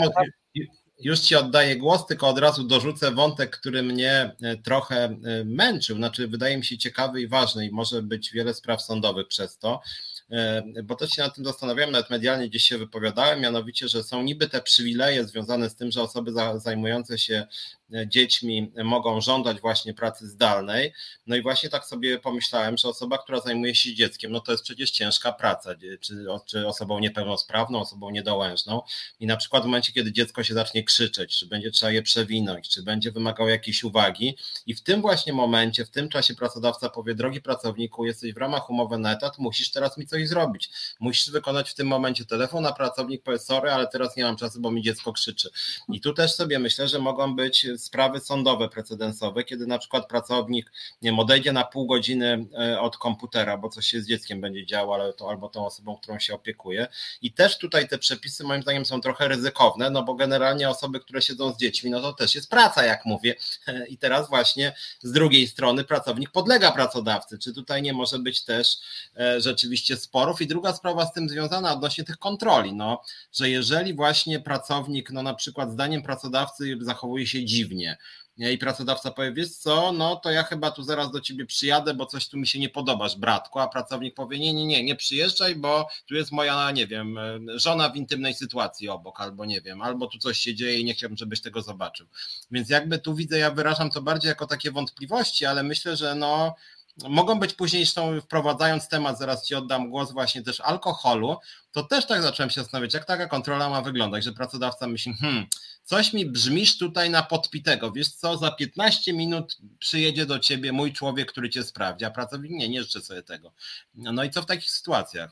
już 0.99 1.19
Ci 1.19 1.35
oddaję 1.35 1.75
głos, 1.75 2.05
tylko 2.05 2.27
od 2.27 2.39
razu 2.39 2.63
dorzucę 2.63 3.11
wątek, 3.11 3.57
który 3.59 3.83
mnie 3.83 4.35
e, 4.41 4.57
trochę 4.57 5.03
e, 5.03 5.19
męczył, 5.45 5.95
znaczy 5.97 6.27
wydaje 6.27 6.57
mi 6.57 6.65
się 6.65 6.77
ciekawy 6.77 7.21
i 7.21 7.27
ważny 7.27 7.65
i 7.65 7.71
może 7.71 8.01
być 8.01 8.31
wiele 8.31 8.53
spraw 8.53 8.81
sądowych 8.81 9.27
przez 9.27 9.57
to. 9.57 9.81
E, 10.31 10.63
bo 10.83 10.95
też 10.95 11.11
się 11.11 11.21
nad 11.21 11.35
tym 11.35 11.45
zastanawiałem, 11.45 11.91
nawet 11.91 12.09
medialnie 12.09 12.49
gdzieś 12.49 12.63
się 12.63 12.77
wypowiadałem, 12.77 13.41
mianowicie, 13.41 13.87
że 13.87 14.03
są 14.03 14.23
niby 14.23 14.49
te 14.49 14.61
przywileje 14.61 15.23
związane 15.23 15.69
z 15.69 15.75
tym, 15.75 15.91
że 15.91 16.01
osoby 16.01 16.31
zajmujące 16.55 17.17
się 17.17 17.47
e, 17.93 18.07
dziećmi 18.07 18.71
mogą 18.83 19.21
żądać 19.21 19.61
właśnie 19.61 19.93
pracy 19.93 20.27
zdalnej. 20.27 20.93
No 21.27 21.35
i 21.35 21.41
właśnie 21.41 21.69
tak 21.69 21.85
sobie 21.85 22.19
pomyślałem, 22.19 22.77
że 22.77 22.87
osoba, 22.87 23.17
która 23.17 23.39
zajmuje 23.39 23.75
się 23.75 23.93
dzieckiem, 23.93 24.31
no 24.31 24.39
to 24.39 24.51
jest 24.51 24.63
przecież 24.63 24.91
ciężka 24.91 25.31
praca, 25.33 25.75
czy, 26.45 26.67
osobą 26.67 26.99
niepełnosprawną, 26.99 27.79
osobą 27.79 28.09
niedołężną. 28.09 28.81
I 29.19 29.27
na 29.27 29.37
przykład 29.37 29.63
w 29.63 29.65
momencie, 29.65 29.93
kiedy 29.93 30.11
dziecko 30.11 30.43
się 30.43 30.53
zacznie 30.53 30.83
krzyczeć, 30.83 31.39
czy 31.39 31.47
będzie 31.47 31.71
trzeba 31.71 31.91
je 31.91 32.01
przewinąć, 32.01 32.69
czy 32.69 32.83
będzie 32.83 33.11
wymagało 33.11 33.49
jakiejś 33.49 33.83
uwagi, 33.83 34.37
i 34.65 34.75
w 34.75 34.83
tym 34.83 35.01
właśnie 35.01 35.33
momencie, 35.33 35.85
w 35.85 35.89
tym 35.89 36.09
czasie 36.09 36.35
pracodawca 36.35 36.89
powie: 36.89 37.15
Drogi 37.15 37.41
pracowniku, 37.41 38.05
jesteś 38.05 38.33
w 38.33 38.37
ramach 38.37 38.69
umowy 38.69 38.97
na 38.97 39.13
etat, 39.13 39.37
musisz 39.37 39.71
teraz 39.71 39.97
mi 39.97 40.07
coś 40.07 40.14
coś 40.15 40.29
zrobić. 40.29 40.69
Musisz 40.99 41.31
wykonać 41.31 41.69
w 41.69 41.73
tym 41.73 41.87
momencie 41.87 42.25
telefon, 42.25 42.65
a 42.65 42.73
pracownik 42.73 43.23
powie 43.23 43.39
sorry, 43.39 43.71
ale 43.71 43.87
teraz 43.87 44.17
nie 44.17 44.23
mam 44.23 44.37
czasu, 44.37 44.61
bo 44.61 44.71
mi 44.71 44.81
dziecko 44.81 45.13
krzyczy. 45.13 45.49
I 45.89 46.01
tu 46.01 46.13
też 46.13 46.33
sobie 46.33 46.59
myślę, 46.59 46.87
że 46.87 46.99
mogą 46.99 47.35
być 47.35 47.67
sprawy 47.77 48.19
sądowe 48.19 48.69
precedensowe, 48.69 49.43
kiedy 49.43 49.67
na 49.67 49.79
przykład 49.79 50.07
pracownik 50.07 50.71
nie 51.01 51.09
wiem, 51.09 51.19
odejdzie 51.19 51.53
na 51.53 51.63
pół 51.63 51.87
godziny 51.87 52.45
e, 52.59 52.79
od 52.79 52.97
komputera, 52.97 53.57
bo 53.57 53.69
coś 53.69 53.85
się 53.85 54.01
z 54.01 54.07
dzieckiem 54.07 54.41
będzie 54.41 54.65
działo, 54.65 54.95
ale 54.95 55.13
to 55.13 55.29
albo 55.29 55.49
tą 55.49 55.65
osobą, 55.65 55.97
którą 55.97 56.19
się 56.19 56.33
opiekuje. 56.33 56.87
I 57.21 57.33
też 57.33 57.57
tutaj 57.57 57.87
te 57.87 57.97
przepisy 57.97 58.43
moim 58.43 58.61
zdaniem 58.61 58.85
są 58.85 59.01
trochę 59.01 59.27
ryzykowne, 59.27 59.89
no 59.89 60.03
bo 60.03 60.15
generalnie 60.15 60.69
osoby, 60.69 60.99
które 60.99 61.21
siedzą 61.21 61.53
z 61.53 61.57
dziećmi, 61.57 61.91
no 61.91 62.01
to 62.01 62.13
też 62.13 62.35
jest 62.35 62.49
praca, 62.49 62.85
jak 62.85 63.05
mówię. 63.05 63.35
I 63.93 63.97
teraz 63.97 64.29
właśnie 64.29 64.73
z 65.01 65.11
drugiej 65.11 65.47
strony 65.47 65.83
pracownik 65.83 66.31
podlega 66.31 66.71
pracodawcy. 66.71 67.39
Czy 67.39 67.53
tutaj 67.53 67.81
nie 67.81 67.93
może 67.93 68.19
być 68.19 68.43
też 68.43 68.77
e, 69.17 69.41
rzeczywiście 69.41 69.97
sporów. 70.05 70.41
I 70.41 70.47
druga 70.47 70.73
sprawa 70.73 71.05
z 71.05 71.13
tym 71.13 71.29
związana 71.29 71.73
odnośnie 71.73 72.03
tych 72.03 72.17
kontroli, 72.17 72.73
no, 72.73 73.01
że 73.33 73.49
jeżeli 73.49 73.93
właśnie 73.93 74.39
pracownik, 74.39 75.11
no 75.11 75.23
na 75.23 75.33
przykład 75.33 75.71
zdaniem 75.71 76.01
pracodawcy 76.03 76.77
zachowuje 76.81 77.27
się 77.27 77.45
dziwnie, 77.45 77.97
i 78.37 78.57
pracodawca 78.57 79.11
powie, 79.11 79.33
wiesz 79.33 79.49
co, 79.49 79.91
no 79.91 80.15
to 80.15 80.31
ja 80.31 80.43
chyba 80.43 80.71
tu 80.71 80.83
zaraz 80.83 81.11
do 81.11 81.21
ciebie 81.21 81.45
przyjadę, 81.45 81.93
bo 81.93 82.05
coś 82.05 82.27
tu 82.27 82.37
mi 82.37 82.47
się 82.47 82.59
nie 82.59 82.69
podobasz, 82.69 83.15
bratku, 83.17 83.59
a 83.59 83.67
pracownik 83.67 84.15
powie, 84.15 84.39
nie, 84.39 84.53
nie, 84.53 84.65
nie, 84.65 84.83
nie 84.83 84.95
przyjeżdżaj, 84.95 85.55
bo 85.55 85.87
tu 86.07 86.15
jest 86.15 86.31
moja, 86.31 86.71
nie 86.71 86.87
wiem, 86.87 87.19
żona 87.55 87.89
w 87.89 87.95
intymnej 87.95 88.33
sytuacji 88.33 88.89
obok, 88.89 89.21
albo 89.21 89.45
nie 89.45 89.61
wiem, 89.61 89.81
albo 89.81 90.07
tu 90.07 90.17
coś 90.17 90.37
się 90.37 90.55
dzieje 90.55 90.79
i 90.79 90.85
nie 90.85 90.93
chciałbym, 90.93 91.17
żebyś 91.17 91.41
tego 91.41 91.61
zobaczył. 91.61 92.07
Więc 92.51 92.69
jakby 92.69 92.99
tu 92.99 93.15
widzę, 93.15 93.37
ja 93.37 93.51
wyrażam 93.51 93.89
to 93.89 94.01
bardziej 94.01 94.29
jako 94.29 94.47
takie 94.47 94.71
wątpliwości, 94.71 95.45
ale 95.45 95.63
myślę, 95.63 95.97
że 95.97 96.15
no 96.15 96.55
mogą 97.03 97.39
być 97.39 97.53
później, 97.53 97.85
zresztą 97.85 98.21
wprowadzając 98.21 98.87
temat, 98.89 99.17
zaraz 99.17 99.47
Ci 99.47 99.55
oddam 99.55 99.89
głos 99.89 100.11
właśnie 100.11 100.43
też 100.43 100.59
alkoholu, 100.61 101.37
to 101.71 101.83
też 101.83 102.05
tak 102.05 102.21
zacząłem 102.21 102.49
się 102.49 102.61
zastanawiać, 102.61 102.93
jak 102.93 103.05
taka 103.05 103.27
kontrola 103.27 103.69
ma 103.69 103.81
wyglądać, 103.81 104.23
że 104.23 104.31
pracodawca 104.31 104.87
myśli, 104.87 105.13
hmm, 105.13 105.45
coś 105.83 106.13
mi 106.13 106.25
brzmisz 106.25 106.77
tutaj 106.77 107.09
na 107.09 107.23
podpitego, 107.23 107.91
wiesz 107.91 108.09
co, 108.09 108.37
za 108.37 108.51
15 108.51 109.13
minut 109.13 109.57
przyjedzie 109.79 110.25
do 110.25 110.39
Ciebie 110.39 110.71
mój 110.71 110.93
człowiek, 110.93 111.31
który 111.31 111.49
Cię 111.49 111.63
sprawdzi, 111.63 112.05
a 112.05 112.11
pracownik 112.11 112.51
nie, 112.51 112.69
nie 112.69 112.83
życzę 112.83 113.01
sobie 113.01 113.23
tego. 113.23 113.51
No 113.95 114.23
i 114.23 114.29
co 114.29 114.41
w 114.41 114.45
takich 114.45 114.71
sytuacjach? 114.71 115.31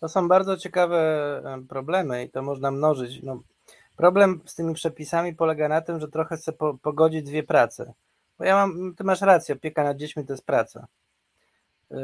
To 0.00 0.08
są 0.08 0.28
bardzo 0.28 0.56
ciekawe 0.56 1.42
problemy 1.68 2.24
i 2.24 2.30
to 2.30 2.42
można 2.42 2.70
mnożyć. 2.70 3.22
No, 3.22 3.42
problem 3.96 4.40
z 4.44 4.54
tymi 4.54 4.74
przepisami 4.74 5.34
polega 5.34 5.68
na 5.68 5.80
tym, 5.80 6.00
że 6.00 6.08
trochę 6.08 6.36
chcę 6.36 6.52
po, 6.52 6.78
pogodzić 6.78 7.22
dwie 7.22 7.42
prace. 7.42 7.94
Bo 8.38 8.44
ja 8.44 8.54
mam, 8.54 8.94
ty 8.94 9.04
masz 9.04 9.20
rację, 9.20 9.54
opieka 9.54 9.84
nad 9.84 9.96
dziećmi 9.96 10.26
to 10.26 10.32
jest 10.32 10.46
praca. 10.46 10.86
Y, 11.92 11.96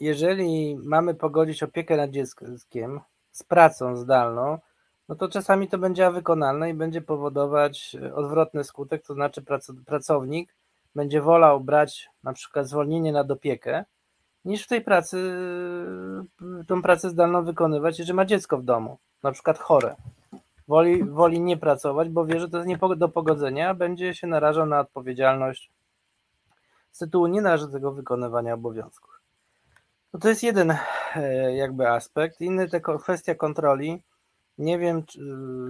jeżeli 0.00 0.76
mamy 0.76 1.14
pogodzić 1.14 1.62
opiekę 1.62 1.96
nad 1.96 2.10
dzieckiem 2.10 3.00
z 3.32 3.42
pracą 3.42 3.96
zdalną, 3.96 4.58
no 5.08 5.14
to 5.14 5.28
czasami 5.28 5.68
to 5.68 5.78
będzie 5.78 6.10
wykonalne 6.10 6.70
i 6.70 6.74
będzie 6.74 7.02
powodować 7.02 7.96
odwrotny 8.14 8.64
skutek, 8.64 9.06
to 9.06 9.14
znaczy 9.14 9.42
pracownik 9.86 10.54
będzie 10.94 11.20
wolał 11.20 11.60
brać 11.60 12.10
na 12.22 12.32
przykład 12.32 12.68
zwolnienie 12.68 13.12
na 13.12 13.20
opiekę, 13.20 13.84
niż 14.44 14.64
w 14.64 14.68
tej 14.68 14.80
pracy, 14.80 15.34
tą 16.66 16.82
pracę 16.82 17.10
zdalną 17.10 17.44
wykonywać, 17.44 17.98
jeżeli 17.98 18.16
ma 18.16 18.24
dziecko 18.24 18.58
w 18.58 18.64
domu, 18.64 18.98
na 19.22 19.32
przykład 19.32 19.58
chore. 19.58 19.94
Woli, 20.68 21.04
woli 21.04 21.40
nie 21.40 21.56
pracować, 21.56 22.08
bo 22.08 22.26
wie, 22.26 22.40
że 22.40 22.48
to 22.48 22.56
jest 22.56 22.68
nie 22.68 22.78
do 22.96 23.08
pogodzenia, 23.08 23.74
będzie 23.74 24.14
się 24.14 24.26
narażał 24.26 24.66
na 24.66 24.80
odpowiedzialność 24.80 25.70
z 26.92 26.98
tytułu 26.98 27.26
nienależytego 27.26 27.92
wykonywania 27.92 28.54
obowiązków. 28.54 29.20
No 30.12 30.20
to 30.20 30.28
jest 30.28 30.42
jeden 30.42 30.74
e, 31.16 31.56
jakby 31.56 31.88
aspekt. 31.88 32.40
Inny 32.40 32.68
to 32.68 32.98
kwestia 32.98 33.34
kontroli. 33.34 34.02
Nie 34.58 34.78
wiem, 34.78 35.04
czy, 35.06 35.20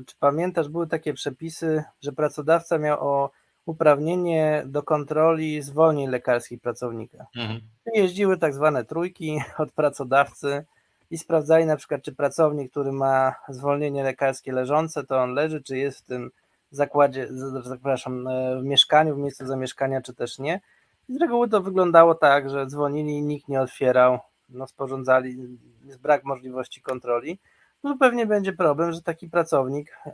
czy, 0.07 0.17
pamiętasz, 0.19 0.69
były 0.69 0.87
takie 0.87 1.15
przepisy, 1.15 1.85
że 2.01 2.13
pracodawca 2.13 2.79
miał 2.79 3.09
o 3.09 3.31
uprawnienie 3.67 4.63
do 4.67 4.83
kontroli 4.83 5.63
zwolnień 5.63 6.11
lekarskich 6.11 6.61
pracownika. 6.61 7.27
Mhm. 7.37 7.61
Jeździły 7.95 8.39
tak 8.39 8.55
zwane 8.55 8.85
trójki 8.85 9.41
od 9.59 9.73
pracodawcy 9.73 10.65
i 11.13 11.19
sprawdzali 11.19 11.67
na 11.67 11.77
przykład, 11.77 12.03
czy 12.03 12.15
pracownik, 12.15 12.71
który 12.71 12.93
ma 12.93 13.35
zwolnienie 13.49 14.05
lekarskie 14.05 14.53
leżące, 14.53 15.05
to 15.05 15.19
on 15.19 15.35
leży, 15.35 15.63
czy 15.63 15.79
jest 15.79 15.99
w 15.99 16.05
tym 16.05 16.31
zakładzie, 16.71 17.29
zapraszam, 17.63 18.29
e, 18.29 18.61
w 18.61 18.65
mieszkaniu, 18.65 19.15
w 19.15 19.19
miejscu 19.19 19.47
zamieszkania, 19.47 20.03
czy 20.03 20.15
też 20.15 20.39
nie. 20.39 20.61
I 21.09 21.15
z 21.15 21.21
reguły 21.21 21.49
to 21.49 21.61
wyglądało 21.63 22.15
tak, 22.15 22.51
że 22.51 22.67
dzwonili 22.67 23.13
i 23.13 23.23
nikt 23.23 23.49
nie 23.49 23.61
otwierał, 23.61 24.19
no 24.49 24.67
sporządzali, 24.67 25.59
jest 25.85 26.01
brak 26.01 26.25
możliwości 26.25 26.83
kontroli. 26.83 27.39
No 27.83 27.97
pewnie 28.01 28.27
będzie 28.27 28.53
problem, 28.53 28.93
że 28.93 29.03
taki 29.03 29.31
pracownik 29.31 29.97
e, 30.07 30.11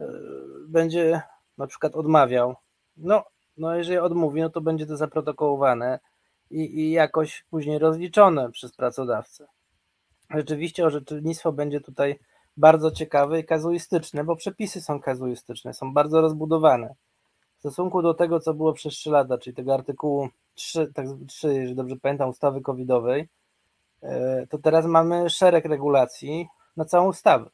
e, 0.00 0.06
będzie 0.68 1.22
na 1.58 1.66
przykład 1.66 1.94
odmawiał. 1.94 2.54
No, 2.96 3.24
no 3.56 3.76
jeżeli 3.76 3.98
odmówi, 3.98 4.40
no 4.40 4.50
to 4.50 4.60
będzie 4.60 4.86
to 4.86 4.96
zaprotokołowane 4.96 5.98
i, 6.50 6.80
i 6.80 6.90
jakoś 6.90 7.44
później 7.50 7.78
rozliczone 7.78 8.50
przez 8.50 8.76
pracodawcę 8.76 9.53
rzeczywiście 10.34 10.86
orzecznictwo 10.86 11.52
będzie 11.52 11.80
tutaj 11.80 12.18
bardzo 12.56 12.90
ciekawe 12.90 13.40
i 13.40 13.44
kazuistyczne, 13.44 14.24
bo 14.24 14.36
przepisy 14.36 14.80
są 14.80 15.00
kazuistyczne, 15.00 15.74
są 15.74 15.94
bardzo 15.94 16.20
rozbudowane. 16.20 16.94
W 17.56 17.58
stosunku 17.58 18.02
do 18.02 18.14
tego, 18.14 18.40
co 18.40 18.54
było 18.54 18.72
przez 18.72 18.94
3 18.94 19.10
lata, 19.10 19.38
czyli 19.38 19.56
tego 19.56 19.74
artykułu 19.74 20.28
3, 20.54 20.92
tak, 20.94 21.06
3 21.26 21.54
jeżeli 21.54 21.74
dobrze 21.74 21.96
pamiętam, 21.96 22.28
ustawy 22.28 22.60
covidowej, 22.60 23.28
e, 24.02 24.46
to 24.46 24.58
teraz 24.58 24.86
mamy 24.86 25.30
szereg 25.30 25.64
regulacji 25.64 26.48
na 26.76 26.84
całą 26.84 27.08
ustawę. 27.08 27.50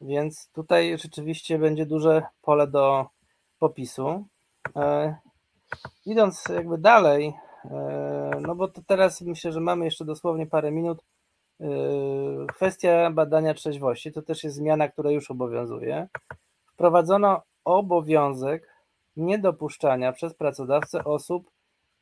Więc 0.00 0.48
tutaj 0.52 0.98
rzeczywiście 0.98 1.58
będzie 1.58 1.86
duże 1.86 2.22
pole 2.42 2.66
do 2.66 3.06
popisu. 3.58 4.24
E, 4.76 5.16
idąc 6.06 6.44
jakby 6.54 6.78
dalej, 6.78 7.34
e, 7.64 8.30
no 8.40 8.54
bo 8.54 8.68
to 8.68 8.82
teraz 8.86 9.20
myślę, 9.20 9.52
że 9.52 9.60
mamy 9.60 9.84
jeszcze 9.84 10.04
dosłownie 10.04 10.46
parę 10.46 10.70
minut, 10.70 11.02
kwestia 12.48 13.10
badania 13.10 13.54
trzeźwości 13.54 14.12
to 14.12 14.22
też 14.22 14.44
jest 14.44 14.56
zmiana, 14.56 14.88
która 14.88 15.10
już 15.10 15.30
obowiązuje. 15.30 16.08
Wprowadzono 16.66 17.42
obowiązek 17.64 18.68
niedopuszczania 19.16 20.12
przez 20.12 20.34
pracodawcę 20.34 21.04
osób 21.04 21.50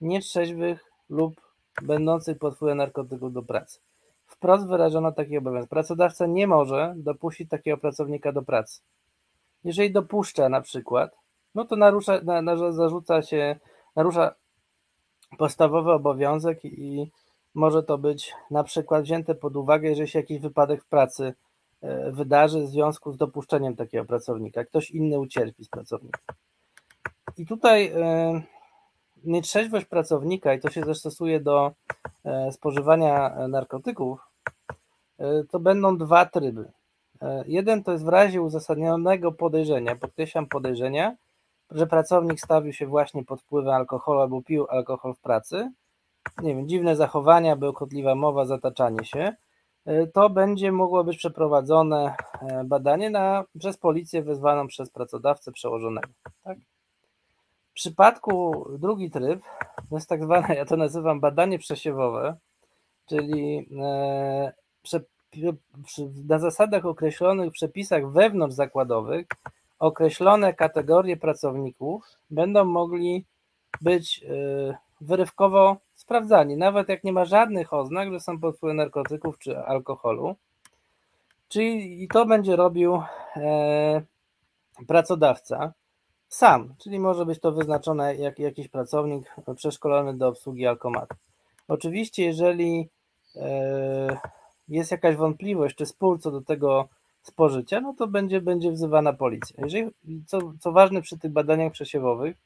nietrzeźwych 0.00 0.90
lub 1.10 1.40
będących 1.82 2.38
pod 2.38 2.54
wpływem 2.54 2.78
narkotyków 2.78 3.32
do 3.32 3.42
pracy. 3.42 3.80
Wprost 4.26 4.66
wyrażono 4.66 5.12
taki 5.12 5.38
obowiązek. 5.38 5.70
Pracodawca 5.70 6.26
nie 6.26 6.46
może 6.46 6.94
dopuścić 6.96 7.50
takiego 7.50 7.76
pracownika 7.76 8.32
do 8.32 8.42
pracy. 8.42 8.80
Jeżeli 9.64 9.92
dopuszcza 9.92 10.48
na 10.48 10.60
przykład, 10.60 11.16
no 11.54 11.64
to 11.64 11.76
narusza, 11.76 12.20
na, 12.22 12.42
na, 12.42 12.72
zarzuca 12.72 13.22
się, 13.22 13.56
narusza 13.96 14.34
podstawowy 15.38 15.92
obowiązek 15.92 16.64
i 16.64 17.10
może 17.54 17.82
to 17.82 17.98
być 17.98 18.34
na 18.50 18.64
przykład 18.64 19.02
wzięte 19.02 19.34
pod 19.34 19.56
uwagę, 19.56 19.88
jeżeli 19.88 20.08
się 20.08 20.18
jakiś 20.18 20.38
wypadek 20.38 20.84
w 20.84 20.88
pracy 20.88 21.34
e, 21.82 22.12
wydarzy 22.12 22.60
w 22.60 22.68
związku 22.68 23.12
z 23.12 23.16
dopuszczeniem 23.16 23.76
takiego 23.76 24.04
pracownika. 24.04 24.64
Ktoś 24.64 24.90
inny 24.90 25.18
ucierpi 25.18 25.64
z 25.64 25.68
pracownika. 25.68 26.20
I 27.36 27.46
tutaj 27.46 27.86
e, 27.86 28.42
nietrzeźwość 29.24 29.86
pracownika, 29.86 30.54
i 30.54 30.60
to 30.60 30.70
się 30.70 30.84
zastosuje 30.84 31.40
do 31.40 31.72
e, 32.24 32.52
spożywania 32.52 33.48
narkotyków, 33.48 34.20
to 35.50 35.60
będą 35.60 35.96
dwa 35.96 36.26
tryby. 36.26 36.72
Jeden 37.46 37.82
to 37.82 37.92
jest 37.92 38.04
w 38.04 38.08
razie 38.08 38.42
uzasadnionego 38.42 39.32
podejrzenia, 39.32 39.96
podkreślam 39.96 40.46
podejrzenia, 40.46 41.16
że 41.70 41.86
pracownik 41.86 42.40
stawił 42.40 42.72
się 42.72 42.86
właśnie 42.86 43.24
pod 43.24 43.42
wpływem 43.42 43.74
alkoholu 43.74 44.20
albo 44.20 44.42
pił 44.42 44.66
alkohol 44.70 45.14
w 45.14 45.20
pracy, 45.20 45.72
nie 46.42 46.54
wiem, 46.54 46.68
dziwne 46.68 46.96
zachowania, 46.96 47.56
bełkotliwa 47.56 48.14
mowa, 48.14 48.44
zataczanie 48.44 49.04
się, 49.04 49.32
to 50.12 50.30
będzie 50.30 50.72
mogło 50.72 51.04
być 51.04 51.16
przeprowadzone 51.16 52.14
badanie 52.64 53.10
na, 53.10 53.44
przez 53.58 53.76
policję 53.76 54.22
wezwaną 54.22 54.66
przez 54.66 54.90
pracodawcę 54.90 55.52
przełożonego. 55.52 56.08
Tak? 56.44 56.58
W 57.70 57.74
przypadku 57.74 58.66
drugi 58.78 59.10
tryb 59.10 59.40
to 59.90 59.96
jest 59.96 60.08
tak 60.08 60.24
zwane, 60.24 60.54
ja 60.54 60.64
to 60.64 60.76
nazywam 60.76 61.20
badanie 61.20 61.58
przesiewowe, 61.58 62.36
czyli 63.08 63.68
na 66.26 66.38
zasadach 66.38 66.86
określonych 66.86 67.50
w 67.50 67.54
przepisach 67.54 68.10
wewnątrz 68.10 68.54
zakładowych 68.54 69.26
określone 69.78 70.54
kategorie 70.54 71.16
pracowników 71.16 72.04
będą 72.30 72.64
mogli 72.64 73.24
być 73.80 74.24
wyrywkowo 75.02 75.76
sprawdzani, 75.94 76.56
nawet 76.56 76.88
jak 76.88 77.04
nie 77.04 77.12
ma 77.12 77.24
żadnych 77.24 77.72
oznak, 77.72 78.12
że 78.12 78.20
są 78.20 78.40
pod 78.40 78.56
wpływem 78.56 78.76
narkotyków 78.76 79.38
czy 79.38 79.58
alkoholu. 79.58 80.36
Czyli 81.48 82.02
i 82.02 82.08
to 82.08 82.26
będzie 82.26 82.56
robił 82.56 83.02
e, 83.36 84.02
pracodawca 84.86 85.72
sam, 86.28 86.74
czyli 86.78 87.00
może 87.00 87.26
być 87.26 87.40
to 87.40 87.52
wyznaczone 87.52 88.16
jak 88.16 88.38
jakiś 88.38 88.68
pracownik 88.68 89.36
przeszkolony 89.56 90.14
do 90.14 90.28
obsługi 90.28 90.66
alkomatu. 90.66 91.16
Oczywiście, 91.68 92.24
jeżeli 92.24 92.88
e, 93.36 94.18
jest 94.68 94.90
jakaś 94.90 95.16
wątpliwość 95.16 95.76
czy 95.76 95.86
spór 95.86 96.20
co 96.20 96.30
do 96.30 96.40
tego 96.40 96.88
spożycia, 97.22 97.80
no 97.80 97.94
to 97.98 98.06
będzie, 98.06 98.40
będzie 98.40 98.70
wzywana 98.72 99.12
policja. 99.12 99.64
Jeżeli, 99.64 99.90
co, 100.26 100.38
co 100.60 100.72
ważne 100.72 101.02
przy 101.02 101.18
tych 101.18 101.32
badaniach 101.32 101.72
przesiewowych, 101.72 102.36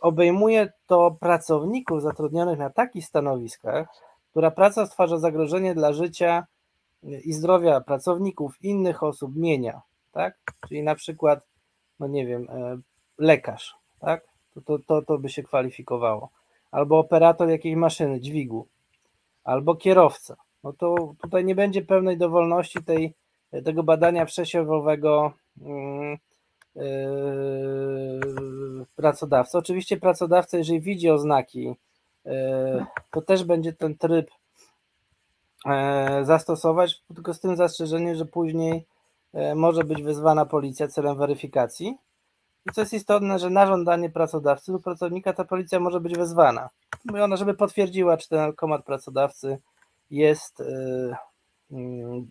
obejmuje 0.00 0.72
to 0.86 1.16
pracowników 1.20 2.02
zatrudnionych 2.02 2.58
na 2.58 2.70
takich 2.70 3.06
stanowiskach, 3.06 3.88
która 4.30 4.50
praca 4.50 4.86
stwarza 4.86 5.18
zagrożenie 5.18 5.74
dla 5.74 5.92
życia 5.92 6.46
i 7.02 7.32
zdrowia 7.32 7.80
pracowników, 7.80 8.64
innych 8.64 9.02
osób, 9.02 9.36
mienia, 9.36 9.80
tak? 10.12 10.38
Czyli 10.68 10.82
na 10.82 10.94
przykład, 10.94 11.40
no 12.00 12.06
nie 12.06 12.26
wiem, 12.26 12.46
e, 12.50 12.78
lekarz, 13.18 13.74
tak? 14.00 14.24
To, 14.54 14.60
to, 14.60 14.78
to, 14.86 15.02
to 15.02 15.18
by 15.18 15.28
się 15.28 15.42
kwalifikowało. 15.42 16.28
Albo 16.70 16.98
operator 16.98 17.48
jakiejś 17.48 17.76
maszyny, 17.76 18.20
dźwigu, 18.20 18.66
albo 19.44 19.74
kierowca, 19.76 20.36
no 20.64 20.72
to 20.72 21.14
tutaj 21.22 21.44
nie 21.44 21.54
będzie 21.54 21.82
pełnej 21.82 22.18
dowolności 22.18 22.84
tej, 22.84 23.14
tego 23.64 23.82
badania 23.82 24.26
przesiewowego 24.26 25.32
yy, 25.56 26.18
pracodawcy. 28.96 29.58
Oczywiście 29.58 29.96
pracodawca, 29.96 30.58
jeżeli 30.58 30.80
widzi 30.80 31.10
oznaki, 31.10 31.76
yy, 32.24 32.86
to 33.10 33.22
też 33.22 33.44
będzie 33.44 33.72
ten 33.72 33.98
tryb 33.98 34.30
yy, 35.64 36.24
zastosować, 36.24 37.02
tylko 37.14 37.34
z 37.34 37.40
tym 37.40 37.56
zastrzeżeniem, 37.56 38.14
że 38.14 38.24
później 38.24 38.86
yy, 39.34 39.54
może 39.54 39.84
być 39.84 40.02
wezwana 40.02 40.46
policja 40.46 40.88
celem 40.88 41.16
weryfikacji. 41.16 41.98
I 42.66 42.72
co 42.72 42.80
jest 42.80 42.94
istotne, 42.94 43.38
że 43.38 43.50
na 43.50 43.66
żądanie 43.66 44.10
pracodawcy 44.10 44.72
lub 44.72 44.84
pracownika 44.84 45.32
ta 45.32 45.44
policja 45.44 45.80
może 45.80 46.00
być 46.00 46.16
wezwana. 46.16 46.70
Mówi 47.04 47.20
ona, 47.20 47.36
żeby 47.36 47.54
potwierdziła, 47.54 48.16
czy 48.16 48.28
ten 48.28 48.38
alkomat 48.38 48.84
pracodawcy 48.84 49.58
jest, 50.10 50.62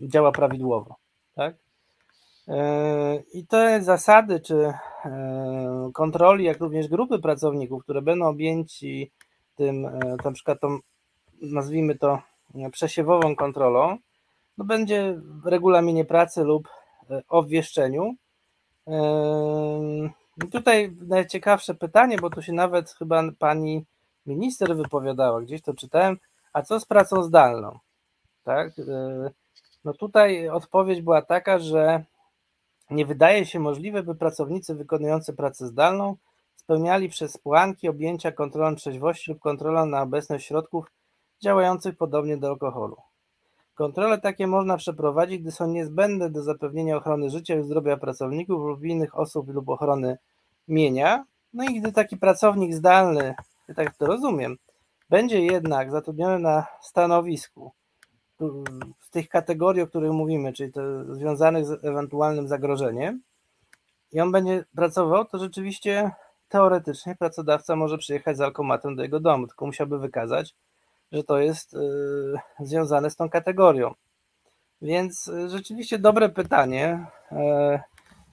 działa 0.01 0.31
prawidłowo. 0.31 0.95
Tak? 1.35 1.55
Y, 2.47 2.53
I 3.33 3.47
te 3.47 3.83
zasady, 3.83 4.39
czy 4.39 4.55
y, 4.55 4.73
kontroli, 5.93 6.45
jak 6.45 6.59
również 6.59 6.87
grupy 6.87 7.19
pracowników, 7.19 7.83
które 7.83 8.01
będą 8.01 8.27
objęci 8.27 9.11
tym, 9.55 9.81
na 10.25 10.31
przykład 10.31 10.59
tą, 10.59 10.79
nazwijmy 11.41 11.97
to 11.97 12.21
przesiewową 12.71 13.35
kontrolą, 13.35 13.97
no 14.57 14.65
będzie 14.65 15.19
w 15.43 15.45
regulaminie 15.45 16.05
pracy 16.05 16.43
lub 16.43 16.67
obwieszczeniu. 17.27 18.15
I 20.45 20.47
tutaj 20.47 20.95
najciekawsze 21.01 21.73
pytanie, 21.75 22.17
bo 22.17 22.29
tu 22.29 22.41
się 22.41 22.53
nawet 22.53 22.91
chyba 22.91 23.23
pani 23.39 23.85
minister 24.25 24.75
wypowiadała, 24.75 25.41
gdzieś 25.41 25.61
to 25.61 25.73
czytałem, 25.73 26.17
a 26.53 26.61
co 26.61 26.79
z 26.79 26.85
pracą 26.85 27.23
zdalną? 27.23 27.79
Tak? 28.43 28.79
E, 28.79 29.29
no 29.85 29.93
tutaj 29.93 30.49
odpowiedź 30.49 31.01
była 31.01 31.21
taka, 31.21 31.59
że 31.59 32.03
nie 32.91 33.05
wydaje 33.05 33.45
się 33.45 33.59
możliwe, 33.59 34.03
by 34.03 34.15
pracownicy 34.15 34.75
wykonujący 34.75 35.33
pracę 35.33 35.67
zdalną 35.67 36.15
spełniali 36.55 37.09
przez 37.09 37.37
płanki 37.37 37.89
objęcia 37.89 38.31
kontrolą 38.31 38.75
trzeźwości 38.75 39.31
lub 39.31 39.39
kontrolą 39.39 39.85
na 39.85 40.01
obecność 40.01 40.45
środków 40.47 40.85
działających 41.43 41.97
podobnie 41.97 42.37
do 42.37 42.47
alkoholu. 42.47 42.97
Kontrole 43.75 44.21
takie 44.21 44.47
można 44.47 44.77
przeprowadzić, 44.77 45.41
gdy 45.41 45.51
są 45.51 45.67
niezbędne 45.67 46.29
do 46.29 46.43
zapewnienia 46.43 46.97
ochrony 46.97 47.29
życia 47.29 47.55
i 47.55 47.63
zdrowia 47.63 47.97
pracowników 47.97 48.63
lub 48.63 48.83
innych 48.83 49.17
osób 49.17 49.49
lub 49.49 49.69
ochrony 49.69 50.17
mienia. 50.67 51.25
No 51.53 51.63
i 51.63 51.79
gdy 51.79 51.91
taki 51.91 52.17
pracownik 52.17 52.73
zdalny, 52.73 53.35
tak 53.75 53.97
to 53.97 54.05
rozumiem, 54.05 54.57
będzie 55.09 55.41
jednak 55.41 55.91
zatrudniony 55.91 56.39
na 56.39 56.65
stanowisku 56.81 57.71
w 58.99 59.09
tych 59.09 59.29
kategorii, 59.29 59.81
o 59.81 59.87
których 59.87 60.11
mówimy, 60.11 60.53
czyli 60.53 60.71
to 60.71 60.81
związanych 61.15 61.65
z 61.65 61.85
ewentualnym 61.85 62.47
zagrożeniem, 62.47 63.21
i 64.11 64.19
on 64.19 64.31
będzie 64.31 64.65
pracował, 64.75 65.25
to 65.25 65.39
rzeczywiście 65.39 66.11
teoretycznie 66.49 67.15
pracodawca 67.15 67.75
może 67.75 67.97
przyjechać 67.97 68.37
z 68.37 68.41
alkomatem 68.41 68.95
do 68.95 69.03
jego 69.03 69.19
domu, 69.19 69.47
tylko 69.47 69.65
musiałby 69.65 69.99
wykazać, 69.99 70.55
że 71.11 71.23
to 71.23 71.39
jest 71.39 71.73
yy, 71.73 72.39
związane 72.59 73.09
z 73.09 73.15
tą 73.15 73.29
kategorią. 73.29 73.93
Więc 74.81 75.27
yy, 75.27 75.49
rzeczywiście 75.49 75.99
dobre 75.99 76.29
pytanie. 76.29 77.05
Yy, 77.31 77.79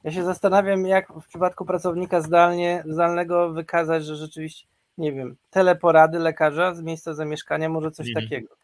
ja 0.04 0.12
się 0.12 0.24
zastanawiam, 0.24 0.86
jak 0.86 1.12
w 1.12 1.26
przypadku 1.28 1.64
pracownika 1.64 2.20
zdalnie, 2.20 2.84
zdalnego 2.86 3.52
wykazać, 3.52 4.04
że 4.04 4.16
rzeczywiście 4.16 4.68
nie 4.98 5.12
wiem, 5.12 5.36
teleporady 5.50 6.18
lekarza 6.18 6.74
z 6.74 6.82
miejsca 6.82 7.14
zamieszkania, 7.14 7.68
może 7.68 7.90
coś 7.90 8.08
mhm. 8.08 8.26
takiego. 8.26 8.54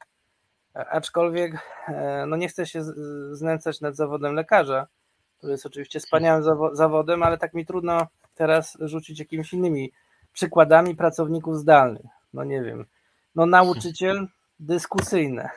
Aczkolwiek 0.74 1.55
e, 1.88 2.24
no 2.26 2.36
nie 2.36 2.48
chcę 2.48 2.66
się 2.66 2.82
znęcać 3.32 3.80
nad 3.80 3.96
zawodem 3.96 4.34
lekarza, 4.34 4.86
który 5.38 5.52
jest 5.52 5.66
oczywiście 5.66 6.01
wspaniałym 6.01 6.44
zawodem, 6.72 7.22
ale 7.22 7.38
tak 7.38 7.55
mi 7.55 7.66
trudno 7.66 8.06
teraz 8.34 8.76
rzucić 8.80 9.18
jakimiś 9.18 9.52
innymi 9.52 9.92
przykładami 10.32 10.96
pracowników 10.96 11.59
zdalnych. 11.59 12.06
No 12.32 12.44
nie 12.44 12.62
wiem. 12.62 12.86
No 13.34 13.46
nauczyciel 13.46 14.28
dyskusyjne. 14.60 15.51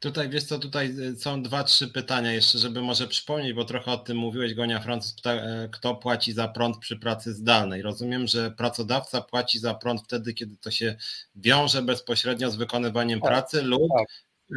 Tutaj 0.00 0.28
wiesz 0.28 0.44
co, 0.44 0.58
tutaj 0.58 0.94
y, 1.00 1.16
są 1.16 1.42
dwa, 1.42 1.64
trzy 1.64 1.88
pytania 1.88 2.32
jeszcze, 2.32 2.58
żeby 2.58 2.82
może 2.82 3.06
przypomnieć, 3.06 3.52
bo 3.52 3.64
trochę 3.64 3.92
o 3.92 3.96
tym 3.96 4.16
mówiłeś, 4.16 4.54
Gonia 4.54 4.80
Francuz, 4.80 5.16
e, 5.26 5.68
kto 5.72 5.94
płaci 5.94 6.32
za 6.32 6.48
prąd 6.48 6.78
przy 6.78 6.96
pracy 6.96 7.34
zdalnej. 7.34 7.82
Rozumiem, 7.82 8.26
że 8.26 8.50
pracodawca 8.50 9.20
płaci 9.20 9.58
za 9.58 9.74
prąd 9.74 10.02
wtedy, 10.02 10.34
kiedy 10.34 10.56
to 10.56 10.70
się 10.70 10.96
wiąże 11.36 11.82
bezpośrednio 11.82 12.50
z 12.50 12.56
wykonywaniem 12.56 13.20
tak, 13.20 13.30
pracy 13.30 13.62
lub 13.62 13.82
tak. 13.98 14.08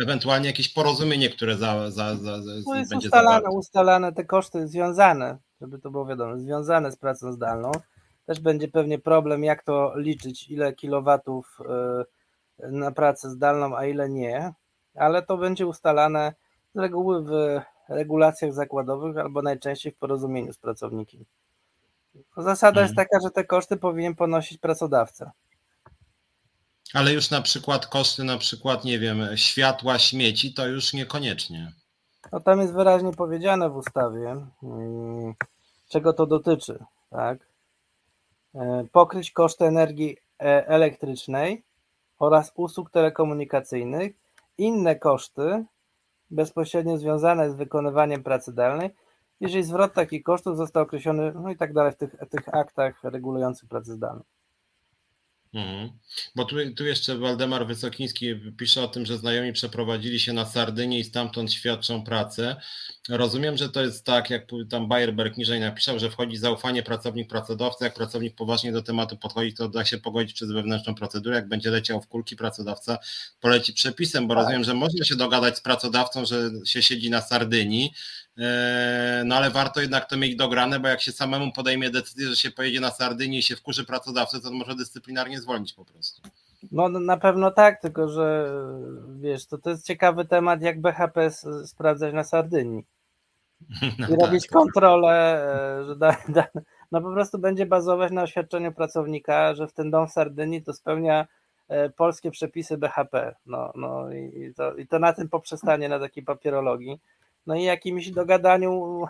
ewentualnie 0.03 0.47
jakieś 0.47 0.73
porozumienie, 0.73 1.29
które 1.29 1.57
za, 1.57 1.91
za, 1.91 2.15
za, 2.15 2.37
no 2.65 2.75
jest 2.75 2.91
będzie 2.91 3.07
ustalane, 3.07 3.49
ustalane 3.49 4.13
te 4.13 4.25
koszty 4.25 4.67
związane, 4.67 5.37
żeby 5.61 5.79
to 5.79 5.91
było 5.91 6.05
wiadomo, 6.05 6.37
związane 6.37 6.91
z 6.91 6.97
pracą 6.97 7.31
zdalną. 7.33 7.71
Też 8.25 8.39
będzie 8.39 8.67
pewnie 8.67 8.99
problem, 8.99 9.43
jak 9.43 9.63
to 9.63 9.93
liczyć, 9.95 10.49
ile 10.49 10.73
kilowatów 10.73 11.57
y, 12.59 12.71
na 12.71 12.91
pracę 12.91 13.29
zdalną, 13.29 13.77
a 13.77 13.85
ile 13.85 14.09
nie 14.09 14.53
ale 14.99 15.21
to 15.21 15.37
będzie 15.37 15.67
ustalane 15.67 16.33
z 16.75 16.79
reguły 16.79 17.23
w 17.23 17.61
regulacjach 17.89 18.53
zakładowych 18.53 19.17
albo 19.17 19.41
najczęściej 19.41 19.91
w 19.91 19.97
porozumieniu 19.97 20.53
z 20.53 20.57
pracownikiem. 20.57 21.25
Zasada 22.37 22.81
jest 22.81 22.91
mhm. 22.91 23.07
taka, 23.07 23.23
że 23.23 23.31
te 23.31 23.43
koszty 23.43 23.77
powinien 23.77 24.15
ponosić 24.15 24.57
pracodawca. 24.57 25.31
Ale 26.93 27.13
już 27.13 27.29
na 27.29 27.41
przykład 27.41 27.87
koszty, 27.87 28.23
na 28.23 28.37
przykład, 28.37 28.83
nie 28.83 28.99
wiem, 28.99 29.27
światła, 29.35 29.99
śmieci, 29.99 30.53
to 30.53 30.67
już 30.67 30.93
niekoniecznie. 30.93 31.71
No 32.31 32.39
tam 32.39 32.61
jest 32.61 32.73
wyraźnie 32.73 33.13
powiedziane 33.13 33.69
w 33.69 33.75
ustawie, 33.75 34.45
mm, 34.63 35.33
czego 35.89 36.13
to 36.13 36.25
dotyczy, 36.25 36.79
tak? 37.09 37.47
E, 38.55 38.85
pokryć 38.91 39.31
koszty 39.31 39.65
energii 39.65 40.17
e, 40.39 40.67
elektrycznej 40.67 41.63
oraz 42.19 42.51
usług 42.55 42.91
telekomunikacyjnych 42.91 44.11
inne 44.59 44.95
koszty 44.95 45.65
bezpośrednio 46.29 46.97
związane 46.97 47.51
z 47.51 47.55
wykonywaniem 47.55 48.23
pracy 48.23 48.51
zdalnej, 48.51 48.89
jeżeli 49.39 49.63
zwrot 49.63 49.93
takich 49.93 50.23
kosztów 50.23 50.57
został 50.57 50.83
określony, 50.83 51.31
no 51.35 51.51
i 51.51 51.57
tak 51.57 51.73
dalej, 51.73 51.91
w 51.91 51.97
tych, 51.97 52.15
tych 52.29 52.55
aktach 52.55 53.03
regulujących 53.03 53.69
pracę 53.69 53.93
zdalną. 53.93 54.23
Mhm. 55.53 55.89
Bo 56.35 56.45
tu, 56.45 56.55
tu 56.75 56.85
jeszcze 56.85 57.17
Waldemar 57.17 57.67
Wysokiński 57.67 58.35
pisze 58.57 58.83
o 58.83 58.87
tym, 58.87 59.05
że 59.05 59.17
znajomi 59.17 59.53
przeprowadzili 59.53 60.19
się 60.19 60.33
na 60.33 60.45
Sardynię 60.45 60.99
i 60.99 61.03
stamtąd 61.03 61.53
świadczą 61.53 62.03
pracę. 62.03 62.55
Rozumiem, 63.09 63.57
że 63.57 63.69
to 63.69 63.81
jest 63.81 64.05
tak, 64.05 64.29
jak 64.29 64.47
tam 64.69 64.87
Bayerberg 64.87 65.37
niżej 65.37 65.59
napisał, 65.59 65.99
że 65.99 66.11
wchodzi 66.11 66.37
zaufanie 66.37 66.83
pracownik-pracodawca. 66.83 67.85
Jak 67.85 67.93
pracownik 67.93 68.35
poważnie 68.35 68.71
do 68.71 68.83
tematu 68.83 69.17
podchodzi, 69.17 69.53
to 69.53 69.69
da 69.69 69.85
się 69.85 69.97
pogodzić 69.97 70.33
przez 70.33 70.51
wewnętrzną 70.51 70.95
procedurę. 70.95 71.35
Jak 71.35 71.47
będzie 71.47 71.71
leciał 71.71 72.01
w 72.01 72.07
kulki, 72.07 72.35
pracodawca 72.35 72.97
poleci 73.39 73.73
przepisem, 73.73 74.27
bo 74.27 74.33
tak. 74.33 74.43
rozumiem, 74.43 74.63
że 74.63 74.73
można 74.73 75.05
się 75.05 75.15
dogadać 75.15 75.57
z 75.57 75.61
pracodawcą, 75.61 76.25
że 76.25 76.51
się 76.65 76.83
siedzi 76.83 77.09
na 77.09 77.21
Sardynii, 77.21 77.93
no 79.25 79.35
ale 79.35 79.49
warto 79.49 79.81
jednak 79.81 80.09
to 80.09 80.17
mieć 80.17 80.35
dograne, 80.35 80.79
bo 80.79 80.87
jak 80.87 81.01
się 81.01 81.11
samemu 81.11 81.51
podejmie 81.51 81.89
decyzję, 81.89 82.27
że 82.27 82.35
się 82.35 82.51
pojedzie 82.51 82.79
na 82.79 82.91
Sardynię 82.91 83.39
i 83.39 83.43
się 83.43 83.55
wkurzy 83.55 83.85
pracodawcę, 83.85 84.41
to 84.41 84.51
może 84.51 84.75
dyscyplinarnie 84.75 85.39
zwolnić 85.39 85.73
po 85.73 85.85
prostu. 85.85 86.21
No 86.71 86.89
na 86.89 87.17
pewno 87.17 87.51
tak, 87.51 87.81
tylko 87.81 88.07
że 88.09 88.53
wiesz, 89.19 89.47
to, 89.47 89.57
to 89.57 89.69
jest 89.69 89.85
ciekawy 89.85 90.25
temat, 90.25 90.61
jak 90.61 90.81
BHP 90.81 91.31
sprawdzać 91.65 92.13
na 92.13 92.23
Sardynii. 92.23 92.85
No 93.99 94.07
I 94.07 94.09
tak. 94.09 94.19
robić 94.19 94.47
kontrolę, 94.47 95.43
e, 95.79 95.85
że 95.85 95.95
da, 95.95 96.17
da, 96.29 96.47
no 96.91 97.01
po 97.01 97.11
prostu 97.11 97.39
będzie 97.39 97.65
bazować 97.65 98.11
na 98.11 98.23
oświadczeniu 98.23 98.71
pracownika, 98.71 99.55
że 99.55 99.67
w 99.67 99.73
ten 99.73 99.91
dom 99.91 100.07
w 100.07 100.11
Sardynii 100.11 100.63
to 100.63 100.73
spełnia 100.73 101.27
e, 101.67 101.89
polskie 101.89 102.31
przepisy 102.31 102.77
BHP. 102.77 103.35
No, 103.45 103.71
no 103.75 104.11
i, 104.11 104.53
to, 104.53 104.75
i 104.75 104.87
to 104.87 104.99
na 104.99 105.13
tym 105.13 105.29
poprzestanie, 105.29 105.89
na 105.89 105.99
takiej 105.99 106.23
papierologii. 106.23 106.99
No 107.47 107.55
i 107.55 107.63
jakimś 107.63 108.11
dogadaniu 108.11 109.03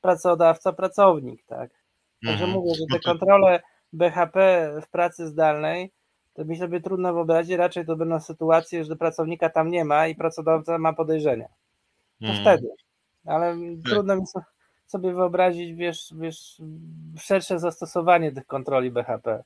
pracodawca-pracownik, 0.00 1.44
tak. 1.46 1.70
Także 2.24 2.44
mhm. 2.44 2.50
mówię, 2.50 2.74
że 2.74 2.84
te 2.90 2.94
no 2.94 3.12
kontrole 3.12 3.60
BHP 3.92 4.70
w 4.82 4.90
pracy 4.90 5.26
zdalnej 5.26 5.92
to 6.34 6.44
mi 6.44 6.56
sobie 6.56 6.80
trudno 6.80 7.14
wyobrazić, 7.14 7.52
raczej 7.52 7.86
to 7.86 7.96
będą 7.96 8.20
sytuacje, 8.20 8.84
że 8.84 8.96
pracownika 8.96 9.50
tam 9.50 9.70
nie 9.70 9.84
ma 9.84 10.06
i 10.06 10.14
pracodawca 10.14 10.78
ma 10.78 10.92
podejrzenia. 10.92 11.48
To 12.20 12.26
hmm. 12.26 12.42
wtedy. 12.42 12.68
Ale 13.26 13.52
tak. 13.52 13.92
trudno 13.92 14.16
mi 14.16 14.22
sobie 14.86 15.14
wyobrazić, 15.14 15.74
wiesz, 15.74 16.14
wiesz, 16.18 16.62
szersze 17.18 17.58
zastosowanie 17.58 18.32
tych 18.32 18.46
kontroli 18.46 18.90
BHP. 18.90 19.42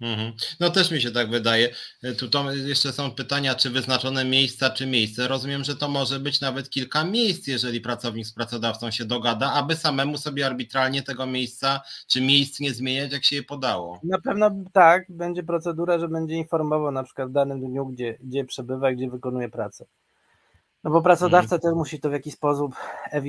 Mhm. 0.00 0.32
No 0.60 0.70
też 0.70 0.90
mi 0.90 1.00
się 1.00 1.10
tak 1.10 1.30
wydaje. 1.30 1.68
E, 2.02 2.12
tu 2.12 2.28
to 2.28 2.52
jeszcze 2.52 2.92
są 2.92 3.10
pytania, 3.10 3.54
czy 3.54 3.70
wyznaczone 3.70 4.24
miejsca, 4.24 4.70
czy 4.70 4.86
miejsce. 4.86 5.28
Rozumiem, 5.28 5.64
że 5.64 5.76
to 5.76 5.88
może 5.88 6.20
być 6.20 6.40
nawet 6.40 6.70
kilka 6.70 7.04
miejsc, 7.04 7.46
jeżeli 7.46 7.80
pracownik 7.80 8.26
z 8.26 8.32
pracodawcą 8.32 8.90
się 8.90 9.04
dogada, 9.04 9.52
aby 9.52 9.76
samemu 9.76 10.18
sobie 10.18 10.46
arbitralnie 10.46 11.02
tego 11.02 11.26
miejsca, 11.26 11.80
czy 12.06 12.20
miejsc 12.20 12.60
nie 12.60 12.74
zmieniać, 12.74 13.12
jak 13.12 13.24
się 13.24 13.36
je 13.36 13.42
podało. 13.42 14.00
Na 14.02 14.20
pewno 14.20 14.50
tak, 14.72 15.04
będzie 15.08 15.42
procedura, 15.42 15.98
że 15.98 16.08
będzie 16.08 16.34
informował 16.34 16.92
na 16.92 17.04
przykład 17.04 17.28
w 17.28 17.32
danym 17.32 17.60
dniu, 17.60 17.86
gdzie, 17.86 18.18
gdzie 18.20 18.44
przebywa, 18.44 18.92
gdzie 18.92 19.10
wykonuje 19.10 19.48
pracę. 19.48 19.84
No 20.84 20.90
bo 20.90 21.02
pracodawca 21.02 21.56
mhm. 21.56 21.60
też 21.60 21.72
musi 21.74 22.00
to 22.00 22.10
w 22.10 22.12
jakiś 22.12 22.34
sposób 22.34 22.74
e, 23.12 23.22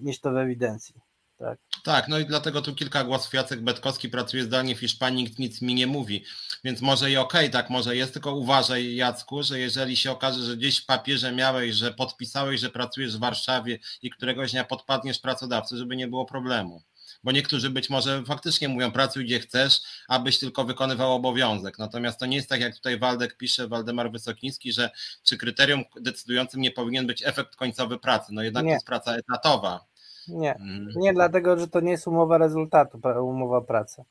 mieć 0.00 0.20
to 0.20 0.32
w 0.32 0.36
ewidencji. 0.36 1.07
Tak. 1.38 1.58
tak, 1.84 2.08
no 2.08 2.18
i 2.18 2.26
dlatego 2.26 2.62
tu 2.62 2.74
kilka 2.74 3.04
głosów. 3.04 3.34
Jacek 3.34 3.60
Betkowski 3.60 4.08
pracuje 4.08 4.44
zdalnie 4.44 4.76
w 4.76 4.80
Hiszpanii, 4.80 5.24
nikt 5.24 5.38
nic 5.38 5.62
mi 5.62 5.74
nie 5.74 5.86
mówi, 5.86 6.24
więc 6.64 6.80
może 6.80 7.10
i 7.10 7.16
okej, 7.16 7.40
okay, 7.40 7.50
tak 7.50 7.70
może 7.70 7.96
jest, 7.96 8.12
tylko 8.12 8.34
uważaj 8.34 8.94
Jacku, 8.94 9.42
że 9.42 9.58
jeżeli 9.58 9.96
się 9.96 10.10
okaże, 10.10 10.42
że 10.42 10.56
gdzieś 10.56 10.78
w 10.78 10.86
papierze 10.86 11.32
miałeś, 11.32 11.74
że 11.74 11.92
podpisałeś, 11.92 12.60
że 12.60 12.70
pracujesz 12.70 13.16
w 13.16 13.20
Warszawie 13.20 13.78
i 14.02 14.10
któregoś 14.10 14.52
dnia 14.52 14.64
podpadniesz 14.64 15.18
pracodawcy, 15.18 15.76
żeby 15.76 15.96
nie 15.96 16.08
było 16.08 16.24
problemu 16.24 16.82
bo 17.24 17.32
niektórzy 17.32 17.70
być 17.70 17.90
może 17.90 18.22
faktycznie 18.24 18.68
mówią 18.68 18.92
pracuj 18.92 19.24
gdzie 19.24 19.40
chcesz, 19.40 19.80
abyś 20.08 20.38
tylko 20.38 20.64
wykonywał 20.64 21.12
obowiązek. 21.12 21.78
Natomiast 21.78 22.20
to 22.20 22.26
nie 22.26 22.36
jest 22.36 22.48
tak, 22.48 22.60
jak 22.60 22.74
tutaj 22.74 22.98
Waldek 22.98 23.36
pisze, 23.36 23.68
Waldemar 23.68 24.12
Wysokiński, 24.12 24.72
że 24.72 24.90
czy 25.22 25.36
kryterium 25.36 25.84
decydującym 26.00 26.60
nie 26.60 26.70
powinien 26.70 27.06
być 27.06 27.22
efekt 27.26 27.56
końcowy 27.56 27.98
pracy. 27.98 28.32
No 28.32 28.42
jednak 28.42 28.64
nie. 28.64 28.70
to 28.70 28.74
jest 28.74 28.86
praca 28.86 29.16
etatowa. 29.16 29.86
Nie, 30.28 30.54
mhm. 30.54 30.88
nie 30.96 31.12
dlatego, 31.14 31.58
że 31.58 31.68
to 31.68 31.80
nie 31.80 31.90
jest 31.90 32.06
umowa 32.06 32.38
rezultatu, 32.38 33.00
umowa 33.22 33.60
pracy. 33.60 34.04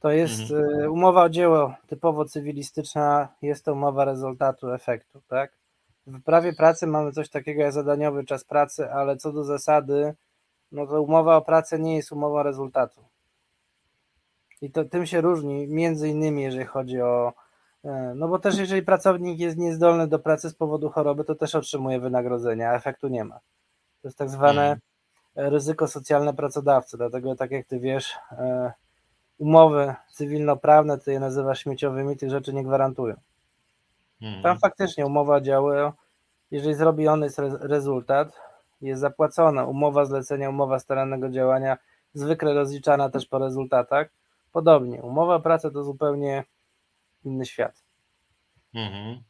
To 0.00 0.10
jest 0.10 0.40
mhm. 0.40 0.80
Y, 0.80 0.90
umowa 0.90 1.22
o 1.22 1.28
dzieło 1.28 1.74
typowo 1.86 2.24
cywilistyczna, 2.24 3.28
jest 3.42 3.64
to 3.64 3.72
umowa 3.72 4.04
rezultatu, 4.04 4.72
efektu, 4.72 5.20
tak? 5.28 5.52
W 6.06 6.22
prawie 6.22 6.52
pracy 6.52 6.86
mamy 6.86 7.12
coś 7.12 7.28
takiego 7.28 7.62
jak 7.62 7.72
zadaniowy 7.72 8.24
czas 8.24 8.44
pracy, 8.44 8.90
ale 8.90 9.16
co 9.16 9.32
do 9.32 9.44
zasady, 9.44 10.14
no 10.72 10.86
to 10.86 11.02
umowa 11.02 11.36
o 11.36 11.42
pracę 11.42 11.78
nie 11.78 11.96
jest 11.96 12.12
umową 12.12 12.42
rezultatu. 12.42 13.00
I 14.62 14.70
to 14.70 14.84
tym 14.84 15.06
się 15.06 15.20
różni, 15.20 15.68
między 15.68 16.08
innymi, 16.08 16.42
jeżeli 16.42 16.64
chodzi 16.64 17.00
o. 17.00 17.32
E, 17.84 18.12
no 18.16 18.28
bo 18.28 18.38
też, 18.38 18.58
jeżeli 18.58 18.82
pracownik 18.82 19.38
jest 19.38 19.56
niezdolny 19.56 20.08
do 20.08 20.18
pracy 20.18 20.50
z 20.50 20.54
powodu 20.54 20.90
choroby, 20.90 21.24
to 21.24 21.34
też 21.34 21.54
otrzymuje 21.54 22.00
wynagrodzenia, 22.00 22.70
a 22.70 22.74
efektu 22.74 23.08
nie 23.08 23.24
ma. 23.24 23.34
To 24.02 24.08
jest 24.08 24.18
tak 24.18 24.30
zwane 24.30 24.62
mhm 24.62 24.93
ryzyko 25.36 25.88
socjalne 25.88 26.34
pracodawcy. 26.34 26.96
Dlatego, 26.96 27.36
tak 27.36 27.50
jak 27.50 27.66
ty 27.66 27.80
wiesz, 27.80 28.14
e, 28.32 28.72
umowy 29.38 29.94
cywilnoprawne, 30.12 30.98
ty 30.98 31.12
je 31.12 31.20
nazywasz 31.20 31.60
śmieciowymi, 31.60 32.16
tych 32.16 32.30
rzeczy 32.30 32.54
nie 32.54 32.64
gwarantują. 32.64 33.14
Hmm. 34.20 34.42
Tam 34.42 34.58
faktycznie 34.58 35.06
umowa 35.06 35.40
działa, 35.40 35.92
jeżeli 36.50 36.74
zrobiony 36.74 37.26
jest 37.26 37.38
rezultat, 37.60 38.40
jest 38.80 39.00
zapłacona 39.00 39.64
umowa 39.64 40.04
zlecenia, 40.04 40.50
umowa 40.50 40.78
starannego 40.78 41.28
działania, 41.28 41.78
zwykle 42.14 42.54
rozliczana 42.54 43.10
też 43.10 43.26
po 43.26 43.38
rezultatach. 43.38 44.08
Podobnie, 44.52 45.02
umowa 45.02 45.40
pracy 45.40 45.70
to 45.70 45.84
zupełnie 45.84 46.44
inny 47.24 47.46
świat. 47.46 47.84
Mhm. 48.74 49.22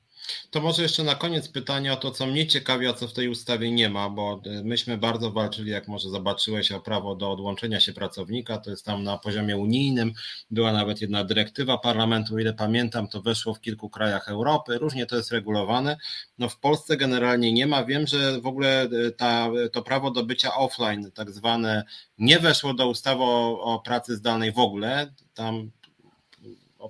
To 0.50 0.60
może 0.60 0.82
jeszcze 0.82 1.04
na 1.04 1.14
koniec 1.14 1.48
pytanie 1.48 1.92
o 1.92 1.96
to, 1.96 2.10
co 2.10 2.26
mnie 2.26 2.46
ciekawi, 2.46 2.86
a 2.86 2.92
co 2.92 3.08
w 3.08 3.12
tej 3.12 3.28
ustawie 3.28 3.72
nie 3.72 3.90
ma, 3.90 4.10
bo 4.10 4.40
e, 4.46 4.64
myśmy 4.64 4.98
bardzo 4.98 5.30
walczyli, 5.30 5.70
jak 5.70 5.88
może 5.88 6.08
zobaczyłeś, 6.08 6.72
o 6.72 6.80
prawo 6.80 7.16
do 7.16 7.30
odłączenia 7.30 7.80
się 7.80 7.92
pracownika. 7.92 8.58
To 8.58 8.70
jest 8.70 8.84
tam 8.84 9.04
na 9.04 9.18
poziomie 9.18 9.56
unijnym. 9.56 10.12
Była 10.50 10.72
nawet 10.72 11.00
jedna 11.00 11.24
dyrektywa 11.24 11.78
parlamentu, 11.78 12.34
o 12.34 12.38
ile 12.38 12.52
pamiętam, 12.52 13.08
to 13.08 13.22
weszło 13.22 13.54
w 13.54 13.60
kilku 13.60 13.90
krajach 13.90 14.28
Europy. 14.28 14.78
Różnie 14.78 15.06
to 15.06 15.16
jest 15.16 15.32
regulowane. 15.32 15.96
No 16.38 16.48
w 16.48 16.58
Polsce 16.58 16.96
generalnie 16.96 17.52
nie 17.52 17.66
ma. 17.66 17.84
Wiem, 17.84 18.06
że 18.06 18.40
w 18.40 18.46
ogóle 18.46 18.82
e, 18.82 19.10
ta, 19.10 19.48
to 19.72 19.82
prawo 19.82 20.10
do 20.10 20.24
bycia 20.24 20.54
offline, 20.54 21.10
tak 21.12 21.30
zwane, 21.30 21.84
nie 22.18 22.38
weszło 22.38 22.74
do 22.74 22.88
ustawy 22.88 23.22
o, 23.22 23.60
o 23.60 23.78
pracy 23.78 24.16
zdalnej 24.16 24.52
w 24.52 24.58
ogóle. 24.58 25.14
Tam 25.34 25.70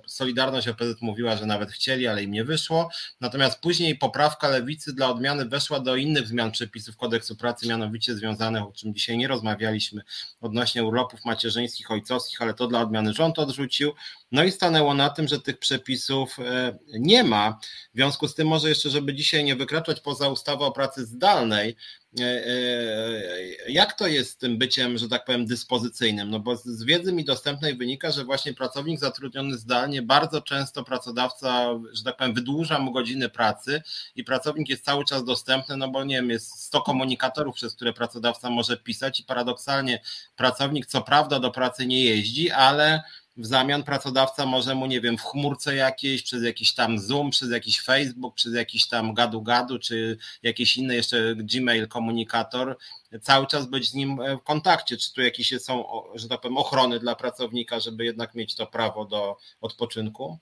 Solidarność 0.07 0.67
OPZ 0.67 1.01
mówiła, 1.01 1.37
że 1.37 1.45
nawet 1.45 1.71
chcieli, 1.71 2.07
ale 2.07 2.23
im 2.23 2.31
nie 2.31 2.43
wyszło. 2.43 2.89
Natomiast 3.21 3.59
później 3.59 3.97
poprawka 3.97 4.49
lewicy 4.49 4.93
dla 4.93 5.09
odmiany 5.09 5.45
weszła 5.45 5.79
do 5.79 5.95
innych 5.95 6.27
zmian 6.27 6.51
przepisów 6.51 6.97
kodeksu 6.97 7.35
pracy, 7.35 7.67
mianowicie 7.67 8.15
związanych, 8.15 8.63
o 8.63 8.71
czym 8.71 8.93
dzisiaj 8.93 9.17
nie 9.17 9.27
rozmawialiśmy, 9.27 10.01
odnośnie 10.41 10.83
urlopów 10.83 11.25
macierzyńskich, 11.25 11.91
ojcowskich, 11.91 12.41
ale 12.41 12.53
to 12.53 12.67
dla 12.67 12.81
odmiany 12.81 13.13
rząd 13.13 13.39
odrzucił. 13.39 13.91
No 14.35 14.43
i 14.43 14.51
stanęło 14.51 14.93
na 14.93 15.09
tym, 15.09 15.27
że 15.27 15.39
tych 15.39 15.59
przepisów 15.59 16.39
e, 16.39 16.77
nie 16.87 17.23
ma. 17.23 17.59
W 17.93 17.95
związku 17.95 18.27
z 18.27 18.35
tym, 18.35 18.47
może 18.47 18.69
jeszcze, 18.69 18.89
żeby 18.89 19.13
dzisiaj 19.13 19.43
nie 19.43 19.55
wykraczać 19.55 20.01
poza 20.01 20.29
ustawę 20.29 20.65
o 20.65 20.71
pracy 20.71 21.05
zdalnej, 21.05 21.75
e, 22.19 22.23
e, 22.23 23.71
jak 23.71 23.93
to 23.93 24.07
jest 24.07 24.31
z 24.31 24.37
tym 24.37 24.57
byciem, 24.57 24.97
że 24.97 25.09
tak 25.09 25.25
powiem, 25.25 25.45
dyspozycyjnym? 25.45 26.29
No 26.29 26.39
bo 26.39 26.55
z 26.55 26.83
wiedzy 26.83 27.13
mi 27.13 27.25
dostępnej 27.25 27.75
wynika, 27.75 28.11
że 28.11 28.23
właśnie 28.23 28.53
pracownik 28.53 28.99
zatrudniony 28.99 29.57
zdalnie, 29.57 30.01
bardzo 30.01 30.41
często 30.41 30.83
pracodawca, 30.83 31.67
że 31.93 32.03
tak 32.03 32.17
powiem, 32.17 32.33
wydłuża 32.33 32.79
mu 32.79 32.91
godziny 32.91 33.29
pracy 33.29 33.81
i 34.15 34.23
pracownik 34.23 34.69
jest 34.69 34.85
cały 34.85 35.05
czas 35.05 35.23
dostępny, 35.23 35.77
no 35.77 35.87
bo 35.87 36.03
nie 36.03 36.15
wiem, 36.15 36.29
jest 36.29 36.63
100 36.63 36.81
komunikatorów, 36.81 37.55
przez 37.55 37.75
które 37.75 37.93
pracodawca 37.93 38.49
może 38.49 38.77
pisać 38.77 39.19
i 39.19 39.23
paradoksalnie 39.23 40.01
pracownik 40.35 40.85
co 40.85 41.01
prawda 41.01 41.39
do 41.39 41.51
pracy 41.51 41.85
nie 41.85 42.03
jeździ, 42.03 42.51
ale 42.51 43.03
w 43.37 43.45
zamian 43.45 43.83
pracodawca 43.83 44.45
może 44.45 44.75
mu, 44.75 44.85
nie 44.85 45.01
wiem, 45.01 45.17
w 45.17 45.21
chmurce 45.21 45.75
jakiejś, 45.75 46.23
przez 46.23 46.43
jakiś 46.43 46.73
tam 46.73 46.99
Zoom, 46.99 47.29
przez 47.29 47.51
jakiś 47.51 47.81
Facebook, 47.81 48.35
przez 48.35 48.53
jakiś 48.53 48.87
tam 48.87 49.13
gadu-gadu, 49.13 49.79
czy 49.79 50.17
jakiś 50.43 50.77
inny 50.77 50.95
jeszcze 50.95 51.35
Gmail 51.35 51.87
komunikator, 51.87 52.77
cały 53.21 53.47
czas 53.47 53.65
być 53.65 53.89
z 53.89 53.93
nim 53.93 54.19
w 54.39 54.43
kontakcie. 54.43 54.97
Czy 54.97 55.13
tu 55.13 55.21
jakieś 55.21 55.61
są, 55.61 55.85
że 56.15 56.27
tak 56.27 56.41
powiem, 56.41 56.57
ochrony 56.57 56.99
dla 56.99 57.15
pracownika, 57.15 57.79
żeby 57.79 58.05
jednak 58.05 58.35
mieć 58.35 58.55
to 58.55 58.67
prawo 58.67 59.05
do 59.05 59.37
odpoczynku? 59.61 60.37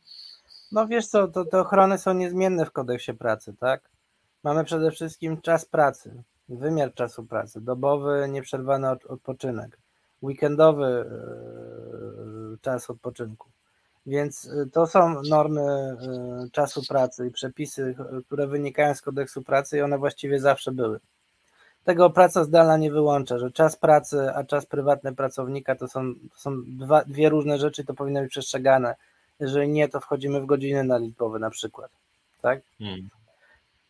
No 0.71 0.87
wiesz 0.87 1.07
co, 1.07 1.27
to, 1.27 1.45
te 1.45 1.59
ochrony 1.59 1.97
są 1.97 2.13
niezmienne 2.13 2.65
w 2.65 2.71
kodeksie 2.71 3.13
pracy, 3.13 3.53
tak? 3.59 3.89
Mamy 4.43 4.63
przede 4.63 4.91
wszystkim 4.91 5.41
czas 5.41 5.65
pracy, 5.65 6.23
wymiar 6.49 6.93
czasu 6.93 7.25
pracy, 7.25 7.61
dobowy, 7.61 8.27
nieprzerwany 8.29 8.89
odpoczynek, 8.89 9.77
weekendowy 10.23 10.85
e, 10.85 12.57
czas 12.61 12.89
odpoczynku. 12.89 13.49
Więc 14.05 14.49
e, 14.49 14.65
to 14.65 14.87
są 14.87 15.21
normy 15.21 15.61
e, 15.61 15.95
czasu 16.51 16.81
pracy 16.89 17.27
i 17.27 17.31
przepisy, 17.31 17.95
które 18.25 18.47
wynikają 18.47 18.95
z 18.95 19.01
kodeksu 19.01 19.41
pracy 19.41 19.77
i 19.77 19.81
one 19.81 19.97
właściwie 19.97 20.39
zawsze 20.39 20.71
były. 20.71 20.99
Tego 21.83 22.09
praca 22.09 22.43
zdalna 22.43 22.77
nie 22.77 22.91
wyłącza, 22.91 23.39
że 23.39 23.51
czas 23.51 23.75
pracy, 23.75 24.31
a 24.35 24.43
czas 24.43 24.65
prywatny 24.65 25.15
pracownika 25.15 25.75
to 25.75 25.87
są, 25.87 26.13
to 26.15 26.39
są 26.39 26.63
dwa, 26.67 27.03
dwie 27.05 27.29
różne 27.29 27.57
rzeczy, 27.57 27.83
to 27.83 27.93
powinno 27.93 28.21
być 28.21 28.31
przestrzegane 28.31 28.95
Jeżeli 29.39 29.69
nie, 29.69 29.89
to 29.89 29.99
wchodzimy 29.99 30.41
w 30.41 30.45
godziny 30.45 30.83
naliczbowe 30.83 31.39
na 31.39 31.49
przykład. 31.49 31.91
Tak? 32.41 32.61
Hmm. 32.79 33.09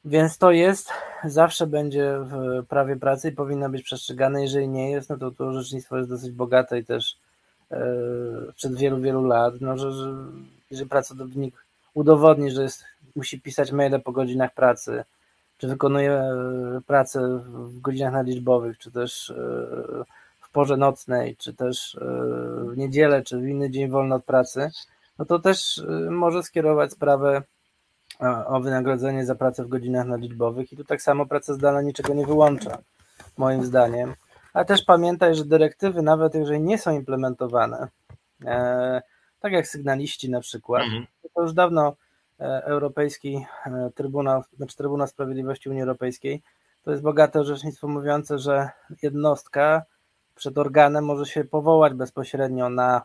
Więc 0.05 0.37
to 0.37 0.51
jest, 0.51 0.89
zawsze 1.23 1.67
będzie 1.67 2.17
w 2.19 2.65
prawie 2.65 2.95
pracy 2.95 3.29
i 3.29 3.31
powinno 3.31 3.69
być 3.69 3.83
przestrzegane. 3.83 4.41
Jeżeli 4.41 4.67
nie 4.67 4.91
jest, 4.91 5.09
no 5.09 5.17
to 5.17 5.31
to 5.31 5.45
orzecznictwo 5.45 5.97
jest 5.97 6.09
dosyć 6.09 6.31
bogate 6.31 6.79
i 6.79 6.85
też 6.85 7.17
e, 7.71 7.85
przed 8.55 8.75
wielu, 8.75 9.01
wielu 9.01 9.23
lat, 9.23 9.53
no, 9.61 9.77
że, 9.77 9.91
że 9.91 10.13
jeżeli 10.71 10.89
pracownik 10.89 11.65
udowodni, 11.93 12.51
że 12.51 12.63
jest, 12.63 12.83
musi 13.15 13.41
pisać 13.41 13.71
maile 13.71 14.01
po 14.01 14.11
godzinach 14.11 14.53
pracy, 14.53 15.03
czy 15.57 15.67
wykonuje 15.67 16.11
e, 16.11 16.81
pracę 16.87 17.39
w 17.45 17.79
godzinach 17.79 18.13
naliczbowych, 18.13 18.77
czy 18.77 18.91
też 18.91 19.29
e, 19.29 19.35
w 20.41 20.51
porze 20.51 20.77
nocnej, 20.77 21.35
czy 21.35 21.53
też 21.53 21.97
w 22.67 22.77
niedzielę, 22.77 23.21
czy 23.21 23.37
w 23.37 23.47
inny 23.47 23.69
dzień 23.69 23.89
wolny 23.89 24.15
od 24.15 24.25
pracy, 24.25 24.71
no 25.19 25.25
to 25.25 25.39
też 25.39 25.83
może 26.09 26.43
skierować 26.43 26.91
sprawę 26.91 27.43
o 28.47 28.59
wynagrodzenie 28.59 29.25
za 29.25 29.35
pracę 29.35 29.63
w 29.63 29.67
godzinach 29.67 30.07
naliczbowych 30.07 30.73
i 30.73 30.77
tu 30.77 30.83
tak 30.83 31.01
samo 31.01 31.25
praca 31.25 31.53
zdalna 31.53 31.81
niczego 31.81 32.13
nie 32.13 32.25
wyłącza, 32.25 32.77
moim 33.37 33.63
zdaniem. 33.63 34.13
Ale 34.53 34.65
też 34.65 34.83
pamiętaj, 34.83 35.35
że 35.35 35.45
dyrektywy, 35.45 36.01
nawet 36.01 36.35
jeżeli 36.35 36.59
nie 36.59 36.77
są 36.77 36.91
implementowane, 36.91 37.87
e, 38.45 39.01
tak 39.39 39.53
jak 39.53 39.67
sygnaliści 39.67 40.29
na 40.29 40.39
przykład, 40.39 40.83
mhm. 40.83 41.05
to 41.33 41.41
już 41.41 41.53
dawno 41.53 41.95
e, 42.39 42.63
Europejski 42.65 43.45
e, 43.65 43.89
Trybunał, 43.95 44.43
znaczy 44.57 44.77
Trybunał 44.77 45.07
Sprawiedliwości 45.07 45.69
Unii 45.69 45.81
Europejskiej, 45.81 46.41
to 46.83 46.91
jest 46.91 47.03
bogate 47.03 47.39
orzecznictwo 47.39 47.87
mówiące, 47.87 48.39
że 48.39 48.69
jednostka 49.01 49.83
przed 50.35 50.57
organem 50.57 51.05
może 51.05 51.25
się 51.25 51.43
powołać 51.43 51.93
bezpośrednio 51.93 52.69
na 52.69 53.01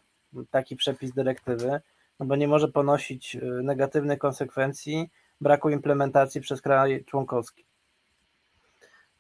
taki 0.50 0.76
przepis 0.76 1.12
dyrektywy, 1.12 1.80
no 2.20 2.26
bo 2.26 2.36
nie 2.36 2.48
może 2.48 2.68
ponosić 2.68 3.36
y, 3.36 3.40
negatywnych 3.42 4.18
konsekwencji 4.18 5.10
braku 5.40 5.70
implementacji 5.70 6.40
przez 6.40 6.62
kraj 6.62 7.04
członkowski. 7.04 7.64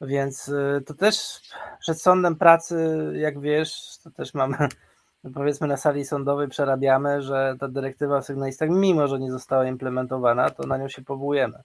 Więc 0.00 0.48
y, 0.48 0.82
to 0.86 0.94
też 0.94 1.40
przed 1.80 2.02
sądem 2.02 2.36
pracy, 2.36 2.96
jak 3.14 3.40
wiesz, 3.40 3.98
to 4.04 4.10
też 4.10 4.34
mamy, 4.34 4.56
powiedzmy 5.34 5.66
na 5.66 5.76
sali 5.76 6.04
sądowej 6.04 6.48
przerabiamy, 6.48 7.22
że 7.22 7.56
ta 7.60 7.68
dyrektywa 7.68 8.16
o 8.16 8.22
sygnalistach, 8.22 8.68
mimo 8.70 9.08
że 9.08 9.18
nie 9.18 9.30
została 9.30 9.66
implementowana, 9.66 10.50
to 10.50 10.66
na 10.66 10.78
nią 10.78 10.88
się 10.88 11.02
powołujemy. 11.02 11.58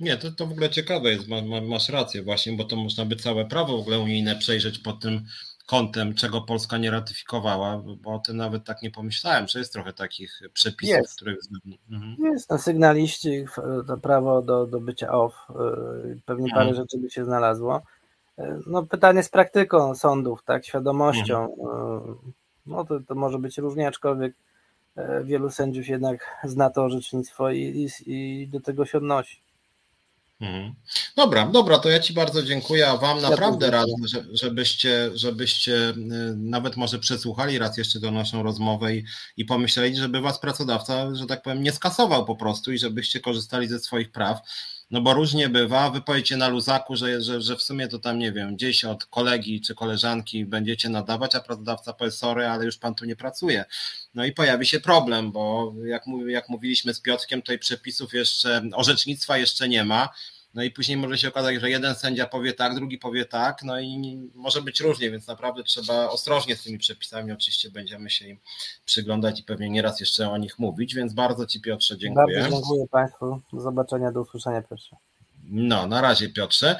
Nie, 0.00 0.16
to, 0.16 0.32
to 0.32 0.46
w 0.46 0.52
ogóle 0.52 0.70
ciekawe 0.70 1.10
jest, 1.10 1.26
masz 1.68 1.88
rację 1.88 2.22
właśnie, 2.22 2.52
bo 2.52 2.64
to 2.64 2.76
można 2.76 3.04
by 3.04 3.16
całe 3.16 3.44
prawo 3.44 3.76
w 3.76 3.80
ogóle 3.80 3.98
unijne 3.98 4.36
przejrzeć 4.36 4.78
pod 4.78 5.00
tym 5.00 5.24
kątem, 5.68 6.14
czego 6.14 6.40
Polska 6.40 6.78
nie 6.78 6.90
ratyfikowała, 6.90 7.82
bo 8.02 8.14
o 8.14 8.18
tym 8.18 8.36
nawet 8.36 8.64
tak 8.64 8.82
nie 8.82 8.90
pomyślałem, 8.90 9.48
że 9.48 9.58
jest 9.58 9.72
trochę 9.72 9.92
takich 9.92 10.40
przepisów, 10.52 10.96
jest. 10.96 11.16
których... 11.16 11.38
Mhm. 11.90 12.16
Jest 12.32 12.50
na 12.50 12.58
sygnaliści 12.58 13.44
to 13.86 13.96
prawo 13.96 14.42
do, 14.42 14.66
do 14.66 14.80
bycia 14.80 15.12
off, 15.12 15.34
y, 15.50 16.20
pewnie 16.26 16.50
parę 16.50 16.68
mhm. 16.68 16.76
rzeczy 16.76 16.98
by 16.98 17.10
się 17.10 17.24
znalazło. 17.24 17.82
Y, 18.38 18.42
no 18.66 18.82
pytanie 18.82 19.22
z 19.22 19.28
praktyką 19.28 19.94
sądów, 19.94 20.42
tak, 20.44 20.66
świadomością, 20.66 21.54
mhm. 21.58 22.00
Y, 22.00 22.32
no 22.66 22.84
to, 22.84 23.00
to 23.00 23.14
może 23.14 23.38
być 23.38 23.58
różnie, 23.58 23.88
aczkolwiek 23.88 24.34
wielu 25.24 25.50
sędziów 25.50 25.88
jednak 25.88 26.36
zna 26.44 26.70
to 26.70 26.84
orzecznictwo 26.84 27.50
i, 27.50 27.88
i, 28.06 28.12
i 28.12 28.48
do 28.48 28.60
tego 28.60 28.84
się 28.84 28.98
odnosi. 28.98 29.40
Mhm. 30.40 30.74
Dobra, 31.16 31.46
dobra, 31.46 31.78
to 31.78 31.90
ja 31.90 32.00
Ci 32.00 32.12
bardzo 32.12 32.42
dziękuję, 32.42 32.88
a 32.88 32.96
Wam 32.96 33.20
naprawdę 33.22 33.70
radzę, 33.70 33.92
żebyście, 34.32 35.10
żebyście 35.14 35.88
y, 35.88 35.94
nawet 36.36 36.76
może 36.76 36.98
przesłuchali 36.98 37.58
raz 37.58 37.78
jeszcze 37.78 38.00
tę 38.00 38.10
naszą 38.10 38.42
rozmowę 38.42 38.94
i, 38.94 39.04
i 39.36 39.44
pomyśleli, 39.44 39.96
żeby 39.96 40.20
Was 40.20 40.40
pracodawca, 40.40 41.14
że 41.14 41.26
tak 41.26 41.42
powiem, 41.42 41.62
nie 41.62 41.72
skasował 41.72 42.24
po 42.24 42.36
prostu 42.36 42.72
i 42.72 42.78
żebyście 42.78 43.20
korzystali 43.20 43.68
ze 43.68 43.78
swoich 43.78 44.12
praw. 44.12 44.40
No 44.90 45.00
bo 45.00 45.14
różnie 45.14 45.48
bywa, 45.48 45.90
wy 45.90 46.00
powiecie 46.00 46.36
na 46.36 46.48
luzaku, 46.48 46.96
że, 46.96 47.20
że, 47.22 47.40
że 47.42 47.56
w 47.56 47.62
sumie 47.62 47.88
to 47.88 47.98
tam, 47.98 48.18
nie 48.18 48.32
wiem, 48.32 48.56
gdzieś 48.56 48.84
od 48.84 49.06
kolegi 49.06 49.60
czy 49.60 49.74
koleżanki 49.74 50.44
będziecie 50.44 50.88
nadawać, 50.88 51.34
a 51.34 51.40
pracodawca 51.40 51.92
powie 51.92 52.10
sorry, 52.10 52.46
ale 52.46 52.64
już 52.64 52.78
pan 52.78 52.94
tu 52.94 53.04
nie 53.04 53.16
pracuje. 53.16 53.64
No 54.14 54.24
i 54.24 54.32
pojawi 54.32 54.66
się 54.66 54.80
problem, 54.80 55.32
bo 55.32 55.74
jak, 55.84 56.04
jak 56.26 56.48
mówiliśmy 56.48 56.94
z 56.94 57.00
Piotrkiem, 57.00 57.42
tutaj 57.42 57.58
przepisów 57.58 58.14
jeszcze, 58.14 58.62
orzecznictwa 58.74 59.38
jeszcze 59.38 59.68
nie 59.68 59.84
ma, 59.84 60.08
no 60.54 60.62
i 60.62 60.70
później 60.70 60.96
może 60.96 61.18
się 61.18 61.28
okazać, 61.28 61.60
że 61.60 61.70
jeden 61.70 61.94
sędzia 61.94 62.26
powie 62.26 62.52
tak, 62.52 62.74
drugi 62.74 62.98
powie 62.98 63.24
tak, 63.24 63.62
no 63.62 63.80
i 63.80 64.18
może 64.34 64.62
być 64.62 64.80
różnie, 64.80 65.10
więc 65.10 65.26
naprawdę 65.26 65.62
trzeba 65.64 66.08
ostrożnie 66.08 66.56
z 66.56 66.62
tymi 66.62 66.78
przepisami. 66.78 67.32
Oczywiście 67.32 67.70
będziemy 67.70 68.10
się 68.10 68.28
im 68.28 68.38
przyglądać 68.84 69.40
i 69.40 69.42
pewnie 69.42 69.70
nieraz 69.70 70.00
jeszcze 70.00 70.30
o 70.30 70.36
nich 70.36 70.58
mówić, 70.58 70.94
więc 70.94 71.14
bardzo 71.14 71.46
Ci 71.46 71.60
Piotrze 71.60 71.98
dziękuję. 71.98 72.40
Bardzo 72.40 72.56
dziękuję 72.56 72.86
Państwu. 72.90 73.40
Do 73.52 73.60
zobaczenia, 73.60 74.12
do 74.12 74.20
usłyszenia 74.20 74.62
Piotrze. 74.62 74.96
No, 75.48 75.86
na 75.86 76.00
razie 76.00 76.28
Piotrze. 76.28 76.76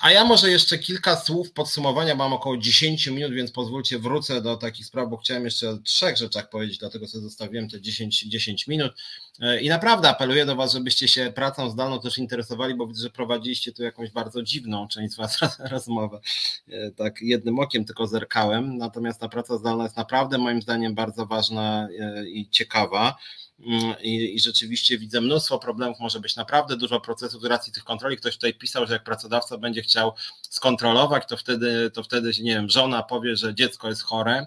A 0.00 0.10
ja 0.12 0.24
może 0.24 0.50
jeszcze 0.50 0.78
kilka 0.78 1.16
słów 1.16 1.52
podsumowania, 1.52 2.14
mam 2.14 2.32
około 2.32 2.56
10 2.56 3.06
minut, 3.06 3.32
więc 3.32 3.50
pozwólcie 3.50 3.98
wrócę 3.98 4.42
do 4.42 4.56
takich 4.56 4.86
spraw, 4.86 5.08
bo 5.08 5.16
chciałem 5.16 5.44
jeszcze 5.44 5.70
o 5.70 5.76
trzech 5.76 6.16
rzeczach 6.16 6.48
powiedzieć, 6.48 6.78
dlatego 6.78 7.08
sobie 7.08 7.22
zostawiłem 7.22 7.68
te 7.68 7.80
10, 7.80 8.22
10 8.22 8.66
minut. 8.66 8.92
I 9.60 9.68
naprawdę 9.68 10.08
apeluję 10.08 10.46
do 10.46 10.56
Was, 10.56 10.72
żebyście 10.72 11.08
się 11.08 11.32
pracą 11.34 11.70
zdalną 11.70 12.00
też 12.00 12.18
interesowali, 12.18 12.74
bo 12.74 12.86
widzę, 12.86 13.02
że 13.02 13.10
prowadziliście 13.10 13.72
tu 13.72 13.82
jakąś 13.82 14.10
bardzo 14.10 14.42
dziwną 14.42 14.88
część 14.88 15.14
z 15.14 15.16
Was 15.16 15.38
rozmowę. 15.70 16.20
Tak 16.96 17.22
jednym 17.22 17.58
okiem 17.58 17.84
tylko 17.84 18.06
zerkałem, 18.06 18.78
natomiast 18.78 19.20
ta 19.20 19.28
praca 19.28 19.58
zdalna 19.58 19.84
jest 19.84 19.96
naprawdę 19.96 20.38
moim 20.38 20.62
zdaniem 20.62 20.94
bardzo 20.94 21.26
ważna 21.26 21.88
i 22.26 22.48
ciekawa. 22.50 23.16
Mm, 23.66 23.94
I, 24.02 24.34
I, 24.34 24.40
rzeczywiście 24.40 24.98
widzę 24.98 25.20
mnóstwo 25.20 25.58
problemów, 25.58 26.00
może 26.00 26.20
być 26.20 26.36
naprawdę 26.36 26.76
dużo 26.76 27.00
procesów 27.00 27.42
z 27.42 27.44
racji 27.44 27.72
tych 27.72 27.84
kontroli. 27.84 28.16
Ktoś 28.16 28.34
tutaj 28.34 28.54
pisał, 28.54 28.86
że 28.86 28.92
jak 28.92 29.04
pracodawca 29.04 29.58
będzie 29.58 29.82
chciał 29.82 30.12
skontrolować, 30.50 31.28
to 31.28 31.36
wtedy, 31.36 31.90
to 31.90 32.02
wtedy 32.02 32.30
nie 32.40 32.54
wiem, 32.54 32.70
żona 32.70 33.02
powie, 33.02 33.36
że 33.36 33.54
dziecko 33.54 33.88
jest 33.88 34.02
chore. 34.02 34.46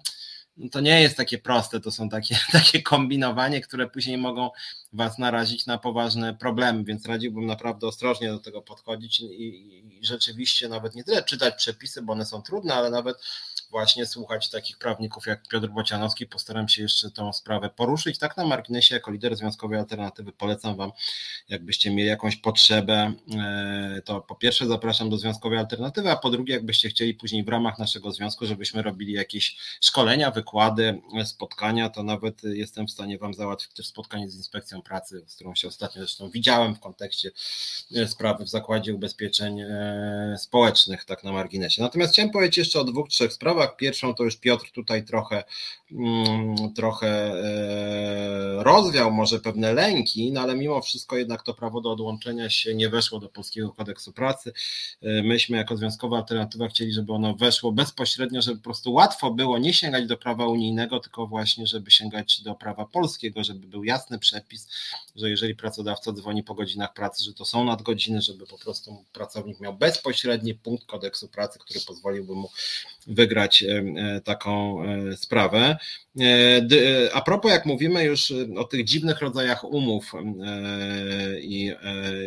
No 0.58 0.70
to 0.70 0.80
nie 0.80 1.02
jest 1.02 1.18
takie 1.18 1.38
proste, 1.38 1.80
to 1.80 1.92
są 1.92 2.10
takie, 2.10 2.40
takie 2.52 2.82
kombinowanie, 2.82 3.62
które 3.62 3.90
później 3.90 4.18
mogą 4.18 4.50
Was 4.94 5.18
narazić 5.18 5.66
na 5.66 5.78
poważne 5.78 6.34
problemy, 6.34 6.84
więc 6.84 7.06
radziłbym 7.06 7.46
naprawdę 7.46 7.88
ostrożnie 7.88 8.30
do 8.30 8.40
tego 8.40 8.62
podchodzić 8.62 9.20
i, 9.20 9.26
i 10.00 10.06
rzeczywiście 10.06 10.70
nawet 10.70 10.96
nie 10.96 11.04
tyle 11.04 11.24
czytać 11.24 11.56
przepisy, 11.56 12.02
bo 12.02 12.14
one 12.14 12.26
są 12.26 12.42
trudne, 12.42 12.74
ale 12.74 12.90
nawet 12.90 13.18
właśnie 13.76 14.06
słuchać 14.06 14.50
takich 14.50 14.78
prawników 14.78 15.26
jak 15.26 15.48
Piotr 15.48 15.68
Bocianowski. 15.68 16.26
Postaram 16.26 16.70
się 16.70 16.82
jeszcze 16.82 17.12
tą 17.12 17.34
sprawę 17.34 17.70
poruszyć. 17.70 18.18
Tak 18.18 18.38
na 18.38 18.46
marginesie, 18.46 18.96
jako 18.96 19.12
lider 19.12 19.36
Związkowej 19.36 19.80
Alternatywy 19.80 20.32
polecam 20.32 20.76
Wam, 20.76 20.92
jakbyście 21.50 21.92
mieli 21.92 22.10
jakąś 22.10 22.36
potrzebę, 22.36 23.14
e, 23.36 24.02
to 24.06 24.22
po 24.22 24.36
pierwsze 24.36 24.68
zapraszam 24.68 25.10
do 25.10 25.18
Związkowej 25.18 25.60
Alternatywy, 25.60 26.12
a 26.12 26.16
po 26.16 26.30
drugie, 26.30 26.54
jakbyście 26.54 26.90
chcieli 26.90 27.14
później 27.14 27.44
w 27.44 27.50
ramach 27.50 27.80
naszego 27.80 28.12
związku, 28.12 28.46
żebyśmy 28.46 28.82
robili 28.82 29.14
jakieś 29.14 29.58
szkolenia, 29.82 30.32
wykłady, 30.32 31.02
spotkania, 31.26 31.90
to 31.90 32.04
nawet 32.04 32.44
jestem 32.44 32.88
w 32.88 32.92
stanie 32.92 33.18
Wam 33.18 33.34
załatwić 33.34 33.74
też 33.74 33.88
spotkanie 33.88 34.30
z 34.30 34.36
Inspekcją 34.36 34.82
Pracy, 34.82 35.24
z 35.28 35.36
którą 35.36 35.56
się 35.56 35.68
ostatnio 35.68 36.02
zresztą 36.02 36.30
widziałem 36.30 36.76
w 36.76 36.80
kontekście 36.80 37.32
e, 37.96 38.08
sprawy 38.08 38.46
w 38.46 38.50
Zakładzie 38.50 38.94
Ubezpieczeń 38.94 39.62
e, 39.62 40.36
Społecznych, 40.40 41.06
tak 41.06 41.24
na 41.24 41.32
marginesie. 41.32 41.82
Natomiast 41.82 42.14
chciałem 42.14 42.32
powiedzieć 42.32 42.58
jeszcze 42.58 42.80
o 42.80 42.84
dwóch, 42.84 43.10
trzech 43.10 43.34
sprawach, 43.34 43.65
Pierwszą 43.68 44.14
to 44.14 44.24
już 44.24 44.38
Piotr 44.38 44.72
tutaj 44.72 45.04
trochę, 45.04 45.44
mm, 45.92 46.74
trochę 46.76 47.08
e, 47.08 47.36
rozwiał 48.64 49.12
może 49.12 49.40
pewne 49.40 49.74
lęki, 49.74 50.32
no 50.32 50.42
ale 50.42 50.56
mimo 50.56 50.82
wszystko 50.82 51.18
jednak 51.18 51.44
to 51.44 51.54
prawo 51.54 51.82
do 51.82 51.92
odłączenia 51.92 52.50
się 52.50 52.76
nie 52.76 52.90
weszło 52.90 53.20
do 53.20 53.30
Polskiego 53.30 53.72
Kodeksu 53.74 54.14
Pracy. 54.14 54.54
E, 55.02 55.24
myśmy 55.24 55.58
jako 55.58 55.78
Związkowa 55.78 56.18
Alternatywa 56.18 56.68
chcieli, 56.68 56.94
żeby 56.94 57.14
ono 57.14 57.34
weszło 57.34 57.72
bezpośrednio, 57.72 58.42
żeby 58.42 58.58
po 58.58 58.64
prostu 58.64 58.94
łatwo 58.94 59.32
było 59.32 59.58
nie 59.58 59.74
sięgać 59.74 60.08
do 60.08 60.18
prawa 60.18 60.48
unijnego, 60.48 61.00
tylko 61.00 61.28
właśnie, 61.28 61.68
żeby 61.68 61.92
sięgać 61.92 62.42
do 62.42 62.56
prawa 62.56 62.86
polskiego, 62.86 63.44
żeby 63.44 63.68
był 63.68 63.84
jasny 63.84 64.20
przepis, 64.20 64.68
że 65.16 65.30
jeżeli 65.30 65.56
pracodawca 65.56 66.12
dzwoni 66.12 66.44
po 66.44 66.56
godzinach 66.56 66.94
pracy, 66.94 67.24
że 67.24 67.34
to 67.34 67.46
są 67.46 67.66
nadgodziny, 67.66 68.22
żeby 68.22 68.48
po 68.48 68.58
prostu 68.58 69.04
pracownik 69.14 69.60
miał 69.60 69.74
bezpośredni 69.74 70.54
punkt 70.54 70.86
kodeksu 70.86 71.28
pracy, 71.28 71.60
który 71.60 71.80
pozwoliłby 71.88 72.36
mu 72.36 72.50
wygrać 73.08 73.64
E, 73.98 74.22
taką 74.22 74.84
e, 74.84 75.18
sprawę. 75.18 75.78
E, 76.22 77.14
a 77.14 77.22
propos, 77.22 77.52
jak 77.52 77.66
mówimy 77.66 78.04
już 78.04 78.34
o 78.58 78.64
tych 78.64 78.86
dziwnych 78.86 79.20
rodzajach 79.20 79.64
umów 79.64 80.14
i 81.42 81.72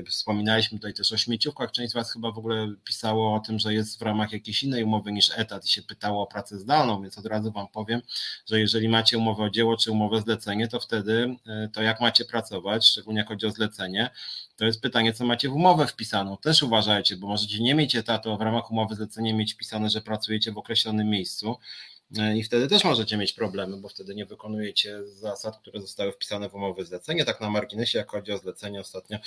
wspominaliśmy 0.07 0.79
tutaj 0.79 0.95
też 0.95 1.13
o 1.13 1.17
śmieciówkach, 1.17 1.73
część 1.73 1.91
z 1.91 1.95
Was 1.95 2.13
chyba 2.13 2.33
w 2.33 2.39
ogóle 2.39 2.75
pisało 2.85 3.35
o 3.35 3.41
tym, 3.41 3.59
że 3.59 3.75
jest 3.75 3.99
w 3.99 4.03
ramach 4.03 4.33
jakiejś 4.33 4.63
innej 4.63 4.85
umowy 4.85 5.13
niż 5.13 5.31
etat 5.37 5.67
i 5.67 5.69
się 5.69 5.83
pytało 5.83 6.23
o 6.23 6.27
pracę 6.27 6.59
zdalną, 6.59 7.03
więc 7.03 7.19
od 7.19 7.27
razu 7.27 7.53
Wam 7.53 7.69
powiem, 7.69 8.03
że 8.47 8.61
jeżeli 8.61 8.89
macie 8.89 9.19
umowę 9.19 9.45
o 9.45 9.51
dzieło 9.51 9.77
czy 9.77 9.93
umowę 9.93 10.21
zlecenie, 10.21 10.69
to 10.69 10.81
wtedy 10.81 11.37
to 11.73 11.83
jak 11.83 12.01
macie 12.01 12.25
pracować, 12.25 12.87
szczególnie 12.87 13.19
jak 13.19 13.29
chodzi 13.29 13.47
o 13.47 13.51
zlecenie, 13.51 14.11
to 14.57 14.65
jest 14.65 14.81
pytanie, 14.81 15.13
co 15.13 15.27
macie 15.27 15.49
w 15.49 15.53
umowę 15.53 15.87
wpisaną. 15.87 16.37
Też 16.37 16.63
uważajcie, 16.63 17.17
bo 17.17 17.27
możecie 17.27 17.63
nie 17.63 17.75
mieć 17.75 17.97
etatu, 17.97 18.33
a 18.33 18.37
w 18.37 18.41
ramach 18.41 18.71
umowy 18.71 18.95
zlecenia 18.95 19.35
mieć 19.35 19.55
wpisane, 19.55 19.91
że 19.91 20.01
pracujecie 20.01 20.53
w 20.53 20.59
określonym 20.59 21.11
miejscu 21.11 21.57
E, 21.57 21.98
i 22.37 22.43
wtedy 22.43 22.69
też 22.69 22.85
możecie 22.85 23.17
mieć 23.17 23.33
problemy, 23.33 23.77
bo 23.77 23.89
wtedy 23.89 24.15
nie 24.15 24.27
wykonujecie 24.27 25.05
zasad, 25.07 25.59
które 25.61 25.81
zostały 25.81 26.13
wpisane 26.13 26.49
w 26.49 26.55
umowy 26.55 26.85
zlecenie. 26.85 27.25
Tak 27.25 27.41
na 27.41 27.51
marginesie, 27.51 27.99
jak 27.99 28.11
chodzi 28.11 28.33
o 28.33 28.39
zlecenie, 28.39 28.81
ostatnio 28.81 29.19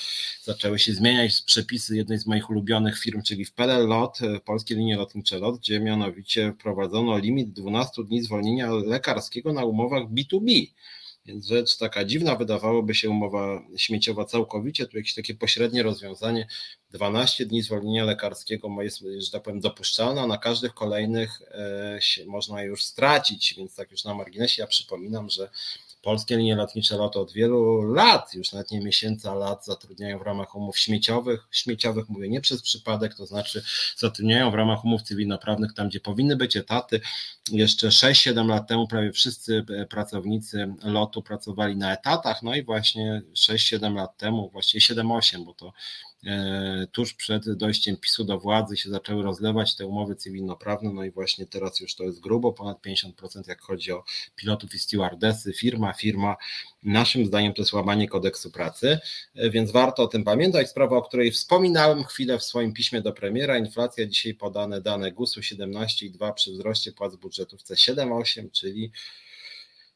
zaczęły 0.43 0.79
się 0.79 0.93
zmieniać 0.93 1.41
przepisy 1.41 1.95
jednej 1.95 2.17
z 2.17 2.25
moich 2.25 2.49
ulubionych 2.49 2.99
firm, 2.99 3.21
czyli 3.21 3.45
w 3.45 3.53
PLL 3.53 3.87
LOT, 3.87 4.21
e, 4.21 4.39
Polskie 4.39 4.75
Linie 4.75 4.97
Lotnicze 4.97 5.39
LOT, 5.39 5.57
gdzie 5.59 5.79
mianowicie 5.79 6.53
wprowadzono 6.59 7.17
limit 7.17 7.53
12 7.53 8.03
dni 8.03 8.21
zwolnienia 8.21 8.71
lekarskiego 8.71 9.53
na 9.53 9.65
umowach 9.65 10.03
B2B. 10.03 10.67
Więc 11.25 11.47
rzecz 11.47 11.77
taka 11.77 12.05
dziwna, 12.05 12.35
wydawałoby 12.35 12.95
się 12.95 13.09
umowa 13.09 13.61
śmieciowa 13.77 14.25
całkowicie, 14.25 14.87
tu 14.87 14.97
jakieś 14.97 15.15
takie 15.15 15.33
pośrednie 15.33 15.83
rozwiązanie, 15.83 16.47
12 16.91 17.45
dni 17.45 17.61
zwolnienia 17.61 18.05
lekarskiego 18.05 18.81
jest, 18.81 18.99
że 18.99 19.31
tak 19.31 19.43
powiem, 19.43 19.59
dopuszczalne, 19.59 20.21
a 20.21 20.27
na 20.27 20.37
każdych 20.37 20.73
kolejnych 20.73 21.41
e, 21.41 21.99
można 22.27 22.63
już 22.63 22.83
stracić, 22.83 23.53
więc 23.57 23.75
tak 23.75 23.91
już 23.91 24.03
na 24.03 24.13
marginesie 24.13 24.61
ja 24.61 24.67
przypominam, 24.67 25.29
że 25.29 25.49
Polskie 26.01 26.37
linie 26.37 26.55
lotnicze 26.55 26.97
LOT 26.97 27.17
od 27.17 27.31
wielu 27.31 27.81
lat, 27.81 28.33
już 28.33 28.51
nawet 28.51 28.71
nie 28.71 28.81
miesięcy, 28.81 29.27
lat 29.27 29.65
zatrudniają 29.65 30.19
w 30.19 30.21
ramach 30.21 30.55
umów 30.55 30.77
śmieciowych. 30.79 31.47
Śmieciowych 31.51 32.09
mówię 32.09 32.29
nie 32.29 32.41
przez 32.41 32.61
przypadek, 32.61 33.15
to 33.15 33.25
znaczy 33.25 33.63
zatrudniają 33.97 34.51
w 34.51 34.53
ramach 34.53 34.85
umów 34.85 35.01
cywilnoprawnych 35.01 35.73
tam, 35.73 35.89
gdzie 35.89 35.99
powinny 35.99 36.35
być 36.35 36.57
etaty. 36.57 37.01
Jeszcze 37.51 37.87
6-7 37.87 38.47
lat 38.47 38.67
temu 38.67 38.87
prawie 38.87 39.11
wszyscy 39.11 39.65
e, 39.69 39.85
pracownicy 39.85 40.73
lotu 40.83 41.21
pracowali 41.21 41.77
na 41.77 41.93
etatach, 41.93 42.43
no 42.43 42.55
i 42.55 42.63
właśnie 42.63 43.21
6-7 43.35 43.95
lat 43.95 44.17
temu, 44.17 44.49
właściwie 44.49 45.01
7-8, 45.03 45.45
bo 45.45 45.53
to 45.53 45.73
tuż 46.91 47.13
przed 47.13 47.51
dojściem 47.53 47.97
PiSu 47.97 48.23
do 48.23 48.39
władzy 48.39 48.77
się 48.77 48.89
zaczęły 48.89 49.23
rozlewać 49.23 49.75
te 49.75 49.85
umowy 49.85 50.15
cywilnoprawne, 50.15 50.93
no 50.93 51.03
i 51.03 51.11
właśnie 51.11 51.45
teraz 51.45 51.79
już 51.79 51.95
to 51.95 52.03
jest 52.03 52.19
grubo, 52.19 52.53
ponad 52.53 52.81
50%, 52.81 53.47
jak 53.47 53.61
chodzi 53.61 53.91
o 53.91 54.03
pilotów 54.35 54.73
i 54.73 54.79
stewardesy, 54.79 55.53
firma, 55.53 55.93
firma. 55.93 56.35
Naszym 56.83 57.25
zdaniem 57.25 57.53
to 57.53 57.61
jest 57.61 57.73
łamanie 57.73 58.07
kodeksu 58.07 58.51
pracy, 58.51 58.99
e, 59.35 59.49
więc 59.49 59.71
warto 59.71 60.03
o 60.03 60.07
tym 60.07 60.23
pamiętać. 60.23 60.69
Sprawa, 60.69 60.97
o 60.97 61.01
której 61.01 61.31
wspominałem 61.31 62.03
chwilę 62.03 62.39
w 62.39 62.43
swoim 62.43 62.73
piśmie 62.73 63.01
do 63.01 63.13
premiera, 63.13 63.57
inflacja 63.57 64.05
dzisiaj 64.05 64.33
podane 64.33 64.81
dane 64.81 65.11
GUS-u 65.11 65.39
17,2 65.39 66.33
przy 66.33 66.51
wzroście 66.51 66.91
płac 66.91 67.15
budżetówce 67.15 67.73
7,8, 67.75 68.51
czyli 68.51 68.91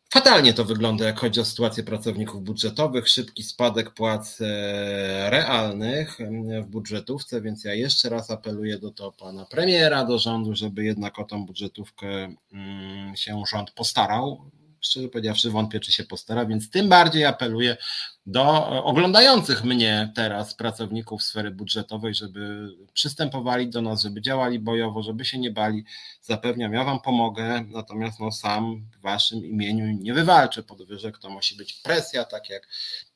Fatalnie 0.10 0.54
to 0.54 0.66
wygląda, 0.66 1.06
jak 1.06 1.20
chodzi 1.20 1.40
o 1.40 1.46
sytuację 1.46 1.84
pracowników 1.84 2.44
budżetowych, 2.44 3.10
szybki 3.10 3.44
spadek 3.44 3.94
płac 3.94 4.42
e, 4.42 5.30
realnych 5.30 6.18
w 6.64 6.66
budżetówce, 6.66 7.42
więc 7.42 7.64
ja 7.64 7.74
jeszcze 7.74 8.10
raz 8.10 8.32
apeluję 8.32 8.80
do 8.80 8.92
to 8.92 9.12
pana 9.12 9.46
premiera, 9.46 10.06
do 10.06 10.20
rządu, 10.20 10.56
żeby 10.56 10.84
jednak 10.84 11.20
o 11.20 11.24
tą 11.24 11.46
budżetówkę 11.46 12.36
mm, 12.54 13.16
się 13.16 13.44
rząd 13.52 13.72
postarał. 13.72 14.52
Szczerze 14.82 15.08
powiedziawszy, 15.08 15.50
wątpię, 15.50 15.80
czy 15.80 15.92
się 15.92 16.04
postara, 16.04 16.46
więc 16.46 16.70
tym 16.70 16.90
bardziej 16.90 17.26
apeluję 17.26 17.78
do 18.26 18.68
oglądających 18.84 19.64
mnie 19.64 20.12
teraz 20.16 20.54
pracowników 20.54 21.24
sfery 21.24 21.52
budżetowej, 21.52 22.16
żeby 22.16 22.70
przystępowali 22.94 23.70
do 23.70 23.82
nas, 23.82 24.02
żeby 24.02 24.22
działali 24.22 24.60
bojowo, 24.60 25.04
żeby 25.04 25.26
się 25.26 25.38
nie 25.38 25.52
bali. 25.52 25.84
Zapewniam, 26.22 26.74
ja 26.74 26.84
Wam 26.84 27.00
pomogę, 27.00 27.66
natomiast 27.68 28.20
no, 28.20 28.32
sam 28.32 28.86
w 29.00 29.02
Waszym 29.02 29.46
imieniu 29.46 29.98
nie 30.02 30.14
wywalczę 30.14 30.64
podwyżek. 30.64 31.18
To 31.18 31.30
musi 31.30 31.56
być 31.56 31.74
presja, 31.74 32.24
tak 32.24 32.50
jak 32.50 32.68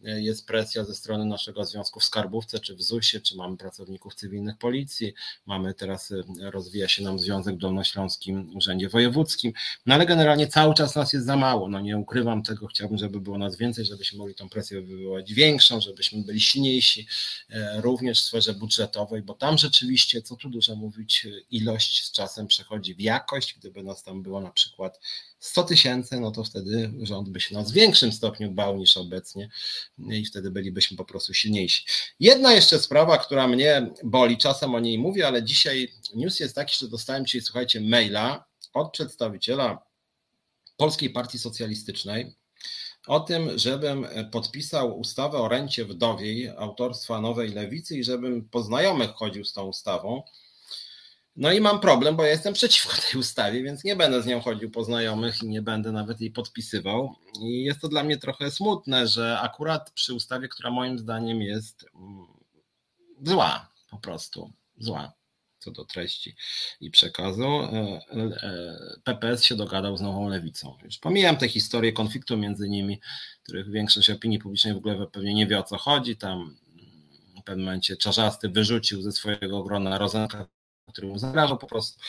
jest 0.02 0.48
presja 0.48 0.84
ze 0.84 0.96
strony 0.96 1.26
naszego 1.26 1.66
związku 1.66 2.00
w 2.00 2.04
Skarbówce, 2.04 2.60
czy 2.60 2.76
w 2.76 2.82
ZUS-ie, 2.82 3.22
czy 3.22 3.36
mamy 3.36 3.58
pracowników 3.58 4.16
cywilnych 4.16 4.58
policji, 4.58 5.14
mamy 5.46 5.74
teraz, 5.74 6.14
rozwija 6.42 6.88
się 6.88 7.04
nam 7.04 7.20
związek 7.20 7.56
w 7.56 7.60
Dolnośląskim 7.60 8.56
Urzędzie 8.56 8.90
Wojewódzkim, 8.90 9.54
no 9.86 9.96
ale 9.96 10.06
generalnie 10.06 10.48
cały 10.48 10.74
czas 10.74 10.96
nas 10.96 11.14
jest 11.14 11.26
za 11.26 11.36
mało. 11.36 11.68
No 11.68 11.80
nie 11.80 11.98
ukrywam 11.98 12.44
tego, 12.44 12.68
chciałbym, 12.68 12.98
żeby 12.98 13.22
było 13.22 13.38
nas 13.38 13.58
więcej, 13.58 13.86
żebyśmy 13.86 14.18
mogli 14.18 14.36
tą 14.36 14.50
presję 14.50 14.82
wywołać 14.82 14.99
większą, 15.28 15.82
żebyśmy 15.82 16.24
byli 16.24 16.42
silniejsi 16.42 17.08
e, 17.50 17.82
również 17.82 18.22
w 18.22 18.26
sferze 18.26 18.54
budżetowej, 18.54 19.22
bo 19.22 19.34
tam 19.34 19.58
rzeczywiście, 19.58 20.22
co 20.22 20.36
tu 20.36 20.50
dużo 20.50 20.76
mówić, 20.76 21.28
ilość 21.52 22.06
z 22.06 22.12
czasem 22.12 22.48
przechodzi 22.48 22.96
w 22.96 23.02
jakość. 23.02 23.56
Gdyby 23.60 23.84
nas 23.84 24.04
tam 24.04 24.24
było 24.24 24.42
na 24.42 24.52
przykład 24.52 25.00
100 25.40 25.64
tysięcy, 25.64 26.20
no 26.20 26.32
to 26.32 26.44
wtedy 26.44 26.94
rząd 27.02 27.30
by 27.30 27.42
się 27.42 27.56
nas 27.56 27.72
w 27.72 27.74
większym 27.74 28.12
stopniu 28.12 28.52
bał 28.52 28.78
niż 28.78 28.98
obecnie 28.98 29.50
i 30.10 30.26
wtedy 30.26 30.52
bylibyśmy 30.52 30.98
po 30.98 31.06
prostu 31.06 31.34
silniejsi. 31.34 31.84
Jedna 32.20 32.54
jeszcze 32.54 32.80
sprawa, 32.80 33.18
która 33.18 33.48
mnie 33.48 33.92
boli, 34.04 34.38
czasem 34.38 34.76
o 34.76 34.80
niej 34.80 35.00
mówię, 35.00 35.28
ale 35.28 35.44
dzisiaj 35.44 35.94
news 36.16 36.40
jest 36.40 36.56
taki, 36.56 36.78
że 36.80 36.88
dostałem 36.88 37.26
dzisiaj, 37.26 37.42
słuchajcie, 37.42 37.82
maila 37.82 38.46
od 38.74 38.92
przedstawiciela 38.92 39.90
Polskiej 40.78 41.10
Partii 41.10 41.40
Socjalistycznej, 41.40 42.36
o 43.10 43.20
tym, 43.20 43.60
żebym 43.60 44.08
podpisał 44.32 45.00
ustawę 45.00 45.38
o 45.38 45.48
rencie 45.48 45.86
wdowiej 45.86 46.50
autorstwa 46.50 47.22
Nowej 47.22 47.50
Lewicy 47.50 47.98
i 47.98 48.04
żebym 48.04 48.50
po 48.50 48.62
znajomych 48.62 49.12
chodził 49.12 49.46
z 49.46 49.54
tą 49.54 49.64
ustawą. 49.64 50.24
No 51.36 51.52
i 51.52 51.62
mam 51.62 51.80
problem, 51.80 52.16
bo 52.16 52.24
ja 52.24 52.30
jestem 52.30 52.54
przeciwko 52.54 52.94
tej 53.12 53.20
ustawie, 53.20 53.64
więc 53.64 53.84
nie 53.84 53.96
będę 53.96 54.22
z 54.22 54.26
nią 54.26 54.42
chodził 54.42 54.72
po 54.72 54.84
znajomych 54.84 55.44
i 55.44 55.48
nie 55.48 55.62
będę 55.62 55.92
nawet 55.92 56.22
jej 56.22 56.32
podpisywał. 56.32 57.16
I 57.42 57.64
jest 57.64 57.82
to 57.82 57.88
dla 57.88 58.04
mnie 58.04 58.18
trochę 58.18 58.52
smutne, 58.52 59.08
że 59.08 59.40
akurat 59.40 59.92
przy 59.92 60.14
ustawie, 60.14 60.48
która 60.48 60.72
moim 60.72 61.00
zdaniem 61.00 61.42
jest 61.42 61.86
mm, 61.96 62.28
zła, 63.22 63.70
po 63.90 63.98
prostu 63.98 64.52
zła 64.78 65.19
co 65.60 65.72
do 65.72 65.86
treści 65.86 66.36
i 66.82 66.92
przekazu, 66.92 67.48
e, 67.48 68.02
e, 68.14 68.78
PPS 69.04 69.44
się 69.44 69.56
dogadał 69.56 69.98
z 69.98 70.02
nową 70.02 70.30
lewicą. 70.30 70.78
Już 70.84 70.98
pomijam 70.98 71.38
tę 71.38 71.48
historię 71.48 71.94
konfliktu 71.94 72.38
między 72.38 72.70
nimi, 72.70 73.00
których 73.44 73.72
większość 73.72 74.10
opinii 74.10 74.40
publicznej 74.40 74.74
w 74.74 74.78
ogóle 74.78 75.08
pewnie 75.08 75.34
nie 75.34 75.48
wie 75.48 75.60
o 75.60 75.64
co 75.64 75.78
chodzi. 75.78 76.18
Tam 76.18 76.58
w 77.42 77.44
pewnym 77.44 77.66
momencie 77.66 77.98
Czarzasty 77.98 78.50
wyrzucił 78.50 79.02
ze 79.02 79.12
swojego 79.12 79.64
grona 79.64 79.98
Rozenka 79.98 80.48
który 80.90 81.08
mu 81.08 81.18
zagrażał 81.18 81.58
po 81.58 81.68
prostu 81.68 82.00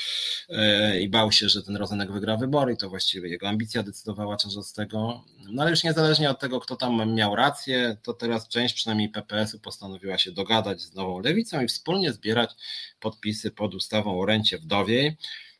e, 0.48 1.00
i 1.00 1.08
bał 1.08 1.32
się, 1.32 1.48
że 1.48 1.62
ten 1.62 1.76
Rozenek 1.76 2.12
wygra 2.12 2.36
wybory 2.36 2.72
i 2.72 2.76
to 2.76 2.88
właściwie 2.88 3.28
jego 3.28 3.48
ambicja 3.48 3.82
decydowała 3.82 4.36
tego. 4.74 5.24
No 5.50 5.62
ale 5.62 5.70
już 5.70 5.84
niezależnie 5.84 6.30
od 6.30 6.38
tego, 6.38 6.60
kto 6.60 6.76
tam 6.76 7.14
miał 7.14 7.36
rację, 7.36 7.96
to 8.02 8.12
teraz 8.12 8.48
część 8.48 8.74
przynajmniej 8.74 9.08
PPS-u 9.08 9.58
postanowiła 9.58 10.18
się 10.18 10.32
dogadać 10.32 10.80
z 10.80 10.94
nową 10.94 11.20
lewicą 11.20 11.60
i 11.60 11.68
wspólnie 11.68 12.12
zbierać 12.12 12.50
podpisy 13.00 13.50
pod 13.50 13.74
ustawą 13.74 14.20
o 14.20 14.26
rencie 14.26 14.58
wdowiej. 14.58 15.16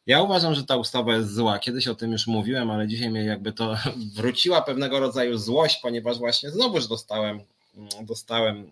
Ja 0.06 0.22
uważam, 0.22 0.54
że 0.54 0.64
ta 0.64 0.76
ustawa 0.76 1.16
jest 1.16 1.34
zła. 1.34 1.58
Kiedyś 1.58 1.88
o 1.88 1.94
tym 1.94 2.12
już 2.12 2.26
mówiłem, 2.26 2.70
ale 2.70 2.88
dzisiaj 2.88 3.10
mnie 3.10 3.24
jakby 3.24 3.52
to 3.52 3.76
wróciła 4.16 4.62
pewnego 4.62 5.00
rodzaju 5.00 5.38
złość, 5.38 5.78
ponieważ 5.82 6.18
właśnie 6.18 6.50
znowuż 6.50 6.88
dostałem, 6.88 7.40
dostałem 8.02 8.70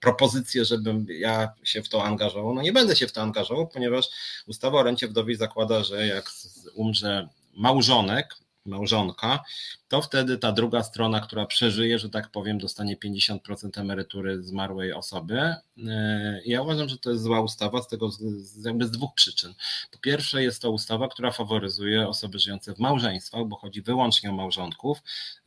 propozycję, 0.00 0.64
żebym 0.64 1.06
ja 1.08 1.52
się 1.62 1.82
w 1.82 1.88
to 1.88 2.04
angażował. 2.04 2.54
No 2.54 2.62
nie 2.62 2.72
będę 2.72 2.96
się 2.96 3.06
w 3.06 3.12
to 3.12 3.22
angażował, 3.22 3.68
ponieważ 3.68 4.08
ustawa 4.46 4.78
o 4.78 4.82
rencie 4.82 5.08
wdowiej 5.08 5.36
zakłada, 5.36 5.84
że 5.84 6.06
jak 6.06 6.30
umrze 6.74 7.28
małżonek, 7.54 8.36
małżonka, 8.66 9.44
to 9.88 10.02
wtedy 10.02 10.38
ta 10.38 10.52
druga 10.52 10.82
strona, 10.82 11.20
która 11.20 11.46
przeżyje, 11.46 11.98
że 11.98 12.10
tak 12.10 12.30
powiem, 12.30 12.58
dostanie 12.58 12.96
50% 12.96 13.80
emerytury 13.80 14.42
zmarłej 14.42 14.92
osoby. 14.92 15.38
E, 15.38 16.40
ja 16.46 16.62
uważam, 16.62 16.88
że 16.88 16.98
to 16.98 17.10
jest 17.10 17.22
zła 17.22 17.40
ustawa 17.40 17.82
z 17.82 17.88
tego 17.88 18.10
z, 18.10 18.64
jakby 18.64 18.86
z 18.86 18.90
dwóch 18.90 19.14
przyczyn. 19.14 19.54
Po 19.90 19.98
pierwsze 19.98 20.42
jest 20.42 20.62
to 20.62 20.70
ustawa, 20.70 21.08
która 21.08 21.30
faworyzuje 21.30 22.08
osoby 22.08 22.38
żyjące 22.38 22.74
w 22.74 22.78
małżeństwach, 22.78 23.44
bo 23.44 23.56
chodzi 23.56 23.82
wyłącznie 23.82 24.30
o 24.30 24.32
małżonków. 24.32 24.98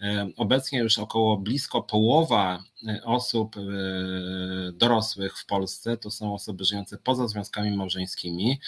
E, 0.01 0.29
obecnie 0.37 0.79
już 0.79 0.99
około 0.99 1.37
blisko 1.37 1.83
połowa 1.83 2.63
e, 2.78 2.78
osób 3.03 3.55
dorosłych 4.73 5.37
w 5.37 5.45
Polsce 5.45 5.97
to 5.97 6.11
są 6.11 6.33
osoby 6.33 6.63
żyjące 6.65 6.97
poza 6.97 7.27
związkami 7.27 7.77
małżeńskimi. 7.77 8.59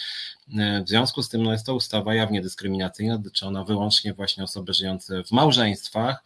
W 0.84 0.88
związku 0.88 1.22
z 1.22 1.28
tym 1.28 1.42
no 1.42 1.52
jest 1.52 1.66
to 1.66 1.74
ustawa 1.74 2.14
jawnie 2.14 2.40
dyskryminacyjna, 2.42 3.18
dotyczy 3.18 3.46
ona 3.46 3.64
wyłącznie 3.64 4.14
właśnie 4.14 4.44
osoby 4.44 4.74
żyjące 4.74 5.24
w 5.24 5.32
małżeństwach, 5.32 6.24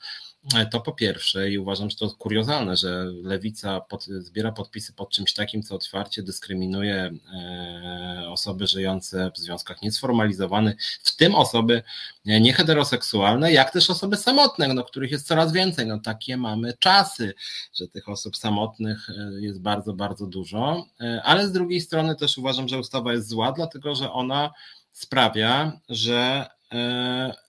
to 0.70 0.80
po 0.80 0.92
pierwsze 0.92 1.50
i 1.50 1.58
uważam, 1.58 1.90
że 1.90 1.96
to 1.96 2.10
kuriozalne, 2.10 2.76
że 2.76 3.04
lewica 3.22 3.80
pod, 3.80 4.04
zbiera 4.04 4.52
podpisy 4.52 4.92
pod 4.92 5.10
czymś 5.10 5.34
takim, 5.34 5.62
co 5.62 5.74
otwarcie 5.74 6.22
dyskryminuje 6.22 7.10
e, 7.34 8.28
osoby 8.28 8.66
żyjące 8.66 9.30
w 9.34 9.38
związkach 9.38 9.82
niesformalizowanych, 9.82 10.76
w 11.02 11.16
tym 11.16 11.34
osoby 11.34 11.82
nieheteroseksualne, 12.24 13.52
jak 13.52 13.70
też 13.70 13.90
osoby 13.90 14.16
samotne, 14.16 14.74
no, 14.74 14.84
których 14.84 15.10
jest 15.10 15.26
coraz 15.26 15.52
więcej. 15.52 15.86
No, 15.86 15.98
takie 15.98 16.36
mamy 16.36 16.74
czasy, 16.78 17.34
że 17.74 17.88
tych 17.88 18.08
osób 18.08 18.36
samotnych 18.36 19.10
e, 19.10 19.40
jest 19.40 19.60
bardzo, 19.60 19.92
bardzo 19.92 20.26
dużo, 20.26 20.86
ale 21.24 21.48
z 21.48 21.52
drugiej 21.52 21.80
strony 21.80 22.16
też 22.16 22.38
uważam, 22.38 22.68
że 22.68 22.78
ustawa 22.78 23.12
jest 23.12 23.28
zła, 23.28 23.52
dlatego 23.52 23.94
że 23.94 24.12
ona 24.12 24.50
sprawia, 24.92 25.80
że 25.88 26.46
E, 26.46 26.55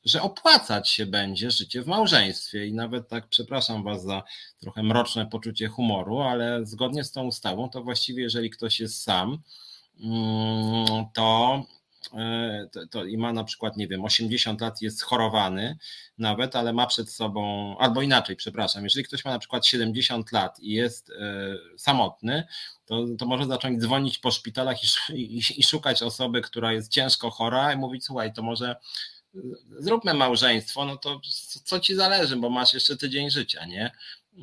że 0.05 0.21
opłacać 0.21 0.89
się 0.89 1.05
będzie 1.05 1.51
życie 1.51 1.81
w 1.81 1.87
małżeństwie. 1.87 2.65
I 2.65 2.73
nawet 2.73 3.07
tak, 3.09 3.27
przepraszam 3.27 3.83
Was 3.83 4.03
za 4.03 4.23
trochę 4.59 4.83
mroczne 4.83 5.25
poczucie 5.25 5.67
humoru, 5.67 6.21
ale 6.21 6.65
zgodnie 6.65 7.03
z 7.03 7.11
tą 7.11 7.23
ustawą, 7.25 7.69
to 7.69 7.83
właściwie, 7.83 8.23
jeżeli 8.23 8.49
ktoś 8.49 8.79
jest 8.79 9.03
sam, 9.03 9.41
mm, 9.99 11.05
to 11.13 11.63
to, 12.71 12.87
to, 12.87 13.05
i 13.05 13.17
ma 13.17 13.33
na 13.33 13.43
przykład, 13.43 13.77
nie 13.77 13.87
wiem, 13.87 14.05
80 14.05 14.61
lat, 14.61 14.81
jest 14.81 15.01
chorowany 15.01 15.77
nawet, 16.17 16.55
ale 16.55 16.73
ma 16.73 16.87
przed 16.87 17.11
sobą, 17.11 17.75
albo 17.77 18.01
inaczej, 18.01 18.35
przepraszam, 18.35 18.83
jeżeli 18.83 19.05
ktoś 19.05 19.25
ma 19.25 19.31
na 19.31 19.39
przykład 19.39 19.65
70 19.65 20.31
lat 20.31 20.59
i 20.59 20.71
jest 20.71 21.11
samotny, 21.77 22.43
to, 22.85 23.05
to 23.17 23.25
może 23.25 23.45
zacząć 23.45 23.81
dzwonić 23.81 24.17
po 24.17 24.31
szpitalach 24.31 24.77
i, 24.83 25.37
i, 25.37 25.41
i 25.59 25.63
szukać 25.63 26.03
osoby, 26.03 26.41
która 26.41 26.73
jest 26.73 26.91
ciężko 26.91 27.29
chora 27.29 27.73
i 27.73 27.77
mówić, 27.77 28.05
słuchaj, 28.05 28.33
to 28.33 28.43
może 28.43 28.75
zróbmy 29.79 30.13
małżeństwo, 30.13 30.85
no 30.85 30.97
to 30.97 31.21
co 31.63 31.79
ci 31.79 31.95
zależy, 31.95 32.35
bo 32.35 32.49
masz 32.49 32.73
jeszcze 32.73 32.97
tydzień 32.97 33.31
życia, 33.31 33.65
nie? 33.65 33.91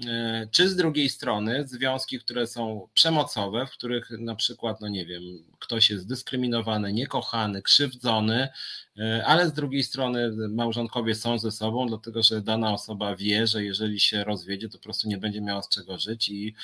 E, 0.07 0.49
czy 0.51 0.69
z 0.69 0.77
drugiej 0.77 1.09
strony 1.09 1.69
związki, 1.69 2.19
które 2.19 2.47
są 2.47 2.89
przemocowe, 2.95 3.67
w 3.67 3.71
których 3.71 4.11
na 4.11 4.35
przykład, 4.35 4.81
no 4.81 4.89
nie 4.89 5.07
wiem, 5.07 5.23
ktoś 5.59 5.91
jest 5.91 6.09
dyskryminowany, 6.09 6.93
niekochany, 6.93 7.63
krzywdzony, 7.63 8.49
ale 9.25 9.49
z 9.49 9.53
drugiej 9.53 9.83
strony 9.83 10.31
małżonkowie 10.49 11.15
są 11.15 11.39
ze 11.39 11.53
sobą, 11.53 11.87
dlatego 11.87 12.23
że 12.23 12.43
dana 12.43 12.73
osoba 12.73 13.17
wie, 13.17 13.47
że 13.47 13.65
jeżeli 13.65 14.01
się 14.01 14.25
rozwiedzie, 14.25 14.69
to 14.69 14.79
po 14.79 14.85
prostu 14.85 15.09
nie 15.09 15.19
będzie 15.19 15.41
miała 15.41 15.63
z 15.63 15.69
czego 15.69 15.99
żyć 15.99 16.29
i, 16.29 16.55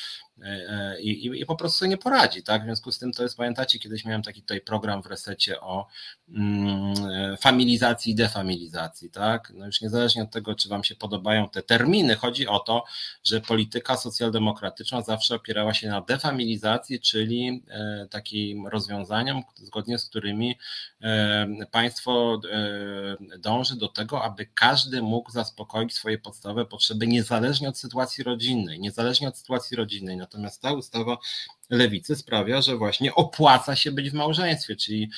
e, 0.43 1.01
i, 1.01 1.41
i 1.41 1.47
po 1.47 1.57
prostu 1.57 1.79
sobie 1.79 1.89
nie 1.89 1.97
poradzi. 1.97 2.43
Tak? 2.43 2.63
W 2.63 2.65
związku 2.65 2.93
z 2.93 2.99
tym 2.99 3.13
to 3.13 3.23
jest, 3.23 3.37
pamiętacie, 3.37 3.79
kiedyś 3.79 4.05
miałem 4.05 4.23
taki 4.23 4.41
tutaj 4.41 4.61
program 4.61 5.03
w 5.03 5.07
resecie 5.07 5.61
o 5.61 5.87
mm, 6.29 7.37
familizacji 7.37 8.13
i 8.13 8.15
defamilizacji. 8.17 9.11
Tak? 9.11 9.53
No 9.55 9.67
już 9.67 9.81
niezależnie 9.81 10.23
od 10.23 10.31
tego, 10.31 10.55
czy 10.55 10.69
Wam 10.69 10.85
się 10.85 10.95
podobają 10.95 11.49
te 11.49 11.63
terminy, 11.63 12.17
chodzi 12.17 12.47
o 12.47 12.59
to, 12.59 12.85
że 13.25 13.41
polityka 13.41 13.97
socjaldemokratyczna 13.97 15.03
zawsze 15.03 15.35
opierała 15.35 15.75
się 15.75 15.89
na 15.89 16.01
defamilizacji, 16.01 17.01
czyli 17.01 17.63
takim 18.11 18.67
rozwiązaniu, 18.67 19.01
rozwiązaniom, 19.01 19.43
zgodnie 19.55 19.99
z 19.99 20.09
którymi 20.09 20.59
e, 21.03 21.47
państwo 21.71 22.20
e, 22.53 23.39
dąży 23.39 23.77
do 23.77 23.89
tego, 23.89 24.23
aby 24.23 24.47
każdy 24.47 25.03
mógł 25.03 25.31
zaspokoić 25.31 25.95
swoje 25.95 26.19
podstawowe 26.19 26.67
potrzeby 26.67 27.07
niezależnie 27.07 27.69
od 27.69 27.79
sytuacji 27.79 28.25
rodzinnej, 28.25 28.81
niezależnie 28.81 29.29
od 29.29 29.39
sytuacji 29.39 29.77
rodzinnej. 29.77 30.17
Natomiast 30.17 30.63
ta 30.63 30.73
ustawa 30.73 31.19
lewicy 31.71 32.17
sprawia, 32.17 32.63
że 32.63 32.77
właśnie 32.77 33.15
opłaca 33.15 33.77
się 33.77 33.93
być 33.93 34.11
w 34.11 34.15
małżeństwie, 34.15 34.77
czyli, 34.77 35.11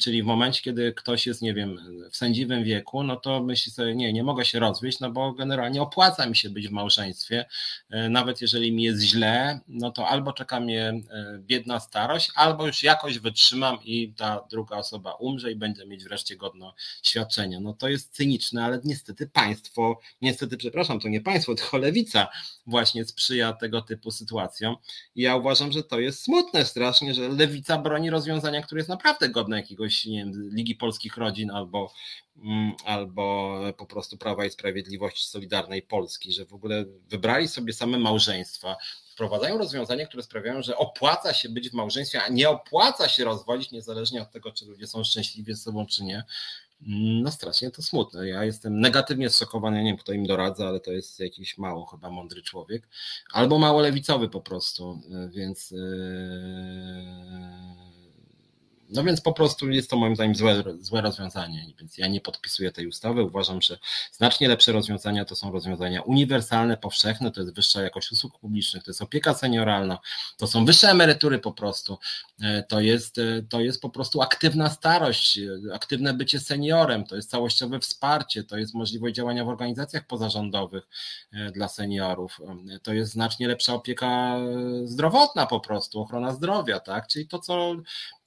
czyli 0.00 0.22
w 0.22 0.26
momencie, 0.26 0.62
kiedy 0.62 0.92
ktoś 0.92 1.26
jest, 1.26 1.42
nie 1.42 1.54
wiem, 1.54 1.78
w 2.10 2.16
sędziwym 2.16 2.64
wieku, 2.64 3.02
no 3.02 3.16
to 3.16 3.42
myśli 3.42 3.72
sobie, 3.72 3.94
nie, 3.94 4.12
nie 4.12 4.22
mogę 4.22 4.44
się 4.44 4.58
rozwieść, 4.58 5.00
no 5.00 5.10
bo 5.10 5.32
generalnie 5.32 5.82
opłaca 5.82 6.26
mi 6.26 6.36
się 6.36 6.50
być 6.50 6.68
w 6.68 6.72
małżeństwie, 6.72 7.44
e, 7.90 8.08
nawet 8.08 8.40
jeżeli 8.40 8.72
mi 8.72 8.82
jest 8.82 9.02
źle, 9.02 9.60
no 9.68 9.90
to 9.90 10.08
albo 10.08 10.32
czeka 10.32 10.60
mnie 10.60 10.86
e, 10.88 11.02
biedna 11.38 11.80
starość, 11.80 12.30
albo 12.34 12.66
już 12.66 12.82
jakoś 12.82 13.18
wytrzymam 13.18 13.78
i 13.84 14.12
ta 14.12 14.46
druga 14.50 14.76
osoba 14.76 15.12
umrze 15.12 15.52
i 15.52 15.56
będzie 15.56 15.86
mieć 15.86 16.04
wreszcie 16.04 16.36
godne 16.36 16.70
świadczenie. 17.02 17.60
No 17.60 17.72
to 17.72 17.88
jest 17.88 18.14
cyniczne, 18.14 18.64
ale 18.64 18.80
niestety 18.84 19.26
państwo, 19.26 20.00
niestety, 20.22 20.56
przepraszam, 20.56 21.00
to 21.00 21.08
nie 21.08 21.20
państwo, 21.20 21.54
tylko 21.54 21.78
lewica 21.78 22.28
właśnie 22.66 23.04
sprzyja 23.04 23.52
tego 23.52 23.82
typu 23.82 24.10
sytuacjom. 24.10 24.76
I 25.14 25.22
ja 25.22 25.36
uważam, 25.36 25.72
że 25.72 25.82
to 25.82 25.99
jest 26.00 26.22
smutne 26.22 26.64
strasznie, 26.64 27.14
że 27.14 27.28
lewica 27.28 27.78
broni 27.78 28.10
rozwiązania, 28.10 28.62
które 28.62 28.78
jest 28.78 28.88
naprawdę 28.88 29.28
godne 29.28 29.56
jakiegoś, 29.56 30.06
nie 30.06 30.18
wiem, 30.18 30.50
Ligi 30.54 30.74
Polskich 30.74 31.16
Rodzin 31.16 31.50
albo, 31.50 31.92
mm, 32.36 32.72
albo 32.84 33.54
po 33.78 33.86
prostu 33.86 34.16
Prawa 34.16 34.44
i 34.44 34.50
Sprawiedliwości 34.50 35.28
Solidarnej 35.28 35.82
Polski, 35.82 36.32
że 36.32 36.44
w 36.44 36.54
ogóle 36.54 36.84
wybrali 37.08 37.48
sobie 37.48 37.72
same 37.72 37.98
małżeństwa, 37.98 38.76
wprowadzają 39.12 39.58
rozwiązania, 39.58 40.06
które 40.06 40.22
sprawiają, 40.22 40.62
że 40.62 40.76
opłaca 40.76 41.34
się 41.34 41.48
być 41.48 41.70
w 41.70 41.74
małżeństwie, 41.74 42.22
a 42.22 42.28
nie 42.28 42.48
opłaca 42.48 43.08
się 43.08 43.24
rozwodzić, 43.24 43.70
niezależnie 43.70 44.22
od 44.22 44.30
tego, 44.30 44.52
czy 44.52 44.66
ludzie 44.66 44.86
są 44.86 45.04
szczęśliwi 45.04 45.54
ze 45.54 45.62
sobą, 45.62 45.86
czy 45.86 46.04
nie. 46.04 46.24
No 46.86 47.30
strasznie 47.30 47.70
to 47.70 47.82
smutne. 47.82 48.28
Ja 48.28 48.44
jestem 48.44 48.80
negatywnie 48.80 49.30
zszokowany, 49.30 49.82
nie 49.82 49.90
wiem 49.90 49.96
kto 49.96 50.12
im 50.12 50.26
doradza, 50.26 50.68
ale 50.68 50.80
to 50.80 50.92
jest 50.92 51.20
jakiś 51.20 51.58
mało 51.58 51.86
chyba 51.86 52.10
mądry 52.10 52.42
człowiek, 52.42 52.88
albo 53.32 53.58
mało 53.58 53.80
lewicowy 53.80 54.28
po 54.28 54.40
prostu, 54.40 55.00
więc 55.30 55.70
yy, 55.70 55.80
no 58.92 59.04
więc 59.04 59.20
po 59.20 59.32
prostu 59.32 59.70
jest 59.70 59.90
to 59.90 59.96
moim 59.96 60.14
zdaniem 60.14 60.34
złe, 60.34 60.62
złe 60.80 61.00
rozwiązanie, 61.00 61.66
więc 61.78 61.98
ja 61.98 62.06
nie 62.06 62.20
podpisuję 62.20 62.72
tej 62.72 62.86
ustawy. 62.86 63.22
Uważam, 63.22 63.62
że 63.62 63.78
znacznie 64.12 64.48
lepsze 64.48 64.72
rozwiązania 64.72 65.24
to 65.24 65.36
są 65.36 65.52
rozwiązania 65.52 66.02
uniwersalne, 66.02 66.76
powszechne, 66.76 67.30
to 67.30 67.40
jest 67.40 67.54
wyższa 67.54 67.82
jakość 67.82 68.12
usług 68.12 68.38
publicznych, 68.38 68.84
to 68.84 68.90
jest 68.90 69.02
opieka 69.02 69.34
senioralna, 69.34 69.98
to 70.36 70.46
są 70.46 70.64
wyższe 70.64 70.88
emerytury 70.88 71.38
po 71.38 71.52
prostu, 71.52 71.98
e, 72.42 72.62
to 72.62 72.80
jest, 72.80 73.18
e, 73.18 73.42
to 73.48 73.60
jest 73.60 73.80
po 73.80 73.90
prostu 73.90 74.22
aktywna 74.22 74.70
starość, 74.70 75.38
e, 75.38 75.74
aktywne 75.74 76.14
bycie 76.14 76.40
seniorem, 76.40 77.04
to 77.04 77.16
jest 77.16 77.30
całościowe 77.30 77.80
wsparcie, 77.80 78.44
to 78.44 78.58
jest 78.58 78.74
możliwość 78.74 79.14
działania 79.14 79.44
w 79.44 79.48
organizacjach 79.48 80.06
pozarządowych 80.06 80.88
dla 81.52 81.68
seniorów, 81.68 82.40
to 82.82 82.92
jest 82.92 83.12
znacznie 83.12 83.48
lepsza 83.48 83.74
opieka 83.74 84.36
zdrowotna 84.84 85.46
po 85.46 85.60
prostu, 85.60 86.00
ochrona 86.00 86.32
zdrowia, 86.32 86.80
tak? 86.80 87.06
Czyli 87.06 87.28
to, 87.28 87.38
co, 87.38 87.76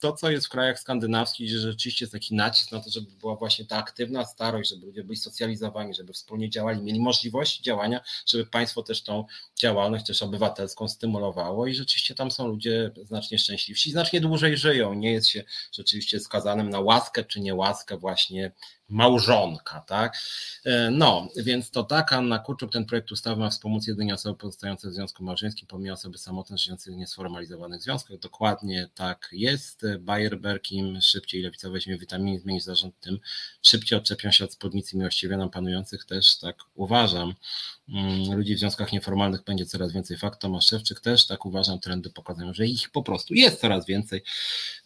to, 0.00 0.12
co 0.12 0.30
jest 0.30 0.46
w 0.46 0.48
krajach 0.54 0.80
skandynawskich, 0.80 1.48
gdzie 1.48 1.58
rzeczywiście 1.58 2.04
jest 2.04 2.12
taki 2.12 2.34
nacisk 2.34 2.72
na 2.72 2.80
to, 2.80 2.90
żeby 2.90 3.06
była 3.20 3.36
właśnie 3.36 3.64
ta 3.64 3.76
aktywna 3.76 4.24
starość, 4.24 4.70
żeby 4.70 4.86
ludzie 4.86 5.04
byli 5.04 5.16
socjalizowani, 5.16 5.94
żeby 5.94 6.12
wspólnie 6.12 6.50
działali, 6.50 6.82
mieli 6.82 7.00
możliwości 7.00 7.62
działania, 7.62 8.00
żeby 8.26 8.46
państwo 8.46 8.82
też 8.82 9.02
tą 9.02 9.24
działalność 9.58 10.06
też 10.06 10.22
obywatelską 10.22 10.88
stymulowało 10.88 11.66
i 11.66 11.74
rzeczywiście 11.74 12.14
tam 12.14 12.30
są 12.30 12.48
ludzie 12.48 12.90
znacznie 13.04 13.38
szczęśliwsi, 13.38 13.90
znacznie 13.90 14.20
dłużej 14.20 14.56
żyją, 14.56 14.94
nie 14.94 15.12
jest 15.12 15.28
się 15.28 15.44
rzeczywiście 15.72 16.20
skazanym 16.20 16.70
na 16.70 16.80
łaskę 16.80 17.24
czy 17.24 17.40
niełaskę 17.40 17.96
właśnie 17.96 18.52
małżonka, 18.88 19.80
tak? 19.80 20.18
E, 20.64 20.90
no, 20.90 21.28
więc 21.36 21.70
to 21.70 21.82
tak, 21.82 22.12
Anna 22.12 22.38
Kurczuk, 22.38 22.72
ten 22.72 22.84
projekt 22.84 23.12
ustawy 23.12 23.40
ma 23.40 23.50
wspomóc 23.50 23.86
jedynie 23.86 24.14
osoby 24.14 24.38
pozostające 24.38 24.88
w 24.88 24.92
związku 24.92 25.24
małżeńskim, 25.24 25.68
pomimo 25.68 25.94
osoby 25.94 26.18
samotne 26.18 26.58
żyjące 26.58 26.90
w 26.90 26.94
niesformalizowanych 26.94 27.82
związkach. 27.82 28.18
Dokładnie 28.18 28.88
tak 28.94 29.28
jest. 29.32 29.82
Bayerberg 29.98 30.72
im 30.72 31.00
szybciej 31.00 31.42
lewica 31.42 31.70
weźmie 31.70 31.98
witaminy, 31.98 32.38
zmieni 32.38 32.60
zarząd, 32.60 33.00
tym 33.00 33.18
szybciej 33.62 33.98
odczepią 33.98 34.30
się 34.30 34.44
od 34.44 34.52
spódnicy 34.52 34.96
miłościwie 34.96 35.36
nam 35.36 35.50
panujących, 35.50 36.04
też 36.04 36.38
tak 36.38 36.56
uważam. 36.74 37.34
Mm, 37.88 38.36
ludzi 38.36 38.54
w 38.54 38.58
związkach 38.58 38.92
nieformalnych 38.92 39.44
będzie 39.44 39.66
coraz 39.66 39.92
więcej. 39.92 40.16
Fakt 40.16 40.40
Tomasz 40.40 40.66
Szewczyk 40.66 41.00
też 41.00 41.26
tak 41.26 41.46
uważam, 41.46 41.80
trendy 41.80 42.10
pokazują, 42.10 42.54
że 42.54 42.66
ich 42.66 42.90
po 42.90 43.02
prostu 43.02 43.34
jest 43.34 43.60
coraz 43.60 43.86
więcej. 43.86 44.22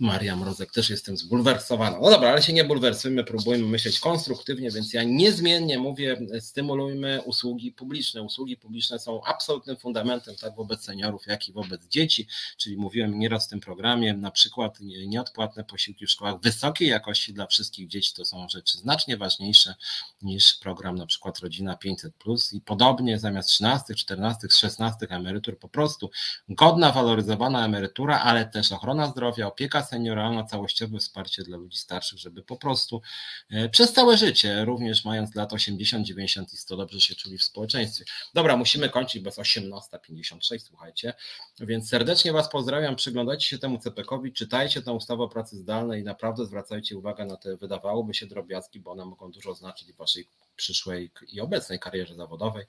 Maria 0.00 0.36
Mrozek 0.36 0.72
też 0.72 0.90
jestem 0.90 1.16
zbulwersowana. 1.16 1.98
No 2.02 2.10
dobra, 2.10 2.30
ale 2.30 2.42
się 2.42 2.52
nie 2.52 2.64
bulwersujmy, 2.64 3.24
próbujmy 3.24 3.66
myśleć 3.66 3.88
konstruktywnie, 4.01 4.70
więc 4.70 4.93
ja 4.93 5.02
niezmiennie 5.02 5.78
mówię, 5.78 6.20
stymulujmy 6.40 7.23
usługi 7.23 7.73
publiczne. 7.73 8.23
Usługi 8.23 8.56
publiczne 8.56 8.98
są 8.98 9.24
absolutnym 9.24 9.77
fundamentem 9.77 10.36
tak 10.36 10.56
wobec 10.56 10.85
seniorów, 10.85 11.27
jak 11.27 11.48
i 11.48 11.52
wobec 11.52 11.86
dzieci, 11.86 12.27
czyli 12.56 12.77
mówiłem 12.77 13.19
nieraz 13.19 13.47
w 13.47 13.51
tym 13.51 13.60
programie, 13.60 14.15
na 14.15 14.31
przykład 14.31 14.78
nieodpłatne 15.06 15.65
posiłki 15.65 16.06
w 16.06 16.10
szkołach 16.10 16.40
wysokiej 16.40 16.89
jakości 16.89 17.32
dla 17.32 17.47
wszystkich 17.47 17.89
dzieci 17.89 18.12
to 18.15 18.24
są 18.24 18.48
rzeczy 18.48 18.78
znacznie 18.78 19.16
ważniejsze 19.16 19.74
niż 20.23 20.55
program 20.55 20.98
na 20.98 21.06
przykład 21.06 21.39
Rodzina 21.39 21.77
500 21.77 22.15
i 22.52 22.60
podobnie 22.60 22.98
podobnie 22.98 23.19
zamiast 23.19 23.48
13, 23.48 23.94
14, 23.94 24.48
16 24.51 25.06
emerytur 25.10 25.59
po 25.59 25.69
prostu 25.69 26.10
godna, 26.48 26.93
waloryzowana 26.93 27.65
emerytura, 27.65 28.20
ale 28.20 28.47
też 28.47 28.73
ochrona 28.73 29.06
zdrowia, 29.06 29.47
opieka 29.47 29.82
senioralna, 29.82 30.44
całościowe 30.44 30.98
wsparcie 30.98 31.43
dla 31.43 31.56
ludzi 31.56 31.78
starszych, 31.78 32.19
żeby 32.19 32.43
po 32.43 32.56
prostu 32.56 33.02
e, 33.51 33.69
przez 33.78 33.92
całe 33.92 34.16
życie, 34.16 34.64
również 34.64 35.05
mając 35.05 35.34
lat 35.34 35.52
80, 35.52 36.06
90 36.06 36.52
i 36.52 36.56
100 36.56 36.76
dobrze 36.76 37.00
się 37.00 37.14
czuli 37.14 37.38
w 37.38 37.44
społeczeństwie. 37.44 38.05
Dobra, 38.34 38.56
musimy 38.56 38.88
kończyć, 38.88 39.24
jest 39.24 39.38
18.56, 39.38 40.59
słuchajcie, 40.59 41.14
więc 41.60 41.88
serdecznie 41.88 42.32
Was 42.32 42.48
pozdrawiam, 42.50 42.96
przyglądajcie 42.96 43.48
się 43.48 43.59
temu 43.59 43.78
CPK-owi, 43.78 44.32
czytajcie 44.32 44.82
tę 44.82 44.92
ustawę 44.92 45.22
o 45.22 45.28
pracy 45.28 45.56
zdalnej 45.56 46.00
i 46.00 46.05
naprawdę 46.05 46.46
zwracajcie 46.46 46.98
uwagę 46.98 47.24
na 47.24 47.36
te 47.36 47.56
wydawałoby 47.56 48.14
się 48.14 48.26
drobiazgi, 48.26 48.80
bo 48.80 48.90
one 48.90 49.05
mogą 49.05 49.30
dużo 49.30 49.55
znaczyć 49.55 49.92
w 49.92 49.96
Waszej 49.96 50.28
przyszłej 50.56 51.10
i 51.32 51.40
obecnej 51.40 51.78
karierze 51.78 52.14
zawodowej. 52.14 52.64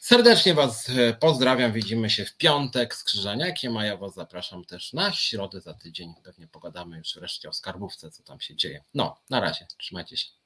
Serdecznie 0.00 0.54
Was 0.54 0.88
e, 0.88 1.14
pozdrawiam. 1.14 1.72
Widzimy 1.72 2.10
się 2.10 2.24
w 2.24 2.36
piątek 2.36 2.94
z 2.94 3.04
Krzyżaniakiem, 3.04 3.76
a 3.76 3.84
ja 3.84 3.96
Was 3.96 4.14
zapraszam 4.14 4.64
też 4.64 4.92
na 4.92 5.12
środę 5.12 5.60
za 5.60 5.74
tydzień. 5.74 6.14
Pewnie 6.24 6.48
pogadamy 6.48 6.98
już 6.98 7.14
wreszcie 7.14 7.48
o 7.48 7.52
skarbówce, 7.52 8.10
co 8.10 8.22
tam 8.22 8.40
się 8.40 8.56
dzieje. 8.56 8.84
No, 8.94 9.16
na 9.30 9.40
razie. 9.40 9.66
Trzymajcie 9.78 10.16
się. 10.16 10.32